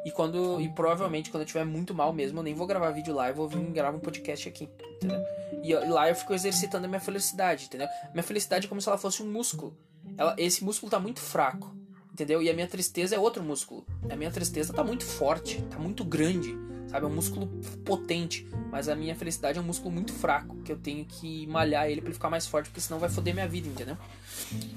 E 0.05 0.11
quando. 0.11 0.61
E 0.61 0.69
provavelmente 0.69 1.31
quando 1.31 1.41
eu 1.41 1.47
tiver 1.47 1.65
muito 1.65 1.95
mal 1.95 2.13
mesmo, 2.13 2.37
eu 2.39 2.43
nem 2.43 2.53
vou 2.53 2.67
gravar 2.67 2.91
vídeo 2.91 3.13
lá, 3.13 3.29
eu 3.29 3.33
vou 3.33 3.47
vir 3.47 3.59
gravar 3.71 3.97
um 3.97 3.99
podcast 3.99 4.47
aqui, 4.47 4.69
entendeu? 4.97 5.19
E, 5.63 5.71
e 5.71 5.89
lá 5.89 6.07
eu 6.09 6.15
fico 6.15 6.31
exercitando 6.31 6.85
a 6.85 6.87
minha 6.87 7.01
felicidade, 7.01 7.65
entendeu? 7.65 7.87
Minha 8.13 8.21
felicidade 8.21 8.67
é 8.67 8.69
como 8.69 8.79
se 8.79 8.87
ela 8.87 8.99
fosse 8.99 9.23
um 9.23 9.31
músculo. 9.31 9.75
Ela, 10.17 10.35
esse 10.37 10.63
músculo 10.63 10.89
tá 10.89 10.99
muito 10.99 11.19
fraco, 11.19 11.75
entendeu? 12.11 12.41
E 12.41 12.49
a 12.49 12.53
minha 12.53 12.67
tristeza 12.67 13.15
é 13.15 13.19
outro 13.19 13.43
músculo. 13.43 13.85
A 14.09 14.15
minha 14.15 14.31
tristeza 14.31 14.73
tá 14.73 14.83
muito 14.83 15.03
forte, 15.03 15.61
tá 15.69 15.77
muito 15.77 16.03
grande, 16.03 16.57
sabe? 16.87 17.05
É 17.05 17.09
um 17.09 17.13
músculo 17.13 17.47
potente. 17.83 18.47
Mas 18.71 18.89
a 18.89 18.95
minha 18.95 19.15
felicidade 19.15 19.57
é 19.57 19.61
um 19.61 19.65
músculo 19.65 19.91
muito 19.93 20.13
fraco, 20.13 20.57
que 20.63 20.71
eu 20.71 20.77
tenho 20.77 21.05
que 21.05 21.47
malhar 21.47 21.89
ele 21.89 22.01
para 22.01 22.09
ele 22.09 22.15
ficar 22.15 22.29
mais 22.29 22.45
forte, 22.45 22.69
porque 22.69 22.81
senão 22.81 22.99
vai 22.99 23.09
foder 23.09 23.33
minha 23.33 23.47
vida, 23.47 23.67
entendeu? 23.67 23.97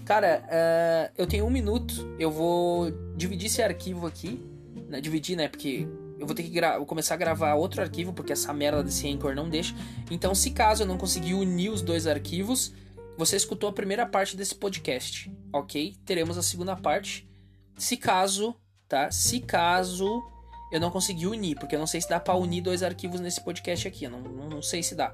Cara, 0.04 0.42
uh, 0.44 1.12
eu 1.16 1.26
tenho 1.26 1.44
um 1.44 1.50
minuto, 1.50 1.94
eu 2.18 2.30
vou 2.30 2.90
dividir 3.16 3.46
esse 3.46 3.62
arquivo 3.62 4.06
aqui 4.06 4.40
né, 4.88 5.00
dividir, 5.00 5.36
né? 5.36 5.48
Porque 5.48 5.86
eu 6.18 6.26
vou 6.26 6.34
ter 6.34 6.42
que 6.42 6.60
vou 6.78 6.86
começar 6.86 7.14
a 7.14 7.16
gravar 7.16 7.54
outro 7.54 7.80
arquivo, 7.80 8.12
porque 8.12 8.32
essa 8.32 8.52
merda 8.52 8.82
desse 8.82 9.08
Anchor 9.08 9.34
não 9.34 9.48
deixa. 9.48 9.74
Então, 10.10 10.34
se 10.34 10.50
caso 10.50 10.82
eu 10.82 10.86
não 10.86 10.96
conseguir 10.96 11.34
unir 11.34 11.70
os 11.70 11.82
dois 11.82 12.06
arquivos, 12.06 12.72
você 13.18 13.34
escutou 13.34 13.68
a 13.68 13.72
primeira 13.72 14.06
parte 14.06 14.36
desse 14.36 14.54
podcast, 14.54 15.28
ok? 15.52 15.96
Teremos 16.06 16.38
a 16.38 16.42
segunda 16.42 16.76
parte. 16.76 17.28
Se 17.76 17.96
caso, 17.96 18.54
tá? 18.88 19.10
Se 19.10 19.40
caso 19.40 20.22
eu 20.70 20.80
não 20.80 20.90
consegui 20.90 21.26
unir, 21.26 21.58
porque 21.58 21.74
eu 21.74 21.80
não 21.80 21.86
sei 21.86 22.00
se 22.00 22.08
dá 22.08 22.20
pra 22.20 22.36
unir 22.36 22.60
dois 22.60 22.80
arquivos 22.80 23.20
nesse 23.20 23.40
podcast 23.40 23.88
aqui. 23.88 24.04
Eu 24.04 24.10
não, 24.12 24.20
não, 24.20 24.48
não 24.48 24.62
sei 24.62 24.84
se 24.84 24.94
dá, 24.94 25.12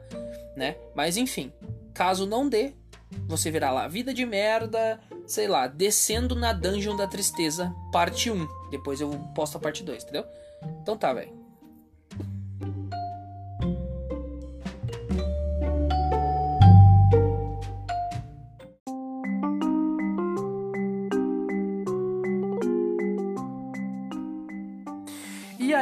né? 0.54 0.76
Mas 0.94 1.16
enfim, 1.16 1.50
caso 1.94 2.26
não 2.26 2.46
dê, 2.46 2.74
você 3.26 3.50
verá 3.50 3.70
lá 3.70 3.88
Vida 3.88 4.12
de 4.12 4.26
Merda, 4.26 5.00
sei 5.26 5.48
lá, 5.48 5.66
Descendo 5.66 6.34
na 6.34 6.52
Dungeon 6.52 6.96
da 6.96 7.06
Tristeza, 7.06 7.74
parte 7.90 8.30
1. 8.30 8.46
Depois 8.70 9.00
eu 9.00 9.10
posto 9.34 9.56
a 9.56 9.60
parte 9.60 9.82
2, 9.82 10.02
entendeu? 10.02 10.26
Então 10.82 10.94
tá, 10.94 11.10
velho. 11.14 11.43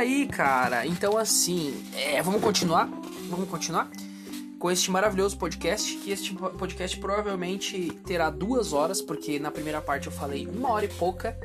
Aí, 0.03 0.27
cara, 0.27 0.85
então 0.85 1.17
assim, 1.17 1.81
é, 1.95 2.21
vamos 2.23 2.43
continuar? 2.43 2.89
Vamos 3.31 3.49
continuar? 3.49 3.89
Com 4.59 4.69
este 4.69 4.91
maravilhoso 4.91 5.39
podcast, 5.39 5.97
que 5.99 6.11
este 6.11 6.35
podcast 6.35 6.99
provavelmente 6.99 7.89
terá 8.05 8.29
duas 8.29 8.73
horas, 8.73 9.01
porque 9.01 9.39
na 9.39 9.51
primeira 9.51 9.81
parte 9.81 10.09
eu 10.09 10.13
falei 10.13 10.47
uma 10.47 10.71
hora 10.71 10.87
e 10.87 10.89
pouca, 10.89 11.39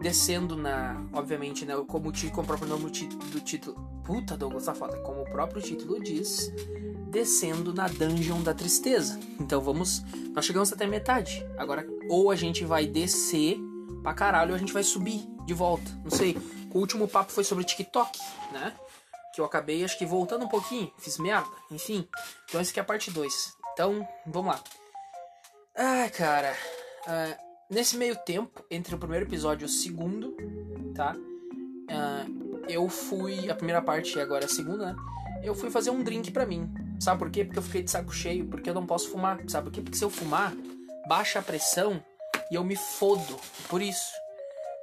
descendo 0.00 0.56
na, 0.56 1.00
obviamente, 1.12 1.64
né, 1.64 1.74
como, 1.86 2.12
como 2.12 2.42
o 2.42 2.44
próprio 2.44 2.68
nome 2.68 2.84
do 2.86 3.40
título, 3.40 3.76
puta 4.04 4.36
Douglas 4.36 4.64
tá 4.64 4.74
foda, 4.74 4.96
como 4.98 5.22
o 5.22 5.30
próprio 5.30 5.62
título 5.62 6.02
diz, 6.02 6.52
descendo 7.08 7.72
na 7.72 7.86
dungeon 7.86 8.42
da 8.42 8.52
tristeza. 8.52 9.18
Então 9.38 9.60
vamos, 9.60 10.04
nós 10.34 10.44
chegamos 10.44 10.72
até 10.72 10.88
metade. 10.88 11.46
Agora, 11.56 11.86
ou 12.08 12.32
a 12.32 12.36
gente 12.36 12.64
vai 12.64 12.84
descer 12.84 13.58
pra 14.02 14.12
caralho, 14.12 14.50
ou 14.50 14.56
a 14.56 14.58
gente 14.58 14.72
vai 14.72 14.82
subir 14.82 15.24
de 15.44 15.54
volta, 15.54 15.88
não 16.02 16.10
sei. 16.10 16.36
O 16.76 16.78
último 16.78 17.08
papo 17.08 17.32
foi 17.32 17.42
sobre 17.42 17.64
TikTok, 17.64 18.18
né? 18.52 18.74
Que 19.34 19.40
eu 19.40 19.46
acabei, 19.46 19.82
acho 19.82 19.96
que 19.96 20.04
voltando 20.04 20.44
um 20.44 20.48
pouquinho, 20.48 20.92
fiz 20.98 21.16
merda, 21.16 21.48
enfim. 21.70 22.06
Então 22.46 22.60
esse 22.60 22.70
aqui 22.70 22.78
é 22.78 22.82
a 22.82 22.84
parte 22.84 23.10
2. 23.10 23.56
Então, 23.72 24.06
vamos 24.26 24.52
lá. 24.52 24.62
Ai, 25.74 26.10
cara. 26.10 26.54
Uh, 27.06 27.34
nesse 27.70 27.96
meio 27.96 28.14
tempo, 28.14 28.62
entre 28.70 28.94
o 28.94 28.98
primeiro 28.98 29.24
episódio 29.24 29.64
e 29.64 29.66
o 29.66 29.70
segundo, 29.70 30.36
tá? 30.94 31.16
Uh, 31.16 32.60
eu 32.68 32.86
fui. 32.90 33.50
A 33.50 33.54
primeira 33.54 33.80
parte 33.80 34.18
e 34.18 34.20
agora 34.20 34.44
a 34.44 34.48
segunda, 34.48 34.92
né? 34.92 34.96
Eu 35.42 35.54
fui 35.54 35.70
fazer 35.70 35.88
um 35.88 36.02
drink 36.02 36.30
pra 36.30 36.44
mim. 36.44 36.70
Sabe 37.00 37.18
por 37.18 37.30
quê? 37.30 37.42
Porque 37.42 37.58
eu 37.58 37.62
fiquei 37.62 37.82
de 37.84 37.90
saco 37.90 38.12
cheio, 38.12 38.48
porque 38.48 38.68
eu 38.68 38.74
não 38.74 38.84
posso 38.84 39.08
fumar. 39.08 39.40
Sabe 39.48 39.70
por 39.70 39.72
quê? 39.72 39.80
Porque 39.80 39.96
se 39.96 40.04
eu 40.04 40.10
fumar, 40.10 40.52
baixa 41.08 41.38
a 41.38 41.42
pressão 41.42 42.04
e 42.50 42.54
eu 42.54 42.62
me 42.62 42.76
fodo. 42.76 43.40
Por 43.66 43.80
isso, 43.80 44.12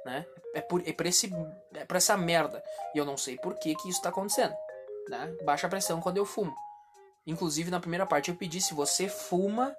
né? 0.04 0.24
é 0.54 0.60
por, 0.60 0.82
é 0.86 0.92
por, 0.92 1.04
esse, 1.04 1.30
é 1.74 1.84
por 1.84 1.96
essa 1.96 2.16
merda. 2.16 2.62
E 2.94 2.98
eu 2.98 3.04
não 3.04 3.16
sei 3.16 3.36
por 3.36 3.58
que, 3.58 3.74
que 3.74 3.88
isso 3.88 4.00
tá 4.00 4.08
acontecendo. 4.08 4.54
Né? 5.08 5.34
Baixa 5.44 5.68
pressão 5.68 6.00
quando 6.00 6.16
eu 6.16 6.24
fumo. 6.24 6.54
Inclusive, 7.26 7.70
na 7.70 7.80
primeira 7.80 8.06
parte 8.06 8.30
eu 8.30 8.36
pedi, 8.36 8.60
se 8.60 8.72
você 8.72 9.08
fuma, 9.08 9.74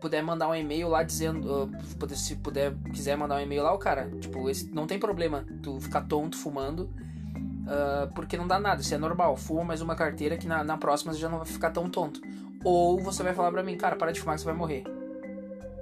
puder 0.00 0.22
mandar 0.22 0.48
um 0.48 0.54
e-mail 0.54 0.88
lá 0.88 1.02
dizendo. 1.02 1.70
Uh, 1.70 2.16
se 2.16 2.36
puder, 2.36 2.74
quiser 2.92 3.16
mandar 3.16 3.36
um 3.36 3.40
e-mail 3.40 3.62
lá, 3.62 3.72
o 3.72 3.78
cara, 3.78 4.10
tipo, 4.18 4.48
esse, 4.48 4.66
não 4.70 4.86
tem 4.86 4.98
problema 4.98 5.44
tu 5.62 5.78
ficar 5.80 6.02
tonto 6.02 6.36
fumando. 6.36 6.90
Uh, 7.68 8.10
porque 8.14 8.38
não 8.38 8.48
dá 8.48 8.58
nada, 8.58 8.80
isso 8.80 8.94
é 8.94 8.98
normal. 8.98 9.36
Fuma 9.36 9.62
mais 9.62 9.82
uma 9.82 9.94
carteira 9.94 10.38
que 10.38 10.46
na, 10.46 10.64
na 10.64 10.78
próxima 10.78 11.12
você 11.12 11.18
já 11.18 11.28
não 11.28 11.38
vai 11.38 11.46
ficar 11.46 11.70
tão 11.70 11.90
tonto. 11.90 12.20
Ou 12.64 12.98
você 13.00 13.22
vai 13.22 13.34
falar 13.34 13.52
pra 13.52 13.62
mim, 13.62 13.76
cara, 13.76 13.94
para 13.94 14.10
de 14.10 14.20
fumar 14.20 14.36
que 14.36 14.40
você 14.40 14.46
vai 14.46 14.56
morrer. 14.56 14.84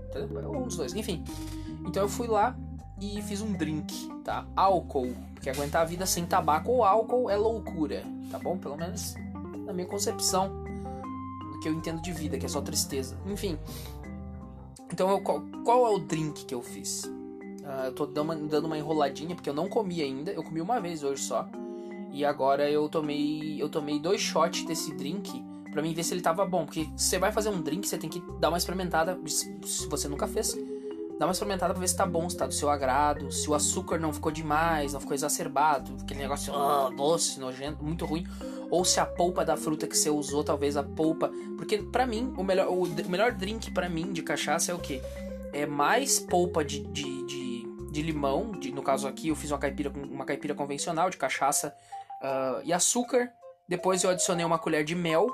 Entendeu? 0.09 0.51
Um 0.51 0.65
dos 0.65 0.77
dois. 0.77 0.95
Enfim. 0.95 1.23
Então 1.87 2.03
eu 2.03 2.09
fui 2.09 2.27
lá, 2.27 2.57
e 3.01 3.21
fiz 3.23 3.43
um 3.43 3.53
drink, 3.53 4.09
tá? 4.25 4.47
Álcool, 4.57 5.15
porque 5.35 5.51
aguentar 5.51 5.83
a 5.83 5.85
vida 5.85 6.07
sem 6.07 6.25
tabaco 6.25 6.71
ou 6.71 6.85
álcool 6.85 7.31
é 7.31 7.37
loucura, 7.37 8.03
tá 8.31 8.39
bom? 8.39 8.57
Pelo 8.57 8.77
menos 8.77 9.15
na 9.67 9.73
minha 9.73 9.87
concepção 9.87 10.51
do 11.53 11.61
que 11.61 11.69
eu 11.69 11.73
entendo 11.73 12.01
de 12.01 12.13
vida, 12.13 12.39
que 12.39 12.47
é 12.47 12.49
só 12.49 12.61
tristeza. 12.61 13.19
Enfim. 13.27 13.59
Então, 14.93 15.11
eu, 15.11 15.21
qual, 15.21 15.43
qual, 15.65 15.87
é 15.87 15.91
o 15.91 15.99
drink 15.99 16.45
que 16.45 16.55
eu 16.55 16.63
fiz? 16.63 17.05
Uh, 17.05 17.87
eu 17.87 17.93
tô 17.93 18.07
dando 18.07 18.25
uma, 18.25 18.37
dando 18.37 18.65
uma 18.67 18.79
enroladinha, 18.79 19.35
porque 19.35 19.51
eu 19.51 19.55
não 19.55 19.69
comi 19.69 20.01
ainda. 20.01 20.31
Eu 20.31 20.43
comi 20.43 20.61
uma 20.61 20.81
vez 20.81 21.03
hoje 21.03 21.23
só. 21.23 21.49
E 22.13 22.25
agora 22.25 22.71
eu 22.71 22.89
tomei 22.89 23.61
eu 23.61 23.69
tomei 23.69 23.99
dois 23.99 24.21
shots 24.21 24.65
desse 24.65 24.95
drink 24.95 25.45
para 25.77 25.83
mim 25.83 25.93
ver 25.93 26.05
se 26.05 26.15
ele 26.15 26.23
tava 26.23 26.47
bom. 26.47 26.65
Porque 26.65 26.89
você 26.97 27.19
vai 27.19 27.31
fazer 27.31 27.51
um 27.51 27.61
drink, 27.61 27.87
você 27.87 27.99
tem 27.99 28.09
que 28.09 28.23
dar 28.41 28.49
uma 28.49 28.57
experimentada, 28.57 29.19
se 29.27 29.87
você 29.89 30.09
nunca 30.09 30.27
fez 30.27 30.57
Dá 31.19 31.25
uma 31.25 31.33
experimentada 31.33 31.73
pra 31.73 31.81
ver 31.81 31.89
se 31.89 31.97
tá 31.97 32.05
bom, 32.05 32.29
se 32.29 32.37
tá 32.37 32.47
do 32.47 32.53
seu 32.53 32.69
agrado, 32.69 33.33
se 33.33 33.49
o 33.49 33.55
açúcar 33.55 33.99
não 33.99 34.13
ficou 34.13 34.31
demais, 34.31 34.93
não 34.93 35.01
ficou 35.01 35.15
exacerbado, 35.15 35.97
aquele 36.03 36.21
negócio 36.21 36.53
oh, 36.55 36.91
doce, 36.91 37.41
nojento, 37.41 37.83
muito 37.83 38.05
ruim. 38.05 38.27
Ou 38.71 38.85
se 38.85 39.01
a 39.01 39.07
polpa 39.07 39.45
da 39.45 39.57
fruta 39.57 39.87
que 39.87 39.97
você 39.97 40.11
usou, 40.11 40.45
talvez 40.45 40.77
a 40.77 40.83
polpa. 40.83 41.31
Porque 41.57 41.79
para 41.79 42.07
mim, 42.07 42.35
o 42.37 42.45
melhor, 42.45 42.69
o, 42.69 42.83
o 42.83 43.09
melhor 43.09 43.33
drink 43.33 43.71
para 43.71 43.89
mim 43.89 44.13
de 44.13 44.23
cachaça 44.23 44.73
é 44.73 44.75
o 44.75 44.79
quê? 44.79 45.01
É 45.55 45.65
mais 45.65 46.21
polpa 46.21 46.63
de, 46.63 46.81
de, 46.81 47.27
de, 47.27 47.63
de 47.91 48.03
limão, 48.03 48.51
de, 48.51 48.71
no 48.71 48.83
caso 48.83 49.09
aqui 49.09 49.29
eu 49.29 49.37
fiz 49.37 49.51
uma 49.51 49.59
caipira, 49.59 49.91
uma 49.91 50.27
caipira 50.27 50.55
convencional 50.55 51.09
de 51.09 51.17
cachaça 51.17 51.75
uh, 52.23 52.61
e 52.63 52.75
açúcar. 52.75 53.33
Depois 53.67 54.05
eu 54.05 54.11
adicionei 54.11 54.45
uma 54.45 54.59
colher 54.59 54.85
de 54.85 54.95
mel, 54.95 55.29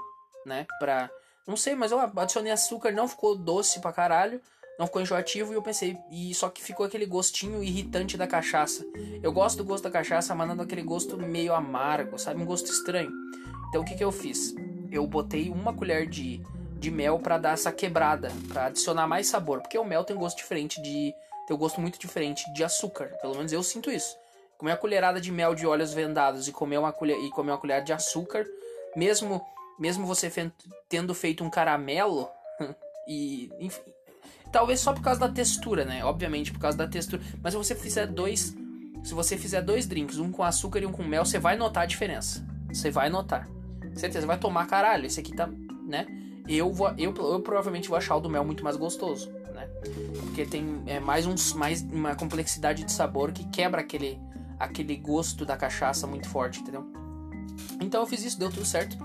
né? 0.47 0.65
Pra. 0.79 1.11
Não 1.45 1.57
sei, 1.57 1.75
mas 1.75 1.91
eu 1.91 1.99
adicionei 1.99 2.53
açúcar, 2.53 2.93
não 2.93 3.09
ficou 3.09 3.37
doce 3.37 3.81
pra 3.81 3.93
caralho 3.93 4.41
não 4.83 4.87
ficou 4.89 5.01
enjoativo 5.01 5.53
e 5.53 5.55
eu 5.55 5.63
pensei, 5.63 5.97
e 6.11 6.35
só 6.35 6.49
que 6.49 6.61
ficou 6.61 6.85
aquele 6.85 7.07
gostinho 7.07 7.63
irritante 7.63 8.17
da 8.17 8.27
cachaça. 8.27 8.85
Eu 9.23 9.33
gosto 9.33 9.59
do 9.59 9.65
gosto 9.65 9.85
da 9.85 9.91
cachaça, 9.93 10.35
mas 10.35 10.49
não 10.49 10.65
aquele 10.65 10.83
gosto 10.83 11.17
meio 11.17 11.55
amargo, 11.55 12.19
sabe? 12.19 12.43
Um 12.43 12.45
gosto 12.45 12.69
estranho. 12.69 13.13
Então 13.69 13.83
o 13.83 13.85
que, 13.85 13.95
que 13.95 14.03
eu 14.03 14.11
fiz? 14.11 14.53
Eu 14.91 15.07
botei 15.07 15.51
uma 15.51 15.73
colher 15.73 16.09
de, 16.09 16.43
de 16.81 16.91
mel 16.91 17.21
para 17.21 17.39
dar 17.39 17.53
essa 17.53 17.71
quebrada, 17.71 18.33
para 18.49 18.67
adicionar 18.67 19.07
mais 19.07 19.29
sabor, 19.29 19.61
porque 19.61 19.79
o 19.79 19.85
mel 19.85 20.03
tem 20.03 20.17
um 20.17 20.19
gosto 20.19 20.39
diferente 20.39 20.83
de. 20.83 21.15
tem 21.47 21.55
um 21.55 21.61
gosto 21.61 21.81
muito 21.81 21.97
diferente 21.97 22.53
de 22.53 22.65
açúcar. 22.65 23.07
Pelo 23.21 23.37
menos 23.37 23.53
eu 23.53 23.63
sinto 23.63 23.89
isso. 23.89 24.17
Comer 24.59 24.73
uma 24.73 24.79
colherada 24.79 25.21
de 25.21 25.31
mel 25.31 25.55
de 25.55 25.65
olhos 25.65 25.95
vendados 25.95 26.49
e 26.49 26.53
comer 26.53 26.79
uma 26.79 26.93
colher, 26.93 27.19
e 27.21 27.31
comer 27.31 27.53
uma 27.53 27.59
colher 27.59 27.85
de 27.85 27.93
açúcar, 27.93 28.45
mesmo 28.97 29.41
mesmo 29.79 30.05
você 30.07 30.29
tendo 30.89 31.15
feito 31.15 31.45
um 31.45 31.51
caramelo 31.51 32.29
e 33.07 33.49
enfim, 33.61 33.93
Talvez 34.53 34.81
só 34.81 34.93
por 34.93 35.03
causa 35.03 35.19
da 35.19 35.29
textura, 35.31 35.85
né? 35.85 36.05
Obviamente 36.05 36.53
por 36.53 36.61
causa 36.61 36.77
da 36.77 36.87
textura. 36.87 37.23
Mas 37.43 37.55
se 37.55 37.59
você 37.59 37.75
fizer 37.75 38.07
dois. 38.07 38.55
Se 39.03 39.15
você 39.15 39.37
fizer 39.37 39.63
dois 39.63 39.87
drinks, 39.87 40.19
um 40.19 40.31
com 40.31 40.45
açúcar 40.45 40.81
e 40.81 40.87
um 40.87 40.93
com 40.93 41.03
mel, 41.03 41.25
você 41.25 41.39
vai 41.39 41.57
notar 41.57 41.85
a 41.85 41.87
diferença. 41.87 42.47
Você 42.69 42.91
vai 42.91 43.09
notar. 43.09 43.49
Certeza, 43.97 44.27
vai 44.27 44.39
tomar 44.39 44.67
caralho. 44.67 45.07
Esse 45.07 45.19
aqui 45.19 45.35
tá. 45.35 45.49
né? 45.87 46.07
Eu, 46.47 46.73
vou, 46.73 46.89
eu, 46.99 47.15
eu 47.15 47.41
provavelmente 47.41 47.89
vou 47.89 47.97
achar 47.97 48.17
o 48.17 48.21
do 48.21 48.29
mel 48.29 48.45
muito 48.45 48.63
mais 48.63 48.77
gostoso, 48.77 49.31
né? 49.55 49.67
Porque 50.21 50.45
tem 50.45 50.83
é, 50.87 51.01
mais, 51.01 51.27
uns, 51.27 51.53
mais 51.53 51.83
uma 51.83 52.15
complexidade 52.15 52.85
de 52.85 52.93
sabor 52.93 53.33
que 53.33 53.45
quebra 53.49 53.81
aquele, 53.81 54.21
aquele 54.59 54.97
gosto 54.97 55.45
da 55.45 55.57
cachaça 55.57 56.07
muito 56.07 56.29
forte, 56.29 56.61
entendeu? 56.61 56.85
Então 57.81 58.01
eu 58.01 58.07
fiz 58.07 58.25
isso, 58.25 58.39
deu 58.39 58.51
tudo 58.51 58.67
certo. 58.67 58.97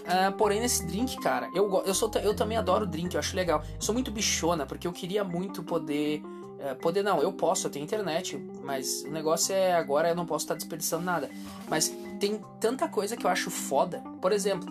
Uh, 0.00 0.32
porém, 0.36 0.60
nesse 0.60 0.84
drink, 0.86 1.16
cara, 1.18 1.48
eu, 1.54 1.82
eu, 1.84 1.94
sou, 1.94 2.10
eu 2.22 2.34
também 2.34 2.56
adoro 2.56 2.86
drink, 2.86 3.14
eu 3.14 3.20
acho 3.20 3.36
legal. 3.36 3.62
Eu 3.74 3.82
sou 3.82 3.92
muito 3.92 4.10
bichona, 4.10 4.66
porque 4.66 4.86
eu 4.86 4.92
queria 4.92 5.22
muito 5.22 5.62
poder. 5.62 6.22
Uh, 6.22 6.76
poder 6.80 7.02
não, 7.02 7.22
eu 7.22 7.32
posso, 7.32 7.66
eu 7.66 7.70
tenho 7.70 7.84
internet, 7.84 8.36
mas 8.62 9.02
o 9.02 9.10
negócio 9.10 9.54
é 9.54 9.72
agora 9.72 10.08
eu 10.08 10.14
não 10.14 10.26
posso 10.26 10.44
estar 10.44 10.54
desperdiçando 10.54 11.04
nada. 11.04 11.30
Mas 11.68 11.94
tem 12.18 12.40
tanta 12.58 12.88
coisa 12.88 13.16
que 13.16 13.24
eu 13.24 13.30
acho 13.30 13.50
foda. 13.50 14.02
Por 14.20 14.32
exemplo, 14.32 14.68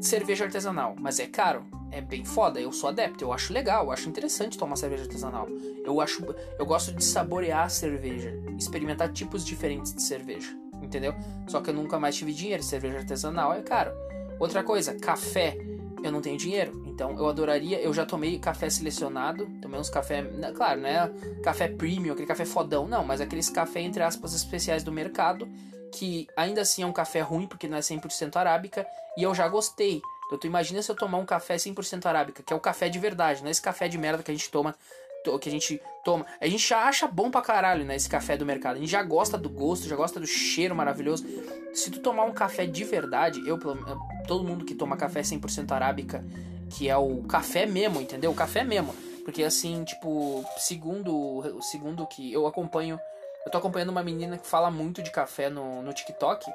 cerveja 0.00 0.44
artesanal, 0.44 0.94
mas 0.98 1.18
é 1.18 1.26
caro, 1.26 1.64
é 1.90 2.00
bem 2.00 2.24
foda. 2.24 2.60
Eu 2.60 2.72
sou 2.72 2.88
adepto, 2.88 3.24
eu 3.24 3.32
acho 3.32 3.52
legal, 3.52 3.86
eu 3.86 3.92
acho 3.92 4.08
interessante 4.08 4.58
tomar 4.58 4.76
cerveja 4.76 5.04
artesanal. 5.04 5.46
Eu 5.84 6.00
acho, 6.00 6.24
eu 6.58 6.66
gosto 6.66 6.92
de 6.92 7.04
saborear 7.04 7.64
a 7.64 7.68
cerveja, 7.68 8.32
experimentar 8.58 9.12
tipos 9.12 9.44
diferentes 9.44 9.94
de 9.94 10.02
cerveja, 10.02 10.56
entendeu? 10.82 11.14
Só 11.46 11.60
que 11.60 11.70
eu 11.70 11.74
nunca 11.74 11.98
mais 11.98 12.16
tive 12.16 12.32
dinheiro, 12.32 12.62
cerveja 12.62 12.98
artesanal 12.98 13.52
é 13.52 13.62
caro. 13.62 13.92
Outra 14.40 14.64
coisa, 14.64 14.94
café. 14.94 15.58
Eu 16.02 16.10
não 16.10 16.22
tenho 16.22 16.38
dinheiro, 16.38 16.82
então 16.86 17.16
eu 17.18 17.28
adoraria. 17.28 17.78
Eu 17.78 17.92
já 17.92 18.06
tomei 18.06 18.38
café 18.38 18.70
selecionado, 18.70 19.46
tomei 19.60 19.78
uns 19.78 19.90
café. 19.90 20.22
Né, 20.22 20.50
claro, 20.50 20.80
né? 20.80 21.12
Café 21.42 21.68
premium, 21.68 22.12
aquele 22.12 22.26
café 22.26 22.46
fodão, 22.46 22.88
não, 22.88 23.04
mas 23.04 23.20
aqueles 23.20 23.50
café, 23.50 23.80
entre 23.80 24.02
aspas, 24.02 24.32
especiais 24.32 24.82
do 24.82 24.90
mercado, 24.90 25.46
que 25.92 26.26
ainda 26.34 26.62
assim 26.62 26.82
é 26.82 26.86
um 26.86 26.92
café 26.92 27.20
ruim, 27.20 27.46
porque 27.46 27.68
não 27.68 27.76
é 27.76 27.80
100% 27.80 28.34
arábica, 28.36 28.86
e 29.14 29.22
eu 29.22 29.34
já 29.34 29.46
gostei. 29.46 30.00
Então 30.26 30.38
tu 30.38 30.46
imagina 30.46 30.80
se 30.80 30.90
eu 30.90 30.96
tomar 30.96 31.18
um 31.18 31.26
café 31.26 31.56
100% 31.56 32.06
arábica, 32.06 32.42
que 32.42 32.52
é 32.52 32.56
o 32.56 32.60
café 32.60 32.88
de 32.88 32.98
verdade, 32.98 33.42
não 33.42 33.48
é 33.48 33.50
esse 33.50 33.60
café 33.60 33.88
de 33.88 33.98
merda 33.98 34.22
que 34.22 34.30
a 34.30 34.34
gente 34.34 34.50
toma 34.50 34.74
que 35.38 35.48
a 35.48 35.52
gente 35.52 35.80
toma. 36.02 36.24
A 36.40 36.46
gente 36.46 36.66
já 36.66 36.84
acha 36.84 37.06
bom 37.06 37.30
pra 37.30 37.42
caralho, 37.42 37.84
né? 37.84 37.94
Esse 37.94 38.08
café 38.08 38.38
do 38.38 38.46
mercado. 38.46 38.76
A 38.76 38.78
gente 38.78 38.90
já 38.90 39.02
gosta 39.02 39.36
do 39.36 39.50
gosto, 39.50 39.86
já 39.86 39.96
gosta 39.96 40.18
do 40.18 40.26
cheiro 40.26 40.74
maravilhoso. 40.74 41.26
Se 41.72 41.90
tu 41.90 42.00
tomar 42.00 42.24
um 42.24 42.32
café 42.32 42.66
de 42.66 42.84
verdade, 42.84 43.46
eu, 43.46 43.58
todo 44.26 44.44
mundo 44.44 44.64
que 44.64 44.74
toma 44.74 44.96
café 44.96 45.20
100% 45.20 45.70
arábica, 45.72 46.24
que 46.70 46.88
é 46.88 46.96
o 46.96 47.22
café 47.22 47.66
mesmo, 47.66 48.00
entendeu? 48.00 48.30
O 48.30 48.34
café 48.34 48.64
mesmo. 48.64 48.94
Porque 49.24 49.44
assim, 49.44 49.84
tipo, 49.84 50.44
segundo, 50.56 51.60
segundo 51.60 52.06
que 52.06 52.32
eu 52.32 52.46
acompanho 52.46 52.98
Eu 53.44 53.52
tô 53.52 53.58
acompanhando 53.58 53.90
uma 53.90 54.02
menina 54.02 54.36
que 54.36 54.46
fala 54.46 54.70
muito 54.70 55.02
de 55.02 55.10
café 55.10 55.48
no, 55.48 55.82
no 55.82 55.92
TikTok. 55.92 56.50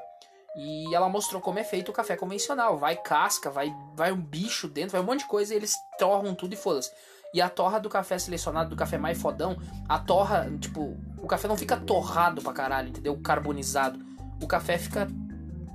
E 0.57 0.93
ela 0.95 1.09
mostrou 1.09 1.41
como 1.41 1.59
é 1.59 1.63
feito 1.63 1.89
o 1.89 1.93
café 1.93 2.15
convencional. 2.15 2.77
Vai 2.77 2.95
casca, 2.95 3.49
vai, 3.49 3.73
vai 3.93 4.11
um 4.11 4.21
bicho 4.21 4.67
dentro, 4.67 4.91
vai 4.91 5.01
um 5.01 5.05
monte 5.05 5.19
de 5.19 5.27
coisa 5.27 5.53
e 5.53 5.57
eles 5.57 5.75
torram 5.97 6.33
tudo 6.33 6.53
e 6.53 6.57
foda-se. 6.57 6.91
E 7.33 7.41
a 7.41 7.49
torra 7.49 7.79
do 7.79 7.89
café 7.89 8.17
selecionado, 8.17 8.69
do 8.69 8.75
café 8.75 8.97
mais 8.97 9.21
fodão, 9.21 9.57
a 9.89 9.99
torra, 9.99 10.49
tipo, 10.59 10.97
o 11.17 11.27
café 11.27 11.47
não 11.47 11.57
fica 11.57 11.75
torrado 11.75 12.41
pra 12.41 12.53
caralho, 12.53 12.89
entendeu? 12.89 13.17
Carbonizado. 13.21 13.99
O 14.41 14.47
café 14.47 14.77
fica, 14.77 15.07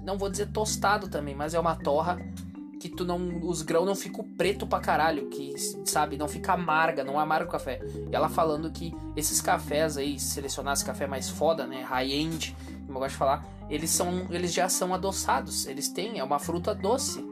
não 0.03 0.19
vou 0.19 0.29
dizer 0.29 0.47
tostado 0.47 1.09
também, 1.09 1.35
mas 1.35 1.55
é 1.55 1.61
uma 1.61 1.77
torra 1.77 2.19
que 2.81 2.89
tu 2.89 3.05
não. 3.05 3.41
Os 3.43 3.61
grãos 3.61 3.85
não 3.85 3.95
ficam 3.95 4.25
preto 4.25 4.67
pra 4.67 4.81
caralho, 4.81 5.29
que, 5.29 5.55
sabe, 5.85 6.17
não 6.17 6.27
fica 6.27 6.55
amarga, 6.55 7.05
não 7.05 7.21
amarga 7.21 7.47
o 7.47 7.53
café. 7.53 7.79
E 8.11 8.17
ela 8.17 8.29
falando 8.29 8.71
que 8.73 8.97
esses 9.15 9.41
cafés 9.41 9.99
aí, 9.99 10.19
selecionar 10.19 10.73
esse 10.73 10.85
café 10.85 11.07
mais 11.07 11.29
foda, 11.29 11.67
né? 11.67 11.83
High-end, 11.83 12.57
como 12.87 12.97
eu 12.97 13.03
gosto 13.03 13.13
de 13.13 13.19
falar, 13.19 13.47
eles 13.69 13.91
são. 13.91 14.27
Eles 14.31 14.53
já 14.53 14.69
são 14.69 14.95
adoçados. 14.95 15.67
Eles 15.67 15.89
têm, 15.89 16.19
é 16.19 16.25
uma 16.25 16.39
fruta 16.39 16.75
doce. 16.75 17.23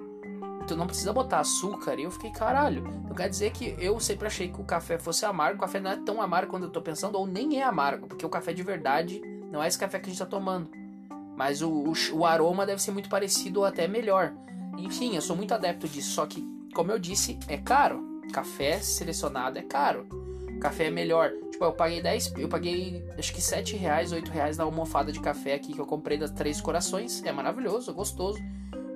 Tu 0.67 0.77
não 0.77 0.87
precisa 0.87 1.15
botar 1.15 1.41
açúcar. 1.41 1.99
E 1.99 2.03
eu 2.03 2.11
fiquei, 2.11 2.31
caralho. 2.31 2.87
Então 3.05 3.17
quer 3.17 3.31
dizer 3.31 3.51
que 3.53 3.75
eu 3.79 3.99
sempre 3.99 4.27
achei 4.27 4.49
que 4.49 4.61
o 4.61 4.65
café 4.65 4.99
fosse 4.99 5.25
amargo. 5.25 5.57
O 5.57 5.61
café 5.61 5.81
não 5.81 5.91
é 5.91 5.97
tão 5.97 6.21
amargo 6.21 6.51
quando 6.51 6.65
eu 6.65 6.71
tô 6.71 6.83
pensando, 6.83 7.17
ou 7.17 7.27
nem 7.27 7.59
é 7.59 7.65
amargo, 7.65 8.07
porque 8.07 8.27
o 8.27 8.29
café 8.29 8.53
de 8.53 8.63
verdade 8.63 9.23
não 9.51 9.63
é 9.63 9.67
esse 9.67 9.79
café 9.79 9.99
que 9.99 10.07
a 10.07 10.11
gente 10.11 10.19
tá 10.19 10.27
tomando. 10.27 10.69
Mas 11.39 11.63
o, 11.63 11.71
o, 11.71 11.93
o 12.15 12.27
aroma 12.27 12.67
deve 12.67 12.83
ser 12.83 12.91
muito 12.91 13.09
parecido 13.09 13.61
ou 13.61 13.65
até 13.65 13.87
melhor. 13.87 14.33
Enfim, 14.77 15.15
eu 15.15 15.23
sou 15.23 15.37
muito 15.37 15.55
adepto 15.55 15.87
disso, 15.87 16.11
só 16.11 16.27
que, 16.27 16.45
como 16.75 16.91
eu 16.91 16.99
disse, 16.99 17.39
é 17.47 17.57
caro. 17.57 18.03
Café 18.33 18.81
selecionado 18.81 19.57
é 19.57 19.63
caro. 19.63 20.05
Café 20.61 20.87
é 20.87 20.91
melhor. 20.91 21.31
Tipo, 21.53 21.67
eu 21.67 21.73
paguei 21.73 22.03
10, 22.03 22.35
eu 22.39 22.49
paguei 22.49 23.05
acho 23.17 23.33
que 23.33 23.41
7 23.41 23.77
reais, 23.77 24.11
8 24.11 24.29
reais 24.33 24.57
na 24.57 24.65
almofada 24.65 25.13
de 25.13 25.21
café 25.21 25.55
aqui 25.55 25.73
que 25.73 25.79
eu 25.79 25.87
comprei 25.87 26.19
das 26.19 26.33
Três 26.33 26.61
Corações. 26.61 27.23
É 27.25 27.31
maravilhoso, 27.31 27.89
é 27.89 27.95
gostoso. 27.95 28.41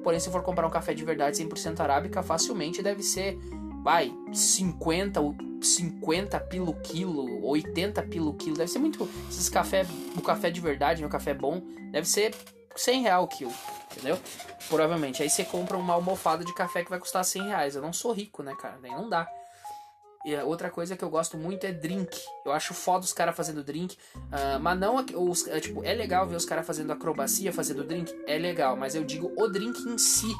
Porém, 0.03 0.18
se 0.18 0.28
for 0.28 0.43
comprar 0.43 0.66
um 0.66 0.70
café 0.70 0.95
de 0.95 1.05
verdade 1.05 1.36
100% 1.36 1.78
arábica, 1.78 2.24
facilmente 2.24 2.82
deve 2.82 3.05
ser, 3.05 3.38
vai, 3.83 4.12
50, 4.33 5.20
50 5.61 6.41
pilo 6.41 6.74
quilo, 6.83 7.45
80 7.47 8.03
pilo 8.05 8.35
quilo. 8.35 8.57
Deve 8.57 8.70
ser 8.70 8.78
muito. 8.78 9.09
Esses 9.28 9.49
café, 9.49 9.87
o 10.16 10.20
café 10.20 10.51
de 10.51 10.61
verdade, 10.61 11.05
o 11.05 11.09
café 11.09 11.35
bom, 11.35 11.62
deve 11.91 12.09
ser 12.09 12.35
100 12.76 13.03
real 13.03 13.24
o 13.24 13.28
quilo, 13.28 13.53
entendeu? 13.91 14.18
Provavelmente. 14.68 15.22
Aí 15.22 15.28
você 15.28 15.45
compra 15.45 15.76
uma 15.76 15.95
almofada 15.95 16.45
de 16.45 16.55
café 16.55 16.85
que 16.85 16.91
vai 16.91 16.99
custar 16.99 17.24
100 17.24 17.43
reais. 17.49 17.74
Eu 17.74 17.83
não 17.83 17.93
sou 17.93 18.12
rico, 18.12 18.43
né, 18.43 18.55
cara? 18.55 18.78
Daí 18.80 18.93
não 18.93 19.09
dá. 19.09 19.28
E 20.25 20.37
outra 20.37 20.70
coisa 20.70 20.97
que 20.97 21.03
eu 21.03 21.11
gosto 21.11 21.37
muito 21.37 21.64
é 21.64 21.73
drink. 21.73 22.16
Eu 22.45 22.53
acho 22.53 22.73
foda 22.75 23.05
os 23.05 23.12
caras 23.12 23.37
fazendo 23.37 23.64
drink. 23.64 23.97
Uh, 24.16 24.61
mas 24.61 24.79
não. 24.79 25.05
Os, 25.16 25.49
é, 25.49 25.59
tipo, 25.59 25.83
é 25.83 25.93
legal 25.93 26.27
ver 26.27 26.37
os 26.37 26.45
caras 26.45 26.64
fazendo 26.64 26.93
acrobacia, 26.93 27.53
fazendo 27.53 27.83
drink. 27.83 28.14
É 28.27 28.39
legal, 28.39 28.77
mas 28.77 28.95
eu 28.95 29.03
digo 29.03 29.33
o 29.37 29.49
drink 29.49 29.81
em 29.89 29.99
si. 29.99 30.33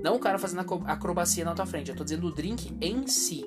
Não 0.00 0.16
o 0.16 0.18
cara 0.18 0.38
fazendo 0.38 0.66
acrobacia 0.86 1.44
na 1.44 1.54
tua 1.54 1.66
frente. 1.66 1.90
Eu 1.90 1.96
tô 1.96 2.02
dizendo 2.02 2.26
o 2.26 2.34
drink 2.34 2.76
em 2.80 3.06
si. 3.06 3.44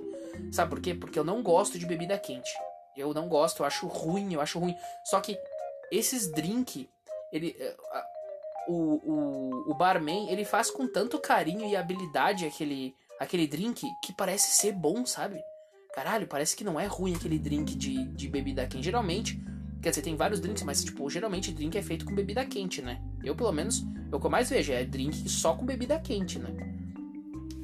Sabe 0.51 0.69
por 0.69 0.79
quê? 0.79 0.93
Porque 0.93 1.19
eu 1.19 1.25
não 1.25 1.43
gosto 1.43 1.77
de 1.77 1.85
bebida 1.85 2.17
quente. 2.17 2.51
Eu 2.95 3.13
não 3.13 3.27
gosto, 3.27 3.61
eu 3.61 3.65
acho 3.65 3.87
ruim, 3.87 4.33
eu 4.33 4.41
acho 4.41 4.59
ruim. 4.59 4.75
Só 5.05 5.19
que 5.19 5.37
esses 5.91 6.31
drink. 6.31 6.89
Ele, 7.31 7.55
eh, 7.59 7.75
o, 8.67 8.73
o, 8.73 9.71
o 9.71 9.73
barman, 9.73 10.29
ele 10.29 10.45
faz 10.45 10.69
com 10.69 10.87
tanto 10.87 11.19
carinho 11.19 11.67
e 11.67 11.75
habilidade 11.75 12.45
aquele, 12.45 12.93
aquele 13.19 13.47
drink 13.47 13.85
que 14.01 14.13
parece 14.13 14.51
ser 14.51 14.73
bom, 14.73 15.05
sabe? 15.05 15.41
Caralho, 15.93 16.27
parece 16.27 16.55
que 16.55 16.63
não 16.63 16.79
é 16.79 16.85
ruim 16.85 17.15
aquele 17.15 17.37
drink 17.37 17.75
de, 17.75 18.05
de 18.07 18.27
bebida 18.27 18.65
quente. 18.65 18.85
Geralmente, 18.85 19.41
quer 19.81 19.89
dizer, 19.89 20.01
tem 20.01 20.15
vários 20.15 20.39
drinks, 20.39 20.63
mas 20.63 20.83
tipo, 20.83 21.09
geralmente 21.09 21.51
drink 21.51 21.77
é 21.77 21.81
feito 21.81 22.05
com 22.05 22.15
bebida 22.15 22.45
quente, 22.45 22.81
né? 22.81 23.01
Eu, 23.23 23.35
pelo 23.35 23.51
menos, 23.51 23.85
é 24.11 24.15
o 24.15 24.19
que 24.19 24.25
eu 24.25 24.31
mais 24.31 24.49
vejo 24.49 24.71
é 24.71 24.85
drink 24.85 25.29
só 25.29 25.53
com 25.53 25.65
bebida 25.65 25.99
quente, 25.99 26.39
né? 26.39 26.49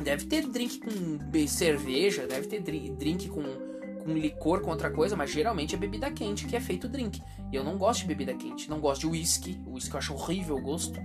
Deve 0.04 0.26
ter 0.26 0.46
drink 0.48 0.80
com 0.80 1.48
cerveja, 1.48 2.28
deve 2.28 2.48
ter 2.48 2.62
drink 2.62 3.30
com 3.30 3.68
com 4.08 4.14
licor, 4.14 4.62
com 4.62 4.72
outra 4.72 4.90
coisa, 4.90 5.18
mas 5.18 5.30
geralmente 5.30 5.76
é 5.76 5.78
bebida 5.78 6.10
quente 6.10 6.46
que 6.46 6.56
é 6.56 6.62
feito 6.62 6.88
drink. 6.88 7.22
E 7.52 7.56
eu 7.56 7.64
não 7.64 7.78
gosto 7.78 8.02
de 8.02 8.08
bebida 8.08 8.34
quente, 8.34 8.70
não 8.70 8.80
gosto 8.80 9.02
de 9.02 9.08
whisky, 9.08 9.60
whisky 9.68 9.94
eu 9.94 9.98
acho 9.98 10.14
horrível 10.14 10.56
o 10.56 10.62
gosto. 10.62 10.98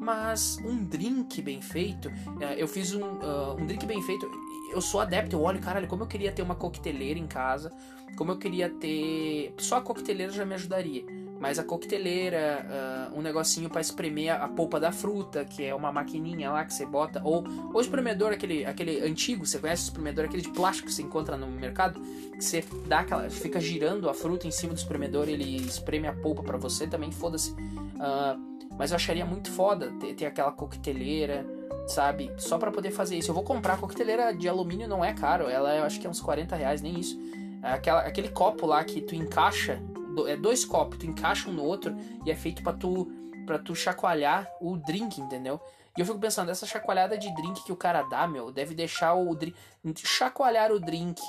Mas 0.00 0.58
um 0.64 0.84
drink 0.84 1.42
bem 1.42 1.60
feito, 1.60 2.10
é, 2.40 2.60
eu 2.62 2.68
fiz 2.68 2.94
um, 2.94 3.02
uh, 3.02 3.60
um 3.60 3.66
drink 3.66 3.84
bem 3.84 4.02
feito. 4.02 4.30
Eu 4.72 4.80
sou 4.80 5.00
adepto, 5.00 5.34
eu 5.34 5.42
olho, 5.42 5.58
caralho, 5.60 5.88
como 5.88 6.02
eu 6.02 6.06
queria 6.06 6.30
ter 6.30 6.42
uma 6.42 6.54
coqueteleira 6.54 7.18
em 7.18 7.26
casa, 7.26 7.72
como 8.16 8.32
eu 8.32 8.38
queria 8.38 8.68
ter. 8.68 9.54
Só 9.58 9.76
a 9.76 9.80
coqueteleira 9.80 10.32
já 10.32 10.44
me 10.44 10.54
ajudaria 10.54 11.04
mas 11.40 11.58
a 11.58 11.64
coqueteleira, 11.64 13.10
uh, 13.12 13.18
um 13.18 13.22
negocinho 13.22 13.70
para 13.70 13.80
espremer 13.80 14.30
a 14.30 14.48
polpa 14.48 14.80
da 14.80 14.90
fruta, 14.90 15.44
que 15.44 15.64
é 15.64 15.74
uma 15.74 15.92
maquininha 15.92 16.50
lá 16.50 16.64
que 16.64 16.74
você 16.74 16.84
bota, 16.84 17.22
ou 17.24 17.44
o 17.72 17.80
espremedor, 17.80 18.32
aquele, 18.32 18.64
aquele 18.64 19.00
antigo, 19.00 19.46
você 19.46 19.58
conhece 19.58 19.84
o 19.84 19.86
espremedor, 19.86 20.24
aquele 20.24 20.42
de 20.42 20.50
plástico 20.50 20.88
que 20.88 20.94
você 20.94 21.02
encontra 21.02 21.36
no 21.36 21.46
mercado, 21.46 22.00
que 22.00 22.44
você 22.44 22.64
dá 22.86 23.00
aquela, 23.00 23.30
fica 23.30 23.60
girando 23.60 24.10
a 24.10 24.14
fruta 24.14 24.46
em 24.46 24.50
cima 24.50 24.74
do 24.74 24.78
espremedor, 24.78 25.28
ele 25.28 25.56
espreme 25.56 26.08
a 26.08 26.12
polpa 26.12 26.42
para 26.42 26.58
você 26.58 26.86
também, 26.86 27.12
foda-se. 27.12 27.52
Uh, 27.52 28.57
mas 28.78 28.92
eu 28.92 28.96
acharia 28.96 29.26
muito 29.26 29.50
foda 29.50 29.92
ter, 29.98 30.14
ter 30.14 30.26
aquela 30.26 30.52
coqueteleira, 30.52 31.44
sabe? 31.86 32.32
Só 32.38 32.56
para 32.56 32.70
poder 32.70 32.92
fazer 32.92 33.18
isso. 33.18 33.30
Eu 33.30 33.34
vou 33.34 33.42
comprar 33.42 33.74
a 33.74 33.76
coqueteleira 33.76 34.32
de 34.32 34.48
alumínio, 34.48 34.86
não 34.86 35.04
é 35.04 35.12
caro, 35.12 35.48
ela 35.48 35.74
eu 35.74 35.84
acho 35.84 35.98
que 36.00 36.06
é 36.06 36.10
uns 36.10 36.20
40 36.20 36.54
reais, 36.54 36.80
nem 36.80 36.98
isso. 36.98 37.18
Aquela, 37.62 38.02
aquele 38.02 38.28
copo 38.28 38.64
lá 38.66 38.84
que 38.84 39.00
tu 39.00 39.16
encaixa 39.16 39.82
é 40.28 40.36
dois 40.36 40.64
copos, 40.64 40.98
tu 40.98 41.06
encaixa 41.06 41.50
um 41.50 41.52
no 41.52 41.64
outro 41.64 41.94
e 42.24 42.30
é 42.30 42.36
feito 42.36 42.62
para 42.62 42.72
tu 42.72 43.10
para 43.44 43.58
tu 43.58 43.74
chacoalhar 43.74 44.46
o 44.60 44.76
drink, 44.76 45.18
entendeu? 45.18 45.58
E 45.96 46.00
eu 46.00 46.06
fico 46.06 46.18
pensando, 46.18 46.50
essa 46.50 46.66
chacoalhada 46.66 47.16
de 47.16 47.34
drink 47.34 47.64
que 47.64 47.72
o 47.72 47.76
cara 47.76 48.02
dá, 48.02 48.28
meu, 48.28 48.52
deve 48.52 48.74
deixar 48.74 49.14
o 49.14 49.34
drink 49.34 49.56
chacoalhar 50.04 50.70
o 50.70 50.78
drink 50.78 51.22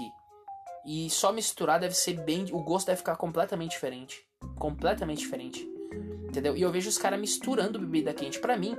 e 0.86 1.10
só 1.10 1.32
misturar 1.32 1.80
deve 1.80 1.96
ser 1.96 2.22
bem, 2.24 2.46
o 2.52 2.62
gosto 2.62 2.88
deve 2.88 2.98
ficar 2.98 3.16
completamente 3.16 3.72
diferente, 3.72 4.22
completamente 4.58 5.20
diferente. 5.20 5.79
Entendeu? 5.92 6.56
E 6.56 6.62
eu 6.62 6.72
vejo 6.72 6.88
os 6.88 6.98
caras 6.98 7.20
misturando 7.20 7.80
bebida 7.80 8.14
quente. 8.14 8.40
para 8.40 8.56
mim, 8.56 8.78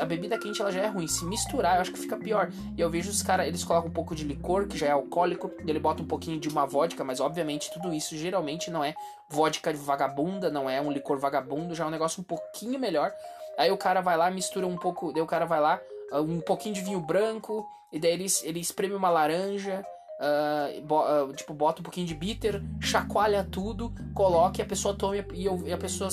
a 0.00 0.04
bebida 0.06 0.38
quente 0.38 0.62
ela 0.62 0.72
já 0.72 0.80
é 0.80 0.86
ruim. 0.86 1.06
Se 1.06 1.26
misturar, 1.26 1.76
eu 1.76 1.82
acho 1.82 1.92
que 1.92 1.98
fica 1.98 2.16
pior. 2.16 2.50
E 2.76 2.80
eu 2.80 2.88
vejo 2.88 3.10
os 3.10 3.22
caras, 3.22 3.46
eles 3.46 3.62
colocam 3.62 3.90
um 3.90 3.92
pouco 3.92 4.14
de 4.14 4.24
licor, 4.24 4.66
que 4.66 4.78
já 4.78 4.86
é 4.86 4.90
alcoólico, 4.90 5.50
ele 5.66 5.78
bota 5.78 6.02
um 6.02 6.06
pouquinho 6.06 6.40
de 6.40 6.48
uma 6.48 6.66
vodka, 6.66 7.04
mas 7.04 7.20
obviamente 7.20 7.70
tudo 7.70 7.92
isso 7.92 8.16
geralmente 8.16 8.70
não 8.70 8.82
é 8.82 8.94
vodka 9.28 9.72
vagabunda, 9.74 10.50
não 10.50 10.70
é 10.70 10.80
um 10.80 10.90
licor 10.90 11.18
vagabundo, 11.18 11.74
já 11.74 11.84
é 11.84 11.86
um 11.86 11.90
negócio 11.90 12.22
um 12.22 12.24
pouquinho 12.24 12.78
melhor. 12.80 13.12
Aí 13.58 13.70
o 13.70 13.76
cara 13.76 14.00
vai 14.00 14.16
lá, 14.16 14.30
mistura 14.30 14.66
um 14.66 14.76
pouco, 14.76 15.12
daí 15.12 15.22
o 15.22 15.26
cara 15.26 15.44
vai 15.44 15.60
lá, 15.60 15.80
um 16.12 16.40
pouquinho 16.40 16.74
de 16.74 16.80
vinho 16.80 17.00
branco, 17.00 17.66
e 17.92 17.98
daí 17.98 18.12
ele, 18.12 18.26
ele 18.42 18.60
espreme 18.60 18.94
uma 18.94 19.10
laranja, 19.10 19.84
Uh, 20.18 20.80
bo, 20.82 21.02
uh, 21.02 21.32
tipo, 21.34 21.52
bota 21.52 21.80
um 21.80 21.82
pouquinho 21.82 22.06
de 22.06 22.14
bitter, 22.14 22.62
chacoalha 22.80 23.44
tudo, 23.44 23.92
coloca 24.14 24.60
e 24.60 24.62
a 24.62 24.66
pessoa 24.66 24.94
toma 24.94 25.16
e, 25.34 25.44
eu, 25.44 25.62
e 25.66 25.72
a 25.72 25.76
pessoa 25.76 26.08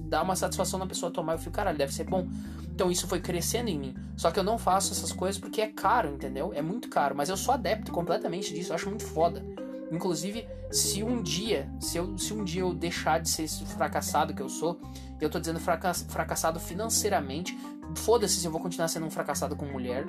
dá 0.00 0.22
uma 0.22 0.36
satisfação 0.36 0.78
na 0.78 0.86
pessoa 0.86 1.10
tomar. 1.10 1.34
Eu 1.34 1.38
fico, 1.38 1.52
caralho, 1.52 1.78
deve 1.78 1.92
ser 1.94 2.04
bom. 2.04 2.28
Então 2.80 2.90
isso 2.90 3.06
foi 3.06 3.20
crescendo 3.20 3.68
em 3.68 3.78
mim. 3.78 3.94
Só 4.16 4.30
que 4.30 4.38
eu 4.38 4.44
não 4.44 4.58
faço 4.58 4.92
essas 4.92 5.12
coisas 5.12 5.40
porque 5.40 5.60
é 5.60 5.68
caro, 5.68 6.14
entendeu? 6.14 6.52
É 6.54 6.60
muito 6.60 6.88
caro. 6.88 7.14
Mas 7.14 7.28
eu 7.28 7.36
sou 7.36 7.54
adepto 7.54 7.92
completamente 7.92 8.52
disso, 8.52 8.72
eu 8.72 8.74
acho 8.74 8.88
muito 8.88 9.04
foda. 9.04 9.44
Inclusive, 9.90 10.46
se 10.70 11.02
um 11.02 11.20
dia, 11.20 11.68
se, 11.80 11.98
eu, 11.98 12.16
se 12.16 12.32
um 12.32 12.44
dia 12.44 12.60
eu 12.60 12.72
deixar 12.72 13.20
de 13.20 13.28
ser 13.28 13.44
esse 13.44 13.64
fracassado 13.64 14.32
que 14.32 14.40
eu 14.40 14.48
sou, 14.48 14.80
eu 15.20 15.28
tô 15.28 15.40
dizendo 15.40 15.58
fracassado 15.58 16.60
financeiramente, 16.60 17.58
foda-se 17.96 18.36
se 18.36 18.46
eu 18.46 18.52
vou 18.52 18.60
continuar 18.60 18.88
sendo 18.88 19.06
um 19.06 19.10
fracassado 19.10 19.56
com 19.56 19.66
mulher, 19.66 20.06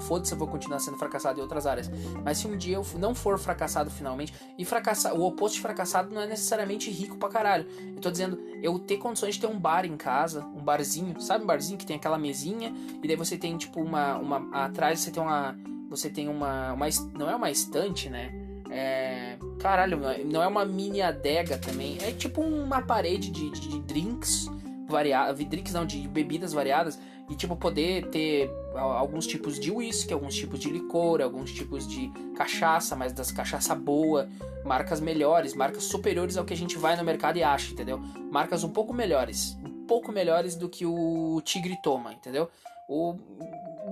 foda-se, 0.00 0.32
eu 0.32 0.38
vou 0.38 0.48
continuar 0.48 0.78
sendo 0.78 0.96
fracassado 0.96 1.38
em 1.38 1.42
outras 1.42 1.66
áreas. 1.66 1.90
Mas 2.24 2.38
se 2.38 2.46
um 2.46 2.56
dia 2.56 2.76
eu 2.76 2.86
não 2.98 3.14
for 3.14 3.38
fracassado 3.38 3.90
finalmente, 3.90 4.32
e 4.56 4.64
fracassar, 4.64 5.14
o 5.14 5.24
oposto 5.24 5.56
de 5.56 5.62
fracassado 5.62 6.14
não 6.14 6.22
é 6.22 6.26
necessariamente 6.26 6.90
rico 6.90 7.16
pra 7.16 7.28
caralho. 7.28 7.66
Eu 7.94 8.00
tô 8.00 8.10
dizendo, 8.10 8.38
eu 8.62 8.78
ter 8.78 8.96
condições 8.98 9.34
de 9.34 9.40
ter 9.40 9.46
um 9.46 9.58
bar 9.58 9.84
em 9.84 9.96
casa, 9.96 10.44
um 10.54 10.62
barzinho, 10.62 11.20
sabe 11.20 11.44
um 11.44 11.46
barzinho 11.46 11.78
que 11.78 11.86
tem 11.86 11.96
aquela 11.96 12.18
mesinha, 12.18 12.72
e 13.02 13.06
daí 13.06 13.16
você 13.16 13.36
tem 13.36 13.56
tipo 13.56 13.80
uma. 13.80 14.16
uma 14.16 14.64
atrás 14.64 15.00
você 15.00 15.10
tem 15.10 15.22
uma. 15.22 15.56
Você 15.88 16.10
tem 16.10 16.28
uma. 16.28 16.72
uma 16.72 16.86
não 17.14 17.30
é 17.30 17.34
uma 17.34 17.50
estante, 17.50 18.08
né? 18.08 18.32
É. 18.70 19.38
Caralho, 19.58 19.98
não 20.24 20.42
é 20.42 20.46
uma 20.46 20.64
mini 20.64 21.02
adega 21.02 21.58
também. 21.58 21.98
É 22.02 22.12
tipo 22.12 22.40
uma 22.40 22.82
parede 22.82 23.30
de, 23.30 23.50
de, 23.50 23.68
de 23.68 23.80
drinks 23.80 24.46
variadas. 24.88 25.38
Drinks 25.38 25.72
não, 25.72 25.84
de 25.84 26.06
bebidas 26.08 26.52
variadas 26.52 26.98
e 27.28 27.34
tipo 27.34 27.54
poder 27.56 28.08
ter 28.08 28.50
alguns 28.74 29.26
tipos 29.26 29.58
de 29.60 29.70
whisky, 29.70 30.12
alguns 30.12 30.34
tipos 30.34 30.58
de 30.58 30.70
licor, 30.70 31.20
alguns 31.20 31.52
tipos 31.52 31.86
de 31.86 32.10
cachaça, 32.34 32.96
mas 32.96 33.12
das 33.12 33.30
cachaça 33.30 33.74
boa, 33.74 34.28
marcas 34.64 35.00
melhores, 35.00 35.54
marcas 35.54 35.84
superiores 35.84 36.36
ao 36.36 36.44
que 36.44 36.54
a 36.54 36.56
gente 36.56 36.78
vai 36.78 36.96
no 36.96 37.04
mercado 37.04 37.36
e 37.36 37.42
acha, 37.42 37.72
entendeu? 37.72 37.98
Marcas 38.30 38.64
um 38.64 38.70
pouco 38.70 38.94
melhores, 38.94 39.56
um 39.62 39.86
pouco 39.86 40.10
melhores 40.10 40.54
do 40.54 40.68
que 40.68 40.86
o 40.86 41.40
Tigre 41.44 41.76
toma, 41.82 42.14
entendeu? 42.14 42.48
O 42.88 43.14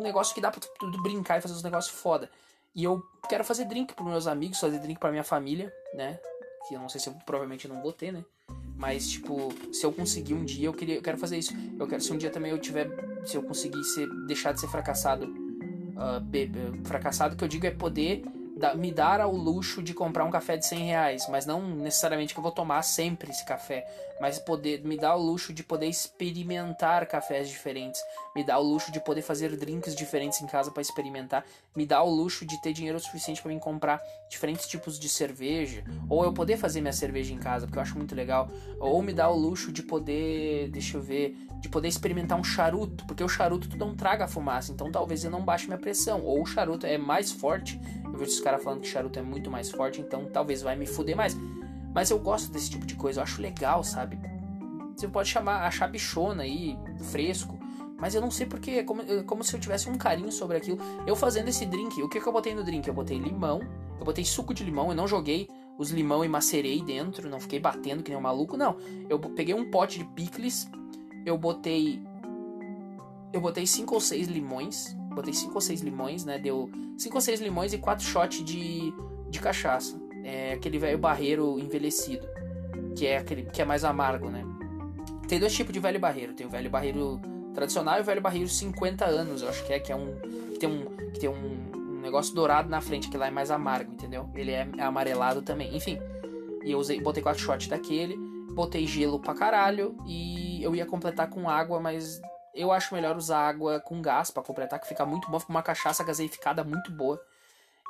negócio 0.00 0.34
que 0.34 0.40
dá 0.40 0.50
pra 0.50 0.60
tudo 0.78 1.02
brincar 1.02 1.38
e 1.38 1.40
fazer 1.42 1.54
uns 1.54 1.62
negócios 1.62 1.94
foda. 1.94 2.30
E 2.74 2.84
eu 2.84 3.02
quero 3.28 3.44
fazer 3.44 3.66
drink 3.66 3.94
pros 3.94 4.08
meus 4.08 4.26
amigos, 4.26 4.60
fazer 4.60 4.78
drink 4.78 4.98
pra 4.98 5.10
minha 5.10 5.24
família, 5.24 5.72
né? 5.94 6.18
Que 6.66 6.74
eu 6.74 6.80
não 6.80 6.88
sei 6.88 7.00
se 7.00 7.08
eu 7.08 7.14
provavelmente 7.26 7.68
não 7.68 7.82
vou 7.82 7.92
ter, 7.92 8.12
né? 8.12 8.24
Mas, 8.76 9.08
tipo, 9.08 9.52
se 9.72 9.84
eu 9.84 9.92
conseguir 9.92 10.34
um 10.34 10.44
dia, 10.44 10.66
eu, 10.66 10.72
queria, 10.72 10.96
eu 10.96 11.02
quero 11.02 11.16
fazer 11.16 11.38
isso. 11.38 11.54
Eu 11.78 11.86
quero, 11.86 12.02
se 12.02 12.12
um 12.12 12.18
dia 12.18 12.30
também 12.30 12.50
eu 12.52 12.58
tiver. 12.58 12.88
Se 13.24 13.36
eu 13.36 13.42
conseguir 13.42 13.82
ser, 13.84 14.08
deixar 14.26 14.52
de 14.52 14.60
ser 14.60 14.68
fracassado. 14.68 15.26
Uh, 15.26 16.20
be, 16.20 16.50
fracassado, 16.84 17.36
que 17.36 17.42
eu 17.42 17.48
digo 17.48 17.66
é 17.66 17.70
poder 17.70 18.22
da, 18.56 18.74
me 18.74 18.92
dar 18.92 19.18
ao 19.20 19.34
luxo 19.34 19.82
de 19.82 19.94
comprar 19.94 20.24
um 20.24 20.30
café 20.30 20.58
de 20.58 20.66
100 20.66 20.78
reais. 20.84 21.26
Mas 21.30 21.46
não 21.46 21.66
necessariamente 21.76 22.34
que 22.34 22.38
eu 22.38 22.42
vou 22.42 22.52
tomar 22.52 22.82
sempre 22.82 23.30
esse 23.30 23.44
café 23.46 23.86
mas 24.20 24.38
poder 24.38 24.82
me 24.84 24.96
dá 24.96 25.14
o 25.14 25.20
luxo 25.20 25.52
de 25.52 25.62
poder 25.62 25.86
experimentar 25.86 27.06
cafés 27.06 27.48
diferentes, 27.48 28.00
me 28.34 28.44
dá 28.44 28.58
o 28.58 28.62
luxo 28.62 28.90
de 28.90 29.00
poder 29.00 29.22
fazer 29.22 29.56
drinks 29.56 29.94
diferentes 29.94 30.40
em 30.40 30.46
casa 30.46 30.70
para 30.70 30.82
experimentar, 30.82 31.44
me 31.76 31.86
dá 31.86 32.02
o 32.02 32.10
luxo 32.10 32.46
de 32.46 32.60
ter 32.60 32.72
dinheiro 32.72 32.98
suficiente 32.98 33.42
para 33.42 33.50
mim 33.50 33.58
comprar 33.58 34.02
diferentes 34.28 34.66
tipos 34.66 34.98
de 34.98 35.08
cerveja, 35.08 35.84
ou 36.08 36.24
eu 36.24 36.32
poder 36.32 36.56
fazer 36.56 36.80
minha 36.80 36.92
cerveja 36.92 37.32
em 37.32 37.38
casa, 37.38 37.66
porque 37.66 37.78
eu 37.78 37.82
acho 37.82 37.96
muito 37.96 38.14
legal, 38.14 38.50
ou 38.80 39.02
me 39.02 39.12
dá 39.12 39.28
o 39.28 39.36
luxo 39.36 39.70
de 39.70 39.82
poder, 39.82 40.70
deixa 40.70 40.96
eu 40.96 41.02
ver, 41.02 41.36
de 41.60 41.68
poder 41.68 41.88
experimentar 41.88 42.38
um 42.38 42.44
charuto, 42.44 43.04
porque 43.06 43.22
o 43.22 43.28
charuto 43.28 43.68
tu 43.68 43.76
não 43.76 43.94
traga 43.94 44.26
fumaça, 44.26 44.72
então 44.72 44.90
talvez 44.90 45.22
eu 45.24 45.30
não 45.30 45.44
baixe 45.44 45.66
minha 45.66 45.78
pressão, 45.78 46.22
ou 46.22 46.42
o 46.42 46.46
charuto 46.46 46.86
é 46.86 46.96
mais 46.96 47.30
forte, 47.30 47.80
eu 48.04 48.12
vejo 48.12 48.30
os 48.30 48.40
caras 48.40 48.62
falando 48.62 48.80
que 48.80 48.88
charuto 48.88 49.18
é 49.18 49.22
muito 49.22 49.50
mais 49.50 49.70
forte, 49.70 50.00
então 50.00 50.24
talvez 50.32 50.62
vai 50.62 50.76
me 50.76 50.86
fuder 50.86 51.16
mais. 51.16 51.36
Mas 51.94 52.10
eu 52.10 52.18
gosto 52.18 52.52
desse 52.52 52.70
tipo 52.70 52.86
de 52.86 52.94
coisa, 52.94 53.20
eu 53.20 53.22
acho 53.22 53.40
legal, 53.40 53.82
sabe? 53.82 54.18
Você 54.96 55.08
pode 55.08 55.28
chamar, 55.28 55.66
achar 55.66 55.88
bichona 55.88 56.42
aí, 56.42 56.78
fresco. 57.10 57.58
Mas 57.98 58.14
eu 58.14 58.20
não 58.20 58.30
sei 58.30 58.46
porque, 58.46 58.72
é 58.72 58.82
como, 58.82 59.02
é 59.02 59.22
como 59.22 59.42
se 59.42 59.54
eu 59.54 59.60
tivesse 59.60 59.88
um 59.88 59.96
carinho 59.96 60.30
sobre 60.30 60.56
aquilo. 60.56 60.78
Eu 61.06 61.16
fazendo 61.16 61.48
esse 61.48 61.64
drink, 61.64 62.02
o 62.02 62.08
que, 62.08 62.20
que 62.20 62.26
eu 62.26 62.32
botei 62.32 62.54
no 62.54 62.62
drink? 62.62 62.86
Eu 62.86 62.94
botei 62.94 63.18
limão, 63.18 63.60
eu 63.98 64.04
botei 64.04 64.24
suco 64.24 64.52
de 64.52 64.62
limão, 64.64 64.90
eu 64.90 64.94
não 64.94 65.08
joguei 65.08 65.48
os 65.78 65.90
limão 65.90 66.24
e 66.24 66.28
macerei 66.28 66.82
dentro, 66.82 67.28
não 67.28 67.40
fiquei 67.40 67.60
batendo 67.60 68.02
que 68.02 68.10
nem 68.10 68.18
um 68.18 68.22
maluco, 68.22 68.56
não. 68.56 68.76
Eu 69.08 69.18
peguei 69.18 69.54
um 69.54 69.70
pote 69.70 69.98
de 69.98 70.04
picles, 70.04 70.68
eu 71.24 71.36
botei. 71.38 72.02
Eu 73.32 73.40
botei 73.40 73.66
5 73.66 73.94
ou 73.94 74.00
6 74.00 74.28
limões. 74.28 74.96
Botei 75.14 75.32
5 75.32 75.54
ou 75.54 75.60
6 75.60 75.80
limões, 75.80 76.24
né? 76.24 76.38
Deu 76.38 76.70
5 76.98 77.14
ou 77.14 77.20
6 77.20 77.40
limões 77.40 77.72
e 77.72 77.78
4 77.78 78.04
shots 78.04 78.44
de, 78.44 78.92
de 79.30 79.40
cachaça 79.40 80.06
é 80.26 80.54
aquele 80.54 80.76
velho 80.76 80.98
barreiro 80.98 81.56
envelhecido, 81.60 82.28
que 82.96 83.06
é 83.06 83.18
aquele 83.18 83.44
que 83.44 83.62
é 83.62 83.64
mais 83.64 83.84
amargo, 83.84 84.28
né? 84.28 84.44
Tem 85.28 85.38
dois 85.38 85.54
tipos 85.54 85.72
de 85.72 85.78
velho 85.78 86.00
barreiro, 86.00 86.34
tem 86.34 86.44
o 86.44 86.50
velho 86.50 86.68
barreiro 86.68 87.20
tradicional 87.56 87.96
e 87.96 88.02
o 88.02 88.04
velho 88.04 88.20
barreiro 88.20 88.48
50 88.48 89.06
anos, 89.06 89.40
eu 89.40 89.48
acho 89.48 89.64
que 89.64 89.72
é 89.72 89.80
que 89.80 89.90
é 89.90 89.96
um 89.96 90.14
que 90.52 90.58
tem 90.58 90.68
um 90.68 90.96
que 91.10 91.18
tem 91.18 91.30
um, 91.30 92.00
negócio 92.02 92.34
dourado 92.34 92.68
na 92.68 92.80
frente 92.80 93.08
que 93.08 93.16
lá 93.16 93.26
é 93.26 93.30
mais 93.30 93.50
amargo, 93.50 93.92
entendeu? 93.92 94.30
Ele 94.34 94.52
é, 94.52 94.68
é 94.78 94.82
amarelado 94.82 95.42
também. 95.42 95.74
Enfim, 95.74 95.98
e 96.62 96.70
eu 96.70 96.78
usei, 96.78 97.00
botei 97.00 97.20
quatro 97.20 97.42
shots 97.42 97.66
daquele, 97.66 98.16
botei 98.52 98.86
gelo 98.86 99.18
pra 99.18 99.34
caralho 99.34 99.96
e 100.06 100.62
eu 100.62 100.76
ia 100.76 100.86
completar 100.86 101.28
com 101.28 101.48
água, 101.48 101.80
mas 101.80 102.20
eu 102.54 102.70
acho 102.70 102.94
melhor 102.94 103.16
usar 103.16 103.48
água 103.48 103.80
com 103.80 104.00
gás 104.00 104.30
para 104.30 104.42
completar, 104.42 104.78
que 104.78 104.86
fica 104.86 105.04
muito 105.04 105.28
bom, 105.28 105.40
fica 105.40 105.50
uma 105.50 105.62
cachaça 105.62 106.04
gaseificada 106.04 106.62
muito 106.62 106.92
boa 106.92 107.20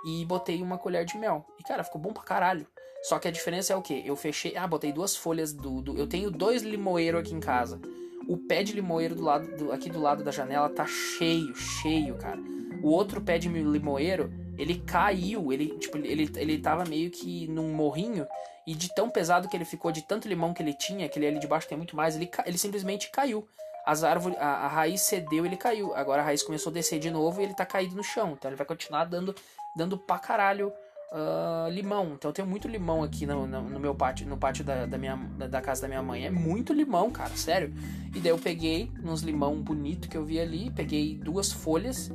e 0.06 0.24
botei 0.24 0.62
uma 0.62 0.78
colher 0.78 1.04
de 1.04 1.18
mel. 1.18 1.44
E 1.58 1.62
cara, 1.64 1.84
ficou 1.84 2.00
bom 2.00 2.12
pra 2.12 2.22
caralho. 2.22 2.66
Só 3.02 3.18
que 3.18 3.28
a 3.28 3.30
diferença 3.30 3.72
é 3.72 3.76
o 3.76 3.82
que? 3.82 4.06
Eu 4.06 4.16
fechei. 4.16 4.56
Ah, 4.56 4.66
botei 4.66 4.92
duas 4.92 5.14
folhas 5.14 5.52
do. 5.52 5.82
do 5.82 5.98
eu 5.98 6.06
tenho 6.06 6.30
dois 6.30 6.62
limoeiro 6.62 7.18
aqui 7.18 7.34
em 7.34 7.40
casa. 7.40 7.80
O 8.28 8.36
pé 8.36 8.62
de 8.62 8.72
limoeiro 8.72 9.14
do 9.14 9.22
lado 9.22 9.56
do, 9.56 9.72
aqui 9.72 9.88
do 9.88 10.00
lado 10.00 10.24
da 10.24 10.30
janela 10.30 10.68
tá 10.68 10.86
cheio, 10.86 11.54
cheio, 11.54 12.16
cara. 12.16 12.40
O 12.82 12.88
outro 12.88 13.20
pé 13.20 13.38
de 13.38 13.48
limoeiro, 13.48 14.32
ele 14.58 14.78
caiu, 14.80 15.52
ele 15.52 15.78
tipo, 15.78 15.96
ele, 15.98 16.30
ele 16.36 16.58
tava 16.58 16.84
meio 16.84 17.10
que 17.10 17.46
num 17.48 17.72
morrinho 17.72 18.26
e 18.66 18.74
de 18.74 18.92
tão 18.94 19.08
pesado 19.08 19.48
que 19.48 19.56
ele 19.56 19.64
ficou, 19.64 19.92
de 19.92 20.02
tanto 20.02 20.28
limão 20.28 20.52
que 20.52 20.62
ele 20.62 20.74
tinha, 20.74 21.08
que 21.08 21.18
ele 21.18 21.26
ali 21.26 21.38
de 21.38 21.46
baixo 21.46 21.68
tem 21.68 21.78
muito 21.78 21.94
mais, 21.94 22.16
ele, 22.16 22.28
ele 22.44 22.58
simplesmente 22.58 23.10
caiu. 23.10 23.46
As 23.86 24.02
árvores, 24.02 24.36
a, 24.38 24.46
a 24.46 24.68
raiz 24.68 25.02
cedeu, 25.02 25.46
ele 25.46 25.56
caiu. 25.56 25.94
Agora 25.94 26.20
a 26.20 26.24
raiz 26.24 26.42
começou 26.42 26.70
a 26.70 26.74
descer 26.74 26.98
de 26.98 27.08
novo 27.08 27.40
e 27.40 27.44
ele 27.44 27.54
tá 27.54 27.64
caído 27.64 27.94
no 27.94 28.02
chão. 28.02 28.32
Então 28.32 28.50
ele 28.50 28.56
vai 28.56 28.66
continuar 28.66 29.04
dando 29.04 29.32
dando 29.76 29.98
pra 29.98 30.18
caralho 30.18 30.72
uh, 31.12 31.70
limão. 31.70 32.12
Então 32.14 32.30
eu 32.30 32.32
tenho 32.32 32.48
muito 32.48 32.68
limão 32.68 33.02
aqui 33.02 33.26
no, 33.26 33.46
no, 33.46 33.62
no 33.62 33.80
meu 33.80 33.94
pátio, 33.94 34.26
no 34.26 34.36
pátio 34.36 34.64
da, 34.64 34.86
da 34.86 34.98
minha, 34.98 35.16
da, 35.38 35.46
da, 35.46 35.60
casa 35.60 35.82
da 35.82 35.88
minha 35.88 36.02
mãe. 36.02 36.26
É 36.26 36.30
muito 36.30 36.72
limão, 36.72 37.10
cara, 37.10 37.36
sério. 37.36 37.72
E 38.14 38.20
daí 38.20 38.32
eu 38.32 38.38
peguei 38.38 38.90
uns 39.04 39.22
limão 39.22 39.60
bonito 39.60 40.08
que 40.08 40.16
eu 40.16 40.24
vi 40.24 40.40
ali, 40.40 40.70
peguei 40.70 41.16
duas 41.16 41.52
folhas 41.52 42.10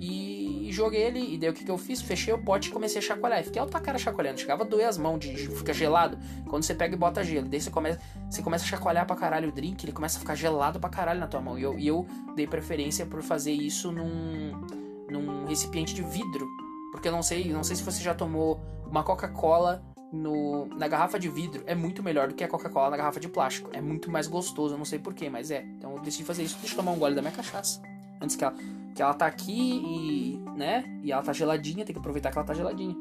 e 0.00 0.68
joguei 0.70 1.06
ali. 1.06 1.34
E 1.34 1.38
daí 1.38 1.50
o 1.50 1.52
que, 1.52 1.64
que 1.64 1.70
eu 1.70 1.78
fiz? 1.78 2.02
Fechei 2.02 2.32
o 2.32 2.38
pote 2.38 2.68
e 2.68 2.72
comecei 2.72 2.98
a 2.98 3.02
chacoalhar. 3.02 3.40
E 3.40 3.44
fiquei 3.44 3.60
alta 3.60 3.80
cara 3.80 3.98
chacoalhando. 3.98 4.40
Chegava 4.40 4.64
a 4.64 4.66
doer 4.66 4.88
as 4.88 4.98
mãos, 4.98 5.18
de, 5.20 5.34
fica 5.48 5.72
gelado. 5.72 6.18
Quando 6.48 6.64
você 6.64 6.74
pega 6.74 6.94
e 6.94 6.98
bota 6.98 7.22
gelo. 7.22 7.48
Daí 7.48 7.60
você 7.60 7.70
começa, 7.70 8.00
você 8.28 8.42
começa 8.42 8.64
a 8.64 8.68
chacoalhar 8.68 9.06
pra 9.06 9.16
caralho 9.16 9.48
o 9.48 9.52
drink, 9.52 9.84
ele 9.84 9.92
começa 9.92 10.16
a 10.16 10.20
ficar 10.20 10.34
gelado 10.34 10.80
pra 10.80 10.90
caralho 10.90 11.20
na 11.20 11.26
tua 11.26 11.40
mão. 11.40 11.58
E 11.58 11.62
eu, 11.62 11.78
e 11.78 11.86
eu 11.86 12.06
dei 12.34 12.46
preferência 12.46 13.06
por 13.06 13.22
fazer 13.22 13.52
isso 13.52 13.92
num, 13.92 14.52
num 15.08 15.46
recipiente 15.46 15.94
de 15.94 16.02
vidro 16.02 16.63
porque 16.94 17.08
eu 17.08 17.12
não 17.12 17.24
sei, 17.24 17.52
não 17.52 17.64
sei 17.64 17.74
se 17.74 17.82
você 17.82 18.00
já 18.00 18.14
tomou 18.14 18.60
uma 18.86 19.02
Coca-Cola 19.02 19.82
no, 20.12 20.66
na 20.66 20.86
garrafa 20.86 21.18
de 21.18 21.28
vidro. 21.28 21.64
É 21.66 21.74
muito 21.74 22.04
melhor 22.04 22.28
do 22.28 22.34
que 22.36 22.44
a 22.44 22.46
Coca-Cola 22.46 22.88
na 22.88 22.96
garrafa 22.96 23.18
de 23.18 23.26
plástico. 23.26 23.68
É 23.72 23.80
muito 23.80 24.08
mais 24.12 24.28
gostoso, 24.28 24.74
eu 24.74 24.78
não 24.78 24.84
sei 24.84 25.00
porquê, 25.00 25.28
mas 25.28 25.50
é. 25.50 25.64
Então 25.76 25.96
eu 25.96 26.00
decidi 26.00 26.22
fazer 26.22 26.44
isso. 26.44 26.56
Deixa 26.60 26.72
eu 26.72 26.76
tomar 26.76 26.92
um 26.92 26.98
gole 26.98 27.16
da 27.16 27.20
minha 27.20 27.34
cachaça. 27.34 27.82
Antes 28.20 28.36
que 28.36 28.44
ela, 28.44 28.54
que 28.94 29.02
ela 29.02 29.12
tá 29.12 29.26
aqui 29.26 29.52
e. 29.52 30.38
né? 30.56 30.84
E 31.02 31.10
ela 31.10 31.20
tá 31.20 31.32
geladinha, 31.32 31.84
tem 31.84 31.92
que 31.92 31.98
aproveitar 31.98 32.30
que 32.30 32.38
ela 32.38 32.46
tá 32.46 32.54
geladinha. 32.54 32.94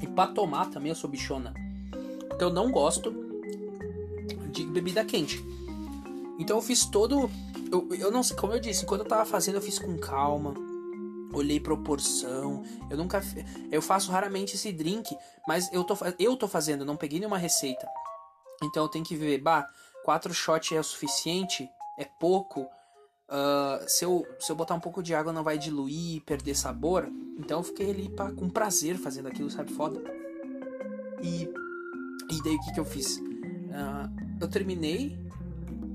E 0.00 0.06
pra 0.06 0.26
tomar 0.26 0.70
também 0.70 0.88
eu 0.88 0.96
sou 0.96 1.10
bichona. 1.10 1.52
Porque 2.30 2.42
eu 2.42 2.50
não 2.50 2.70
gosto 2.70 3.27
de 4.34 4.64
bebida 4.64 5.04
quente. 5.04 5.44
Então 6.38 6.56
eu 6.56 6.62
fiz 6.62 6.84
todo. 6.86 7.30
Eu, 7.70 7.88
eu 7.94 8.10
não 8.10 8.22
sei, 8.22 8.36
como 8.36 8.52
eu 8.52 8.60
disse, 8.60 8.86
quando 8.86 9.00
eu 9.00 9.06
tava 9.06 9.24
fazendo, 9.24 9.56
eu 9.56 9.62
fiz 9.62 9.78
com 9.78 9.96
calma. 9.98 10.54
Olhei 11.32 11.60
proporção. 11.60 12.64
Eu 12.88 12.96
nunca. 12.96 13.22
Eu 13.70 13.82
faço 13.82 14.10
raramente 14.10 14.54
esse 14.54 14.72
drink, 14.72 15.16
mas 15.46 15.70
eu 15.72 15.84
tô, 15.84 15.96
eu 16.18 16.36
tô 16.36 16.48
fazendo, 16.48 16.84
não 16.84 16.96
peguei 16.96 17.18
nenhuma 17.18 17.38
receita. 17.38 17.86
Então 18.62 18.84
eu 18.84 18.88
tenho 18.88 19.04
que 19.04 19.14
ver, 19.14 19.38
bah, 19.38 19.68
quatro 20.04 20.32
shots 20.32 20.72
é 20.72 20.80
o 20.80 20.84
suficiente? 20.84 21.68
É 21.98 22.04
pouco? 22.04 22.68
Uh, 23.28 23.86
se, 23.86 24.04
eu, 24.04 24.26
se 24.40 24.50
eu 24.50 24.56
botar 24.56 24.74
um 24.74 24.80
pouco 24.80 25.02
de 25.02 25.14
água 25.14 25.32
não 25.32 25.44
vai 25.44 25.58
diluir, 25.58 26.22
perder 26.22 26.54
sabor. 26.54 27.08
Então 27.38 27.58
eu 27.58 27.64
fiquei 27.64 27.90
ali 27.90 28.08
pra, 28.08 28.32
com 28.32 28.48
prazer 28.48 28.96
fazendo 28.96 29.28
aquilo, 29.28 29.50
sabe? 29.50 29.72
Foda. 29.72 30.00
E, 31.22 31.42
e 32.30 32.42
daí 32.42 32.54
o 32.54 32.60
que, 32.60 32.72
que 32.72 32.80
eu 32.80 32.84
fiz? 32.84 33.20
Uh, 33.78 34.38
eu 34.40 34.48
terminei 34.48 35.16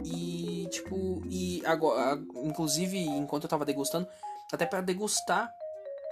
e, 0.05 0.68
tipo, 0.72 1.22
e 1.30 1.61
agora, 1.65 2.18
inclusive, 2.35 2.97
enquanto 2.97 3.43
eu 3.43 3.49
tava 3.49 3.65
degustando, 3.65 4.07
até 4.51 4.65
para 4.65 4.81
degustar, 4.81 5.53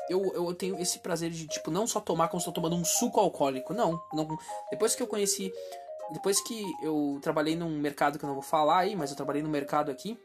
eu, 0.10 0.34
eu 0.34 0.54
tenho 0.54 0.78
esse 0.80 1.00
prazer 1.00 1.32
de, 1.32 1.48
tipo, 1.48 1.72
não 1.72 1.88
só 1.88 2.02
tomar 2.02 2.28
como 2.28 2.42
se 2.42 2.48
eu 2.48 2.54
tomando 2.54 2.76
um 2.76 2.84
suco 2.84 3.20
alcoólico. 3.20 3.74
Não, 3.74 4.02
não. 4.14 4.28
Depois 4.70 4.96
que 4.96 5.02
eu 5.02 5.08
conheci. 5.08 5.52
Depois 6.12 6.42
que 6.42 6.66
eu 6.84 7.20
trabalhei 7.22 7.56
num 7.56 7.80
mercado 7.80 8.20
que 8.20 8.26
eu 8.26 8.28
não 8.28 8.34
vou 8.34 8.44
falar 8.44 8.80
aí, 8.80 8.96
mas 8.96 9.12
eu 9.12 9.16
trabalhei 9.16 9.42
num 9.42 9.50
mercado 9.50 9.90
aqui. 9.90 10.18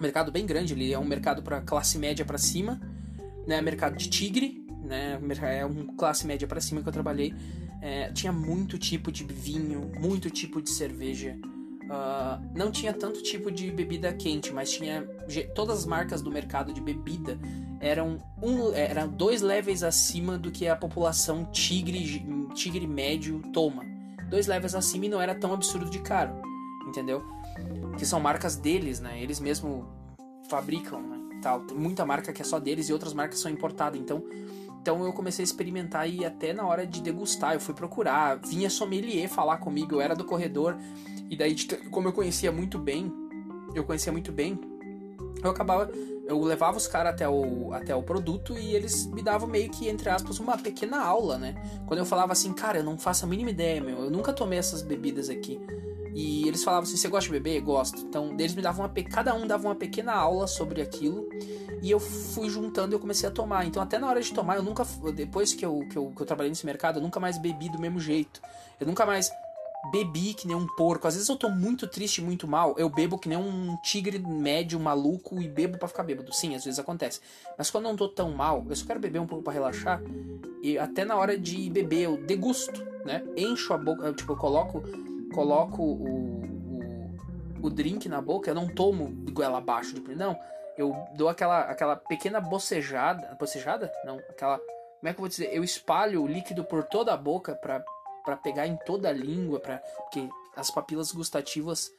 mercado 0.00 0.32
bem 0.32 0.44
grande, 0.44 0.74
ele 0.74 0.92
é 0.92 0.98
um 0.98 1.04
mercado 1.04 1.42
para 1.42 1.60
classe 1.60 1.96
média 1.96 2.24
para 2.24 2.38
cima, 2.38 2.80
né? 3.46 3.60
Mercado 3.60 3.96
de 3.96 4.10
tigre, 4.10 4.65
né? 4.86 5.20
É 5.42 5.66
um 5.66 5.86
classe 5.96 6.26
média 6.26 6.46
para 6.46 6.60
cima 6.60 6.82
que 6.82 6.88
eu 6.88 6.92
trabalhei. 6.92 7.34
É, 7.82 8.10
tinha 8.12 8.32
muito 8.32 8.78
tipo 8.78 9.12
de 9.12 9.24
vinho, 9.24 9.90
muito 10.00 10.30
tipo 10.30 10.62
de 10.62 10.70
cerveja. 10.70 11.36
Uh, 11.86 12.42
não 12.52 12.72
tinha 12.72 12.92
tanto 12.92 13.22
tipo 13.22 13.48
de 13.50 13.70
bebida 13.70 14.12
quente, 14.12 14.52
mas 14.52 14.72
tinha 14.72 15.06
todas 15.54 15.78
as 15.78 15.86
marcas 15.86 16.20
do 16.20 16.32
mercado 16.32 16.72
de 16.72 16.80
bebida 16.80 17.38
eram 17.80 18.18
um, 18.42 18.72
eram 18.72 19.08
dois 19.08 19.40
levels 19.40 19.84
acima 19.84 20.36
do 20.36 20.50
que 20.50 20.66
a 20.66 20.74
população 20.74 21.44
tigre 21.44 22.26
tigre 22.54 22.86
médio 22.86 23.40
toma. 23.52 23.84
Dois 24.28 24.48
levels 24.48 24.74
acima 24.74 25.06
e 25.06 25.08
não 25.08 25.20
era 25.20 25.34
tão 25.34 25.52
absurdo 25.52 25.88
de 25.88 26.00
caro, 26.00 26.34
entendeu? 26.88 27.22
Que 27.96 28.04
são 28.04 28.18
marcas 28.18 28.56
deles, 28.56 28.98
né? 28.98 29.22
Eles 29.22 29.38
mesmo 29.38 29.86
fabricam, 30.48 31.00
né? 31.00 31.40
Tal. 31.40 31.64
Muita 31.72 32.04
marca 32.04 32.32
que 32.32 32.42
é 32.42 32.44
só 32.44 32.58
deles 32.58 32.88
e 32.88 32.92
outras 32.92 33.14
marcas 33.14 33.38
são 33.38 33.50
importadas. 33.50 34.00
Então 34.00 34.24
então 34.86 35.04
eu 35.04 35.12
comecei 35.12 35.42
a 35.42 35.44
experimentar 35.44 36.08
e 36.08 36.24
até 36.24 36.52
na 36.52 36.64
hora 36.64 36.86
de 36.86 37.02
degustar, 37.02 37.54
eu 37.54 37.60
fui 37.60 37.74
procurar, 37.74 38.36
vinha 38.36 38.70
sommelier 38.70 39.28
falar 39.28 39.56
comigo, 39.56 39.96
eu 39.96 40.00
era 40.00 40.14
do 40.14 40.24
corredor, 40.24 40.76
e 41.28 41.36
daí 41.36 41.56
como 41.90 42.06
eu 42.06 42.12
conhecia 42.12 42.52
muito 42.52 42.78
bem, 42.78 43.12
eu 43.74 43.82
conhecia 43.82 44.12
muito 44.12 44.30
bem, 44.30 44.56
eu 45.42 45.50
acabava, 45.50 45.90
eu 46.24 46.40
levava 46.40 46.76
os 46.76 46.86
caras 46.86 47.14
até 47.14 47.28
o, 47.28 47.72
até 47.72 47.96
o 47.96 48.02
produto 48.02 48.56
e 48.56 48.76
eles 48.76 49.06
me 49.06 49.22
davam 49.22 49.48
meio 49.48 49.68
que, 49.70 49.88
entre 49.88 50.08
aspas, 50.08 50.38
uma 50.38 50.56
pequena 50.56 51.00
aula, 51.00 51.36
né? 51.36 51.56
Quando 51.84 51.98
eu 51.98 52.06
falava 52.06 52.30
assim, 52.30 52.52
cara, 52.52 52.78
eu 52.78 52.84
não 52.84 52.96
faço 52.96 53.24
a 53.24 53.28
mínima 53.28 53.50
ideia, 53.50 53.80
meu, 53.80 54.04
eu 54.04 54.10
nunca 54.10 54.32
tomei 54.32 54.60
essas 54.60 54.82
bebidas 54.82 55.28
aqui. 55.28 55.60
E 56.16 56.48
eles 56.48 56.64
falavam 56.64 56.84
assim: 56.84 56.96
você 56.96 57.08
gosta 57.08 57.26
de 57.26 57.32
beber? 57.38 57.60
Gosto. 57.60 58.00
Então, 58.00 58.34
eles 58.38 58.54
me 58.54 58.62
davam 58.62 58.86
uma. 58.86 59.04
Cada 59.04 59.34
um 59.34 59.46
dava 59.46 59.68
uma 59.68 59.74
pequena 59.74 60.14
aula 60.14 60.46
sobre 60.46 60.80
aquilo. 60.80 61.28
E 61.82 61.90
eu 61.90 62.00
fui 62.00 62.48
juntando 62.48 62.94
e 62.94 62.96
eu 62.96 62.98
comecei 62.98 63.28
a 63.28 63.32
tomar. 63.32 63.66
Então, 63.66 63.82
até 63.82 63.98
na 63.98 64.08
hora 64.08 64.22
de 64.22 64.32
tomar, 64.32 64.56
eu 64.56 64.62
nunca. 64.62 64.82
Depois 65.14 65.52
que 65.52 65.64
eu, 65.64 65.86
que 65.90 65.98
eu, 65.98 66.10
que 66.16 66.22
eu 66.22 66.26
trabalhei 66.26 66.48
nesse 66.48 66.64
mercado, 66.64 66.98
eu 66.98 67.02
nunca 67.02 67.20
mais 67.20 67.36
bebi 67.36 67.68
do 67.68 67.78
mesmo 67.78 68.00
jeito. 68.00 68.40
Eu 68.80 68.86
nunca 68.86 69.04
mais 69.04 69.30
bebi 69.92 70.32
que 70.32 70.46
nem 70.46 70.56
um 70.56 70.66
porco. 70.66 71.06
Às 71.06 71.14
vezes 71.14 71.28
eu 71.28 71.36
tô 71.36 71.50
muito 71.50 71.86
triste, 71.86 72.22
muito 72.22 72.48
mal, 72.48 72.74
eu 72.78 72.88
bebo 72.88 73.18
que 73.18 73.28
nem 73.28 73.38
um 73.38 73.76
tigre 73.82 74.18
médio, 74.18 74.80
maluco 74.80 75.40
e 75.40 75.46
bebo 75.46 75.76
para 75.78 75.86
ficar 75.86 76.02
bêbado. 76.02 76.32
Sim, 76.34 76.54
às 76.54 76.64
vezes 76.64 76.80
acontece. 76.80 77.20
Mas 77.58 77.70
quando 77.70 77.84
eu 77.84 77.90
não 77.90 77.96
tô 77.96 78.08
tão 78.08 78.32
mal, 78.32 78.64
eu 78.68 78.74
só 78.74 78.86
quero 78.86 78.98
beber 78.98 79.20
um 79.20 79.26
pouco 79.26 79.44
para 79.44 79.52
relaxar. 79.52 80.00
E 80.62 80.78
até 80.78 81.04
na 81.04 81.14
hora 81.14 81.38
de 81.38 81.68
beber, 81.70 82.04
eu 82.04 82.16
degusto, 82.16 82.82
né? 83.04 83.22
Encho 83.36 83.74
a 83.74 83.78
boca, 83.78 84.12
tipo, 84.14 84.32
eu 84.32 84.36
coloco, 84.36 84.82
coloco 85.36 85.82
o, 85.82 86.40
o, 87.60 87.66
o 87.66 87.70
drink 87.70 88.08
na 88.08 88.22
boca, 88.22 88.50
eu 88.50 88.54
não 88.54 88.66
tomo 88.66 89.12
goela 89.30 89.58
abaixo, 89.58 89.94
de 89.94 90.14
não. 90.14 90.36
Eu 90.78 90.94
dou 91.14 91.28
aquela, 91.28 91.60
aquela 91.60 91.96
pequena 91.96 92.40
bocejada. 92.40 93.36
Bocejada? 93.38 93.92
Não, 94.04 94.16
aquela. 94.16 94.58
Como 94.58 95.08
é 95.08 95.12
que 95.12 95.18
eu 95.18 95.22
vou 95.22 95.28
dizer? 95.28 95.50
Eu 95.52 95.62
espalho 95.62 96.22
o 96.22 96.26
líquido 96.26 96.64
por 96.64 96.82
toda 96.84 97.12
a 97.12 97.16
boca 97.16 97.54
pra 97.54 97.84
para 98.26 98.36
pegar 98.36 98.66
em 98.66 98.76
toda 98.78 99.08
a 99.08 99.12
língua, 99.12 99.60
para 99.60 99.78
porque 99.78 100.28
as 100.56 100.68
papilas 100.68 101.12
gustativas 101.12 101.92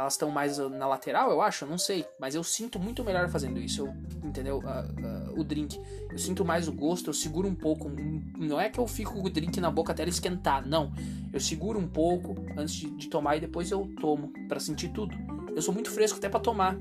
elas 0.00 0.14
estão 0.14 0.30
mais 0.30 0.58
na 0.58 0.86
lateral, 0.86 1.30
eu 1.30 1.40
acho, 1.40 1.66
não 1.66 1.78
sei, 1.78 2.04
mas 2.18 2.34
eu 2.34 2.42
sinto 2.42 2.78
muito 2.78 3.04
melhor 3.04 3.28
fazendo 3.28 3.58
isso, 3.58 3.86
eu, 3.86 3.94
entendeu? 4.22 4.58
Uh, 4.58 5.30
uh, 5.30 5.40
o 5.40 5.44
drink, 5.44 5.80
eu 6.10 6.18
sinto 6.18 6.44
mais 6.44 6.68
o 6.68 6.72
gosto, 6.72 7.10
eu 7.10 7.14
seguro 7.14 7.48
um 7.48 7.54
pouco, 7.54 7.90
não 8.38 8.60
é 8.60 8.68
que 8.68 8.78
eu 8.78 8.86
fico 8.86 9.14
com 9.14 9.26
o 9.26 9.30
drink 9.30 9.60
na 9.60 9.70
boca 9.70 9.92
até 9.92 10.02
ele 10.02 10.10
esquentar, 10.10 10.66
não, 10.66 10.92
eu 11.32 11.40
seguro 11.40 11.78
um 11.78 11.86
pouco 11.86 12.34
antes 12.56 12.74
de, 12.74 12.90
de 12.90 13.08
tomar 13.08 13.36
e 13.36 13.40
depois 13.40 13.70
eu 13.70 13.88
tomo 14.00 14.32
para 14.48 14.58
sentir 14.58 14.88
tudo. 14.88 15.16
Eu 15.54 15.62
sou 15.62 15.74
muito 15.74 15.90
fresco 15.90 16.18
até 16.18 16.28
para 16.28 16.40
tomar 16.40 16.76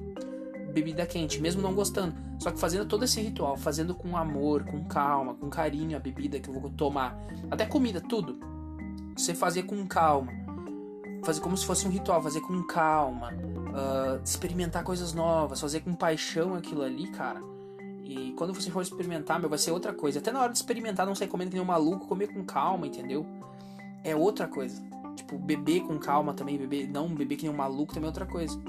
bebida 0.73 1.05
quente, 1.05 1.41
mesmo 1.41 1.61
não 1.61 1.73
gostando. 1.73 2.15
Só 2.39 2.51
que 2.51 2.59
fazendo 2.59 2.85
todo 2.85 3.03
esse 3.03 3.19
ritual, 3.19 3.57
fazendo 3.57 3.93
com 3.93 4.15
amor, 4.15 4.63
com 4.63 4.85
calma, 4.85 5.33
com 5.33 5.49
carinho 5.49 5.97
a 5.97 5.99
bebida 5.99 6.39
que 6.39 6.49
eu 6.49 6.53
vou 6.53 6.69
tomar, 6.69 7.17
até 7.49 7.65
comida, 7.65 7.99
tudo 7.99 8.39
você 9.21 9.35
fazer 9.35 9.63
com 9.63 9.85
calma. 9.85 10.31
Fazer 11.23 11.41
como 11.41 11.57
se 11.57 11.65
fosse 11.65 11.87
um 11.87 11.91
ritual, 11.91 12.21
fazer 12.21 12.41
com 12.41 12.61
calma. 12.63 13.33
Uh, 13.33 14.23
experimentar 14.23 14.83
coisas 14.83 15.13
novas, 15.13 15.59
fazer 15.59 15.81
com 15.81 15.93
paixão 15.93 16.55
aquilo 16.55 16.81
ali, 16.81 17.07
cara. 17.11 17.41
E 18.03 18.33
quando 18.35 18.53
você 18.53 18.71
for 18.71 18.81
experimentar, 18.81 19.39
meu, 19.39 19.47
vai 19.47 19.59
ser 19.59 19.71
outra 19.71 19.93
coisa. 19.93 20.17
Até 20.19 20.31
na 20.31 20.41
hora 20.41 20.51
de 20.51 20.57
experimentar, 20.57 21.05
não 21.05 21.13
sair 21.13 21.27
comendo 21.27 21.51
que 21.51 21.55
nem 21.55 21.63
um 21.63 21.67
maluco, 21.67 22.07
comer 22.07 22.33
com 22.33 22.43
calma, 22.43 22.87
entendeu? 22.87 23.25
É 24.03 24.15
outra 24.15 24.47
coisa. 24.47 24.81
Tipo, 25.15 25.37
beber 25.37 25.81
com 25.81 25.99
calma 25.99 26.33
também, 26.33 26.57
beber, 26.57 26.89
não 26.89 27.07
beber 27.07 27.35
que 27.35 27.43
nem 27.43 27.53
um 27.53 27.57
maluco 27.57 27.93
também 27.93 28.07
é 28.07 28.09
outra 28.09 28.25
coisa. 28.25 28.59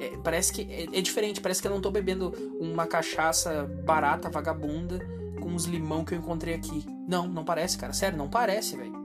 É, 0.00 0.16
parece 0.16 0.50
que 0.50 0.62
é, 0.62 0.84
é, 0.84 1.02
diferente, 1.02 1.42
parece 1.42 1.60
que 1.60 1.68
eu 1.68 1.70
não 1.70 1.80
tô 1.80 1.90
bebendo 1.90 2.32
uma 2.58 2.86
cachaça 2.86 3.70
barata, 3.84 4.30
vagabunda, 4.30 4.98
com 5.38 5.48
uns 5.50 5.66
limão 5.66 6.02
que 6.02 6.14
eu 6.14 6.18
encontrei 6.18 6.54
aqui. 6.54 6.86
Não, 7.06 7.28
não 7.28 7.44
parece, 7.44 7.76
cara. 7.76 7.92
Sério, 7.92 8.16
não 8.16 8.30
parece, 8.30 8.76
velho. 8.76 8.99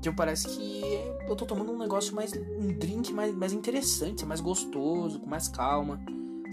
Tipo, 0.00 0.16
parece 0.16 0.48
que 0.48 0.82
eu 1.28 1.36
tô 1.36 1.44
tomando 1.44 1.72
um 1.72 1.78
negócio 1.78 2.14
mais. 2.14 2.32
um 2.32 2.68
drink 2.68 3.12
mais, 3.12 3.34
mais 3.34 3.52
interessante, 3.52 4.24
mais 4.24 4.40
gostoso, 4.40 5.20
com 5.20 5.26
mais 5.26 5.46
calma, 5.46 6.00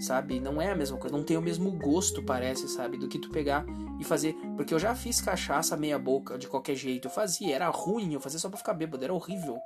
sabe? 0.00 0.38
Não 0.38 0.60
é 0.60 0.70
a 0.70 0.76
mesma 0.76 0.98
coisa, 0.98 1.16
não 1.16 1.24
tem 1.24 1.36
o 1.36 1.42
mesmo 1.42 1.70
gosto, 1.72 2.22
parece, 2.22 2.68
sabe? 2.68 2.98
Do 2.98 3.08
que 3.08 3.18
tu 3.18 3.30
pegar 3.30 3.64
e 3.98 4.04
fazer. 4.04 4.34
Porque 4.56 4.74
eu 4.74 4.78
já 4.78 4.94
fiz 4.94 5.20
cachaça 5.20 5.76
meia-boca 5.76 6.38
de 6.38 6.46
qualquer 6.46 6.74
jeito. 6.74 7.06
Eu 7.08 7.10
fazia, 7.10 7.54
era 7.54 7.68
ruim, 7.68 8.12
eu 8.12 8.20
fazia 8.20 8.38
só 8.38 8.48
pra 8.48 8.58
ficar 8.58 8.74
bêbado, 8.74 9.02
era 9.02 9.14
horrível. 9.14 9.58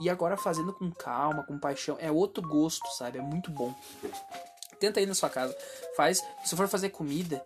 E 0.00 0.10
agora 0.10 0.36
fazendo 0.36 0.72
com 0.72 0.90
calma, 0.90 1.44
com 1.44 1.58
paixão, 1.58 1.96
é 2.00 2.10
outro 2.10 2.42
gosto, 2.46 2.86
sabe? 2.96 3.18
É 3.18 3.22
muito 3.22 3.50
bom. 3.50 3.74
Tenta 4.78 5.00
aí 5.00 5.06
na 5.06 5.14
sua 5.14 5.30
casa. 5.30 5.56
Faz, 5.96 6.22
se 6.44 6.54
for 6.56 6.68
fazer 6.68 6.90
comida, 6.90 7.44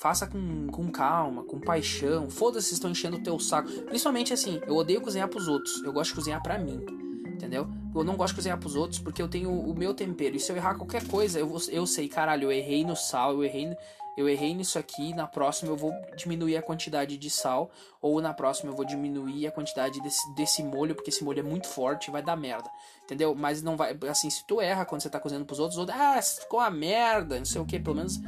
Faça 0.00 0.26
com, 0.26 0.66
com 0.68 0.90
calma, 0.90 1.44
com 1.44 1.60
paixão. 1.60 2.30
Foda-se 2.30 2.68
se 2.68 2.74
estão 2.74 2.90
enchendo 2.90 3.18
o 3.18 3.22
teu 3.22 3.38
saco. 3.38 3.70
Principalmente 3.82 4.32
assim, 4.32 4.58
eu 4.66 4.74
odeio 4.74 4.98
cozinhar 4.98 5.28
pros 5.28 5.46
outros. 5.46 5.82
Eu 5.82 5.92
gosto 5.92 6.12
de 6.12 6.14
cozinhar 6.14 6.42
para 6.42 6.58
mim. 6.58 6.82
Entendeu? 7.26 7.68
Eu 7.94 8.02
não 8.02 8.16
gosto 8.16 8.30
de 8.30 8.36
cozinhar 8.36 8.58
pros 8.58 8.76
outros 8.76 8.98
porque 8.98 9.20
eu 9.20 9.28
tenho 9.28 9.52
o 9.52 9.74
meu 9.74 9.92
tempero. 9.92 10.34
E 10.34 10.40
se 10.40 10.50
eu 10.50 10.56
errar 10.56 10.74
qualquer 10.76 11.06
coisa, 11.06 11.38
eu, 11.38 11.54
eu 11.68 11.86
sei, 11.86 12.08
caralho, 12.08 12.44
eu 12.44 12.52
errei 12.52 12.82
no 12.82 12.96
sal, 12.96 13.32
eu 13.32 13.44
errei, 13.44 13.76
eu 14.16 14.26
errei 14.26 14.54
nisso 14.54 14.78
aqui. 14.78 15.12
Na 15.12 15.26
próxima 15.26 15.70
eu 15.70 15.76
vou 15.76 15.92
diminuir 16.16 16.56
a 16.56 16.62
quantidade 16.62 17.18
de 17.18 17.28
sal. 17.28 17.70
Ou 18.00 18.22
na 18.22 18.32
próxima 18.32 18.72
eu 18.72 18.74
vou 18.74 18.86
diminuir 18.86 19.48
a 19.48 19.52
quantidade 19.52 20.00
desse, 20.00 20.34
desse 20.34 20.62
molho, 20.62 20.94
porque 20.94 21.10
esse 21.10 21.22
molho 21.22 21.40
é 21.40 21.42
muito 21.42 21.66
forte 21.66 22.08
e 22.08 22.10
vai 22.10 22.22
dar 22.22 22.36
merda. 22.36 22.70
Entendeu? 23.04 23.34
Mas 23.34 23.60
não 23.60 23.76
vai. 23.76 23.94
Assim, 24.08 24.30
se 24.30 24.46
tu 24.46 24.62
erra 24.62 24.86
quando 24.86 25.02
você 25.02 25.10
tá 25.10 25.20
cozinhando 25.20 25.44
pros 25.44 25.58
outros, 25.58 25.78
outros 25.78 25.94
ah, 26.00 26.22
ficou 26.22 26.58
uma 26.58 26.70
merda, 26.70 27.36
não 27.36 27.44
sei 27.44 27.60
o 27.60 27.66
que. 27.66 27.78
Pelo 27.78 27.96
menos 27.96 28.18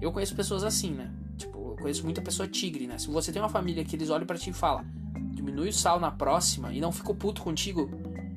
eu 0.00 0.12
conheço 0.12 0.34
pessoas 0.34 0.64
assim, 0.64 0.90
né? 0.90 1.10
Tipo, 1.36 1.58
eu 1.70 1.76
conheço 1.76 2.04
muita 2.04 2.20
pessoa 2.20 2.48
tigre, 2.48 2.86
né? 2.86 2.98
Se 2.98 3.08
você 3.08 3.32
tem 3.32 3.40
uma 3.40 3.48
família 3.48 3.84
que 3.84 3.96
eles 3.96 4.10
olham 4.10 4.26
para 4.26 4.38
ti 4.38 4.50
e 4.50 4.52
falam, 4.52 4.84
diminui 5.32 5.68
o 5.68 5.72
sal 5.72 6.00
na 6.00 6.10
próxima 6.10 6.72
e 6.72 6.80
não 6.80 6.92
ficou 6.92 7.14
puto 7.14 7.42
contigo, 7.42 7.90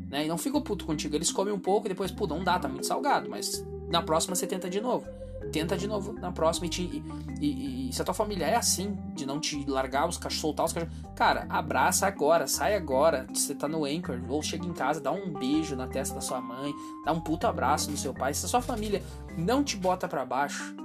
né? 0.09 0.25
E 0.25 0.27
não 0.27 0.37
ficou 0.37 0.61
puto 0.61 0.85
contigo, 0.85 1.15
eles 1.15 1.31
comem 1.31 1.53
um 1.53 1.59
pouco 1.59 1.87
e 1.87 1.89
depois, 1.89 2.11
pô, 2.11 2.27
não 2.27 2.43
dá, 2.43 2.59
tá 2.59 2.67
muito 2.67 2.85
salgado, 2.85 3.29
mas 3.29 3.65
na 3.89 4.01
próxima 4.01 4.35
você 4.35 4.47
tenta 4.47 4.69
de 4.69 4.81
novo. 4.81 5.05
Tenta 5.51 5.75
de 5.75 5.87
novo 5.87 6.13
na 6.13 6.31
próxima 6.31 6.67
e, 6.67 6.69
te, 6.69 6.81
e, 6.83 7.03
e, 7.45 7.89
e 7.89 7.93
se 7.93 8.01
a 8.01 8.05
tua 8.05 8.13
família 8.13 8.45
é 8.45 8.55
assim, 8.55 8.95
de 9.15 9.25
não 9.25 9.39
te 9.39 9.65
largar 9.65 10.07
os 10.07 10.17
cachorros, 10.17 10.39
soltar 10.39 10.65
os 10.65 10.73
cachorros, 10.73 10.95
cara, 11.15 11.45
abraça 11.49 12.05
agora, 12.05 12.47
sai 12.47 12.75
agora. 12.75 13.25
Você 13.33 13.55
tá 13.55 13.67
no 13.67 13.83
Anchor, 13.83 14.21
ou 14.29 14.41
chega 14.43 14.65
em 14.65 14.71
casa, 14.71 15.01
dá 15.01 15.11
um 15.11 15.33
beijo 15.33 15.75
na 15.75 15.87
testa 15.87 16.13
da 16.13 16.21
sua 16.21 16.39
mãe, 16.39 16.71
dá 17.03 17.11
um 17.11 17.19
puto 17.19 17.47
abraço 17.47 17.89
no 17.89 17.97
seu 17.97 18.13
pai. 18.13 18.33
Se 18.33 18.45
a 18.45 18.49
sua 18.49 18.61
família 18.61 19.01
não 19.35 19.63
te 19.63 19.75
bota 19.75 20.07
para 20.07 20.23
baixo, 20.23 20.75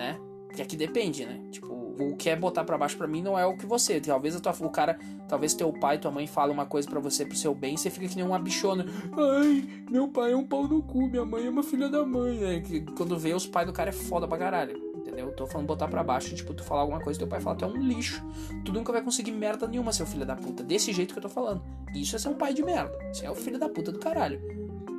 né? 0.00 0.18
Que 0.54 0.62
aqui 0.62 0.76
depende, 0.76 1.24
né? 1.24 1.40
Tipo, 1.50 1.72
o 1.72 2.16
que 2.16 2.28
é 2.30 2.34
botar 2.34 2.64
para 2.64 2.76
baixo 2.76 2.96
para 2.96 3.06
mim 3.06 3.22
não 3.22 3.38
é 3.38 3.44
o 3.46 3.56
que 3.56 3.66
você. 3.66 4.00
Talvez 4.00 4.38
tua, 4.40 4.52
o 4.60 4.70
cara, 4.70 4.98
talvez 5.28 5.54
teu 5.54 5.72
pai, 5.72 5.98
tua 5.98 6.10
mãe 6.10 6.26
fala 6.26 6.52
uma 6.52 6.66
coisa 6.66 6.88
para 6.88 6.98
você 6.98 7.24
pro 7.24 7.36
seu 7.36 7.54
bem, 7.54 7.76
você 7.76 7.90
fica 7.90 8.08
que 8.08 8.16
nem 8.16 8.24
uma 8.24 8.38
bichona. 8.38 8.84
Ai, 9.16 9.68
meu 9.88 10.08
pai 10.08 10.32
é 10.32 10.36
um 10.36 10.44
pau 10.44 10.66
no 10.66 10.82
cu, 10.82 11.06
minha 11.06 11.24
mãe 11.24 11.46
é 11.46 11.50
uma 11.50 11.62
filha 11.62 11.88
da 11.88 12.04
mãe, 12.04 12.38
né? 12.38 12.60
Que 12.60 12.80
quando 12.80 13.16
vê 13.18 13.32
os 13.32 13.46
pais 13.46 13.66
do 13.66 13.72
cara 13.72 13.90
é 13.90 13.92
foda 13.92 14.26
pra 14.26 14.38
caralho. 14.38 14.90
Entendeu? 14.96 15.30
Tô 15.32 15.46
falando 15.46 15.66
botar 15.66 15.88
pra 15.88 16.02
baixo, 16.02 16.34
tipo, 16.34 16.52
tu 16.52 16.64
falar 16.64 16.82
alguma 16.82 17.00
coisa, 17.00 17.18
teu 17.18 17.28
pai 17.28 17.40
fala, 17.40 17.56
tu 17.56 17.64
é 17.64 17.68
um 17.68 17.76
lixo. 17.76 18.24
Tu 18.64 18.72
nunca 18.72 18.92
vai 18.92 19.02
conseguir 19.02 19.32
merda 19.32 19.68
nenhuma, 19.68 19.92
seu 19.92 20.06
filho 20.06 20.26
da 20.26 20.34
puta. 20.34 20.64
Desse 20.64 20.92
jeito 20.92 21.12
que 21.12 21.18
eu 21.18 21.22
tô 21.22 21.28
falando. 21.28 21.62
Isso 21.94 22.16
é 22.16 22.18
ser 22.18 22.28
um 22.28 22.34
pai 22.34 22.52
de 22.54 22.62
merda. 22.62 22.92
Isso 23.12 23.24
é 23.24 23.30
o 23.30 23.34
filho 23.34 23.58
da 23.58 23.68
puta 23.68 23.92
do 23.92 23.98
caralho. 23.98 24.40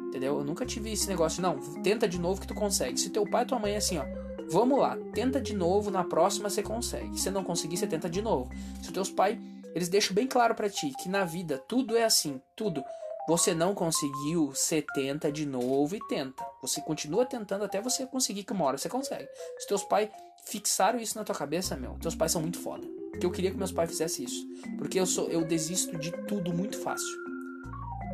Entendeu? 0.08 0.40
Eu 0.40 0.44
nunca 0.44 0.66
tive 0.66 0.92
esse 0.92 1.08
negócio, 1.08 1.42
não. 1.42 1.58
Tenta 1.82 2.08
de 2.08 2.20
novo 2.20 2.42
que 2.42 2.48
tu 2.48 2.54
consegue. 2.54 3.00
Se 3.00 3.10
teu 3.10 3.26
pai 3.26 3.44
e 3.44 3.46
tua 3.46 3.60
mãe 3.60 3.74
é 3.74 3.78
assim, 3.78 3.98
ó 3.98 4.22
Vamos 4.52 4.80
lá, 4.80 4.98
tenta 5.14 5.40
de 5.40 5.56
novo, 5.56 5.90
na 5.90 6.04
próxima 6.04 6.50
você 6.50 6.62
consegue. 6.62 7.18
Se 7.18 7.32
não 7.32 7.42
conseguir, 7.42 7.78
você 7.78 7.88
tenta 7.88 8.10
de 8.10 8.22
novo. 8.22 8.52
Se 8.84 8.92
teus 8.92 9.10
pais, 9.10 9.40
eles 9.74 9.88
deixam 9.88 10.14
bem 10.14 10.28
claro 10.28 10.54
para 10.54 10.70
ti 10.70 10.92
que 11.02 11.08
na 11.08 11.24
vida 11.24 11.58
tudo 11.70 11.96
é 11.96 12.04
assim, 12.04 12.42
tudo. 12.54 12.84
Você 13.30 13.54
não 13.54 13.74
conseguiu, 13.74 14.48
você 14.48 14.84
tenta 14.94 15.32
de 15.32 15.46
novo 15.46 15.96
e 15.96 16.00
tenta. 16.10 16.44
Você 16.62 16.82
continua 16.82 17.26
tentando 17.26 17.64
até 17.64 17.80
você 17.80 18.06
conseguir 18.06 18.44
que 18.44 18.52
uma 18.52 18.66
hora 18.66 18.78
você 18.78 18.90
consegue. 18.90 19.30
Se 19.58 19.68
teus 19.68 19.84
pais 19.86 20.10
fixaram 20.46 21.00
isso 21.00 21.18
na 21.18 21.24
tua 21.24 21.36
cabeça, 21.36 21.78
meu, 21.78 21.94
teus 22.02 22.16
pais 22.16 22.34
são 22.34 22.42
muito 22.42 22.60
foda. 22.60 22.86
Porque 23.12 23.26
eu 23.26 23.32
queria 23.32 23.52
que 23.52 23.58
meus 23.58 23.72
pais 23.72 23.90
fizessem 23.90 24.26
isso. 24.26 24.46
Porque 24.78 25.00
eu 25.00 25.06
sou 25.06 25.30
eu 25.30 25.46
desisto 25.46 25.98
de 25.98 26.12
tudo 26.26 26.54
muito 26.54 26.78
fácil. 26.78 27.22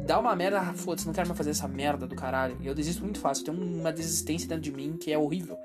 Dá 0.05 0.19
uma 0.19 0.35
merda, 0.35 0.59
ah, 0.59 0.73
foda-se, 0.75 1.07
não 1.07 1.13
quero 1.13 1.27
mais 1.27 1.37
fazer 1.37 1.49
essa 1.49 1.67
merda 1.67 2.05
do 2.05 2.15
caralho. 2.15 2.59
Eu 2.63 2.75
desisto 2.75 3.01
muito 3.01 3.19
fácil. 3.19 3.43
Tenho 3.43 3.59
uma 3.59 3.91
desistência 3.91 4.47
dentro 4.47 4.61
de 4.61 4.71
mim 4.71 4.97
que 4.97 5.11
é 5.11 5.17
horrível. 5.17 5.57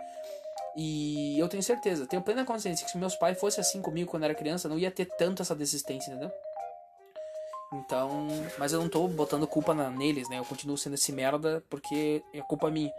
E 0.77 1.39
eu 1.39 1.49
tenho 1.49 1.63
certeza, 1.63 2.07
tenho 2.07 2.23
plena 2.23 2.45
consciência 2.45 2.85
que 2.85 2.91
se 2.91 2.99
meus 2.99 3.15
pais 3.15 3.39
fossem 3.39 3.61
assim 3.61 3.83
comigo 3.83 4.11
quando 4.11 4.25
era 4.25 4.35
criança, 4.35 4.69
não 4.69 4.79
ia 4.79 4.91
ter 4.91 5.05
tanto 5.05 5.43
essa 5.43 5.55
desistência, 5.55 6.11
entendeu? 6.11 6.31
Então, 7.75 8.29
mas 8.59 8.73
eu 8.73 8.81
não 8.81 8.89
tô 8.89 9.07
botando 9.09 9.47
culpa 9.47 9.75
na, 9.75 9.91
neles, 9.91 10.29
né? 10.29 10.39
Eu 10.39 10.45
continuo 10.45 10.77
sendo 10.77 10.95
esse 10.95 11.13
merda 11.13 11.63
porque 11.69 12.23
é 12.33 12.41
culpa 12.43 12.71
minha. 12.71 12.93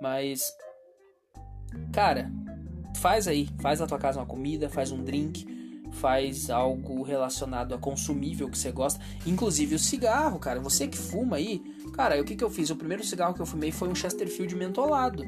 Mas, 0.00 0.56
cara, 1.92 2.30
faz 2.96 3.26
aí, 3.26 3.48
faz 3.60 3.80
na 3.80 3.86
tua 3.86 3.98
casa 3.98 4.20
uma 4.20 4.26
comida, 4.26 4.68
faz 4.68 4.92
um 4.92 5.02
drink, 5.02 5.46
faz 5.92 6.50
algo 6.50 7.02
relacionado 7.02 7.74
a 7.74 7.78
consumível 7.78 8.48
que 8.48 8.58
você 8.58 8.70
gosta, 8.72 9.00
inclusive 9.26 9.74
o 9.74 9.78
cigarro, 9.78 10.38
cara. 10.38 10.60
Você 10.60 10.86
que 10.86 10.96
fuma 10.96 11.36
aí, 11.36 11.60
cara, 11.92 12.20
o 12.20 12.24
que 12.24 12.36
que 12.36 12.44
eu 12.44 12.50
fiz? 12.50 12.70
O 12.70 12.76
primeiro 12.76 13.04
cigarro 13.04 13.34
que 13.34 13.42
eu 13.42 13.46
fumei 13.46 13.72
foi 13.72 13.88
um 13.88 13.94
Chesterfield 13.94 14.54
mentolado 14.54 15.24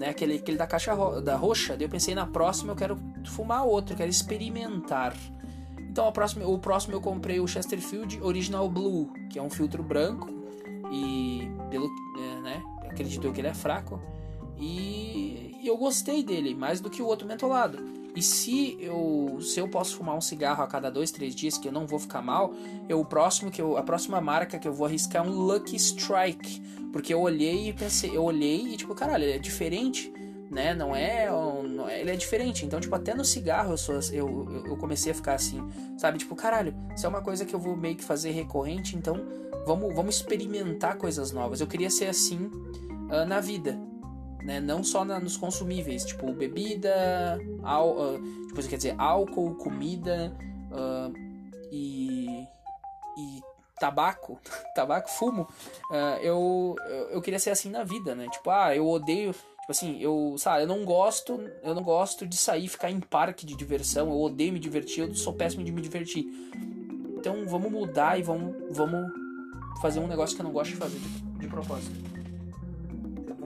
né? 0.00 0.08
Aquele, 0.08 0.36
aquele 0.36 0.56
da 0.56 0.66
caixa 0.66 0.94
ro 0.94 1.20
da 1.20 1.36
roxa. 1.36 1.76
Daí 1.76 1.84
eu 1.84 1.90
pensei, 1.90 2.14
na 2.14 2.26
próxima 2.26 2.72
eu 2.72 2.76
quero 2.76 2.98
fumar 3.26 3.64
outro, 3.66 3.94
quero 3.94 4.08
experimentar. 4.08 5.14
Então 5.78 6.08
a 6.08 6.12
próxima, 6.12 6.46
o 6.46 6.58
próximo 6.58 6.94
eu 6.94 7.02
comprei 7.02 7.38
o 7.38 7.46
Chesterfield 7.46 8.18
Original 8.22 8.66
Blue, 8.68 9.12
que 9.28 9.38
é 9.38 9.42
um 9.42 9.50
filtro 9.50 9.82
branco. 9.82 10.28
E 10.90 11.42
pelo. 11.70 11.86
É, 12.18 12.40
né? 12.40 12.62
Acredito 12.90 13.30
que 13.30 13.40
ele 13.42 13.48
é 13.48 13.54
fraco. 13.54 14.00
E, 14.58 15.58
e 15.62 15.66
eu 15.66 15.76
gostei 15.76 16.24
dele, 16.24 16.54
mais 16.54 16.80
do 16.80 16.88
que 16.88 17.02
o 17.02 17.06
outro 17.06 17.28
mentolado. 17.28 17.78
E 18.14 18.22
se 18.22 18.76
eu, 18.80 19.38
se 19.40 19.60
eu 19.60 19.68
posso 19.68 19.96
fumar 19.96 20.16
um 20.16 20.20
cigarro 20.20 20.62
a 20.62 20.66
cada 20.66 20.90
dois, 20.90 21.10
três 21.10 21.34
dias, 21.34 21.56
que 21.56 21.68
eu 21.68 21.72
não 21.72 21.86
vou 21.86 21.98
ficar 21.98 22.22
mal, 22.22 22.52
eu, 22.88 23.00
o 23.00 23.04
próximo 23.04 23.50
que 23.50 23.60
eu, 23.60 23.76
a 23.76 23.82
próxima 23.82 24.20
marca 24.20 24.58
que 24.58 24.66
eu 24.66 24.72
vou 24.72 24.86
arriscar 24.86 25.24
é 25.24 25.28
um 25.28 25.32
Lucky 25.32 25.76
Strike. 25.76 26.60
Porque 26.92 27.14
eu 27.14 27.20
olhei 27.20 27.68
e 27.68 27.72
pensei, 27.72 28.16
eu 28.16 28.24
olhei 28.24 28.66
e 28.66 28.76
tipo, 28.76 28.94
caralho, 28.94 29.24
ele 29.24 29.32
é 29.32 29.38
diferente, 29.38 30.12
né? 30.50 30.74
Não 30.74 30.94
é, 30.94 31.30
não 31.30 31.88
é, 31.88 32.00
ele 32.00 32.10
é 32.10 32.16
diferente. 32.16 32.66
Então, 32.66 32.80
tipo, 32.80 32.94
até 32.94 33.14
no 33.14 33.24
cigarro 33.24 33.72
eu, 33.72 33.78
sou, 33.78 34.00
eu, 34.12 34.64
eu 34.66 34.76
comecei 34.76 35.12
a 35.12 35.14
ficar 35.14 35.34
assim, 35.34 35.62
sabe? 35.96 36.18
Tipo, 36.18 36.34
caralho, 36.34 36.74
isso 36.94 37.06
é 37.06 37.08
uma 37.08 37.22
coisa 37.22 37.44
que 37.44 37.54
eu 37.54 37.60
vou 37.60 37.76
meio 37.76 37.94
que 37.96 38.04
fazer 38.04 38.32
recorrente, 38.32 38.96
então 38.96 39.24
vamos, 39.64 39.94
vamos 39.94 40.16
experimentar 40.16 40.96
coisas 40.96 41.30
novas. 41.30 41.60
Eu 41.60 41.68
queria 41.68 41.90
ser 41.90 42.06
assim 42.06 42.50
uh, 43.08 43.24
na 43.26 43.40
vida, 43.40 43.78
né? 44.42 44.60
Não 44.60 44.82
só 44.82 45.04
na, 45.04 45.20
nos 45.20 45.36
consumíveis, 45.36 46.04
tipo 46.04 46.32
bebida, 46.32 47.38
al, 47.62 47.90
uh, 47.90 48.46
tipo, 48.48 48.68
quer 48.68 48.76
dizer, 48.76 48.94
álcool, 48.98 49.54
comida 49.56 50.36
uh, 50.70 51.12
e, 51.70 52.26
e 53.18 53.40
tabaco, 53.78 54.40
tabaco, 54.74 55.10
fumo. 55.10 55.48
Uh, 55.90 56.20
eu, 56.22 56.76
eu 57.10 57.20
queria 57.20 57.38
ser 57.38 57.50
assim 57.50 57.70
na 57.70 57.84
vida, 57.84 58.14
né? 58.14 58.28
Tipo, 58.30 58.50
ah, 58.50 58.74
eu 58.74 58.88
odeio, 58.88 59.32
tipo 59.32 59.70
assim, 59.70 60.00
eu, 60.00 60.34
sabe, 60.38 60.62
eu 60.62 60.66
não 60.66 60.84
gosto, 60.84 61.40
eu 61.62 61.74
não 61.74 61.82
gosto 61.82 62.26
de 62.26 62.36
sair 62.36 62.68
ficar 62.68 62.90
em 62.90 63.00
parque 63.00 63.46
de 63.46 63.56
diversão, 63.56 64.08
eu 64.08 64.20
odeio 64.20 64.52
me 64.52 64.58
divertir, 64.58 65.08
eu 65.08 65.14
sou 65.14 65.32
péssimo 65.32 65.64
de 65.64 65.72
me 65.72 65.80
divertir. 65.80 66.24
Então 67.16 67.46
vamos 67.46 67.70
mudar 67.70 68.18
e 68.18 68.22
vamos, 68.22 68.54
vamos 68.70 69.10
fazer 69.82 70.00
um 70.00 70.06
negócio 70.06 70.34
que 70.34 70.42
eu 70.42 70.46
não 70.46 70.52
gosto 70.52 70.70
de 70.70 70.76
fazer 70.76 70.98
de, 70.98 71.38
de 71.38 71.46
propósito 71.46 72.09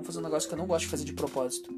vamos 0.04 0.06
fazer 0.06 0.18
um 0.18 0.22
negócio 0.22 0.48
que 0.48 0.54
eu 0.54 0.58
não 0.58 0.66
gosto 0.66 0.84
de 0.84 0.90
fazer 0.90 1.04
de 1.04 1.12
propósito, 1.14 1.74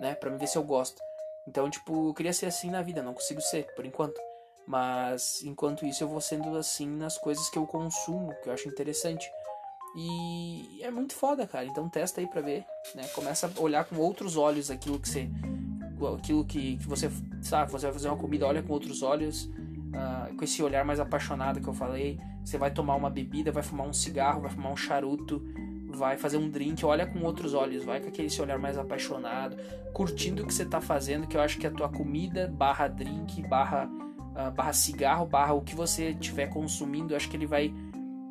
né? 0.00 0.14
Pra 0.14 0.30
me 0.30 0.38
ver 0.38 0.46
se 0.46 0.56
eu 0.56 0.62
gosto. 0.62 1.02
Então, 1.48 1.68
tipo, 1.68 2.08
eu 2.08 2.14
queria 2.14 2.32
ser 2.32 2.46
assim 2.46 2.70
na 2.70 2.80
vida, 2.80 3.02
não 3.02 3.12
consigo 3.12 3.40
ser, 3.40 3.66
por 3.74 3.84
enquanto. 3.84 4.20
Mas, 4.66 5.42
enquanto 5.44 5.84
isso, 5.84 6.02
eu 6.02 6.08
vou 6.08 6.20
sendo 6.20 6.56
assim 6.56 6.88
nas 6.88 7.18
coisas 7.18 7.48
que 7.48 7.58
eu 7.58 7.66
consumo, 7.66 8.34
que 8.42 8.48
eu 8.48 8.52
acho 8.52 8.68
interessante. 8.68 9.30
E 9.96 10.80
é 10.82 10.90
muito 10.90 11.14
foda, 11.14 11.46
cara. 11.46 11.64
Então 11.64 11.88
testa 11.88 12.20
aí 12.20 12.26
pra 12.26 12.40
ver, 12.40 12.64
né? 12.94 13.06
Começa 13.14 13.50
a 13.54 13.60
olhar 13.60 13.84
com 13.84 13.96
outros 13.96 14.36
olhos 14.36 14.70
aquilo 14.70 15.00
que 15.00 15.08
você... 15.08 15.28
Aquilo 16.18 16.44
que, 16.44 16.76
que 16.76 16.86
você... 16.86 17.10
Sabe, 17.42 17.70
você 17.70 17.86
vai 17.86 17.92
fazer 17.92 18.08
uma 18.08 18.18
comida, 18.18 18.46
olha 18.46 18.62
com 18.62 18.72
outros 18.72 19.02
olhos. 19.02 19.44
Uh, 19.44 20.36
com 20.36 20.44
esse 20.44 20.62
olhar 20.62 20.84
mais 20.84 21.00
apaixonado 21.00 21.60
que 21.60 21.68
eu 21.68 21.72
falei. 21.72 22.20
Você 22.44 22.58
vai 22.58 22.70
tomar 22.70 22.96
uma 22.96 23.08
bebida, 23.08 23.50
vai 23.50 23.62
fumar 23.62 23.86
um 23.86 23.92
cigarro, 23.92 24.42
vai 24.42 24.50
fumar 24.50 24.72
um 24.72 24.76
charuto 24.76 25.42
vai 25.88 26.16
fazer 26.16 26.36
um 26.36 26.48
drink, 26.48 26.84
olha 26.84 27.06
com 27.06 27.22
outros 27.22 27.54
olhos, 27.54 27.84
vai 27.84 28.00
com 28.00 28.08
aquele 28.08 28.28
olhar 28.40 28.58
mais 28.58 28.76
apaixonado, 28.76 29.56
curtindo 29.92 30.42
o 30.42 30.46
que 30.46 30.52
você 30.52 30.64
está 30.64 30.80
fazendo, 30.80 31.26
que 31.26 31.36
eu 31.36 31.40
acho 31.40 31.58
que 31.58 31.66
a 31.66 31.70
tua 31.70 31.88
comida 31.88 32.48
barra 32.48 32.88
drink, 32.88 33.42
barra, 33.42 33.84
uh, 33.84 34.50
barra 34.52 34.72
cigarro, 34.72 35.26
barra 35.26 35.54
o 35.54 35.62
que 35.62 35.74
você 35.74 36.10
estiver 36.10 36.48
consumindo, 36.48 37.12
eu 37.12 37.16
acho 37.16 37.28
que 37.28 37.36
ele 37.36 37.46
vai, 37.46 37.72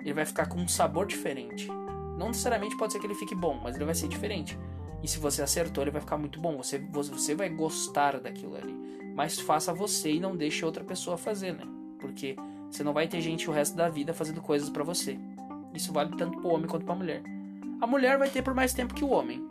ele 0.01 0.13
vai 0.13 0.25
ficar 0.25 0.47
com 0.47 0.59
um 0.59 0.67
sabor 0.67 1.07
diferente. 1.07 1.67
Não 2.17 2.27
necessariamente 2.27 2.77
pode 2.77 2.93
ser 2.93 2.99
que 2.99 3.07
ele 3.07 3.15
fique 3.15 3.35
bom, 3.35 3.59
mas 3.61 3.75
ele 3.75 3.85
vai 3.85 3.95
ser 3.95 4.07
diferente. 4.07 4.57
E 5.03 5.07
se 5.07 5.19
você 5.19 5.41
acertou, 5.41 5.83
ele 5.83 5.91
vai 5.91 6.01
ficar 6.01 6.17
muito 6.17 6.39
bom. 6.39 6.57
Você, 6.57 6.79
você 6.79 7.35
vai 7.35 7.49
gostar 7.49 8.19
daquilo 8.19 8.55
ali. 8.55 8.73
Mas 9.13 9.39
faça 9.39 9.73
você 9.73 10.13
e 10.13 10.19
não 10.19 10.35
deixe 10.35 10.65
outra 10.65 10.83
pessoa 10.83 11.17
fazer, 11.17 11.53
né? 11.53 11.63
Porque 11.99 12.35
você 12.71 12.83
não 12.83 12.93
vai 12.93 13.07
ter 13.07 13.21
gente 13.21 13.49
o 13.49 13.53
resto 13.53 13.75
da 13.75 13.89
vida 13.89 14.13
fazendo 14.13 14.41
coisas 14.41 14.69
para 14.69 14.83
você. 14.83 15.19
Isso 15.73 15.91
vale 15.91 16.15
tanto 16.15 16.39
pro 16.39 16.49
homem 16.49 16.67
quanto 16.67 16.85
pra 16.85 16.95
mulher. 16.95 17.21
A 17.81 17.87
mulher 17.87 18.17
vai 18.17 18.29
ter 18.29 18.41
por 18.41 18.53
mais 18.53 18.73
tempo 18.73 18.93
que 18.93 19.03
o 19.03 19.09
homem, 19.09 19.45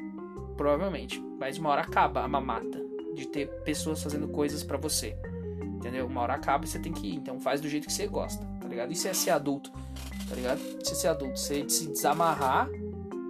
provavelmente. 0.56 1.22
Mas 1.38 1.58
uma 1.58 1.70
hora 1.70 1.82
acaba 1.82 2.22
a 2.22 2.28
mamata 2.28 2.82
de 3.14 3.26
ter 3.26 3.48
pessoas 3.62 4.02
fazendo 4.02 4.28
coisas 4.28 4.62
para 4.62 4.76
você. 4.76 5.16
Entendeu? 5.62 6.06
Uma 6.06 6.22
hora 6.22 6.34
acaba 6.34 6.64
e 6.64 6.68
você 6.68 6.78
tem 6.78 6.92
que 6.92 7.06
ir. 7.06 7.16
Então 7.16 7.38
faz 7.38 7.60
do 7.60 7.68
jeito 7.68 7.86
que 7.86 7.92
você 7.92 8.06
gosta, 8.06 8.44
tá 8.60 8.66
ligado? 8.66 8.92
Isso 8.92 9.06
é 9.06 9.12
ser 9.12 9.30
adulto, 9.30 9.70
tá 10.28 10.34
ligado? 10.34 10.58
Isso 10.58 10.92
é 10.92 10.94
ser 10.94 11.08
adulto. 11.08 11.38
Você 11.38 11.68
se 11.68 11.86
desamarrar 11.88 12.68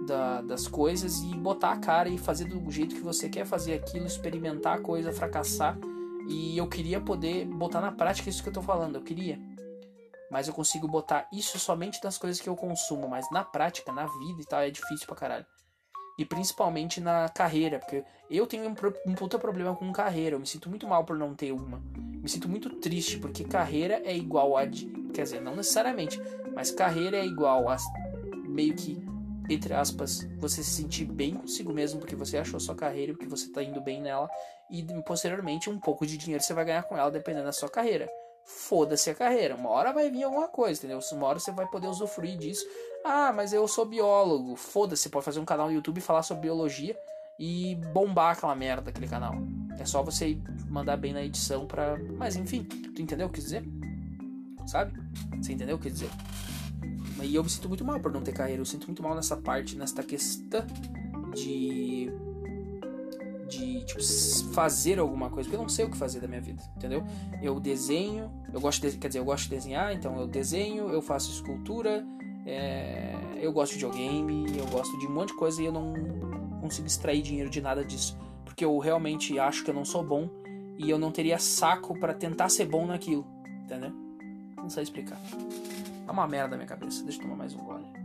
da, 0.05 0.41
das 0.41 0.67
coisas 0.67 1.21
e 1.21 1.35
botar 1.35 1.71
a 1.71 1.77
cara 1.77 2.07
e 2.07 2.17
fazer 2.17 2.45
do 2.45 2.71
jeito 2.71 2.95
que 2.95 3.01
você 3.01 3.27
quer 3.27 3.45
fazer 3.45 3.73
aquilo, 3.73 4.05
experimentar 4.05 4.77
a 4.77 4.81
coisa, 4.81 5.11
fracassar. 5.11 5.77
E 6.27 6.57
eu 6.57 6.67
queria 6.67 6.99
poder 6.99 7.45
botar 7.45 7.81
na 7.81 7.91
prática 7.91 8.29
isso 8.29 8.41
que 8.41 8.49
eu 8.49 8.53
tô 8.53 8.61
falando. 8.61 8.95
Eu 8.95 9.01
queria 9.01 9.39
mas 10.29 10.47
eu 10.47 10.53
consigo 10.53 10.87
botar 10.87 11.27
isso 11.31 11.59
somente 11.59 12.03
nas 12.03 12.17
coisas 12.17 12.41
que 12.41 12.49
eu 12.49 12.55
consumo, 12.55 13.07
mas 13.07 13.29
na 13.31 13.43
prática, 13.43 13.91
na 13.91 14.05
vida 14.05 14.41
e 14.41 14.45
tal, 14.45 14.61
é 14.61 14.69
difícil 14.69 15.05
pra 15.05 15.15
caralho. 15.15 15.45
E 16.17 16.25
principalmente 16.25 17.01
na 17.01 17.27
carreira, 17.27 17.79
porque 17.79 18.03
eu 18.29 18.47
tenho 18.47 18.69
um, 18.69 19.11
um 19.11 19.15
puta 19.15 19.37
problema 19.37 19.75
com 19.75 19.91
carreira, 19.91 20.35
eu 20.35 20.39
me 20.39 20.47
sinto 20.47 20.69
muito 20.69 20.87
mal 20.87 21.03
por 21.03 21.17
não 21.17 21.35
ter 21.35 21.51
uma. 21.51 21.81
Me 21.95 22.29
sinto 22.29 22.47
muito 22.47 22.69
triste, 22.77 23.19
porque 23.19 23.43
carreira 23.43 24.01
é 24.05 24.15
igual 24.15 24.57
a. 24.57 24.65
Quer 25.13 25.23
dizer, 25.23 25.41
não 25.41 25.55
necessariamente, 25.55 26.19
mas 26.53 26.71
carreira 26.71 27.17
é 27.17 27.25
igual 27.25 27.69
a 27.69 27.77
meio 28.47 28.73
que, 28.73 29.05
entre 29.49 29.73
aspas, 29.73 30.27
você 30.37 30.63
se 30.63 30.71
sentir 30.71 31.05
bem 31.05 31.33
consigo 31.33 31.73
mesmo 31.73 31.99
porque 31.99 32.15
você 32.15 32.37
achou 32.37 32.59
sua 32.59 32.75
carreira, 32.75 33.13
porque 33.13 33.27
você 33.27 33.51
tá 33.51 33.61
indo 33.61 33.81
bem 33.81 34.01
nela, 34.01 34.29
e 34.71 34.83
posteriormente 35.03 35.69
um 35.69 35.79
pouco 35.79 36.05
de 36.05 36.17
dinheiro 36.17 36.43
você 36.43 36.53
vai 36.53 36.65
ganhar 36.65 36.83
com 36.83 36.97
ela 36.97 37.11
dependendo 37.11 37.45
da 37.45 37.51
sua 37.51 37.69
carreira 37.69 38.09
foda-se 38.45 39.09
a 39.09 39.15
carreira. 39.15 39.55
Uma 39.55 39.69
hora 39.69 39.91
vai 39.91 40.09
vir 40.09 40.23
alguma 40.23 40.47
coisa, 40.47 40.79
entendeu? 40.79 40.99
Uma 41.11 41.27
hora 41.27 41.39
você 41.39 41.51
vai 41.51 41.67
poder 41.67 41.87
usufruir 41.87 42.37
disso. 42.37 42.65
Ah, 43.03 43.33
mas 43.33 43.51
eu 43.51 43.67
sou 43.67 43.85
biólogo. 43.85 44.55
Foda-se, 44.55 45.09
pode 45.09 45.25
fazer 45.25 45.39
um 45.39 45.45
canal 45.45 45.67
no 45.67 45.73
YouTube 45.73 45.97
e 45.97 46.01
falar 46.01 46.23
sobre 46.23 46.43
biologia 46.43 46.97
e 47.37 47.75
bombar 47.91 48.31
aquela 48.31 48.55
merda 48.55 48.89
aquele 48.89 49.07
canal. 49.07 49.35
É 49.77 49.85
só 49.85 50.01
você 50.01 50.37
mandar 50.69 50.97
bem 50.97 51.13
na 51.13 51.23
edição 51.23 51.65
pra. 51.65 51.97
Mas 52.17 52.35
enfim, 52.35 52.63
tu 52.63 53.01
entendeu 53.01 53.27
o 53.27 53.29
que 53.29 53.39
dizer? 53.39 53.63
Sabe? 54.65 54.93
Você 55.41 55.53
entendeu 55.53 55.75
o 55.75 55.79
que 55.79 55.89
dizer? 55.89 56.09
E 57.21 57.35
eu 57.35 57.43
me 57.43 57.49
sinto 57.49 57.67
muito 57.67 57.83
mal 57.83 57.99
por 57.99 58.11
não 58.11 58.21
ter 58.21 58.33
carreira. 58.33 58.61
Eu 58.61 58.65
sinto 58.65 58.87
muito 58.87 59.01
mal 59.01 59.15
nessa 59.15 59.37
parte, 59.37 59.75
nessa 59.75 60.03
questão 60.03 60.65
de 61.33 62.11
de 63.47 63.83
tipo, 63.85 64.03
fazer 64.53 64.99
alguma 64.99 65.29
coisa, 65.29 65.47
porque 65.47 65.55
eu 65.55 65.61
não 65.61 65.69
sei 65.69 65.85
o 65.85 65.89
que 65.89 65.97
fazer 65.97 66.19
da 66.19 66.27
minha 66.27 66.41
vida, 66.41 66.61
entendeu? 66.75 67.03
Eu 67.41 67.59
desenho, 67.59 68.31
eu 68.51 68.59
gosto 68.59 68.81
de, 68.81 68.97
quer 68.97 69.07
dizer, 69.07 69.19
eu 69.19 69.25
gosto 69.25 69.43
de 69.43 69.49
desenhar, 69.51 69.93
então 69.93 70.19
eu 70.19 70.27
desenho, 70.27 70.89
eu 70.89 71.01
faço 71.01 71.31
escultura, 71.31 72.05
é, 72.45 73.15
eu 73.39 73.51
gosto 73.51 73.73
de 73.73 73.85
videogame, 73.85 74.57
eu 74.57 74.65
gosto 74.67 74.97
de 74.99 75.07
um 75.07 75.11
monte 75.11 75.29
de 75.29 75.35
coisa 75.35 75.61
e 75.61 75.65
eu 75.65 75.71
não 75.71 75.93
consigo 76.61 76.87
extrair 76.87 77.21
dinheiro 77.21 77.49
de 77.49 77.61
nada 77.61 77.83
disso, 77.83 78.17
porque 78.43 78.65
eu 78.65 78.77
realmente 78.79 79.37
acho 79.39 79.63
que 79.63 79.69
eu 79.69 79.75
não 79.75 79.85
sou 79.85 80.03
bom 80.03 80.29
e 80.77 80.89
eu 80.89 80.97
não 80.97 81.11
teria 81.11 81.37
saco 81.39 81.97
para 81.99 82.13
tentar 82.13 82.49
ser 82.49 82.65
bom 82.65 82.85
naquilo, 82.85 83.25
entendeu? 83.63 83.91
Não 84.57 84.69
sei 84.69 84.83
explicar. 84.83 85.19
É 86.07 86.11
uma 86.11 86.27
merda 86.27 86.49
na 86.49 86.57
minha 86.57 86.67
cabeça. 86.67 87.03
Deixa 87.03 87.19
eu 87.19 87.23
tomar 87.23 87.35
mais 87.35 87.53
um 87.53 87.63
gole. 87.63 88.04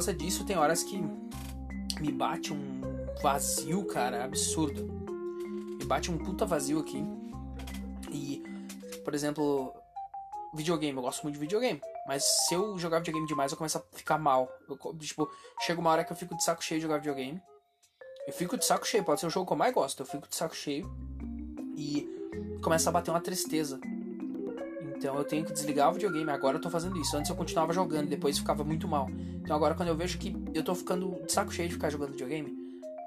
Causa 0.00 0.14
disso, 0.14 0.46
tem 0.46 0.56
horas 0.56 0.82
que 0.82 0.98
me 2.00 2.10
bate 2.10 2.54
um 2.54 2.80
vazio, 3.22 3.84
cara, 3.84 4.24
absurdo. 4.24 4.86
Me 5.78 5.84
bate 5.84 6.10
um 6.10 6.16
puta 6.16 6.46
vazio 6.46 6.78
aqui. 6.78 7.04
E, 8.10 8.42
por 9.04 9.14
exemplo, 9.14 9.74
videogame, 10.54 10.96
eu 10.96 11.02
gosto 11.02 11.22
muito 11.22 11.34
de 11.34 11.40
videogame. 11.40 11.82
Mas 12.06 12.24
se 12.24 12.54
eu 12.54 12.78
jogar 12.78 13.00
videogame 13.00 13.26
demais, 13.26 13.52
eu 13.52 13.58
começo 13.58 13.76
a 13.76 13.82
ficar 13.92 14.16
mal. 14.16 14.50
Eu, 14.66 14.78
tipo, 14.94 15.30
chega 15.60 15.78
uma 15.78 15.90
hora 15.90 16.02
que 16.02 16.10
eu 16.10 16.16
fico 16.16 16.34
de 16.34 16.42
saco 16.42 16.64
cheio 16.64 16.80
de 16.80 16.86
jogar 16.86 16.96
videogame. 16.96 17.38
Eu 18.26 18.32
fico 18.32 18.56
de 18.56 18.64
saco 18.64 18.86
cheio, 18.86 19.04
pode 19.04 19.20
ser 19.20 19.26
o 19.26 19.30
jogo 19.30 19.46
que 19.46 19.52
eu 19.52 19.56
mais 19.58 19.74
gosto. 19.74 20.00
Eu 20.00 20.06
fico 20.06 20.26
de 20.26 20.34
saco 20.34 20.56
cheio. 20.56 20.90
E 21.76 22.08
começa 22.62 22.88
a 22.88 22.92
bater 22.92 23.10
uma 23.10 23.20
tristeza. 23.20 23.78
Então 25.00 25.16
eu 25.16 25.24
tenho 25.24 25.46
que 25.46 25.52
desligar 25.54 25.88
o 25.88 25.94
videogame. 25.94 26.30
Agora 26.30 26.58
eu 26.58 26.60
tô 26.60 26.68
fazendo 26.68 26.94
isso. 26.98 27.16
Antes 27.16 27.30
eu 27.30 27.36
continuava 27.36 27.72
jogando, 27.72 28.06
depois 28.06 28.38
ficava 28.38 28.62
muito 28.62 28.86
mal. 28.86 29.08
Então 29.42 29.56
agora 29.56 29.74
quando 29.74 29.88
eu 29.88 29.96
vejo 29.96 30.18
que 30.18 30.36
eu 30.52 30.62
tô 30.62 30.74
ficando 30.74 31.22
de 31.24 31.32
saco 31.32 31.50
cheio 31.50 31.68
de 31.68 31.74
ficar 31.74 31.88
jogando 31.88 32.10
videogame, 32.10 32.54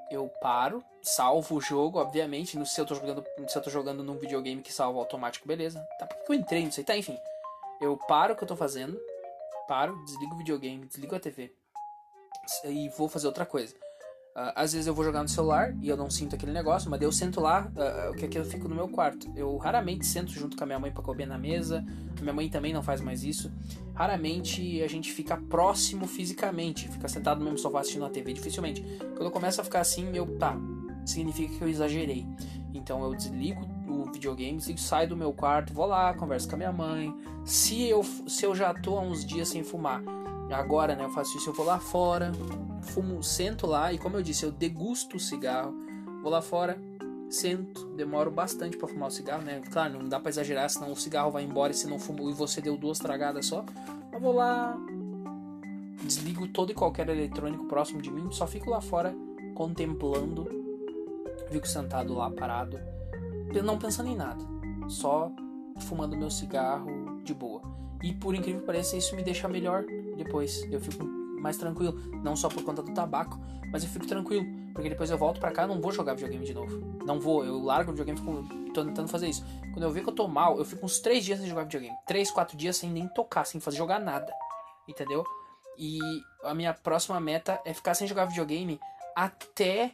eu 0.10 0.28
paro, 0.42 0.84
salvo 1.04 1.56
o 1.56 1.62
jogo, 1.62 2.00
obviamente. 2.00 2.58
No, 2.58 2.66
se 2.66 2.82
eu 2.82 2.86
tô 2.86 2.96
jogando, 2.96 3.24
se 3.48 3.56
eu 3.56 3.62
tô 3.62 3.70
jogando 3.70 4.04
num 4.04 4.18
videogame 4.18 4.64
que 4.64 4.74
salva 4.74 4.98
automático, 4.98 5.48
beleza. 5.48 5.80
Tá, 6.00 6.08
porque 6.08 6.32
eu 6.32 6.36
entrei 6.36 6.66
nisso 6.66 6.80
aí? 6.80 6.84
Tá, 6.84 6.98
enfim. 6.98 7.16
Eu 7.80 7.96
paro 8.08 8.34
o 8.34 8.36
que 8.36 8.44
eu 8.44 8.48
tô 8.48 8.56
fazendo, 8.56 9.00
paro, 9.68 9.96
desligo 10.04 10.34
o 10.34 10.38
videogame, 10.40 10.88
desligo 10.88 11.16
a 11.16 11.20
TV 11.20 11.54
e 12.66 12.90
vou 12.90 13.08
fazer 13.08 13.28
outra 13.28 13.46
coisa. 13.46 13.76
Uh, 14.36 14.50
às 14.56 14.74
vezes 14.74 14.88
eu 14.88 14.96
vou 14.96 15.06
jogar 15.06 15.22
no 15.22 15.30
celular 15.30 15.76
e 15.80 15.88
eu 15.88 15.96
não 15.96 16.10
sinto 16.10 16.34
aquele 16.34 16.52
negócio, 16.52 16.90
mas 16.90 17.00
daí 17.00 17.08
eu 17.08 17.12
sento 17.12 17.40
lá, 17.40 17.72
uh, 17.76 18.10
o 18.10 18.16
que 18.16 18.26
é 18.26 18.28
que 18.28 18.36
eu 18.36 18.44
fico 18.44 18.68
no 18.68 18.74
meu 18.74 18.90
quarto. 18.90 19.32
Eu 19.36 19.56
raramente 19.58 20.08
sento 20.08 20.32
junto 20.32 20.58
com 20.58 20.64
a 20.64 20.66
minha 20.66 20.80
mãe 20.80 20.92
para 20.92 21.04
comer 21.04 21.28
na 21.28 21.38
mesa. 21.38 21.86
A 22.18 22.22
minha 22.22 22.34
mãe 22.34 22.50
também 22.50 22.74
não 22.74 22.82
faz 22.82 23.00
mais 23.00 23.24
isso. 23.24 23.52
Raramente 23.94 24.82
a 24.82 24.88
gente 24.88 25.12
fica 25.12 25.38
próximo 25.38 26.08
fisicamente, 26.08 26.90
fica 26.90 27.08
sentado 27.08 27.40
no 27.40 27.46
mesmo 27.46 27.60
sofá 27.60 27.82
assistindo 27.82 28.06
a 28.06 28.10
TV, 28.10 28.34
dificilmente. 28.34 28.82
Quando 29.00 29.26
eu 29.26 29.32
começo 29.32 29.62
a 29.62 29.64
ficar 29.64 29.82
assim, 29.82 30.10
eu 30.16 30.26
tá, 30.40 30.58
significa 31.06 31.56
que 31.56 31.62
eu 31.62 31.70
exagerei. 31.70 32.26
Então 32.74 33.04
eu 33.04 33.14
desligo 33.14 33.62
o 33.88 34.12
videogame, 34.12 34.58
desligo, 34.58 34.80
saio 34.80 35.10
do 35.10 35.16
meu 35.16 35.32
quarto, 35.32 35.72
vou 35.72 35.86
lá, 35.86 36.12
converso 36.16 36.50
com 36.50 36.56
a 36.56 36.58
minha 36.58 36.72
mãe. 36.72 37.14
Se 37.46 37.84
eu, 37.84 38.04
se 38.28 38.44
eu 38.44 38.56
já 38.56 38.74
tô 38.74 38.98
há 38.98 39.02
uns 39.02 39.24
dias 39.24 39.50
sem 39.50 39.64
fumar, 39.64 40.02
agora 40.54 40.96
né, 40.96 41.04
eu 41.04 41.10
faço 41.10 41.38
isso, 41.38 41.50
eu 41.50 41.54
vou 41.54 41.66
lá 41.66 41.80
fora, 41.80 42.32
fumo, 42.82 43.24
sento 43.24 43.66
lá 43.68 43.92
e 43.92 43.98
como 43.98 44.18
eu 44.18 44.22
disse, 44.22 44.46
eu 44.46 44.52
degusto 44.52 45.18
o 45.18 45.20
cigarro. 45.20 45.74
Vou 46.22 46.32
lá 46.32 46.42
fora, 46.42 46.80
sento, 47.30 47.86
demoro 47.96 48.32
bastante 48.32 48.78
para 48.78 48.88
fumar 48.88 49.10
o 49.10 49.12
cigarro, 49.12 49.44
né? 49.44 49.62
Claro, 49.72 50.00
não 50.00 50.08
dá 50.08 50.20
para 50.20 50.30
exagerar, 50.30 50.70
senão 50.70 50.92
o 50.92 50.96
cigarro 50.96 51.32
vai 51.32 51.44
embora 51.44 51.72
e 51.72 51.76
se 51.76 51.88
não 51.88 52.00
fumou 52.00 52.30
e 52.30 52.34
você 52.34 52.62
deu 52.62 52.78
duas 52.78 53.00
tragadas 53.00 53.48
só. 53.48 53.66
Eu 54.12 54.20
vou 54.20 54.34
lá, 54.34 54.78
desligo 56.04 56.48
todo 56.48 56.72
e 56.72 56.76
qualquer 56.76 57.10
eletrônico 57.10 57.66
próximo 57.66 58.02
de 58.02 58.12
mim, 58.12 58.32
só 58.32 58.48
fico 58.48 58.70
lá 58.70 58.80
fora 58.80 59.14
contemplando, 59.56 60.48
fico 61.52 61.68
sentado 61.68 62.14
lá 62.14 62.30
parado, 62.30 62.80
não 63.64 63.78
pensando 63.78 64.10
em 64.10 64.16
nada, 64.16 64.44
só 64.88 65.32
fumando 65.80 66.18
meu 66.18 66.30
cigarro 66.30 67.22
de 67.24 67.34
boa. 67.34 67.83
E 68.04 68.14
por 68.14 68.36
incrível 68.36 68.60
que 68.60 68.68
pareça, 68.68 68.98
isso 68.98 69.16
me 69.16 69.24
deixa 69.24 69.48
melhor 69.48 69.86
depois. 70.18 70.62
Eu 70.72 70.80
fico 70.80 71.06
mais 71.06 71.58
tranquilo. 71.58 71.94
Não 72.22 72.36
só 72.36 72.50
por 72.50 72.64
conta 72.64 72.84
do 72.84 72.94
tabaco, 72.94 73.40
mas 73.72 73.84
eu 73.84 73.90
fico 73.90 74.06
tranquilo. 74.06 74.46
Porque 74.74 74.90
depois 74.90 75.10
eu 75.10 75.18
volto 75.18 75.40
pra 75.40 75.52
cá 75.52 75.66
não 75.66 75.80
vou 75.80 75.92
jogar 75.92 76.14
videogame 76.14 76.46
de 76.46 76.54
novo. 76.54 76.80
Não 77.06 77.20
vou, 77.20 77.46
eu 77.46 77.62
largo 77.62 77.92
o 77.92 77.94
videogame 77.94 78.20
fico 78.20 78.72
tô 78.74 78.84
tentando 78.84 79.08
fazer 79.08 79.30
isso. 79.30 79.46
Quando 79.72 79.84
eu 79.84 79.92
ver 79.92 80.02
que 80.02 80.10
eu 80.10 80.14
tô 80.14 80.28
mal, 80.28 80.58
eu 80.58 80.66
fico 80.66 80.86
uns 80.86 81.00
3 81.00 81.24
dias 81.24 81.40
sem 81.40 81.48
jogar 81.48 81.64
videogame. 81.64 81.96
3, 82.08 82.32
4 82.32 82.58
dias 82.58 82.76
sem 82.76 82.90
nem 82.90 83.08
tocar, 83.08 83.46
sem 83.46 83.62
fazer 83.62 83.78
jogar 83.78 84.00
nada. 84.00 84.34
Entendeu? 84.88 85.24
E 85.78 86.00
a 86.44 86.54
minha 86.54 86.74
próxima 86.74 87.20
meta 87.20 87.62
é 87.66 87.74
ficar 87.74 87.94
sem 87.94 88.08
jogar 88.08 88.26
videogame 88.26 88.80
até 89.16 89.92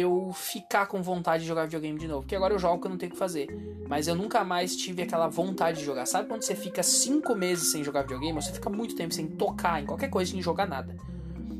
eu 0.00 0.32
ficar 0.32 0.86
com 0.86 1.02
vontade 1.02 1.42
de 1.42 1.48
jogar 1.48 1.64
videogame 1.64 1.98
de 1.98 2.08
novo. 2.08 2.22
Porque 2.22 2.36
agora 2.36 2.54
eu 2.54 2.58
jogo 2.58 2.80
que 2.80 2.86
eu 2.86 2.90
não 2.90 2.98
tenho 2.98 3.10
o 3.10 3.12
que 3.14 3.18
fazer. 3.18 3.48
Mas 3.88 4.08
eu 4.08 4.14
nunca 4.14 4.44
mais 4.44 4.76
tive 4.76 5.02
aquela 5.02 5.28
vontade 5.28 5.78
de 5.78 5.84
jogar. 5.84 6.06
Sabe 6.06 6.28
quando 6.28 6.42
você 6.42 6.54
fica 6.54 6.82
cinco 6.82 7.34
meses 7.34 7.70
sem 7.70 7.84
jogar 7.84 8.02
videogame? 8.02 8.40
Você 8.40 8.52
fica 8.52 8.68
muito 8.68 8.94
tempo 8.96 9.14
sem 9.14 9.26
tocar 9.26 9.82
em 9.82 9.86
qualquer 9.86 10.08
coisa, 10.08 10.30
sem 10.30 10.42
jogar 10.42 10.66
nada. 10.66 10.96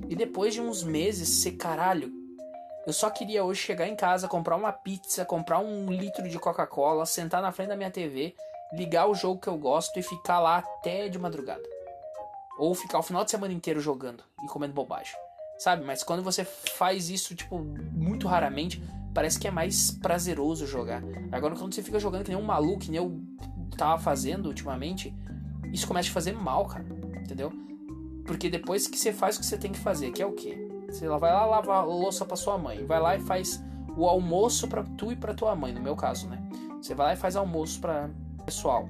E 0.09 0.15
depois 0.15 0.55
de 0.55 0.61
uns 0.61 0.83
meses, 0.83 1.29
você, 1.29 1.53
caralho, 1.53 2.13
eu 2.87 2.93
só 2.93 3.11
queria 3.11 3.45
hoje 3.45 3.61
chegar 3.61 3.89
em 3.89 3.97
casa, 3.97 4.29
comprar 4.29 4.57
uma 4.57 4.73
pizza, 4.73 5.25
comprar 5.25 5.59
um 5.59 5.91
litro 5.91 6.29
de 6.29 6.39
Coca-Cola, 6.39 7.05
sentar 7.05 7.43
na 7.43 7.51
frente 7.53 7.69
da 7.69 7.77
minha 7.77 7.91
TV, 7.91 8.35
ligar 8.73 9.09
o 9.09 9.15
jogo 9.15 9.41
que 9.41 9.49
eu 9.49 9.59
gosto 9.59 9.99
e 9.99 10.03
ficar 10.03 10.39
lá 10.39 10.59
até 10.59 11.09
de 11.09 11.19
madrugada. 11.19 11.63
Ou 12.59 12.75
ficar 12.75 12.99
o 12.99 13.03
final 13.03 13.25
de 13.25 13.31
semana 13.31 13.53
inteiro 13.53 13.81
jogando 13.81 14.23
e 14.43 14.47
comendo 14.47 14.73
bobagem 14.73 15.26
sabe? 15.59 15.85
Mas 15.85 16.03
quando 16.03 16.23
você 16.23 16.45
faz 16.45 17.11
isso, 17.11 17.35
tipo, 17.35 17.59
muito 17.59 18.27
raramente, 18.27 18.83
parece 19.15 19.39
que 19.39 19.49
é 19.49 19.51
mais 19.51 19.91
prazeroso 19.91 20.67
jogar. 20.67 21.03
Agora, 21.33 21.55
quando 21.57 21.75
você 21.75 21.83
fica 21.83 21.99
jogando 21.99 22.25
que 22.25 22.31
nem 22.31 22.39
um 22.39 22.45
maluco, 22.45 22.81
que 22.81 22.91
nem 22.91 22.99
eu 22.99 23.21
tava 23.77 23.99
fazendo 23.99 24.47
ultimamente, 24.47 25.15
isso 25.73 25.87
começa 25.87 26.11
a 26.11 26.13
fazer 26.13 26.33
mal, 26.33 26.67
cara, 26.67 26.85
entendeu? 27.21 27.53
Porque 28.27 28.51
depois 28.51 28.87
que 28.87 28.99
você 28.99 29.13
faz 29.13 29.37
o 29.37 29.41
que 29.41 29.47
você 29.47 29.57
tem 29.57 29.73
que 29.73 29.79
fazer, 29.79 30.11
que 30.13 30.23
é 30.23 30.27
o 30.27 30.33
quê? 30.33 30.69
Você 30.89 31.09
vai 31.09 31.33
lá 31.33 31.47
lavar 31.47 31.79
a 31.79 31.85
louça 31.85 32.25
pra 32.25 32.37
sua 32.37 32.59
mãe, 32.59 32.85
vai 32.85 33.01
lá 33.01 33.17
e 33.17 33.21
faz 33.21 33.63
o 33.97 34.07
almoço 34.07 34.69
para 34.69 34.83
tu 34.83 35.13
e 35.13 35.17
para 35.17 35.35
tua 35.35 35.55
mãe, 35.55 35.73
no 35.73 35.81
meu 35.81 35.97
caso, 35.97 36.29
né? 36.29 36.43
Você 36.81 36.95
vai 36.95 37.09
lá 37.09 37.13
e 37.15 37.17
faz 37.17 37.37
almoço 37.37 37.81
para 37.81 38.11
pessoal, 38.45 38.87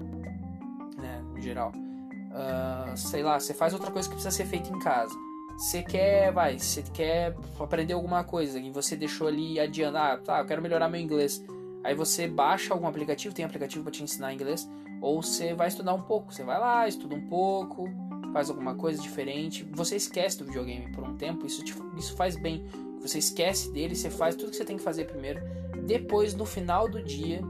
né, 0.99 1.23
no 1.33 1.41
geral. 1.41 1.73
Uh, 1.73 2.97
sei 2.97 3.23
lá, 3.23 3.39
você 3.39 3.55
faz 3.55 3.73
outra 3.73 3.91
coisa 3.91 4.09
que 4.09 4.15
precisa 4.15 4.35
ser 4.35 4.45
feita 4.45 4.69
em 4.69 4.79
casa 4.79 5.26
você 5.57 5.83
quer, 5.83 6.31
vai, 6.33 6.59
você 6.59 6.83
quer 6.83 7.35
aprender 7.59 7.95
alguma 7.95 8.23
coisa 8.23 8.59
e 8.59 8.71
você 8.71 8.95
deixou 8.95 9.27
ali 9.27 9.59
adiando, 9.59 9.97
ah, 9.97 10.21
tá, 10.23 10.41
eu 10.41 10.45
quero 10.45 10.61
melhorar 10.61 10.89
meu 10.89 11.01
inglês. 11.01 11.43
Aí 11.83 11.95
você 11.95 12.29
baixa 12.29 12.75
algum 12.75 12.87
aplicativo, 12.87 13.35
tem 13.35 13.45
aplicativo 13.45 13.83
para 13.83 13.93
te 13.93 14.03
ensinar 14.03 14.35
inglês, 14.35 14.69
ou 15.01 15.23
você 15.23 15.55
vai 15.55 15.69
estudar 15.69 15.95
um 15.95 16.03
pouco. 16.03 16.33
Você 16.33 16.45
vai 16.45 16.61
lá, 16.61 16.87
estuda 16.87 17.15
um 17.15 17.27
pouco, 17.27 17.89
faz 18.35 18.51
alguma 18.51 18.75
coisa 18.75 19.01
diferente. 19.01 19.67
Você 19.73 19.97
esquece 19.97 20.39
do 20.39 20.45
videogame 20.45 20.93
por 20.93 21.05
um 21.05 21.17
tempo, 21.17 21.47
isso, 21.47 21.65
te, 21.65 21.75
isso 21.97 22.15
faz 22.17 22.37
bem. 22.37 22.67
Você 23.01 23.19
esquece 23.19 23.73
dele, 23.73 23.95
você 23.95 24.11
faz 24.11 24.35
tudo 24.35 24.51
que 24.51 24.57
você 24.57 24.65
tem 24.65 24.77
que 24.77 24.83
fazer 24.83 25.07
primeiro. 25.07 25.41
Depois, 25.87 26.35
no 26.35 26.45
final 26.45 26.87
do 26.87 27.03
dia, 27.03 27.41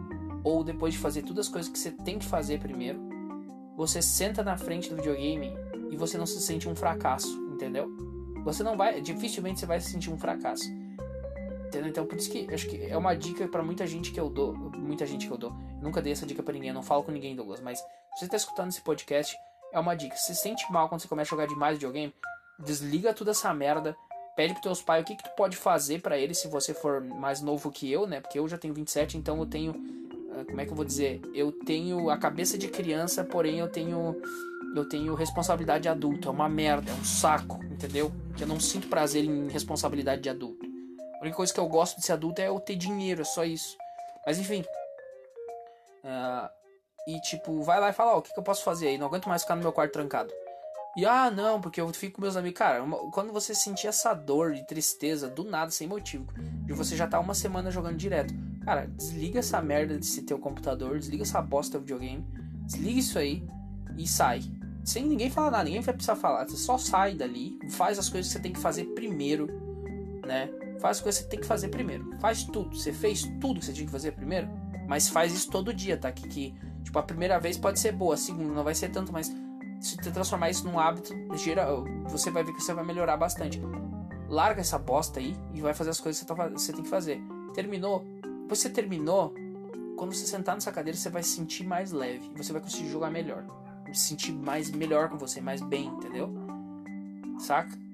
ou 0.44 0.62
depois 0.62 0.94
de 0.94 1.00
fazer 1.00 1.22
todas 1.22 1.46
as 1.46 1.52
coisas 1.52 1.72
que 1.72 1.78
você 1.78 1.90
tem 1.90 2.18
que 2.20 2.26
fazer 2.26 2.60
primeiro, 2.60 3.00
você 3.76 4.00
senta 4.00 4.44
na 4.44 4.56
frente 4.56 4.90
do 4.90 4.96
videogame 4.96 5.52
e 5.90 5.96
você 5.96 6.16
não 6.16 6.26
se 6.26 6.40
sente 6.40 6.68
um 6.68 6.76
fracasso 6.76 7.45
entendeu? 7.56 7.90
Você 8.44 8.62
não 8.62 8.76
vai, 8.76 9.00
dificilmente 9.00 9.58
você 9.58 9.66
vai 9.66 9.80
se 9.80 9.90
sentir 9.90 10.10
um 10.10 10.18
fracasso. 10.18 10.64
Entendeu? 11.66 11.88
Então 11.88 12.06
por 12.06 12.16
isso 12.16 12.30
que 12.30 12.46
acho 12.52 12.68
que 12.68 12.84
é 12.84 12.96
uma 12.96 13.14
dica 13.14 13.48
para 13.48 13.62
muita 13.62 13.86
gente 13.86 14.12
que 14.12 14.20
eu 14.20 14.30
dou, 14.30 14.54
muita 14.54 15.04
gente 15.04 15.26
que 15.26 15.32
eu 15.32 15.38
dou. 15.38 15.52
Nunca 15.82 16.00
dei 16.00 16.12
essa 16.12 16.24
dica 16.24 16.42
para 16.42 16.54
ninguém, 16.54 16.72
não 16.72 16.82
falo 16.82 17.02
com 17.02 17.10
ninguém, 17.10 17.34
Douglas, 17.34 17.60
mas 17.60 17.82
você 18.16 18.28
tá 18.28 18.36
escutando 18.36 18.68
esse 18.68 18.80
podcast, 18.82 19.36
é 19.72 19.80
uma 19.80 19.94
dica. 19.94 20.14
Se 20.16 20.34
sente 20.34 20.70
mal 20.70 20.88
quando 20.88 21.00
você 21.00 21.08
começa 21.08 21.28
a 21.28 21.36
jogar 21.36 21.46
demais 21.46 21.74
videogame, 21.74 22.14
desliga 22.58 23.12
toda 23.12 23.32
essa 23.32 23.52
merda, 23.52 23.96
pede 24.36 24.52
pros 24.52 24.62
teus 24.62 24.82
pais 24.82 25.02
o 25.02 25.06
que, 25.06 25.16
que 25.16 25.24
tu 25.24 25.34
pode 25.34 25.56
fazer 25.56 26.00
para 26.00 26.16
eles 26.16 26.38
se 26.38 26.48
você 26.48 26.72
for 26.72 27.02
mais 27.02 27.40
novo 27.40 27.70
que 27.70 27.90
eu, 27.90 28.06
né? 28.06 28.20
Porque 28.20 28.38
eu 28.38 28.46
já 28.46 28.56
tenho 28.56 28.72
27, 28.72 29.18
então 29.18 29.38
eu 29.38 29.46
tenho 29.46 29.74
ah, 30.36 30.44
como 30.44 30.60
é 30.60 30.66
que 30.66 30.70
eu 30.70 30.76
vou 30.76 30.84
dizer? 30.84 31.20
Eu 31.34 31.50
tenho 31.50 32.10
a 32.10 32.18
cabeça 32.18 32.58
de 32.58 32.68
criança, 32.68 33.24
porém 33.24 33.58
eu 33.58 33.68
tenho 33.68 34.14
eu 34.81 34.89
tenho 34.89 35.15
responsabilidade 35.15 35.82
de 35.82 35.89
adulto. 35.89 36.28
É 36.28 36.31
uma 36.31 36.48
merda, 36.48 36.90
é 36.90 36.94
um 36.94 37.05
saco, 37.05 37.62
entendeu? 37.65 38.12
Que 38.36 38.44
eu 38.44 38.48
não 38.48 38.61
sinto 38.61 38.89
prazer 38.89 39.24
em 39.24 39.48
responsabilidade 39.48 40.23
de 40.23 40.31
adulto. 40.31 40.66
A 41.16 41.23
única 41.23 41.36
coisa 41.36 41.53
que 41.53 41.61
eu 41.61 41.69
gosto 41.69 41.97
de 41.97 42.05
ser 42.05 42.12
adulto 42.12 42.40
é 42.40 42.48
eu 42.48 42.61
ter 42.61 42.77
dinheiro, 42.77 43.23
é 43.23 43.24
só 43.24 43.44
isso. 43.44 43.77
Mas 44.27 44.39
enfim. 44.39 44.65
Uh, 46.05 46.48
e 47.09 47.20
tipo, 47.20 47.62
vai 47.62 47.81
lá 47.81 47.90
e 47.90 47.93
fala, 47.93 48.15
ó, 48.15 48.19
o 48.19 48.23
que, 48.23 48.32
que 48.32 48.39
eu 48.39 48.43
posso 48.43 48.65
fazer 48.65 48.89
aí? 48.89 48.98
Não 48.98 49.07
aguento 49.07 49.28
mais 49.28 49.43
ficar 49.43 49.57
no 49.57 49.62
meu 49.62 49.73
quarto 49.73 49.93
trancado. 49.93 50.32
E 50.97 51.05
ah, 51.05 51.31
não, 51.31 51.61
porque 51.61 51.81
eu 51.81 51.89
fico 51.93 52.16
com 52.16 52.23
meus 52.23 52.36
amigos. 52.36 52.59
Cara, 52.59 52.82
uma, 52.82 52.97
quando 53.11 53.32
você 53.32 53.55
sentir 53.55 53.86
essa 53.86 54.15
dor 54.15 54.55
de 54.55 54.66
tristeza 54.66 55.28
do 55.28 55.44
nada, 55.44 55.70
sem 55.70 55.86
motivo, 55.86 56.27
de 56.65 56.73
você 56.73 56.97
já 56.97 57.07
tá 57.07 57.20
uma 57.20 57.35
semana 57.35 57.70
jogando 57.70 57.97
direto, 57.97 58.35
cara, 58.65 58.86
desliga 58.86 59.40
essa 59.40 59.61
merda 59.61 59.97
desse 59.97 60.23
teu 60.23 60.39
computador, 60.39 60.98
desliga 60.98 61.23
essa 61.23 61.40
bosta 61.43 61.78
do 61.78 61.82
videogame, 61.82 62.27
desliga 62.65 62.98
isso 62.98 63.19
aí 63.19 63.47
e 63.97 64.09
sai 64.09 64.40
sem 64.86 65.04
ninguém 65.04 65.28
falar 65.28 65.50
nada, 65.50 65.64
ninguém 65.64 65.80
vai 65.80 65.92
precisar 65.92 66.14
falar. 66.14 66.48
Você 66.48 66.56
só 66.56 66.78
sai 66.78 67.16
dali, 67.16 67.58
faz 67.70 67.98
as 67.98 68.08
coisas 68.08 68.32
que 68.32 68.38
você 68.38 68.42
tem 68.42 68.52
que 68.52 68.60
fazer 68.60 68.84
primeiro, 68.84 69.48
né? 70.24 70.48
Faz 70.80 70.98
as 70.98 71.02
coisas 71.02 71.18
que 71.18 71.24
você 71.24 71.30
tem 71.30 71.40
que 71.40 71.46
fazer 71.46 71.68
primeiro. 71.70 72.16
Faz 72.20 72.44
tudo. 72.44 72.76
Você 72.76 72.92
fez 72.92 73.24
tudo 73.40 73.58
que 73.58 73.66
você 73.66 73.72
tinha 73.72 73.84
que 73.84 73.90
fazer 73.90 74.12
primeiro, 74.12 74.48
mas 74.86 75.08
faz 75.08 75.34
isso 75.34 75.50
todo 75.50 75.74
dia, 75.74 75.96
tá? 75.96 76.12
Que, 76.12 76.28
que 76.28 76.54
tipo, 76.84 76.96
a 77.00 77.02
primeira 77.02 77.40
vez 77.40 77.58
pode 77.58 77.80
ser 77.80 77.90
boa, 77.90 78.14
a 78.14 78.16
segunda 78.16 78.54
não 78.54 78.62
vai 78.62 78.76
ser 78.76 78.88
tanto, 78.90 79.12
mas 79.12 79.26
se 79.80 79.96
você 79.96 80.10
transformar 80.12 80.50
isso 80.50 80.64
num 80.64 80.78
hábito, 80.78 81.12
geral, 81.36 81.84
você 82.04 82.30
vai 82.30 82.44
ver 82.44 82.52
que 82.52 82.62
você 82.62 82.72
vai 82.72 82.84
melhorar 82.84 83.16
bastante. 83.16 83.60
Larga 84.28 84.60
essa 84.60 84.78
bosta 84.78 85.18
aí 85.18 85.36
e 85.52 85.60
vai 85.60 85.74
fazer 85.74 85.90
as 85.90 85.98
coisas 85.98 86.22
que 86.22 86.28
você, 86.28 86.34
tá, 86.34 86.48
você 86.48 86.72
tem 86.72 86.84
que 86.84 86.88
fazer. 86.88 87.20
Terminou? 87.54 88.04
Depois 88.42 88.62
que 88.62 88.68
você 88.68 88.70
terminou, 88.70 89.34
quando 89.96 90.14
você 90.14 90.24
sentar 90.28 90.54
nessa 90.54 90.70
cadeira, 90.70 90.96
você 90.96 91.10
vai 91.10 91.24
se 91.24 91.30
sentir 91.30 91.64
mais 91.64 91.90
leve. 91.90 92.30
Você 92.36 92.52
vai 92.52 92.62
conseguir 92.62 92.88
jogar 92.88 93.10
melhor 93.10 93.44
se 93.94 94.08
sentir 94.08 94.32
mais 94.32 94.70
melhor 94.70 95.08
com 95.08 95.16
você, 95.16 95.40
mais 95.40 95.60
bem, 95.60 95.86
entendeu? 95.86 96.32
Saca? 97.38 97.86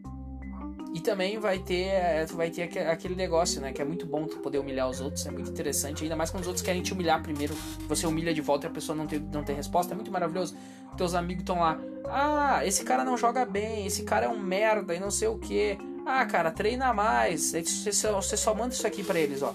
E 0.94 1.01
também 1.01 1.39
vai 1.39 1.59
ter, 1.59 1.86
é, 1.86 2.27
vai 2.27 2.51
ter 2.51 2.62
aquele 2.62 3.14
negócio, 3.14 3.62
né? 3.62 3.73
Que 3.73 3.81
é 3.81 3.85
muito 3.85 4.05
bom 4.05 4.27
tu 4.27 4.36
poder 4.39 4.59
humilhar 4.59 4.90
os 4.90 5.01
outros, 5.01 5.24
é 5.24 5.31
muito 5.31 5.51
interessante. 5.51 6.02
Ainda 6.02 6.14
mais 6.14 6.31
quando 6.31 6.43
os 6.43 6.47
outros 6.47 6.64
querem 6.64 6.82
te 6.82 6.93
humilhar 6.93 7.23
primeiro, 7.23 7.55
você 7.89 8.06
humilha 8.06 8.35
de 8.35 8.43
volta 8.43 8.66
e 8.66 8.70
a 8.70 8.73
pessoa 8.73 8.94
não 8.94 9.06
tem, 9.06 9.19
não 9.19 9.43
tem 9.43 9.56
resposta. 9.56 9.94
É 9.94 9.97
muito 9.97 10.12
maravilhoso. 10.12 10.55
Teus 10.94 11.14
amigos 11.14 11.43
estão 11.43 11.60
lá. 11.60 11.81
Ah, 12.05 12.66
esse 12.66 12.85
cara 12.85 13.05
não 13.05 13.16
joga 13.16 13.47
bem, 13.47 13.86
esse 13.86 14.02
cara 14.02 14.27
é 14.27 14.28
um 14.28 14.39
merda 14.39 14.94
e 14.94 15.01
não 15.01 15.10
sei 15.10 15.28
o 15.28 15.39
que. 15.39 15.78
Ah, 16.05 16.27
cara, 16.27 16.51
treina 16.51 16.93
mais. 16.93 17.52
Você 17.52 17.93
só, 17.93 18.20
você 18.20 18.36
só 18.36 18.55
manda 18.55 18.74
isso 18.74 18.86
aqui 18.86 19.02
para 19.02 19.19
eles, 19.19 19.43
ó. 19.43 19.55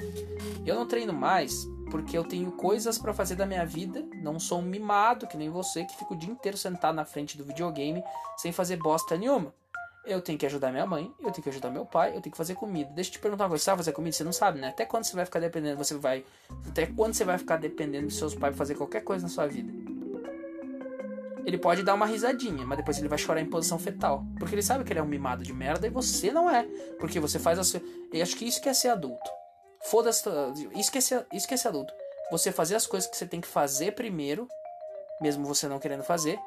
Eu 0.66 0.74
não 0.74 0.88
treino 0.88 1.14
mais 1.14 1.68
porque 1.90 2.18
eu 2.18 2.24
tenho 2.24 2.52
coisas 2.52 2.98
para 2.98 3.14
fazer 3.14 3.36
da 3.36 3.46
minha 3.46 3.66
vida, 3.66 4.06
não 4.22 4.40
sou 4.40 4.60
um 4.60 4.64
mimado 4.64 5.28
que 5.28 5.38
nem 5.38 5.50
você 5.50 5.84
que 5.86 5.96
fica 5.96 6.14
o 6.14 6.18
dia 6.18 6.30
inteiro 6.30 6.58
sentado 6.58 6.96
na 6.96 7.06
frente 7.06 7.38
do 7.38 7.44
videogame 7.44 8.04
sem 8.38 8.52
fazer 8.52 8.78
bosta 8.78 9.18
nenhuma. 9.18 9.54
Eu 10.06 10.22
tenho 10.22 10.38
que 10.38 10.46
ajudar 10.46 10.72
minha 10.72 10.86
mãe, 10.86 11.12
eu 11.20 11.32
tenho 11.32 11.44
que 11.44 11.50
ajudar 11.50 11.70
meu 11.70 11.86
pai, 11.86 12.10
eu 12.16 12.22
tenho 12.22 12.32
que 12.32 12.38
fazer 12.38 12.56
comida. 12.56 12.90
Deixa 12.94 13.10
eu 13.10 13.14
te 13.14 13.20
perguntar 13.20 13.48
você 13.48 13.66
sabe 13.66 13.78
fazer 13.78 13.92
comida? 13.92 14.16
Você 14.16 14.24
não 14.24 14.32
sabe, 14.32 14.60
né? 14.60 14.70
Até 14.70 14.86
quando 14.86 15.04
você 15.04 15.16
vai 15.16 15.26
ficar 15.26 15.40
dependendo, 15.40 15.78
você 15.78 15.96
vai. 15.96 16.24
Até 16.70 16.86
quando 16.86 17.14
você 17.14 17.26
vai 17.26 17.38
ficar 17.38 17.58
dependendo 17.58 18.08
de 18.08 18.14
seus 18.14 18.34
pais 18.34 18.56
pra 18.56 18.58
fazer 18.58 18.76
qualquer 18.76 19.04
coisa 19.04 19.24
na 19.24 19.30
sua 19.30 19.48
vida? 19.48 19.70
ele 21.48 21.58
pode 21.58 21.82
dar 21.82 21.94
uma 21.94 22.06
risadinha, 22.06 22.66
mas 22.66 22.78
depois 22.78 22.98
ele 22.98 23.08
vai 23.08 23.18
chorar 23.18 23.40
em 23.40 23.46
posição 23.46 23.80
fetal. 23.80 24.26
Porque 24.38 24.54
ele 24.54 24.62
sabe 24.62 24.84
que 24.84 24.92
ele 24.92 25.00
é 25.00 25.02
um 25.02 25.08
mimado 25.08 25.46
de 25.46 25.54
merda 25.54 25.88
e 25.88 25.90
você 25.90 26.30
não 26.30 26.50
é. 26.50 26.64
Porque 27.00 27.22
você 27.22 27.40
faz 27.40 27.58
as. 27.58 27.74
Eu 27.74 28.22
acho 28.22 28.36
que 28.36 28.44
isso 28.44 28.62
que 28.62 28.68
é 28.68 28.74
ser 28.74 28.90
adulto. 28.90 29.30
Foda-se. 29.86 30.24
Isso, 30.76 30.92
que 30.92 30.98
é 30.98 31.02
ser... 31.02 31.68
adulto. 31.68 31.94
Você 32.32 32.52
fazer 32.52 32.76
as 32.76 32.86
coisas 32.86 33.10
que 33.10 33.16
você 33.16 33.26
tem 33.26 33.40
que 33.40 33.48
fazer 33.48 33.94
primeiro, 33.94 34.48
mesmo 35.22 35.46
você 35.46 35.68
não 35.68 35.80
querendo 35.80 36.04
fazer, 36.04 36.38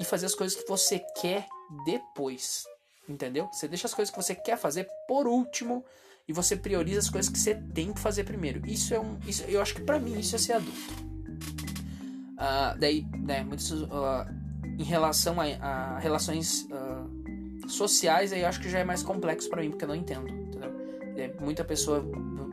e 0.00 0.04
fazer 0.04 0.26
as 0.26 0.34
coisas 0.34 0.56
que 0.60 0.68
você 0.68 0.98
quer 1.20 1.46
depois. 1.84 2.64
Entendeu? 3.08 3.48
Você 3.52 3.66
deixa 3.68 3.86
as 3.86 3.94
coisas 3.94 4.12
que 4.12 4.20
você 4.20 4.34
quer 4.34 4.58
fazer 4.58 4.88
por 5.06 5.26
último 5.26 5.84
e 6.28 6.32
você 6.32 6.56
prioriza 6.56 6.98
as 6.98 7.08
coisas 7.08 7.30
que 7.30 7.38
você 7.38 7.54
tem 7.54 7.92
que 7.92 8.00
fazer 8.00 8.24
primeiro. 8.24 8.66
Isso 8.66 8.92
é 8.92 9.00
um. 9.00 9.18
Isso, 9.26 9.44
eu 9.44 9.62
acho 9.62 9.74
que 9.74 9.82
para 9.82 9.98
mim 9.98 10.18
isso 10.18 10.34
é 10.34 10.38
ser 10.38 10.54
adulto. 10.54 11.06
Uh, 12.36 12.78
daí, 12.78 13.06
né, 13.24 13.42
muitos, 13.42 13.70
uh, 13.70 14.26
em 14.78 14.82
relação 14.82 15.40
a, 15.40 15.44
a 15.44 15.98
relações 15.98 16.66
uh, 16.66 17.68
sociais, 17.68 18.32
aí 18.32 18.42
eu 18.42 18.48
acho 18.48 18.60
que 18.60 18.68
já 18.68 18.80
é 18.80 18.84
mais 18.84 19.02
complexo 19.02 19.48
para 19.48 19.62
mim, 19.62 19.70
porque 19.70 19.84
eu 19.84 19.88
não 19.88 19.94
entendo, 19.94 20.28
entendeu? 20.28 20.70
É, 21.16 21.32
muita 21.40 21.64
pessoa, 21.64 22.04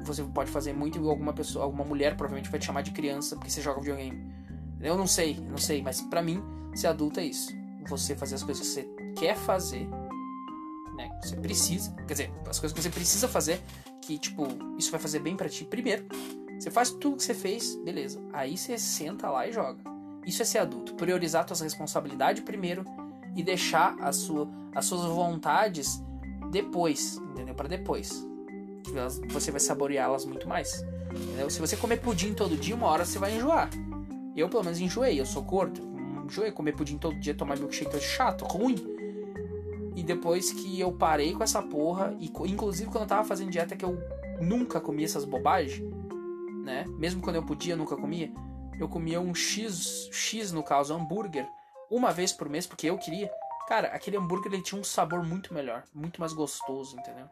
você 0.05 0.23
pode 0.23 0.51
fazer 0.51 0.73
muito 0.73 0.97
igual 0.97 1.11
alguma 1.11 1.33
pessoa, 1.33 1.65
alguma 1.65 1.83
mulher 1.83 2.15
provavelmente 2.15 2.49
vai 2.49 2.59
te 2.59 2.65
chamar 2.65 2.81
de 2.81 2.91
criança 2.91 3.35
porque 3.35 3.49
você 3.49 3.61
joga 3.61 3.79
videogame. 3.79 4.33
Eu 4.81 4.97
não 4.97 5.07
sei, 5.07 5.39
não 5.49 5.57
sei, 5.57 5.81
mas 5.81 6.01
para 6.01 6.21
mim, 6.21 6.41
ser 6.75 6.87
adulto 6.87 7.19
é 7.19 7.25
isso. 7.25 7.51
Você 7.87 8.15
fazer 8.15 8.35
as 8.35 8.43
coisas 8.43 8.65
que 8.65 8.73
você 8.73 8.89
quer 9.17 9.35
fazer, 9.35 9.87
né? 10.95 11.09
Que 11.21 11.29
você 11.29 11.35
precisa, 11.37 11.91
quer 12.07 12.13
dizer, 12.13 12.33
as 12.47 12.59
coisas 12.59 12.73
que 12.73 12.81
você 12.81 12.89
precisa 12.89 13.27
fazer, 13.27 13.61
que 14.01 14.17
tipo, 14.17 14.47
isso 14.77 14.91
vai 14.91 14.99
fazer 14.99 15.19
bem 15.19 15.35
para 15.35 15.49
ti 15.49 15.63
primeiro 15.63 16.05
você 16.63 16.71
faz 16.71 16.91
tudo 16.91 17.17
que 17.17 17.23
você 17.23 17.33
fez, 17.33 17.75
beleza. 17.75 18.21
Aí 18.31 18.57
você 18.57 18.77
senta 18.77 19.29
lá 19.29 19.45
e 19.45 19.51
joga. 19.51 19.79
Isso 20.25 20.41
é 20.41 20.45
ser 20.45 20.59
adulto. 20.59 20.95
Priorizar 20.95 21.45
suas 21.45 21.59
responsabilidades 21.59 22.41
primeiro 22.41 22.85
e 23.35 23.43
deixar 23.43 23.97
a 23.99 24.13
sua, 24.13 24.49
as 24.73 24.85
suas 24.85 25.01
vontades 25.01 26.01
depois, 26.51 27.17
entendeu? 27.17 27.53
Para 27.53 27.67
depois. 27.67 28.25
Você 29.29 29.51
vai 29.51 29.59
saboreá-las 29.59 30.25
muito 30.25 30.47
mais. 30.47 30.85
Entendeu? 31.11 31.49
Se 31.49 31.59
você 31.59 31.77
comer 31.77 31.97
pudim 31.97 32.33
todo 32.33 32.55
dia, 32.55 32.75
uma 32.75 32.87
hora 32.87 33.05
você 33.05 33.19
vai 33.19 33.35
enjoar. 33.35 33.69
Eu, 34.35 34.49
pelo 34.49 34.63
menos, 34.63 34.79
enjoei. 34.79 35.19
Eu 35.19 35.25
sou 35.25 35.43
gordo. 35.43 35.81
Enjoei 36.25 36.51
comer 36.51 36.73
pudim 36.73 36.97
todo 36.97 37.19
dia, 37.19 37.33
tomar 37.33 37.57
milkshake 37.57 37.95
é 37.95 37.99
chato, 37.99 38.45
ruim. 38.45 38.75
E 39.95 40.01
depois 40.01 40.51
que 40.51 40.79
eu 40.79 40.91
parei 40.91 41.33
com 41.33 41.43
essa 41.43 41.61
porra, 41.61 42.15
e 42.19 42.31
inclusive 42.49 42.89
quando 42.89 43.03
eu 43.03 43.07
tava 43.07 43.23
fazendo 43.23 43.51
dieta 43.51 43.75
que 43.75 43.85
eu 43.85 43.99
nunca 44.41 44.81
comia 44.81 45.05
essas 45.05 45.25
bobagens, 45.25 45.87
né? 46.63 46.85
Mesmo 46.97 47.21
quando 47.21 47.35
eu 47.35 47.43
podia, 47.43 47.73
eu 47.73 47.77
nunca 47.77 47.95
comia. 47.95 48.31
Eu 48.79 48.89
comia 48.89 49.21
um 49.21 49.35
X, 49.35 50.09
X 50.11 50.51
no 50.51 50.63
caso, 50.63 50.93
hambúrguer, 50.93 51.47
uma 51.91 52.11
vez 52.11 52.31
por 52.31 52.49
mês, 52.49 52.65
porque 52.65 52.89
eu 52.89 52.97
queria. 52.97 53.29
Cara, 53.67 53.89
aquele 53.89 54.17
hambúrguer 54.17 54.51
ele 54.51 54.63
tinha 54.63 54.79
um 54.79 54.83
sabor 54.83 55.23
muito 55.23 55.53
melhor, 55.53 55.83
muito 55.93 56.19
mais 56.19 56.33
gostoso, 56.33 56.97
entendeu? 56.97 57.27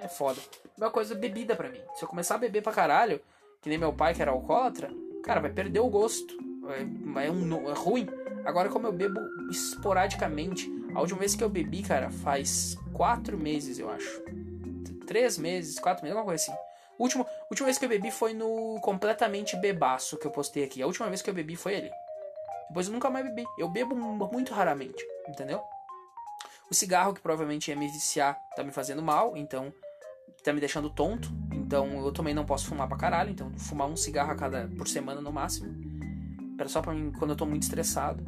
É 0.00 0.08
foda. 0.08 0.40
Uma 0.76 0.90
coisa, 0.90 1.14
bebida 1.14 1.54
para 1.54 1.68
mim. 1.68 1.80
Se 1.94 2.04
eu 2.04 2.08
começar 2.08 2.34
a 2.34 2.38
beber 2.38 2.62
pra 2.62 2.72
caralho, 2.72 3.20
que 3.62 3.68
nem 3.68 3.78
meu 3.78 3.92
pai 3.92 4.14
que 4.14 4.20
era 4.20 4.30
alcoólatra, 4.30 4.90
cara, 5.22 5.40
vai 5.40 5.50
perder 5.50 5.80
o 5.80 5.88
gosto. 5.88 6.34
É, 6.68 7.26
é, 7.26 7.30
um, 7.30 7.70
é 7.70 7.74
ruim. 7.74 8.06
Agora, 8.44 8.68
como 8.68 8.86
eu 8.86 8.92
bebo 8.92 9.20
esporadicamente, 9.50 10.70
a 10.94 11.00
última 11.00 11.20
vez 11.20 11.34
que 11.34 11.42
eu 11.42 11.48
bebi, 11.48 11.82
cara, 11.82 12.10
faz 12.10 12.76
quatro 12.92 13.38
meses, 13.38 13.78
eu 13.78 13.90
acho. 13.90 14.22
Três 15.06 15.38
meses, 15.38 15.78
quatro 15.78 16.02
meses, 16.02 16.16
alguma 16.16 16.32
coisa 16.32 16.42
assim. 16.42 16.58
Último, 16.98 17.26
última 17.50 17.66
vez 17.66 17.78
que 17.78 17.84
eu 17.84 17.88
bebi 17.88 18.10
foi 18.10 18.32
no 18.32 18.78
Completamente 18.80 19.56
Bebaço 19.56 20.16
que 20.16 20.26
eu 20.26 20.30
postei 20.30 20.64
aqui. 20.64 20.82
A 20.82 20.86
última 20.86 21.08
vez 21.08 21.20
que 21.20 21.28
eu 21.28 21.34
bebi 21.34 21.56
foi 21.56 21.74
ele. 21.74 21.90
Depois 22.68 22.86
eu 22.86 22.92
nunca 22.92 23.10
mais 23.10 23.24
bebi. 23.26 23.44
Eu 23.58 23.68
bebo 23.68 23.96
muito 23.96 24.54
raramente, 24.54 25.04
entendeu? 25.28 25.60
O 26.70 26.74
cigarro, 26.74 27.12
que 27.12 27.20
provavelmente 27.20 27.70
ia 27.70 27.76
me 27.76 27.88
viciar, 27.88 28.38
tá 28.56 28.62
me 28.62 28.70
fazendo 28.70 29.02
mal, 29.02 29.36
então 29.36 29.72
tá 30.44 30.52
me 30.52 30.60
deixando 30.60 30.90
tonto. 30.90 31.32
Então 31.52 32.04
eu 32.04 32.12
também 32.12 32.34
não 32.34 32.44
posso 32.44 32.66
fumar 32.66 32.86
pra 32.86 32.96
caralho. 32.96 33.30
Então 33.30 33.50
fumar 33.56 33.88
um 33.88 33.96
cigarro 33.96 34.30
a 34.30 34.34
cada 34.34 34.68
por 34.76 34.86
semana 34.86 35.20
no 35.20 35.32
máximo. 35.32 35.74
Era 36.58 36.68
só 36.68 36.80
pra 36.80 36.92
mim 36.92 37.10
quando 37.18 37.30
eu 37.30 37.36
tô 37.36 37.46
muito 37.46 37.62
estressado. 37.62 38.24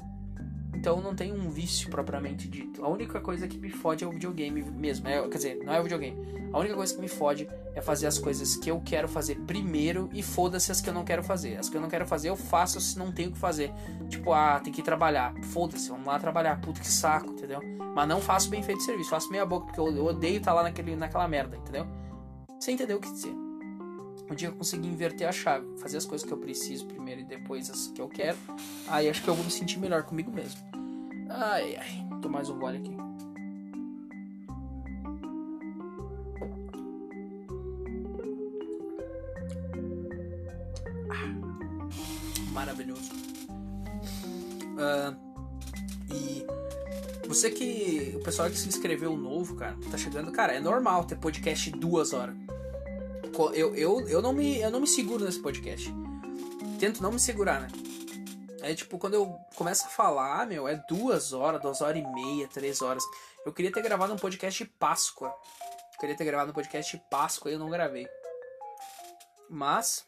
Então 0.74 1.00
não 1.00 1.14
tem 1.14 1.32
um 1.32 1.48
vício 1.48 1.88
propriamente 1.90 2.48
dito. 2.48 2.84
A 2.84 2.88
única 2.88 3.20
coisa 3.20 3.48
que 3.48 3.58
me 3.58 3.70
fode 3.70 4.04
é 4.04 4.06
o 4.06 4.10
videogame 4.10 4.62
mesmo. 4.62 5.08
É, 5.08 5.20
quer 5.22 5.36
dizer, 5.36 5.64
não 5.64 5.72
é 5.72 5.80
o 5.80 5.82
videogame. 5.82 6.16
A 6.52 6.58
única 6.58 6.74
coisa 6.74 6.94
que 6.94 7.00
me 7.00 7.08
fode 7.08 7.48
é 7.74 7.80
fazer 7.80 8.06
as 8.06 8.18
coisas 8.18 8.56
que 8.56 8.70
eu 8.70 8.80
quero 8.80 9.08
fazer 9.08 9.36
primeiro 9.46 10.08
e 10.12 10.22
foda-se 10.22 10.70
as 10.70 10.80
que 10.80 10.88
eu 10.88 10.94
não 10.94 11.04
quero 11.04 11.22
fazer. 11.22 11.56
As 11.56 11.68
que 11.68 11.76
eu 11.76 11.80
não 11.80 11.88
quero 11.88 12.06
fazer, 12.06 12.28
eu 12.28 12.36
faço 12.36 12.80
se 12.80 12.98
não 12.98 13.10
tenho 13.10 13.30
o 13.30 13.32
que 13.32 13.38
fazer. 13.38 13.72
Tipo, 14.08 14.32
ah, 14.32 14.60
tem 14.60 14.72
que 14.72 14.80
ir 14.80 14.84
trabalhar. 14.84 15.34
Foda-se, 15.44 15.88
vamos 15.88 16.06
lá 16.06 16.18
trabalhar. 16.18 16.60
Puta 16.60 16.80
que 16.80 16.88
saco, 16.88 17.30
entendeu? 17.30 17.60
Mas 17.94 18.08
não 18.08 18.20
faço 18.20 18.48
bem 18.50 18.62
feito 18.62 18.82
serviço, 18.82 19.10
faço 19.10 19.30
meia 19.30 19.46
boca, 19.46 19.66
porque 19.66 19.80
eu, 19.80 20.04
odeio 20.04 20.36
estar 20.36 20.50
tá 20.50 20.54
lá 20.54 20.62
naquele, 20.62 20.94
naquela 20.94 21.26
merda, 21.26 21.56
entendeu? 21.56 21.86
Você 22.58 22.72
entendeu 22.72 22.96
o 22.96 23.00
que 23.00 23.12
dizer. 23.12 23.34
Um 24.28 24.34
dia 24.34 24.48
eu 24.48 24.52
consegui 24.52 24.88
inverter 24.88 25.28
a 25.28 25.32
chave, 25.32 25.66
fazer 25.78 25.98
as 25.98 26.04
coisas 26.04 26.26
que 26.26 26.32
eu 26.32 26.38
preciso 26.38 26.86
primeiro 26.86 27.20
e 27.20 27.24
depois 27.24 27.70
as 27.70 27.88
que 27.88 28.00
eu 28.00 28.08
quero. 28.08 28.36
Aí 28.88 29.08
acho 29.08 29.22
que 29.22 29.28
eu 29.28 29.34
vou 29.34 29.44
me 29.44 29.50
sentir 29.50 29.78
melhor 29.78 30.02
comigo 30.02 30.32
mesmo. 30.32 30.60
Ai, 31.30 31.76
ai. 31.76 32.20
Tô 32.20 32.28
mais 32.28 32.48
um 32.48 32.58
gole 32.58 32.78
aqui. 32.78 32.96
Ah, 41.10 42.52
maravilhoso. 42.52 43.12
Uh, 44.76 45.16
e 46.12 46.44
você 47.26 47.50
que. 47.50 48.14
O 48.16 48.22
pessoal 48.22 48.48
que 48.48 48.58
se 48.58 48.68
inscreveu 48.68 49.16
novo, 49.16 49.56
cara, 49.56 49.76
tá 49.90 49.96
chegando. 49.96 50.30
Cara, 50.32 50.54
é 50.54 50.60
normal 50.60 51.04
ter 51.04 51.16
podcast 51.16 51.70
duas 51.70 52.12
horas. 52.12 52.34
Eu, 53.54 53.74
eu, 53.74 54.08
eu, 54.08 54.22
não 54.22 54.32
me, 54.32 54.60
eu 54.60 54.70
não 54.70 54.80
me 54.80 54.86
seguro 54.86 55.24
nesse 55.24 55.40
podcast. 55.40 55.92
Tento 56.78 57.02
não 57.02 57.12
me 57.12 57.20
segurar, 57.20 57.60
né? 57.60 57.68
É 58.62 58.74
tipo, 58.74 58.98
quando 58.98 59.14
eu 59.14 59.26
começo 59.54 59.86
a 59.86 59.90
falar, 59.90 60.46
meu, 60.46 60.66
é 60.66 60.82
duas 60.88 61.32
horas, 61.32 61.60
duas 61.60 61.80
horas 61.80 62.02
e 62.02 62.14
meia, 62.14 62.48
três 62.48 62.80
horas. 62.80 63.04
Eu 63.44 63.52
queria 63.52 63.70
ter 63.70 63.82
gravado 63.82 64.12
um 64.12 64.16
podcast 64.16 64.64
de 64.64 64.70
Páscoa. 64.70 65.28
Eu 65.94 66.00
queria 66.00 66.16
ter 66.16 66.24
gravado 66.24 66.50
um 66.50 66.54
podcast 66.54 66.96
de 66.96 67.02
Páscoa 67.10 67.50
e 67.50 67.54
eu 67.54 67.58
não 67.58 67.70
gravei. 67.70 68.08
Mas, 69.48 70.04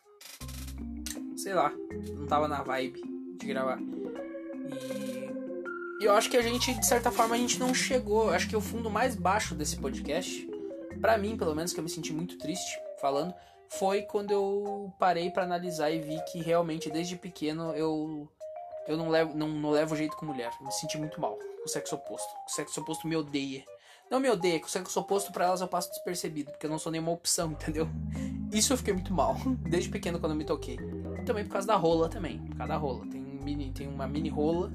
sei 1.37 1.55
lá, 1.55 1.73
não 2.17 2.27
tava 2.27 2.49
na 2.49 2.63
vibe 2.63 3.01
de 3.39 3.47
gravar. 3.47 3.79
E 3.79 5.18
eu 6.01 6.13
acho 6.13 6.31
que 6.31 6.37
a 6.37 6.43
gente, 6.43 6.73
de 6.75 6.87
certa 6.87 7.11
forma, 7.11 7.35
a 7.35 7.39
gente 7.39 7.59
não 7.59 7.75
chegou. 7.75 8.31
Acho 8.31 8.49
que 8.49 8.57
o 8.57 8.61
fundo 8.61 8.91
mais 8.91 9.15
baixo 9.15 9.55
desse 9.55 9.77
podcast, 9.77 10.49
para 11.01 11.19
mim, 11.19 11.37
pelo 11.37 11.55
menos, 11.55 11.73
que 11.73 11.81
eu 11.81 11.85
me 11.85 11.91
senti 11.91 12.13
muito 12.13 12.39
triste 12.39 12.79
falando, 13.01 13.35
foi 13.69 14.03
quando 14.03 14.31
eu 14.31 14.93
parei 14.99 15.31
para 15.31 15.45
analisar 15.45 15.91
e 15.91 16.01
vi 16.01 16.21
que 16.31 16.41
realmente 16.41 16.91
desde 16.91 17.17
pequeno 17.17 17.73
eu 17.73 18.29
eu 18.87 18.97
não 18.97 19.11
levo, 19.11 19.37
não, 19.37 19.49
não 19.49 19.71
levo 19.71 19.95
jeito 19.95 20.17
com 20.17 20.25
mulher. 20.25 20.51
Me 20.63 20.73
senti 20.73 20.97
muito 20.97 21.21
mal 21.21 21.39
com 21.59 21.65
o 21.67 21.69
sexo 21.69 21.95
oposto. 21.95 22.33
O 22.47 22.51
sexo 22.51 22.81
oposto 22.81 23.07
me 23.07 23.15
odeia. 23.15 23.63
Não 24.11 24.19
me 24.19 24.31
odeia, 24.31 24.59
que 24.59 24.67
o 24.67 24.71
sexo 24.71 24.99
oposto 24.99 25.31
para 25.31 25.45
elas 25.45 25.61
eu 25.61 25.69
passo 25.69 25.91
despercebido, 25.91 26.51
porque 26.51 26.65
eu 26.65 26.71
não 26.71 26.79
sou 26.79 26.91
nenhuma 26.91 27.13
opção, 27.13 27.53
entendeu? 27.53 27.87
Isso 28.51 28.73
eu 28.73 28.79
fiquei 28.79 28.95
muito 28.95 29.13
mal, 29.13 29.37
desde 29.69 29.91
pequeno 29.91 30.19
quando 30.19 30.33
eu 30.33 30.39
me 30.39 30.47
toquei. 30.47 30.79
Também 31.27 31.45
por 31.45 31.53
causa 31.53 31.67
da 31.67 31.77
rola 31.77 32.09
também, 32.09 32.39
por 32.39 32.57
causa 32.57 32.73
da 32.73 32.79
rola. 32.79 33.07
Tem, 33.07 33.21
mini, 33.21 33.71
tem 33.71 33.87
uma 33.87 34.09
mini 34.09 34.31
rola. 34.31 34.73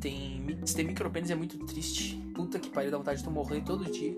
Tem, 0.00 0.58
se 0.64 0.76
tem 0.76 0.86
micropênis 0.86 1.30
é 1.30 1.34
muito 1.34 1.58
triste. 1.66 2.16
Puta 2.34 2.58
que 2.58 2.70
pariu, 2.70 2.90
dá 2.90 2.98
vontade 2.98 3.18
de 3.18 3.24
tu 3.24 3.30
morrer 3.30 3.62
todo 3.62 3.84
dia. 3.90 4.16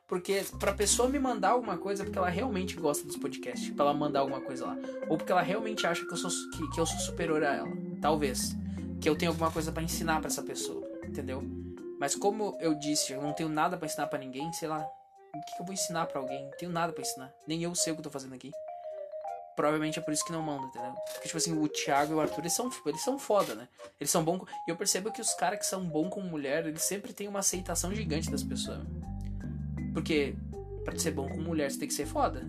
Porque 0.08 0.42
pra 0.58 0.72
pessoa 0.72 1.10
me 1.10 1.18
mandar 1.18 1.50
alguma 1.50 1.76
coisa, 1.76 2.02
porque 2.02 2.16
ela 2.16 2.30
realmente 2.30 2.74
gosta 2.74 3.06
dos 3.06 3.18
podcasts. 3.18 3.68
Pra 3.68 3.84
ela 3.84 3.92
mandar 3.92 4.20
alguma 4.20 4.40
coisa 4.40 4.64
lá. 4.64 4.78
Ou 5.06 5.18
porque 5.18 5.30
ela 5.30 5.42
realmente 5.42 5.86
acha 5.86 6.02
que 6.02 6.10
eu 6.10 6.16
sou, 6.16 6.30
que, 6.52 6.70
que 6.70 6.80
eu 6.80 6.86
sou 6.86 6.98
superior 7.00 7.44
a 7.44 7.54
ela. 7.54 7.68
Talvez. 8.00 8.56
Que 8.98 9.10
eu 9.10 9.14
tenho 9.14 9.30
alguma 9.30 9.50
coisa 9.50 9.70
para 9.70 9.82
ensinar 9.82 10.20
para 10.20 10.28
essa 10.28 10.42
pessoa. 10.42 10.82
Entendeu? 11.04 11.44
Mas 11.98 12.14
como 12.14 12.56
eu 12.60 12.74
disse, 12.74 13.12
eu 13.12 13.20
não 13.20 13.34
tenho 13.34 13.50
nada 13.50 13.76
para 13.76 13.84
ensinar 13.84 14.06
para 14.06 14.18
ninguém, 14.18 14.50
sei 14.54 14.68
lá. 14.68 14.88
O 15.34 15.40
que, 15.40 15.60
eu 15.60 15.64
vou 15.64 15.72
ensinar 15.72 16.06
para 16.06 16.20
alguém? 16.20 16.44
Não 16.44 16.56
tenho 16.58 16.72
nada 16.72 16.92
para 16.92 17.02
ensinar. 17.02 17.32
Nem 17.46 17.62
eu 17.62 17.74
sei 17.74 17.92
o 17.92 17.96
que 17.96 18.00
eu 18.00 18.04
tô 18.04 18.10
fazendo 18.10 18.34
aqui. 18.34 18.50
Provavelmente 19.54 19.98
é 19.98 20.02
por 20.02 20.12
isso 20.12 20.24
que 20.24 20.32
não 20.32 20.42
manda, 20.42 20.66
entendeu? 20.66 20.92
Porque, 21.12 21.28
tipo 21.28 21.36
assim, 21.36 21.56
o 21.56 21.68
Thiago 21.68 22.12
e 22.12 22.16
o 22.16 22.20
Arthur, 22.20 22.40
eles 22.40 22.52
são, 22.52 22.70
eles 22.86 23.02
são 23.02 23.18
foda, 23.18 23.54
né? 23.54 23.68
Eles 24.00 24.10
são 24.10 24.24
bons. 24.24 24.42
E 24.66 24.70
eu 24.70 24.76
percebo 24.76 25.12
que 25.12 25.20
os 25.20 25.34
caras 25.34 25.58
que 25.58 25.66
são 25.66 25.84
bons 25.86 26.08
com 26.10 26.20
mulher, 26.20 26.66
eles 26.66 26.82
sempre 26.82 27.12
têm 27.12 27.28
uma 27.28 27.40
aceitação 27.40 27.94
gigante 27.94 28.30
das 28.30 28.42
pessoas. 28.42 28.80
Porque, 29.92 30.34
pra 30.84 30.98
ser 30.98 31.10
bom 31.10 31.28
com 31.28 31.40
mulher, 31.40 31.70
você 31.70 31.78
tem 31.78 31.88
que 31.88 31.94
ser 31.94 32.06
foda. 32.06 32.42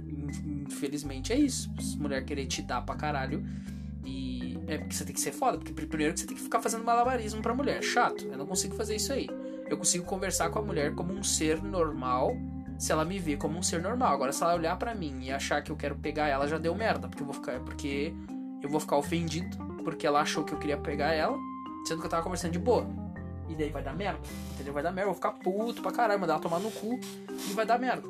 Infelizmente 0.71 1.33
é 1.33 1.35
isso. 1.35 1.69
Se 1.79 1.97
mulher 1.97 2.23
querer 2.23 2.45
te 2.47 2.61
dar 2.61 2.81
pra 2.81 2.95
caralho. 2.95 3.45
E 4.05 4.57
é 4.67 4.77
porque 4.77 4.95
você 4.95 5.03
tem 5.03 5.13
que 5.13 5.21
ser 5.21 5.33
foda. 5.33 5.57
Porque 5.57 5.73
primeiro 5.85 6.13
que 6.13 6.21
você 6.21 6.27
tem 6.27 6.37
que 6.37 6.43
ficar 6.43 6.61
fazendo 6.61 6.83
malabarismo 6.83 7.41
pra 7.41 7.53
mulher. 7.53 7.83
Chato. 7.83 8.25
Eu 8.25 8.37
não 8.37 8.45
consigo 8.45 8.75
fazer 8.75 8.95
isso 8.95 9.11
aí. 9.11 9.27
Eu 9.69 9.77
consigo 9.77 10.05
conversar 10.05 10.49
com 10.49 10.59
a 10.59 10.61
mulher 10.61 10.93
como 10.95 11.13
um 11.13 11.23
ser 11.23 11.61
normal 11.61 12.35
se 12.81 12.91
ela 12.91 13.05
me 13.05 13.19
vê 13.19 13.37
como 13.37 13.59
um 13.59 13.61
ser 13.61 13.79
normal. 13.79 14.11
Agora, 14.11 14.33
se 14.33 14.41
ela 14.41 14.55
olhar 14.55 14.75
para 14.75 14.95
mim 14.95 15.19
e 15.21 15.31
achar 15.31 15.61
que 15.61 15.71
eu 15.71 15.75
quero 15.75 15.95
pegar 15.95 16.27
ela, 16.27 16.47
já 16.47 16.57
deu 16.57 16.73
merda, 16.73 17.07
porque 17.07 17.21
eu 17.21 17.27
vou 17.27 17.35
ficar, 17.35 17.59
porque 17.59 18.11
eu 18.59 18.67
vou 18.67 18.79
ficar 18.79 18.97
ofendido, 18.97 19.55
porque 19.83 20.07
ela 20.07 20.19
achou 20.19 20.43
que 20.43 20.51
eu 20.51 20.57
queria 20.57 20.79
pegar 20.79 21.13
ela, 21.13 21.37
sendo 21.85 21.99
que 21.99 22.07
eu 22.07 22.09
tava 22.09 22.23
conversando 22.23 22.53
de 22.53 22.57
boa. 22.57 22.87
E 23.47 23.53
daí 23.53 23.69
vai 23.69 23.83
dar 23.83 23.93
merda, 23.93 24.19
entendeu? 24.53 24.73
Vai 24.73 24.81
dar 24.81 24.91
merda, 24.91 25.11
eu 25.11 25.13
vou 25.13 25.15
ficar 25.15 25.31
puto 25.33 25.79
pra 25.79 25.91
caralho, 25.91 26.19
mandar 26.19 26.33
ela 26.33 26.41
tomar 26.41 26.57
no 26.57 26.71
cu 26.71 26.99
e 27.29 27.53
vai 27.53 27.67
dar 27.67 27.77
merda. 27.77 28.07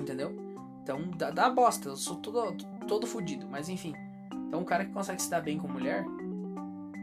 Entendeu? 0.00 0.34
Então 0.82 1.02
dá, 1.18 1.30
dá 1.30 1.50
bosta, 1.50 1.90
eu 1.90 1.96
sou 1.96 2.16
todo, 2.16 2.56
todo 2.88 3.06
fudido, 3.06 3.46
mas 3.50 3.68
enfim. 3.68 3.92
Então 4.48 4.60
um 4.60 4.64
cara 4.64 4.86
que 4.86 4.92
consegue 4.92 5.20
se 5.20 5.28
dar 5.28 5.42
bem 5.42 5.58
com 5.58 5.68
mulher, 5.68 6.06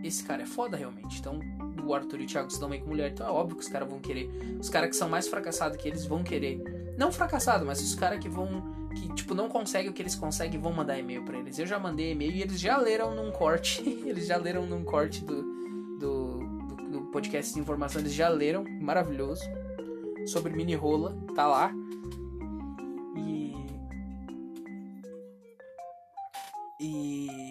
esse 0.03 0.23
cara 0.23 0.41
é 0.41 0.47
foda 0.47 0.75
realmente. 0.75 1.19
Então 1.19 1.39
o 1.83 1.93
Arthur 1.93 2.21
e 2.21 2.23
o 2.23 2.27
Thiago 2.27 2.49
se 2.49 2.59
dão 2.59 2.69
bem 2.69 2.79
com 2.79 2.87
mulher, 2.87 3.11
então 3.11 3.25
é 3.25 3.29
óbvio 3.29 3.55
que 3.55 3.63
os 3.63 3.69
caras 3.69 3.89
vão 3.89 3.99
querer. 3.99 4.29
Os 4.59 4.69
caras 4.69 4.89
que 4.89 4.95
são 4.95 5.09
mais 5.09 5.27
fracassados 5.27 5.77
que 5.77 5.87
eles 5.87 6.05
vão 6.05 6.23
querer. 6.23 6.93
Não 6.97 7.11
fracassado, 7.11 7.65
mas 7.65 7.81
os 7.81 7.95
caras 7.95 8.19
que 8.19 8.29
vão. 8.29 8.79
Que, 8.93 9.13
tipo, 9.13 9.33
não 9.33 9.47
conseguem 9.47 9.89
o 9.89 9.93
que 9.93 10.01
eles 10.01 10.15
conseguem 10.15 10.59
vão 10.59 10.73
mandar 10.73 10.99
e-mail 10.99 11.23
para 11.23 11.37
eles. 11.37 11.57
Eu 11.57 11.65
já 11.65 11.79
mandei 11.79 12.11
e-mail 12.11 12.31
e 12.31 12.41
eles 12.41 12.59
já 12.59 12.77
leram 12.77 13.15
num 13.15 13.31
corte. 13.31 13.81
eles 14.05 14.27
já 14.27 14.37
leram 14.37 14.65
num 14.65 14.83
corte 14.83 15.23
do, 15.23 15.41
do, 15.97 16.37
do, 16.39 16.75
do 16.91 17.01
podcast 17.11 17.53
de 17.53 17.59
informação. 17.59 18.01
Eles 18.01 18.13
já 18.13 18.29
leram. 18.29 18.65
Maravilhoso. 18.81 19.43
Sobre 20.27 20.53
mini 20.53 20.75
rola. 20.75 21.17
Tá 21.33 21.47
lá. 21.47 21.71
E. 23.17 23.55
E. 26.79 27.50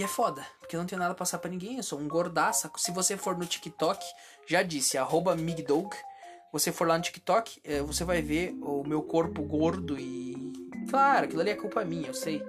E 0.00 0.02
é 0.02 0.08
foda, 0.08 0.46
porque 0.58 0.74
eu 0.74 0.80
não 0.80 0.86
tenho 0.86 0.98
nada 0.98 1.12
a 1.12 1.14
passar 1.14 1.38
para 1.40 1.50
ninguém, 1.50 1.76
eu 1.76 1.82
sou 1.82 1.98
um 1.98 2.08
gordaça. 2.08 2.70
Se 2.78 2.90
você 2.90 3.18
for 3.18 3.36
no 3.36 3.44
TikTok, 3.44 4.02
já 4.46 4.62
disse, 4.62 4.96
arroba 4.96 5.36
Migdog, 5.36 5.94
você 6.50 6.72
for 6.72 6.88
lá 6.88 6.96
no 6.96 7.04
TikTok, 7.04 7.60
é, 7.62 7.82
você 7.82 8.02
vai 8.02 8.22
ver 8.22 8.56
o 8.62 8.82
meu 8.82 9.02
corpo 9.02 9.42
gordo 9.42 10.00
e. 10.00 10.54
Claro, 10.88 11.26
aquilo 11.26 11.42
ali 11.42 11.50
é 11.50 11.54
culpa 11.54 11.84
minha, 11.84 12.06
eu 12.06 12.14
sei. 12.14 12.42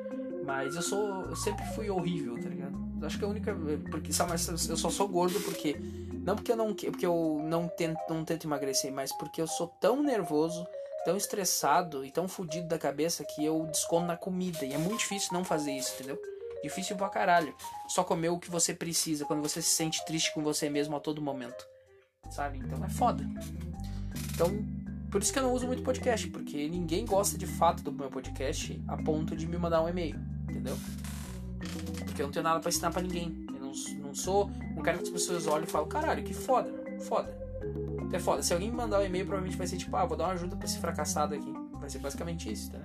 Mas 0.45 0.77
eu 0.77 0.81
sou. 0.81 1.25
Eu 1.25 1.35
sempre 1.35 1.65
fui 1.75 1.89
horrível, 1.89 2.41
tá 2.41 2.47
ligado? 2.47 2.73
Acho 3.03 3.19
que 3.19 3.25
a 3.25 3.27
única. 3.27 3.53
Porque, 3.89 4.13
sabe, 4.13 4.31
eu 4.31 4.77
só 4.77 4.89
sou 4.89 5.09
gordo 5.09 5.37
porque. 5.41 5.75
Não 6.23 6.37
porque 6.37 6.53
eu 6.53 6.55
não, 6.55 6.73
porque 6.73 7.05
eu 7.05 7.41
não 7.43 7.67
tento, 7.67 7.99
não 8.07 8.23
tento 8.23 8.47
emagrecer, 8.47 8.93
mas 8.93 9.11
porque 9.17 9.41
eu 9.41 9.47
sou 9.47 9.67
tão 9.81 10.01
nervoso, 10.01 10.65
tão 11.03 11.17
estressado 11.17 12.05
e 12.05 12.11
tão 12.11 12.29
fudido 12.29 12.69
da 12.69 12.79
cabeça 12.79 13.25
que 13.25 13.43
eu 13.43 13.65
desconto 13.65 14.05
na 14.05 14.15
comida. 14.15 14.63
E 14.63 14.71
é 14.71 14.77
muito 14.77 14.99
difícil 14.99 15.33
não 15.33 15.43
fazer 15.43 15.73
isso, 15.73 15.93
entendeu? 15.95 16.17
Difícil 16.63 16.95
pra 16.95 17.09
caralho. 17.09 17.55
Só 17.87 18.03
comer 18.03 18.29
o 18.29 18.39
que 18.39 18.49
você 18.49 18.73
precisa, 18.73 19.25
quando 19.25 19.41
você 19.41 19.61
se 19.61 19.69
sente 19.69 20.05
triste 20.05 20.33
com 20.33 20.41
você 20.43 20.69
mesmo 20.69 20.95
a 20.95 20.99
todo 20.99 21.21
momento. 21.21 21.65
Sabe? 22.29 22.59
Então 22.59 22.83
é 22.83 22.89
foda. 22.89 23.25
Então, 24.33 24.49
por 25.11 25.21
isso 25.21 25.33
que 25.33 25.39
eu 25.39 25.43
não 25.43 25.53
uso 25.53 25.67
muito 25.67 25.83
podcast, 25.83 26.27
porque 26.29 26.69
ninguém 26.69 27.05
gosta 27.05 27.37
de 27.37 27.45
fato 27.45 27.83
do 27.83 27.91
meu 27.91 28.09
podcast 28.09 28.81
a 28.87 28.97
ponto 28.97 29.35
de 29.35 29.47
me 29.47 29.57
mandar 29.57 29.81
um 29.81 29.89
e-mail, 29.89 30.19
entendeu? 30.49 30.77
Porque 32.05 32.21
eu 32.21 32.27
não 32.27 32.33
tenho 32.33 32.43
nada 32.43 32.59
para 32.59 32.69
ensinar 32.69 32.91
para 32.91 33.01
ninguém. 33.01 33.45
Eu 33.53 33.59
não, 33.59 33.71
não 34.05 34.15
sou 34.15 34.49
um 34.77 34.81
cara 34.81 34.97
que 34.97 35.03
as 35.03 35.09
pessoas 35.09 35.47
olham 35.47 35.65
e 35.65 35.67
falam, 35.67 35.87
caralho, 35.87 36.23
que 36.23 36.33
foda, 36.33 36.71
foda. 37.01 37.41
É 38.13 38.19
foda. 38.19 38.43
Se 38.43 38.53
alguém 38.53 38.69
me 38.69 38.75
mandar 38.75 38.99
um 38.99 39.05
e-mail, 39.05 39.25
provavelmente 39.25 39.57
vai 39.57 39.67
ser 39.67 39.77
tipo, 39.77 39.95
ah, 39.95 40.05
vou 40.05 40.17
dar 40.17 40.25
uma 40.25 40.33
ajuda 40.33 40.55
pra 40.55 40.65
esse 40.65 40.79
fracassado 40.79 41.33
aqui. 41.35 41.53
Vai 41.73 41.89
ser 41.89 41.99
basicamente 41.99 42.51
isso, 42.51 42.71
tá? 42.71 42.79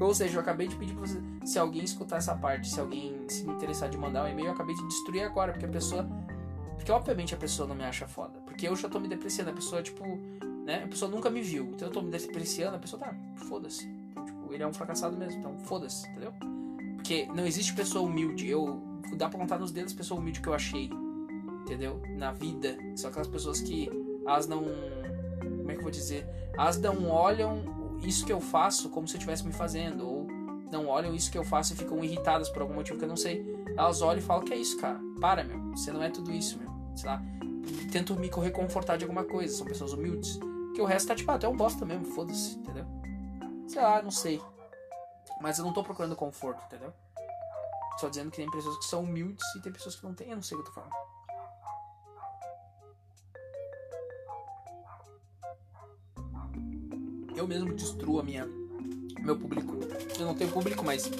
Ou 0.00 0.14
seja, 0.14 0.36
eu 0.36 0.40
acabei 0.40 0.68
de 0.68 0.76
pedir 0.76 0.94
pra 0.94 1.06
você. 1.06 1.20
Se 1.44 1.58
alguém 1.58 1.84
escutar 1.84 2.16
essa 2.16 2.34
parte, 2.34 2.68
se 2.68 2.80
alguém 2.80 3.14
se 3.28 3.42
interessar 3.48 3.88
de 3.88 3.96
mandar 3.96 4.24
um 4.24 4.28
e-mail, 4.28 4.48
eu 4.48 4.52
acabei 4.52 4.74
de 4.74 4.86
destruir 4.88 5.22
agora, 5.22 5.52
porque 5.52 5.66
a 5.66 5.68
pessoa. 5.68 6.06
Porque 6.76 6.90
obviamente 6.90 7.34
a 7.34 7.36
pessoa 7.36 7.68
não 7.68 7.74
me 7.74 7.84
acha 7.84 8.06
foda. 8.06 8.40
Porque 8.44 8.68
eu 8.68 8.76
já 8.76 8.88
tô 8.88 8.98
me 8.98 9.08
depreciando. 9.08 9.50
A 9.50 9.54
pessoa, 9.54 9.82
tipo, 9.82 10.04
né? 10.64 10.84
A 10.84 10.88
pessoa 10.88 11.10
nunca 11.10 11.30
me 11.30 11.40
viu. 11.40 11.66
Então 11.66 11.88
eu 11.88 11.92
tô 11.92 12.02
me 12.02 12.10
depreciando, 12.10 12.76
a 12.76 12.78
pessoa 12.78 13.00
tá, 13.00 13.14
foda-se. 13.48 13.86
Então, 14.10 14.24
tipo, 14.24 14.52
ele 14.52 14.62
é 14.62 14.66
um 14.66 14.72
fracassado 14.72 15.16
mesmo. 15.16 15.38
Então, 15.38 15.58
foda-se, 15.60 16.08
entendeu? 16.08 16.32
Porque 16.96 17.26
não 17.34 17.46
existe 17.46 17.74
pessoa 17.74 18.06
humilde. 18.06 18.48
Eu. 18.48 18.82
Dá 19.16 19.28
pra 19.28 19.38
contar 19.38 19.58
nos 19.58 19.70
dedos 19.70 19.92
pessoa 19.92 20.18
humilde 20.18 20.40
que 20.40 20.48
eu 20.48 20.54
achei. 20.54 20.90
Entendeu? 21.62 22.02
Na 22.16 22.32
vida. 22.32 22.76
São 22.96 23.10
aquelas 23.10 23.28
pessoas 23.28 23.60
que 23.60 23.88
elas 24.26 24.46
não. 24.46 24.64
Como 25.38 25.70
é 25.70 25.74
que 25.74 25.78
eu 25.78 25.82
vou 25.82 25.90
dizer? 25.90 26.26
Elas 26.54 26.78
não 26.78 27.08
olham 27.08 27.83
isso 28.06 28.24
que 28.24 28.32
eu 28.32 28.40
faço 28.40 28.88
como 28.90 29.06
se 29.06 29.14
eu 29.14 29.18
estivesse 29.18 29.46
me 29.46 29.52
fazendo, 29.52 30.06
ou 30.06 30.26
não 30.70 30.86
olham 30.88 31.14
isso 31.14 31.30
que 31.30 31.38
eu 31.38 31.44
faço 31.44 31.72
e 31.72 31.76
ficam 31.76 32.02
irritadas 32.02 32.48
por 32.48 32.62
algum 32.62 32.74
motivo 32.74 32.98
que 32.98 33.04
eu 33.04 33.08
não 33.08 33.16
sei. 33.16 33.44
Elas 33.76 34.02
olham 34.02 34.18
e 34.18 34.22
falam: 34.22 34.44
Que 34.44 34.52
é 34.52 34.56
isso, 34.56 34.76
cara? 34.78 34.98
Para, 35.20 35.44
meu. 35.44 35.58
Você 35.70 35.92
não 35.92 36.02
é 36.02 36.10
tudo 36.10 36.32
isso, 36.32 36.58
meu. 36.58 36.70
Sei 36.96 37.08
lá. 37.08 37.22
Tento 37.90 38.14
me 38.16 38.28
reconfortar 38.28 38.98
de 38.98 39.04
alguma 39.04 39.24
coisa. 39.24 39.56
São 39.56 39.66
pessoas 39.66 39.92
humildes. 39.92 40.38
Que 40.74 40.80
o 40.80 40.84
resto 40.84 41.08
tá 41.08 41.14
tipo, 41.14 41.30
ah, 41.30 41.36
até 41.36 41.48
um 41.48 41.56
bosta 41.56 41.84
mesmo, 41.84 42.04
foda-se, 42.04 42.56
entendeu? 42.58 42.84
Sei 43.68 43.80
lá, 43.80 44.02
não 44.02 44.10
sei. 44.10 44.42
Mas 45.40 45.58
eu 45.58 45.64
não 45.64 45.72
tô 45.72 45.84
procurando 45.84 46.16
conforto, 46.16 46.64
entendeu? 46.66 46.92
Só 47.98 48.08
dizendo 48.08 48.30
que 48.30 48.38
tem 48.38 48.50
pessoas 48.50 48.76
que 48.78 48.84
são 48.84 49.04
humildes 49.04 49.44
e 49.56 49.60
tem 49.60 49.72
pessoas 49.72 49.94
que 49.94 50.02
não 50.02 50.14
têm. 50.14 50.30
Eu 50.30 50.36
não 50.36 50.42
sei 50.42 50.58
o 50.58 50.62
que 50.62 50.68
eu 50.68 50.72
tô 50.72 50.80
falando. 50.80 51.13
Eu 57.36 57.46
mesmo 57.46 57.74
destruo 57.74 58.20
a 58.20 58.22
minha 58.22 58.46
meu 59.24 59.38
público. 59.38 59.78
Eu 60.18 60.26
não 60.26 60.34
tenho 60.34 60.50
público, 60.50 60.84
mas 60.84 61.10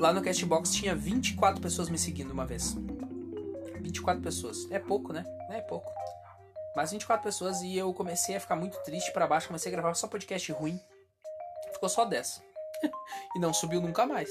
lá 0.00 0.12
no 0.12 0.22
Castbox 0.22 0.72
tinha 0.72 0.94
24 0.94 1.60
pessoas 1.60 1.88
me 1.88 1.98
seguindo 1.98 2.30
uma 2.30 2.46
vez. 2.46 2.74
24 3.80 4.22
pessoas. 4.22 4.66
É 4.70 4.78
pouco, 4.78 5.12
né? 5.12 5.24
É 5.50 5.60
pouco. 5.60 5.92
Mas 6.74 6.90
24 6.90 7.22
pessoas 7.22 7.60
e 7.60 7.76
eu 7.76 7.92
comecei 7.92 8.34
a 8.34 8.40
ficar 8.40 8.56
muito 8.56 8.78
triste 8.82 9.12
para 9.12 9.26
baixo, 9.26 9.46
comecei 9.48 9.70
a 9.70 9.74
gravar 9.74 9.94
só 9.94 10.08
podcast 10.08 10.50
ruim. 10.52 10.80
Ficou 11.72 11.88
só 11.88 12.04
10. 12.04 12.42
e 13.36 13.38
não 13.38 13.52
subiu 13.52 13.80
nunca 13.80 14.06
mais. 14.06 14.30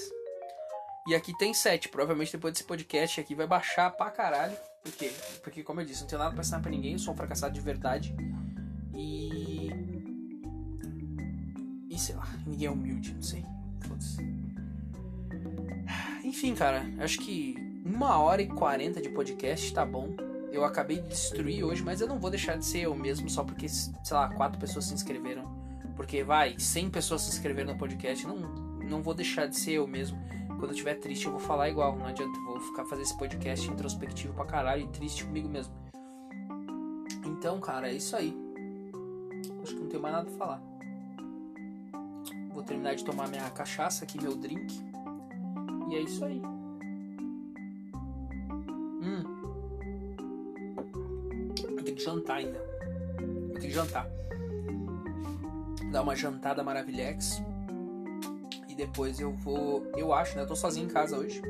E 1.07 1.15
aqui 1.15 1.37
tem 1.37 1.53
7. 1.53 1.89
Provavelmente 1.89 2.31
depois 2.31 2.53
desse 2.53 2.63
podcast 2.63 3.21
aqui 3.21 3.35
vai 3.35 3.45
baixar 3.45 3.91
pra 3.91 4.09
caralho. 4.09 4.57
Por 4.83 4.91
quê? 4.93 5.11
Porque, 5.43 5.63
como 5.63 5.81
eu 5.81 5.85
disse, 5.85 6.01
não 6.01 6.07
tenho 6.07 6.19
nada 6.19 6.33
pra 6.33 6.41
ensinar 6.41 6.59
pra 6.59 6.71
ninguém, 6.71 6.93
eu 6.93 6.99
sou 6.99 7.13
um 7.13 7.17
fracassado 7.17 7.53
de 7.53 7.61
verdade. 7.61 8.15
E 8.95 9.20
sei 12.01 12.15
lá, 12.15 12.27
ninguém 12.45 12.67
é 12.67 12.71
humilde, 12.71 13.13
não 13.13 13.21
sei. 13.21 13.45
Foda-se. 13.81 14.17
Enfim, 16.23 16.55
cara, 16.55 16.83
acho 16.99 17.19
que 17.19 17.55
uma 17.85 18.17
hora 18.19 18.41
e 18.41 18.47
quarenta 18.47 19.01
de 19.01 19.09
podcast 19.09 19.73
tá 19.73 19.85
bom. 19.85 20.15
Eu 20.51 20.65
acabei 20.65 20.99
de 20.99 21.07
destruir 21.07 21.63
hoje, 21.63 21.81
mas 21.83 22.01
eu 22.01 22.07
não 22.07 22.19
vou 22.19 22.29
deixar 22.29 22.57
de 22.57 22.65
ser 22.65 22.81
eu 22.81 22.95
mesmo 22.95 23.29
só 23.29 23.43
porque, 23.43 23.69
sei 23.69 23.93
lá, 24.11 24.27
quatro 24.29 24.59
pessoas 24.59 24.85
se 24.85 24.93
inscreveram. 24.93 25.49
Porque, 25.95 26.23
vai, 26.23 26.57
100 26.57 26.89
pessoas 26.89 27.21
se 27.21 27.29
inscreveram 27.29 27.73
no 27.73 27.79
podcast. 27.79 28.25
Não, 28.25 28.35
não 28.89 29.01
vou 29.01 29.13
deixar 29.13 29.45
de 29.45 29.57
ser 29.57 29.73
eu 29.73 29.87
mesmo. 29.87 30.17
Quando 30.47 30.65
eu 30.65 30.71
estiver 30.71 30.95
triste, 30.95 31.25
eu 31.25 31.31
vou 31.31 31.39
falar 31.39 31.69
igual. 31.69 31.95
Não 31.95 32.05
adianta, 32.05 32.37
eu 32.37 32.45
vou 32.45 32.59
ficar 32.59 32.85
fazer 32.85 33.03
esse 33.03 33.17
podcast 33.17 33.69
introspectivo 33.69 34.33
pra 34.33 34.45
caralho 34.45 34.83
e 34.83 34.87
triste 34.87 35.23
comigo 35.23 35.47
mesmo. 35.47 35.73
Então, 37.25 37.59
cara, 37.59 37.89
é 37.89 37.93
isso 37.93 38.15
aí. 38.15 38.35
Acho 39.63 39.73
que 39.73 39.79
não 39.79 39.87
tenho 39.87 40.01
mais 40.01 40.15
nada 40.15 40.25
pra 40.25 40.37
falar. 40.37 40.70
Vou 42.53 42.63
terminar 42.63 42.95
de 42.95 43.03
tomar 43.03 43.27
minha 43.27 43.49
cachaça 43.49 44.03
aqui, 44.03 44.21
meu 44.21 44.35
drink. 44.35 44.81
E 45.89 45.95
é 45.95 46.01
isso 46.01 46.23
aí. 46.23 46.41
Hum. 49.01 49.23
Eu 51.63 51.83
tenho 51.83 51.97
que 51.97 52.03
jantar 52.03 52.37
ainda. 52.37 52.59
Eu 53.19 53.59
tenho 53.59 53.59
que 53.59 53.71
jantar. 53.71 54.07
dar 55.91 56.01
uma 56.01 56.15
jantada 56.15 56.63
maravilhex. 56.63 57.41
E 58.69 58.75
depois 58.75 59.19
eu 59.19 59.31
vou. 59.33 59.85
Eu 59.97 60.13
acho, 60.13 60.35
né? 60.35 60.43
Eu 60.43 60.47
tô 60.47 60.55
sozinho 60.55 60.85
em 60.85 60.89
casa 60.89 61.17
hoje. 61.17 61.41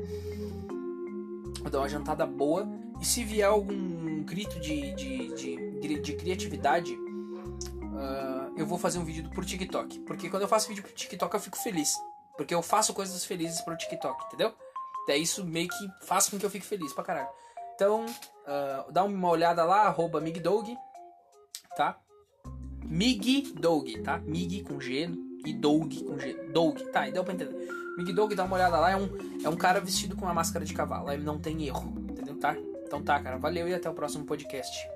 Vou 1.60 1.70
dar 1.70 1.78
uma 1.78 1.88
jantada 1.88 2.26
boa. 2.26 2.68
E 3.00 3.04
se 3.04 3.24
vier 3.24 3.48
algum 3.48 4.22
grito 4.22 4.58
de, 4.60 4.94
de, 4.94 5.34
de, 5.34 6.00
de 6.00 6.12
criatividade, 6.14 6.94
uh, 6.94 8.41
eu 8.56 8.66
vou 8.66 8.78
fazer 8.78 8.98
um 8.98 9.04
vídeo 9.04 9.28
pro 9.30 9.44
TikTok. 9.44 10.00
Porque 10.00 10.28
quando 10.28 10.42
eu 10.42 10.48
faço 10.48 10.68
vídeo 10.68 10.82
pro 10.82 10.92
TikTok 10.92 11.34
eu 11.34 11.40
fico 11.40 11.56
feliz. 11.58 11.94
Porque 12.36 12.54
eu 12.54 12.62
faço 12.62 12.94
coisas 12.94 13.24
felizes 13.24 13.60
pro 13.60 13.76
TikTok, 13.76 14.26
entendeu? 14.26 14.54
Até 15.02 15.16
isso 15.16 15.44
meio 15.44 15.68
que 15.68 16.06
faz 16.06 16.28
com 16.28 16.38
que 16.38 16.46
eu 16.46 16.50
fique 16.50 16.64
feliz 16.64 16.92
pra 16.92 17.04
caralho. 17.04 17.28
Então, 17.74 18.06
uh, 18.06 18.92
dá 18.92 19.04
uma 19.04 19.28
olhada 19.28 19.64
lá, 19.64 19.82
arroba 19.82 20.20
Migdog, 20.20 20.76
tá? 21.76 21.98
Migdog, 22.84 24.00
tá? 24.02 24.18
Mig 24.18 24.62
com 24.62 24.80
G 24.80 25.10
e 25.44 25.52
Dog 25.52 26.04
com 26.04 26.18
G. 26.18 26.34
Dog, 26.52 26.84
tá? 26.90 27.08
E 27.08 27.12
deu 27.12 27.24
pra 27.24 27.34
entender. 27.34 27.56
Migdog, 27.96 28.34
dá 28.34 28.44
uma 28.44 28.56
olhada 28.56 28.78
lá, 28.78 28.90
é 28.90 28.96
um, 28.96 29.08
é 29.44 29.48
um 29.48 29.56
cara 29.56 29.80
vestido 29.80 30.16
com 30.16 30.24
uma 30.24 30.34
máscara 30.34 30.64
de 30.64 30.72
cavalo. 30.72 31.08
Aí 31.08 31.18
não 31.18 31.38
tem 31.38 31.66
erro, 31.66 31.92
entendeu? 32.10 32.38
Tá? 32.38 32.56
Então 32.86 33.02
tá, 33.02 33.20
cara. 33.20 33.38
Valeu 33.38 33.68
e 33.68 33.74
até 33.74 33.88
o 33.88 33.94
próximo 33.94 34.24
podcast. 34.24 34.88